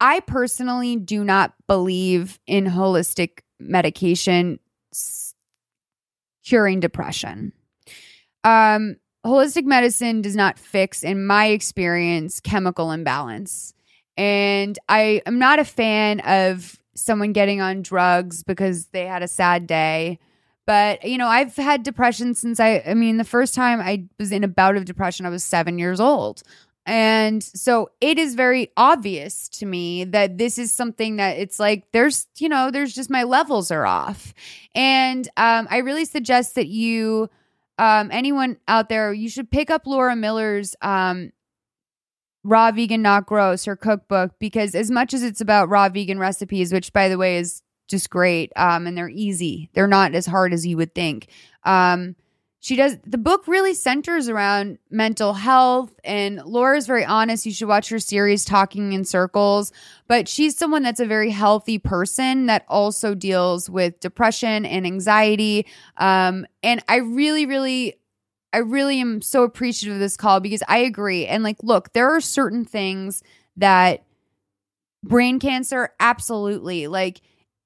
I 0.00 0.20
personally 0.20 0.96
do 0.96 1.24
not 1.24 1.54
believe 1.66 2.38
in 2.46 2.64
holistic 2.66 3.40
medication 3.60 4.58
s- 4.92 5.34
curing 6.44 6.80
depression. 6.80 7.52
Um, 8.42 8.96
holistic 9.24 9.64
medicine 9.64 10.20
does 10.20 10.36
not 10.36 10.58
fix, 10.58 11.02
in 11.02 11.24
my 11.26 11.46
experience, 11.46 12.40
chemical 12.40 12.90
imbalance. 12.90 13.72
And 14.16 14.78
I 14.88 15.22
am 15.26 15.38
not 15.38 15.58
a 15.58 15.64
fan 15.64 16.20
of 16.20 16.78
someone 16.94 17.32
getting 17.32 17.60
on 17.60 17.82
drugs 17.82 18.42
because 18.42 18.86
they 18.86 19.06
had 19.06 19.22
a 19.22 19.28
sad 19.28 19.66
day. 19.66 20.18
But, 20.66 21.04
you 21.04 21.18
know, 21.18 21.26
I've 21.26 21.54
had 21.56 21.82
depression 21.82 22.34
since 22.34 22.58
I, 22.58 22.82
I 22.86 22.94
mean, 22.94 23.18
the 23.18 23.24
first 23.24 23.54
time 23.54 23.80
I 23.80 24.06
was 24.18 24.32
in 24.32 24.44
a 24.44 24.48
bout 24.48 24.76
of 24.76 24.84
depression, 24.86 25.26
I 25.26 25.30
was 25.30 25.44
seven 25.44 25.78
years 25.78 26.00
old. 26.00 26.42
And 26.86 27.42
so 27.42 27.90
it 28.00 28.18
is 28.18 28.34
very 28.34 28.70
obvious 28.76 29.48
to 29.50 29.66
me 29.66 30.04
that 30.04 30.36
this 30.36 30.58
is 30.58 30.70
something 30.70 31.16
that 31.16 31.38
it's 31.38 31.58
like 31.58 31.90
there's, 31.92 32.26
you 32.38 32.48
know, 32.48 32.70
there's 32.70 32.94
just 32.94 33.10
my 33.10 33.22
levels 33.22 33.70
are 33.70 33.86
off. 33.86 34.34
And 34.74 35.26
um, 35.36 35.66
I 35.70 35.78
really 35.78 36.04
suggest 36.04 36.54
that 36.56 36.66
you, 36.66 37.30
um, 37.78 38.10
anyone 38.12 38.58
out 38.68 38.88
there, 38.88 39.12
you 39.12 39.28
should 39.28 39.50
pick 39.50 39.70
up 39.70 39.86
Laura 39.86 40.14
Miller's 40.14 40.76
um, 40.82 41.32
Raw 42.44 42.70
Vegan 42.70 43.02
Not 43.02 43.26
Gross, 43.26 43.64
her 43.64 43.74
cookbook, 43.74 44.32
because 44.38 44.74
as 44.74 44.90
much 44.90 45.14
as 45.14 45.22
it's 45.22 45.40
about 45.40 45.70
raw 45.70 45.88
vegan 45.88 46.18
recipes, 46.18 46.72
which 46.72 46.92
by 46.92 47.08
the 47.08 47.18
way 47.18 47.38
is 47.38 47.62
just 47.88 48.10
great, 48.10 48.52
um, 48.54 48.86
and 48.86 48.96
they're 48.96 49.08
easy, 49.08 49.70
they're 49.72 49.86
not 49.88 50.14
as 50.14 50.26
hard 50.26 50.52
as 50.52 50.66
you 50.66 50.76
would 50.76 50.94
think. 50.94 51.28
Um, 51.64 52.16
she 52.64 52.76
does 52.76 52.96
the 53.04 53.18
book 53.18 53.46
really 53.46 53.74
centers 53.74 54.26
around 54.26 54.78
mental 54.90 55.34
health 55.34 55.92
and 56.02 56.40
Laura's 56.46 56.86
very 56.86 57.04
honest 57.04 57.44
you 57.44 57.52
should 57.52 57.68
watch 57.68 57.90
her 57.90 57.98
series 57.98 58.42
talking 58.46 58.94
in 58.94 59.04
circles 59.04 59.70
but 60.08 60.28
she's 60.28 60.56
someone 60.56 60.82
that's 60.82 60.98
a 60.98 61.04
very 61.04 61.30
healthy 61.30 61.78
person 61.78 62.46
that 62.46 62.64
also 62.66 63.14
deals 63.14 63.68
with 63.68 64.00
depression 64.00 64.64
and 64.64 64.86
anxiety 64.86 65.66
um, 65.98 66.46
and 66.62 66.82
i 66.88 66.96
really 66.96 67.44
really 67.44 67.96
i 68.54 68.58
really 68.58 69.00
am 69.00 69.20
so 69.20 69.42
appreciative 69.42 69.94
of 69.94 70.00
this 70.00 70.16
call 70.16 70.40
because 70.40 70.62
i 70.68 70.78
agree 70.78 71.26
and 71.26 71.42
like 71.42 71.56
look 71.62 71.92
there 71.92 72.10
are 72.14 72.20
certain 72.20 72.64
things 72.64 73.22
that 73.56 74.04
brain 75.02 75.38
cancer 75.38 75.90
absolutely 76.00 76.86
like 76.86 77.20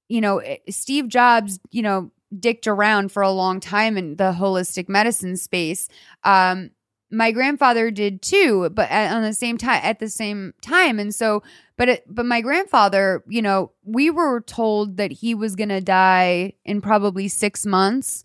you 0.08 0.20
know 0.20 0.38
eh, 0.38 0.56
steve 0.68 1.08
jobs 1.08 1.60
you 1.70 1.82
know 1.82 2.10
dicked 2.36 2.66
around 2.66 3.10
for 3.12 3.22
a 3.22 3.30
long 3.30 3.60
time 3.60 3.96
in 3.96 4.16
the 4.16 4.32
holistic 4.32 4.88
medicine 4.88 5.36
space. 5.36 5.88
Um, 6.24 6.70
my 7.10 7.32
grandfather 7.32 7.90
did 7.90 8.20
too, 8.20 8.68
but 8.70 8.90
at, 8.90 9.14
on 9.14 9.22
the 9.22 9.32
same 9.32 9.56
time, 9.56 9.80
at 9.82 9.98
the 9.98 10.10
same 10.10 10.52
time, 10.60 10.98
and 10.98 11.14
so, 11.14 11.42
but 11.78 11.88
it, 11.88 12.04
but 12.06 12.26
my 12.26 12.42
grandfather, 12.42 13.24
you 13.26 13.40
know, 13.40 13.72
we 13.82 14.10
were 14.10 14.42
told 14.42 14.98
that 14.98 15.10
he 15.10 15.34
was 15.34 15.56
going 15.56 15.70
to 15.70 15.80
die 15.80 16.52
in 16.66 16.82
probably 16.82 17.28
six 17.28 17.64
months 17.64 18.24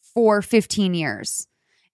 for 0.00 0.42
fifteen 0.42 0.94
years. 0.94 1.48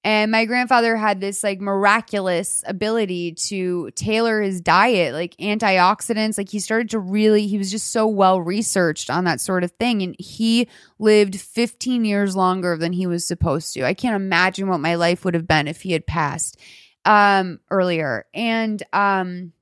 And 0.07 0.31
my 0.31 0.45
grandfather 0.45 0.95
had 0.95 1.21
this 1.21 1.43
like 1.43 1.61
miraculous 1.61 2.63
ability 2.65 3.33
to 3.49 3.91
tailor 3.97 4.41
his 4.41 4.61
diet, 4.61 5.13
like 5.13 5.37
antioxidants. 5.39 6.39
Like 6.39 6.49
he 6.49 6.61
started 6.61 6.91
to 6.91 7.01
really, 7.01 7.49
he 7.49 7.59
was 7.59 7.73
just 7.73 7.91
so 7.91 8.07
well 8.07 8.41
researched 8.41 9.11
on 9.11 9.25
that 9.25 9.41
sort 9.41 9.65
of 9.65 9.73
thing. 9.73 10.03
And 10.03 10.15
he 10.21 10.69
lived 11.01 11.41
15 11.41 12.05
years 12.05 12.37
longer 12.37 12.77
than 12.77 12.93
he 12.93 13.09
was 13.09 13.27
supposed 13.27 13.75
to. 13.75 13.85
I 13.85 13.95
can't 13.95 14.15
imagine 14.15 14.69
what 14.69 14.79
my 14.79 14.95
life 14.95 15.25
would 15.25 15.35
have 15.35 15.49
been 15.49 15.67
if 15.67 15.83
he 15.83 15.91
had 15.91 16.07
passed 16.07 16.57
um, 17.05 17.59
earlier. 17.69 18.27
And, 18.33 18.81
um, 18.93 19.55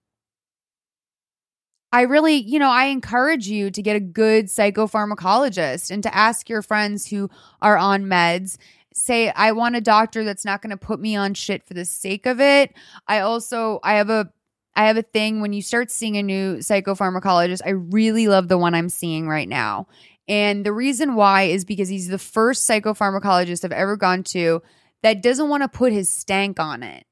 I 1.91 2.03
really, 2.03 2.35
you 2.35 2.59
know, 2.59 2.71
I 2.71 2.87
encourage 2.87 3.47
you 3.47 3.71
to 3.71 3.81
get 3.81 3.95
a 3.95 4.01
good 4.01 4.47
psychopharmacologist 4.47 5.93
and 5.93 6.03
to 6.03 6.15
ask 6.15 6.51
your 6.51 6.61
friends 6.61 7.07
who 7.07 7.31
are 7.63 7.79
on 7.79 8.07
meds 8.07 8.59
say 8.95 9.31
I 9.31 9.53
want 9.53 9.77
a 9.77 9.81
doctor 9.81 10.25
that's 10.25 10.45
not 10.45 10.63
going 10.63 10.71
to 10.71 10.77
put 10.77 11.01
me 11.01 11.17
on 11.17 11.35
shit 11.35 11.67
for 11.67 11.75
the 11.75 11.85
sake 11.85 12.27
of 12.27 12.41
it. 12.41 12.73
I 13.07 13.21
also 13.21 13.81
I 13.83 13.95
have 13.95 14.09
a 14.09 14.33
I 14.77 14.87
have 14.87 14.97
a 14.97 15.03
thing 15.03 15.41
when 15.41 15.53
you 15.53 15.63
start 15.63 15.91
seeing 15.91 16.17
a 16.17 16.23
new 16.23 16.57
psychopharmacologist, 16.57 17.61
I 17.65 17.71
really 17.71 18.27
love 18.27 18.49
the 18.49 18.59
one 18.59 18.75
I'm 18.75 18.89
seeing 18.89 19.29
right 19.29 19.49
now. 19.49 19.87
And 20.27 20.65
the 20.65 20.73
reason 20.73 21.15
why 21.15 21.43
is 21.43 21.65
because 21.65 21.89
he's 21.89 22.09
the 22.09 22.19
first 22.19 22.69
psychopharmacologist 22.69 23.65
I've 23.65 23.73
ever 23.73 23.97
gone 23.97 24.23
to 24.25 24.63
that 25.03 25.23
doesn't 25.23 25.49
want 25.49 25.63
to 25.63 25.69
put 25.69 25.93
his 25.93 26.11
stank 26.11 26.59
on 26.59 26.83
it. 26.83 27.05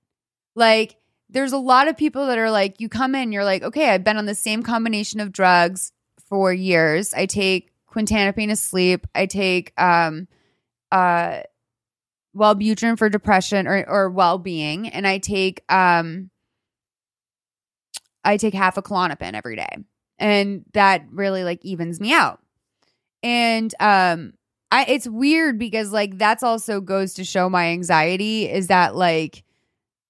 Like 0.55 0.97
there's 1.28 1.53
a 1.53 1.59
lot 1.59 1.89
of 1.89 1.97
people 1.97 2.26
that 2.26 2.39
are 2.39 2.51
like 2.51 2.80
you 2.80 2.89
come 2.89 3.14
in 3.14 3.33
you're 3.33 3.45
like, 3.45 3.62
"Okay, 3.62 3.91
I've 3.91 4.05
been 4.05 4.16
on 4.16 4.26
the 4.26 4.35
same 4.35 4.62
combination 4.62 5.20
of 5.20 5.33
drugs 5.33 5.93
for 6.28 6.53
years. 6.53 7.12
I 7.14 7.26
take 7.26 7.70
quintanapine 7.91 8.49
to 8.49 8.57
sleep. 8.57 9.07
I 9.14 9.26
take 9.26 9.72
um 9.80 10.28
uh 10.91 11.43
Wellbutrin 12.37 12.99
for 12.99 13.09
depression 13.09 13.66
or, 13.66 13.85
or 13.89 14.11
well-being 14.11 14.89
and 14.89 15.07
I 15.07 15.18
take 15.18 15.62
um 15.68 16.30
I 18.24 18.37
take 18.37 18.55
half 18.55 18.76
a 18.76 18.83
Klonopin 18.83 19.35
every 19.35 19.57
day. 19.57 19.76
And 20.18 20.64
that 20.74 21.05
really 21.11 21.45
like 21.45 21.64
evens 21.64 22.01
me 22.01 22.12
out. 22.12 22.41
And 23.22 23.74
um 23.80 24.35
I 24.70 24.85
it's 24.87 25.07
weird 25.07 25.59
because 25.59 25.93
like 25.93 26.16
that's 26.18 26.43
also 26.43 26.80
goes 26.80 27.14
to 27.14 27.24
show 27.24 27.51
my 27.51 27.68
anxiety 27.68 28.49
is 28.49 28.68
that 28.68 28.97
like 28.97 29.45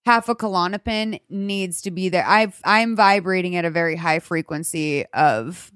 half 0.04 0.28
a 0.28 0.34
Klonopin 0.34 1.20
needs 1.28 1.82
to 1.82 1.90
be 1.90 2.08
there. 2.08 2.26
I've 2.26 2.60
I'm 2.64 2.94
vibrating 2.96 3.56
at 3.56 3.64
a 3.64 3.70
very 3.70 3.96
high 3.96 4.20
frequency 4.20 5.06
of 5.06 5.72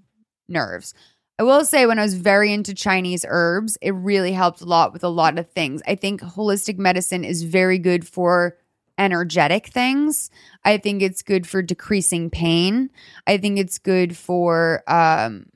nerves. 0.49 0.95
I 1.39 1.43
will 1.43 1.65
say 1.67 1.85
when 1.85 1.99
I 1.99 2.03
was 2.03 2.15
very 2.15 2.53
into 2.53 2.73
Chinese 2.73 3.25
herbs, 3.29 3.77
it 3.83 3.91
really 3.91 4.33
helped 4.33 4.63
a 4.63 4.65
lot 4.65 4.93
with 4.93 5.05
a 5.05 5.09
lot 5.09 5.39
of 5.39 5.51
things. 5.51 5.83
I 5.87 5.95
think 5.95 6.23
holistic 6.23 6.79
medicine 6.79 7.25
is 7.25 7.43
very 7.43 7.79
good 7.79 8.07
for 8.07 8.57
energetic 8.99 9.67
things. 9.67 10.31
I 10.65 10.79
think 10.79 11.03
it's 11.03 11.21
good 11.23 11.47
for 11.47 11.61
decreasing 11.61 12.31
pain. 12.31 12.89
I 13.27 13.37
think 13.37 13.59
it's 13.59 13.79
good 13.79 14.17
for 14.17 14.83
um 14.87 15.47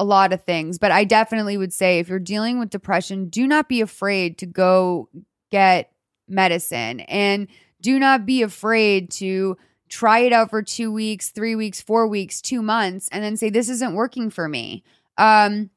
a 0.00 0.04
lot 0.04 0.32
of 0.32 0.44
things, 0.44 0.78
but 0.78 0.92
I 0.92 1.02
definitely 1.04 1.56
would 1.56 1.72
say 1.72 1.98
if 1.98 2.08
you're 2.08 2.20
dealing 2.20 2.60
with 2.60 2.70
depression, 2.70 3.28
do 3.28 3.48
not 3.48 3.68
be 3.68 3.80
afraid 3.80 4.38
to 4.38 4.46
go 4.46 5.08
get 5.50 5.90
medicine 6.28 7.00
and 7.00 7.48
do 7.80 7.98
not 7.98 8.24
be 8.24 8.42
afraid 8.42 9.10
to 9.12 9.56
try 9.88 10.20
it 10.20 10.32
out 10.32 10.50
for 10.50 10.62
2 10.62 10.92
weeks, 10.92 11.30
3 11.30 11.56
weeks, 11.56 11.80
4 11.80 12.06
weeks, 12.06 12.40
2 12.40 12.62
months 12.62 13.08
and 13.10 13.24
then 13.24 13.36
say 13.36 13.48
this 13.50 13.68
isn't 13.70 13.94
working 13.94 14.30
for 14.30 14.48
me. 14.48 14.84
Um, 15.18 15.70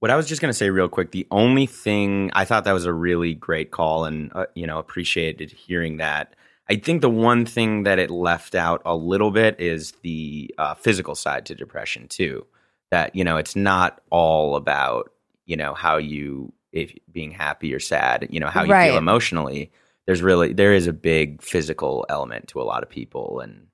What 0.00 0.10
I 0.10 0.16
was 0.16 0.26
just 0.26 0.40
going 0.40 0.50
to 0.50 0.56
say 0.56 0.70
real 0.70 0.88
quick, 0.88 1.12
the 1.12 1.26
only 1.30 1.66
thing 1.66 2.30
I 2.34 2.44
thought 2.44 2.64
that 2.64 2.72
was 2.72 2.86
a 2.86 2.92
really 2.92 3.34
great 3.34 3.70
call 3.70 4.04
and, 4.04 4.32
uh, 4.34 4.46
you 4.54 4.66
know, 4.66 4.78
appreciated 4.78 5.52
hearing 5.52 5.98
that. 5.98 6.34
I 6.68 6.76
think 6.76 7.02
the 7.02 7.10
one 7.10 7.44
thing 7.46 7.84
that 7.84 7.98
it 7.98 8.10
left 8.10 8.54
out 8.54 8.82
a 8.84 8.96
little 8.96 9.30
bit 9.30 9.60
is 9.60 9.92
the 10.02 10.52
uh, 10.58 10.74
physical 10.74 11.14
side 11.14 11.46
to 11.46 11.54
depression, 11.54 12.08
too. 12.08 12.46
That, 12.90 13.14
you 13.14 13.22
know, 13.24 13.36
it's 13.36 13.54
not 13.56 14.00
all 14.10 14.56
about, 14.56 15.12
you 15.46 15.56
know, 15.56 15.74
how 15.74 15.98
you, 15.98 16.52
if 16.72 16.92
being 17.10 17.30
happy 17.30 17.72
or 17.74 17.80
sad, 17.80 18.26
you 18.30 18.40
know, 18.40 18.48
how 18.48 18.64
you 18.64 18.70
Right. 18.72 18.88
feel 18.88 18.98
emotionally. 18.98 19.70
there's 20.06 20.20
really 20.22 20.52
there 20.52 20.74
is 20.74 20.88
a 20.88 20.92
big 20.92 21.40
physical 21.42 22.04
element 22.08 22.48
to 22.48 22.60
a 22.60 22.64
lot 22.64 22.82
of 22.82 22.88
people 22.90 23.38
and 23.40 23.68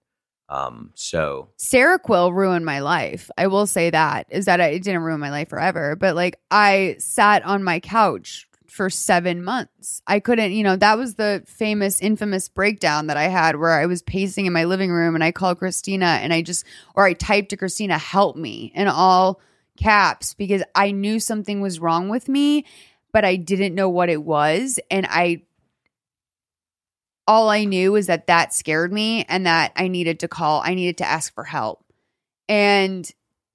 um 0.49 0.91
so 0.95 1.49
Seroquel 1.59 2.33
ruined 2.33 2.65
my 2.65 2.81
life. 2.81 3.31
I 3.37 3.49
will 3.49 3.66
say 3.66 3.91
that 3.91 4.27
is 4.31 4.47
that 4.47 4.61
it 4.61 4.83
didn't 4.83 5.03
ruin 5.03 5.20
my 5.20 5.31
life 5.31 5.49
forever, 5.49 5.97
but 5.97 6.16
like 6.16 6.39
I 6.51 6.97
sat 6.99 7.45
on 7.45 7.62
my 7.62 7.81
couch 7.81 8.49
for 8.79 8.91
seven 8.91 9.43
months. 9.43 10.03
I 10.07 10.20
couldn't, 10.20 10.53
you 10.53 10.62
know, 10.62 10.77
that 10.77 10.99
was 10.99 11.15
the 11.15 11.43
famous, 11.47 12.01
infamous 12.01 12.49
breakdown 12.49 13.09
that 13.09 13.16
I 13.16 13.25
had 13.25 13.57
where 13.57 13.73
I 13.73 13.87
was 13.87 14.03
pacing 14.03 14.47
in 14.47 14.53
my 14.53 14.65
living 14.65 14.93
room 14.93 15.16
and 15.16 15.25
I 15.25 15.33
called 15.33 15.59
Christina 15.59 16.07
and 16.07 16.33
I 16.33 16.43
just, 16.43 16.65
or 16.95 17.05
I 17.05 17.15
typed 17.15 17.49
to 17.51 17.57
Christina, 17.57 17.99
help 17.99 18.37
me 18.37 18.70
in 18.75 18.87
all 18.87 19.41
caps 19.77 20.35
because 20.35 20.62
I 20.75 20.93
knew 20.93 21.19
something 21.19 21.61
was 21.61 21.81
wrong 21.81 22.09
with 22.09 22.29
me, 22.29 22.66
but 23.12 23.25
I 23.25 23.37
didn't 23.37 23.75
know 23.75 23.89
what 23.89 24.11
it 24.11 24.23
was. 24.23 24.79
And 24.91 25.07
I, 25.11 25.43
all 27.29 27.51
I 27.51 27.65
knew 27.65 27.93
was 27.93 28.07
that 28.07 28.27
that 28.27 28.55
scared 28.55 28.93
me 28.93 29.25
and 29.29 29.47
that 29.47 29.73
I 29.77 29.87
needed 29.89 30.21
to 30.21 30.29
call, 30.29 30.63
I 30.65 30.75
needed 30.75 30.97
to 30.99 31.07
ask 31.07 31.33
for 31.35 31.45
help. 31.45 31.85
And, 32.49 33.09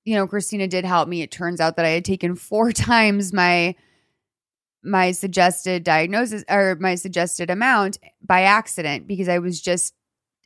you 0.05 0.15
know, 0.15 0.27
Christina 0.27 0.67
did 0.67 0.85
help 0.85 1.09
me. 1.09 1.23
It 1.23 1.31
turns 1.31 1.59
out 1.59 1.75
that 1.75 1.85
I 1.85 1.89
had 1.89 2.05
taken 2.05 2.35
four 2.37 2.71
times 2.71 3.33
my, 3.33 3.75
my 4.83 5.11
suggested 5.11 5.83
diagnosis 5.83 6.43
or 6.47 6.77
my 6.79 6.95
suggested 6.95 7.49
amount 7.49 7.97
by 8.21 8.43
accident 8.43 9.07
because 9.07 9.27
I 9.27 9.39
was 9.39 9.59
just 9.59 9.95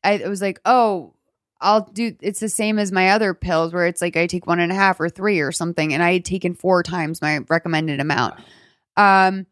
I 0.04 0.28
was 0.28 0.41
like, 0.41 0.62
oh, 0.64 1.14
I'll 1.60 1.82
do 1.82 2.16
it's 2.22 2.40
the 2.40 2.49
same 2.49 2.80
as 2.80 2.91
my 2.91 3.10
other 3.10 3.34
pills 3.34 3.74
where 3.74 3.88
it's 3.88 4.02
like 4.02 4.16
I 4.16 4.28
take 4.28 4.45
one 4.45 4.60
and 4.60 4.72
a 4.72 4.76
half 4.76 4.99
or 4.99 5.10
three 5.10 5.40
or 5.40 5.52
something, 5.52 5.94
and 5.94 6.04
I 6.04 6.14
had 6.14 6.26
taken 6.26 6.54
four 6.54 6.84
times 6.84 7.22
my 7.22 7.40
recommended 7.49 7.99
amount. 7.99 8.36
Um, 8.95 9.48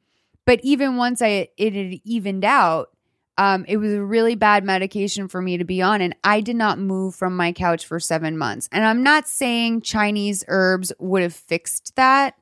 but 0.46 0.60
even 0.64 0.98
once 0.98 1.22
I 1.22 1.50
it 1.58 1.74
had 1.74 2.00
evened 2.04 2.46
out, 2.46 2.95
um, 3.38 3.66
it 3.68 3.78
was 3.78 3.94
a 3.94 4.04
really 4.04 4.36
bad 4.36 4.64
medication 4.64 5.28
for 5.28 5.42
me 5.42 5.58
to 5.58 5.66
be 5.66 5.82
on, 5.82 6.02
and 6.02 6.16
I 6.24 6.42
did 6.42 6.56
not 6.56 6.80
move 6.80 7.16
from 7.16 7.36
my 7.36 7.52
couch 7.52 7.86
for 7.86 8.00
seven 8.00 8.38
months. 8.38 8.70
And 8.72 8.86
I'm 8.86 9.04
not 9.04 9.28
saying 9.28 9.82
Chinese 9.82 10.44
herbs 10.48 10.94
would 11.00 11.22
have 11.22 11.34
fixed 11.34 11.96
that 11.96 12.36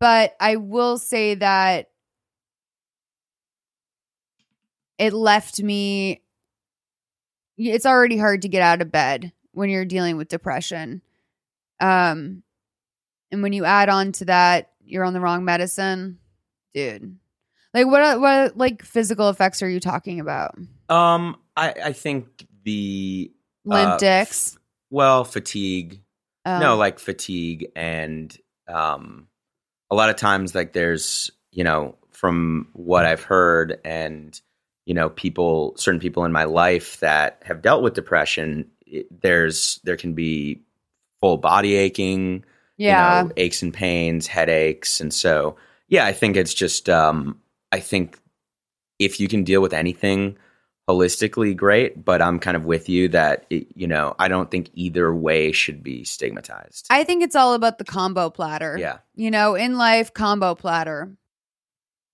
but 0.00 0.36
I 0.40 0.56
will 0.56 0.98
say 0.98 1.34
that 1.36 1.90
it 4.98 5.12
left 5.12 5.60
me 5.62 6.22
it's 7.56 7.86
already 7.86 8.16
hard 8.16 8.42
to 8.42 8.48
get 8.48 8.62
out 8.62 8.82
of 8.82 8.92
bed 8.92 9.32
when 9.52 9.68
you're 9.68 9.84
dealing 9.84 10.16
with 10.16 10.28
depression. 10.28 11.02
Um 11.80 12.42
and 13.30 13.42
when 13.42 13.52
you 13.52 13.64
add 13.64 13.88
on 13.88 14.12
to 14.12 14.26
that 14.26 14.70
you're 14.84 15.04
on 15.04 15.12
the 15.12 15.20
wrong 15.20 15.44
medicine, 15.44 16.18
dude. 16.72 17.16
Like 17.74 17.86
what 17.86 18.20
what 18.20 18.56
like 18.56 18.82
physical 18.82 19.28
effects 19.28 19.62
are 19.62 19.68
you 19.68 19.80
talking 19.80 20.20
about? 20.20 20.54
um 20.88 21.36
i 21.56 21.74
i 21.84 21.92
think 21.92 22.46
the 22.64 23.30
Limp 23.64 23.90
uh, 23.90 23.98
dicks. 23.98 24.54
f- 24.54 24.62
well 24.90 25.24
fatigue 25.24 26.02
Um, 26.44 26.60
no 26.60 26.76
like 26.76 26.98
fatigue 26.98 27.70
and 27.76 28.36
um 28.66 29.28
a 29.90 29.94
lot 29.94 30.10
of 30.10 30.16
times 30.16 30.54
like 30.54 30.72
there's 30.72 31.30
you 31.50 31.64
know 31.64 31.96
from 32.10 32.68
what 32.72 33.04
i've 33.04 33.22
heard 33.22 33.78
and 33.84 34.40
you 34.86 34.94
know 34.94 35.10
people 35.10 35.74
certain 35.76 36.00
people 36.00 36.24
in 36.24 36.32
my 36.32 36.44
life 36.44 37.00
that 37.00 37.42
have 37.44 37.62
dealt 37.62 37.82
with 37.82 37.94
depression 37.94 38.70
it, 38.86 39.06
there's 39.22 39.80
there 39.84 39.96
can 39.96 40.14
be 40.14 40.62
full 41.20 41.36
body 41.36 41.74
aching 41.74 42.44
yeah. 42.76 43.22
you 43.22 43.28
know, 43.28 43.34
aches 43.36 43.62
and 43.62 43.74
pains 43.74 44.26
headaches 44.26 45.00
and 45.00 45.12
so 45.12 45.56
yeah 45.88 46.06
i 46.06 46.12
think 46.12 46.36
it's 46.36 46.54
just 46.54 46.88
um 46.88 47.38
i 47.72 47.80
think 47.80 48.18
if 48.98 49.20
you 49.20 49.28
can 49.28 49.44
deal 49.44 49.60
with 49.60 49.72
anything 49.72 50.36
holistically 50.88 51.54
great 51.54 52.04
but 52.04 52.22
i'm 52.22 52.38
kind 52.38 52.56
of 52.56 52.64
with 52.64 52.88
you 52.88 53.08
that 53.08 53.44
it, 53.50 53.66
you 53.74 53.86
know 53.86 54.14
i 54.18 54.26
don't 54.28 54.50
think 54.50 54.70
either 54.74 55.14
way 55.14 55.52
should 55.52 55.82
be 55.82 56.02
stigmatized 56.04 56.86
I 56.90 57.04
think 57.04 57.22
it's 57.22 57.36
all 57.36 57.52
about 57.52 57.78
the 57.78 57.84
combo 57.84 58.30
platter. 58.30 58.76
yeah 58.78 58.98
you 59.18 59.32
know, 59.32 59.56
in 59.56 59.76
life 59.76 60.14
combo 60.14 60.54
platter. 60.54 61.12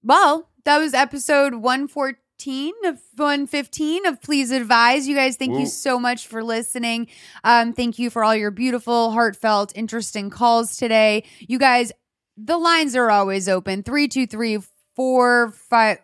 Well, 0.02 0.48
that 0.64 0.78
was 0.78 0.94
episode 0.94 1.54
114 1.54 2.72
of 2.86 2.98
115 3.16 4.06
of 4.06 4.22
Please 4.22 4.50
Advise. 4.50 5.06
You 5.06 5.14
guys, 5.14 5.36
thank 5.36 5.58
you 5.58 5.66
so 5.66 5.98
much 6.00 6.26
for 6.26 6.42
listening. 6.42 7.08
Um, 7.44 7.74
thank 7.74 7.98
you 7.98 8.08
for 8.08 8.24
all 8.24 8.34
your 8.34 8.50
beautiful, 8.50 9.10
heartfelt, 9.10 9.72
interesting 9.74 10.30
calls 10.30 10.78
today. 10.78 11.24
You 11.40 11.58
guys, 11.58 11.92
the 12.38 12.56
lines 12.56 12.96
are 12.96 13.10
always 13.10 13.50
open. 13.50 13.82
323 13.82 14.58
45 14.96 15.98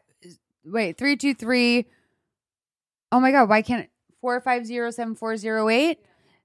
wait, 0.65 0.99
323 0.99 1.87
Oh 3.13 3.19
my 3.19 3.33
god, 3.33 3.49
why 3.49 3.63
can't 3.63 3.89
450 4.21 4.93
7408? 4.93 5.99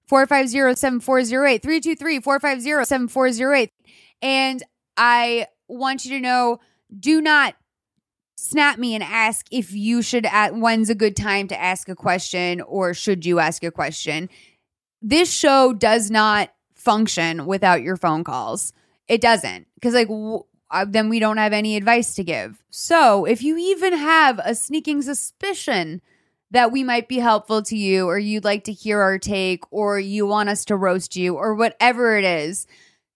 450-7408 0.09 1.61
323-450-7408 1.61 3.69
and 4.22 4.63
i 4.97 5.47
want 5.67 6.05
you 6.05 6.11
to 6.11 6.19
know 6.19 6.59
do 6.99 7.22
not 7.22 7.55
snap 8.38 8.77
me 8.77 8.93
and 8.93 9.03
ask 9.03 9.47
if 9.51 9.73
you 9.73 10.01
should 10.01 10.26
at 10.26 10.55
when's 10.55 10.89
a 10.89 10.95
good 10.95 11.15
time 11.15 11.47
to 11.47 11.59
ask 11.59 11.89
a 11.89 11.95
question 11.95 12.61
or 12.61 12.93
should 12.93 13.26
you 13.26 13.39
ask 13.39 13.63
a 13.63 13.72
question. 13.72 14.30
This 15.01 15.31
show 15.31 15.73
does 15.73 16.11
not 16.11 16.51
function 16.73 17.45
without 17.45 17.81
your 17.81 17.97
phone 17.97 18.23
calls. 18.23 18.73
It 19.07 19.22
doesn't. 19.22 19.67
Because 19.76 19.93
like 19.93 20.07
w- 20.07 20.43
uh, 20.76 20.85
then 20.88 21.10
we 21.10 21.19
don't 21.19 21.38
have 21.38 21.53
any 21.53 21.76
advice 21.76 22.15
to 22.15 22.23
give 22.23 22.64
so 22.69 23.26
if 23.26 23.41
you 23.41 23.57
even 23.57 23.93
have 23.93 24.39
a 24.43 24.53
sneaking 24.53 25.02
suspicion 25.02 26.02
that 26.52 26.72
we 26.72 26.84
might 26.84 27.07
be 27.07 27.18
helpful 27.19 27.61
to 27.64 27.76
you 27.77 28.07
or 28.07 28.18
you'd 28.18 28.45
like 28.45 28.64
to 28.64 28.72
hear 28.72 29.02
our 29.02 29.19
take 29.19 29.64
or 29.72 29.99
you 29.99 30.26
want 30.26 30.49
us 30.49 30.65
to 30.65 30.77
roast 30.77 31.15
you 31.15 31.35
or 31.35 31.53
whatever 31.56 32.18
it 32.18 32.23
is, 32.23 32.68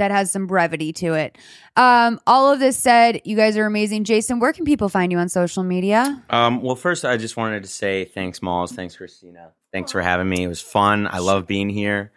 that 0.00 0.10
has 0.10 0.30
some 0.30 0.46
brevity 0.46 0.92
to 0.94 1.12
it. 1.12 1.36
Um, 1.76 2.20
all 2.26 2.52
of 2.52 2.58
this 2.58 2.76
said, 2.76 3.20
you 3.24 3.36
guys 3.36 3.56
are 3.56 3.66
amazing. 3.66 4.04
Jason, 4.04 4.40
where 4.40 4.52
can 4.52 4.64
people 4.64 4.88
find 4.88 5.12
you 5.12 5.18
on 5.18 5.28
social 5.28 5.62
media? 5.62 6.24
Um, 6.30 6.62
well, 6.62 6.74
first, 6.74 7.04
I 7.04 7.16
just 7.18 7.36
wanted 7.36 7.62
to 7.62 7.68
say 7.68 8.06
thanks, 8.06 8.42
Molls. 8.42 8.72
Thanks, 8.72 8.96
Christina. 8.96 9.52
Thanks 9.72 9.92
for 9.92 10.00
having 10.00 10.28
me. 10.28 10.42
It 10.42 10.48
was 10.48 10.60
fun. 10.60 11.06
I 11.06 11.18
love 11.18 11.46
being 11.46 11.68
here. 11.68 12.12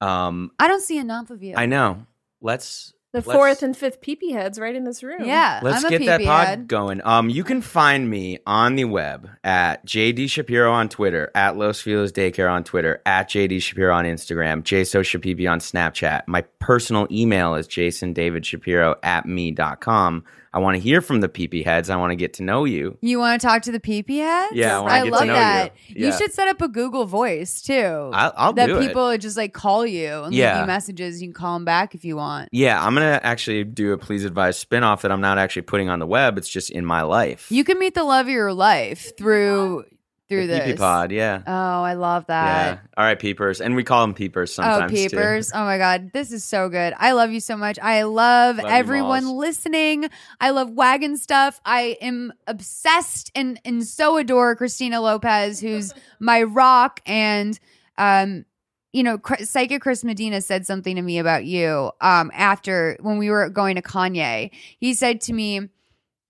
Um, 0.00 0.50
I 0.58 0.68
don't 0.68 0.82
see 0.82 0.98
enough 0.98 1.30
of 1.30 1.42
you. 1.42 1.54
I 1.56 1.66
know. 1.66 2.04
Let's 2.42 2.92
The 3.12 3.18
let's- 3.18 3.32
fourth 3.32 3.62
and 3.64 3.76
fifth 3.76 4.00
peepee 4.00 4.32
heads 4.32 4.56
right 4.58 4.74
in 4.74 4.84
this 4.84 5.02
room. 5.02 5.24
Yeah, 5.24 5.58
Let's 5.64 5.84
I'm 5.84 5.92
a 5.92 5.98
get 5.98 6.06
that 6.06 6.22
pod 6.22 6.46
head. 6.46 6.68
going. 6.68 7.00
Um, 7.04 7.28
you 7.28 7.42
can 7.42 7.60
find 7.60 8.08
me 8.08 8.38
on 8.46 8.76
the 8.76 8.84
web 8.84 9.28
at 9.42 9.84
JD 9.84 10.30
Shapiro 10.30 10.70
on 10.72 10.88
Twitter, 10.88 11.28
at 11.34 11.56
Los 11.56 11.80
Feliz 11.80 12.12
Daycare 12.12 12.48
on 12.48 12.62
Twitter, 12.62 13.02
at 13.04 13.28
JD 13.28 13.60
Shapiro 13.62 13.92
on 13.94 14.04
Instagram, 14.04 14.62
JSoShapibi 14.62 15.50
on 15.50 15.58
Snapchat. 15.58 16.22
My 16.28 16.42
personal 16.60 17.08
email 17.10 17.56
is 17.56 17.66
jasondavidshapiro 17.66 18.96
at 19.02 19.26
me.com. 19.26 20.24
I 20.52 20.58
want 20.58 20.74
to 20.76 20.80
hear 20.80 21.00
from 21.00 21.20
the 21.20 21.28
PP 21.28 21.64
heads. 21.64 21.90
I 21.90 21.96
want 21.96 22.10
to 22.10 22.16
get 22.16 22.34
to 22.34 22.42
know 22.42 22.64
you. 22.64 22.98
You 23.00 23.18
want 23.18 23.40
to 23.40 23.46
talk 23.46 23.62
to 23.62 23.72
the 23.72 23.78
PP 23.78 24.16
heads? 24.16 24.54
Yeah, 24.54 24.80
I 24.82 25.04
to 25.04 25.10
love 25.10 25.26
that. 25.28 25.72
you. 25.86 26.06
Yeah. 26.06 26.16
should 26.16 26.32
set 26.32 26.48
up 26.48 26.60
a 26.60 26.68
Google 26.68 27.04
Voice 27.04 27.62
too. 27.62 28.10
I'll, 28.12 28.32
I'll 28.36 28.52
that 28.54 28.66
do 28.66 28.78
it. 28.78 28.86
people 28.88 29.16
just 29.18 29.36
like 29.36 29.52
call 29.52 29.86
you 29.86 30.08
and 30.24 30.34
leave 30.34 30.40
you 30.60 30.66
messages. 30.66 31.22
You 31.22 31.28
can 31.28 31.34
call 31.34 31.54
them 31.54 31.64
back 31.64 31.94
if 31.94 32.04
you 32.04 32.16
want. 32.16 32.48
Yeah, 32.52 32.84
I'm 32.84 32.94
gonna 32.94 33.20
actually 33.22 33.62
do 33.64 33.92
a 33.92 33.98
please 33.98 34.24
advise 34.24 34.62
spinoff 34.62 35.02
that 35.02 35.12
I'm 35.12 35.20
not 35.20 35.38
actually 35.38 35.62
putting 35.62 35.88
on 35.88 36.00
the 36.00 36.06
web. 36.06 36.36
It's 36.36 36.48
just 36.48 36.70
in 36.70 36.84
my 36.84 37.02
life. 37.02 37.46
You 37.50 37.62
can 37.62 37.78
meet 37.78 37.94
the 37.94 38.04
love 38.04 38.26
of 38.26 38.32
your 38.32 38.52
life 38.52 39.16
through 39.16 39.84
through 40.30 40.46
The 40.46 40.54
this. 40.54 40.78
Pod, 40.78 41.12
yeah. 41.12 41.42
Oh, 41.46 41.82
I 41.82 41.92
love 41.94 42.24
that. 42.28 42.44
yeah. 42.46 42.74
that. 42.76 42.88
All 42.96 43.04
right, 43.04 43.18
peepers, 43.18 43.60
and 43.60 43.76
we 43.76 43.84
call 43.84 44.00
them 44.02 44.14
peepers 44.14 44.52
Oh, 44.52 44.62
sometimes 44.62 44.92
too. 44.92 45.08
peepers. 45.10 45.50
Oh 45.52 45.64
my 45.64 45.76
God. 45.76 46.12
This 46.14 46.32
is 46.32 46.44
so 46.44 46.70
good. 46.70 46.94
I 46.96 47.12
love 47.12 47.30
you 47.32 47.40
so 47.40 47.56
much. 47.56 47.78
I 47.80 48.04
love, 48.04 48.56
Love 48.56 48.64
everyone 48.66 49.28
listening. 49.36 50.08
I 50.40 50.50
love 50.50 50.70
wagon 50.70 51.18
stuff. 51.18 51.60
I 51.66 51.98
am 52.00 52.32
obsessed 52.46 53.30
and, 53.34 53.60
and 53.64 53.84
so 53.84 54.16
adore 54.16 54.56
Christina 54.56 55.00
Lopez, 55.02 55.60
who's 55.60 55.92
my 56.20 56.44
rock. 56.44 57.00
And, 57.04 57.58
um, 57.98 58.44
you 58.92 59.02
know, 59.02 59.18
Psychic 59.40 59.82
Chris 59.82 60.04
Medina 60.04 60.40
said 60.40 60.64
something 60.66 60.96
to 60.96 61.02
me 61.02 61.18
about 61.18 61.44
you 61.44 61.90
um, 62.00 62.30
after 62.34 62.96
when 63.00 63.18
we 63.18 63.30
were 63.30 63.48
going 63.48 63.76
to 63.76 63.82
Kanye. 63.82 64.50
He 64.78 64.94
said 64.94 65.20
to 65.22 65.32
me, 65.32 65.68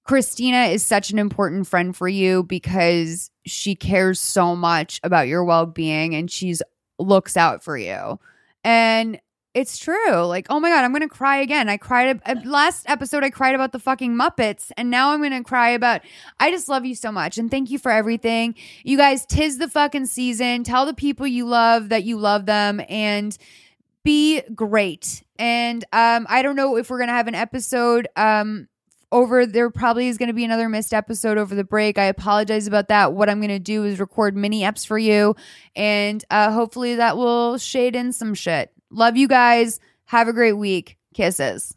Christina 0.04 0.64
is 0.64 0.82
such 0.84 1.10
an 1.10 1.18
important 1.18 1.66
friend 1.66 1.96
for 1.96 2.08
you 2.08 2.42
because 2.42 3.30
she 3.46 3.74
cares 3.74 4.20
so 4.20 4.56
much 4.56 5.00
about 5.02 5.28
your 5.28 5.44
well 5.44 5.66
being 5.66 6.14
and 6.14 6.30
she's 6.30 6.62
looks 6.98 7.36
out 7.36 7.62
for 7.62 7.76
you. 7.78 8.18
And 8.64 9.20
It's 9.52 9.78
true. 9.78 10.22
Like, 10.26 10.46
oh 10.48 10.60
my 10.60 10.68
God, 10.68 10.84
I'm 10.84 10.92
to 11.02 11.08
cry 11.08 11.38
again. 11.38 11.68
I 11.68 11.76
cried. 11.76 12.20
Uh, 12.24 12.36
last 12.44 12.88
episode, 12.88 13.24
I 13.24 13.30
cried 13.30 13.56
about 13.56 13.72
the 13.72 13.80
fucking 13.80 14.14
Muppets. 14.14 14.70
And 14.76 14.90
now 14.90 15.10
I'm 15.10 15.20
to 15.32 15.42
cry 15.42 15.70
about. 15.70 16.02
I 16.38 16.52
just 16.52 16.68
love 16.68 16.84
you 16.84 16.94
so 16.94 17.10
much. 17.10 17.36
And 17.36 17.50
thank 17.50 17.68
you 17.68 17.78
for 17.78 17.90
everything. 17.90 18.54
You 18.84 18.96
guys, 18.96 19.26
tis 19.26 19.58
the 19.58 19.68
fucking 19.68 20.06
season. 20.06 20.62
Tell 20.62 20.86
the 20.86 20.94
people 20.94 21.26
you 21.26 21.46
love 21.46 21.88
that 21.88 22.04
you 22.04 22.16
love 22.16 22.46
them 22.46 22.80
and 22.88 23.36
be 24.04 24.40
great. 24.54 25.24
And 25.36 25.84
um, 25.92 26.26
I 26.28 26.42
don't 26.42 26.56
know 26.56 26.76
if 26.76 26.88
we're 26.88 26.98
to 27.08 27.14
have 27.14 27.26
an 27.28 27.34
episode. 27.34 28.06
Um, 28.14 28.68
over 29.12 29.46
there 29.46 29.70
probably 29.70 30.08
is 30.08 30.18
going 30.18 30.28
to 30.28 30.34
be 30.34 30.44
another 30.44 30.68
missed 30.68 30.94
episode 30.94 31.38
over 31.38 31.54
the 31.54 31.64
break. 31.64 31.98
I 31.98 32.04
apologize 32.04 32.66
about 32.66 32.88
that. 32.88 33.12
What 33.12 33.28
I'm 33.28 33.40
going 33.40 33.48
to 33.48 33.58
do 33.58 33.84
is 33.84 33.98
record 33.98 34.36
mini 34.36 34.62
eps 34.62 34.86
for 34.86 34.98
you 34.98 35.34
and 35.74 36.24
uh 36.30 36.52
hopefully 36.52 36.96
that 36.96 37.16
will 37.16 37.58
shade 37.58 37.96
in 37.96 38.12
some 38.12 38.34
shit. 38.34 38.72
Love 38.90 39.16
you 39.16 39.28
guys. 39.28 39.80
Have 40.06 40.28
a 40.28 40.32
great 40.32 40.54
week. 40.54 40.96
Kisses. 41.14 41.74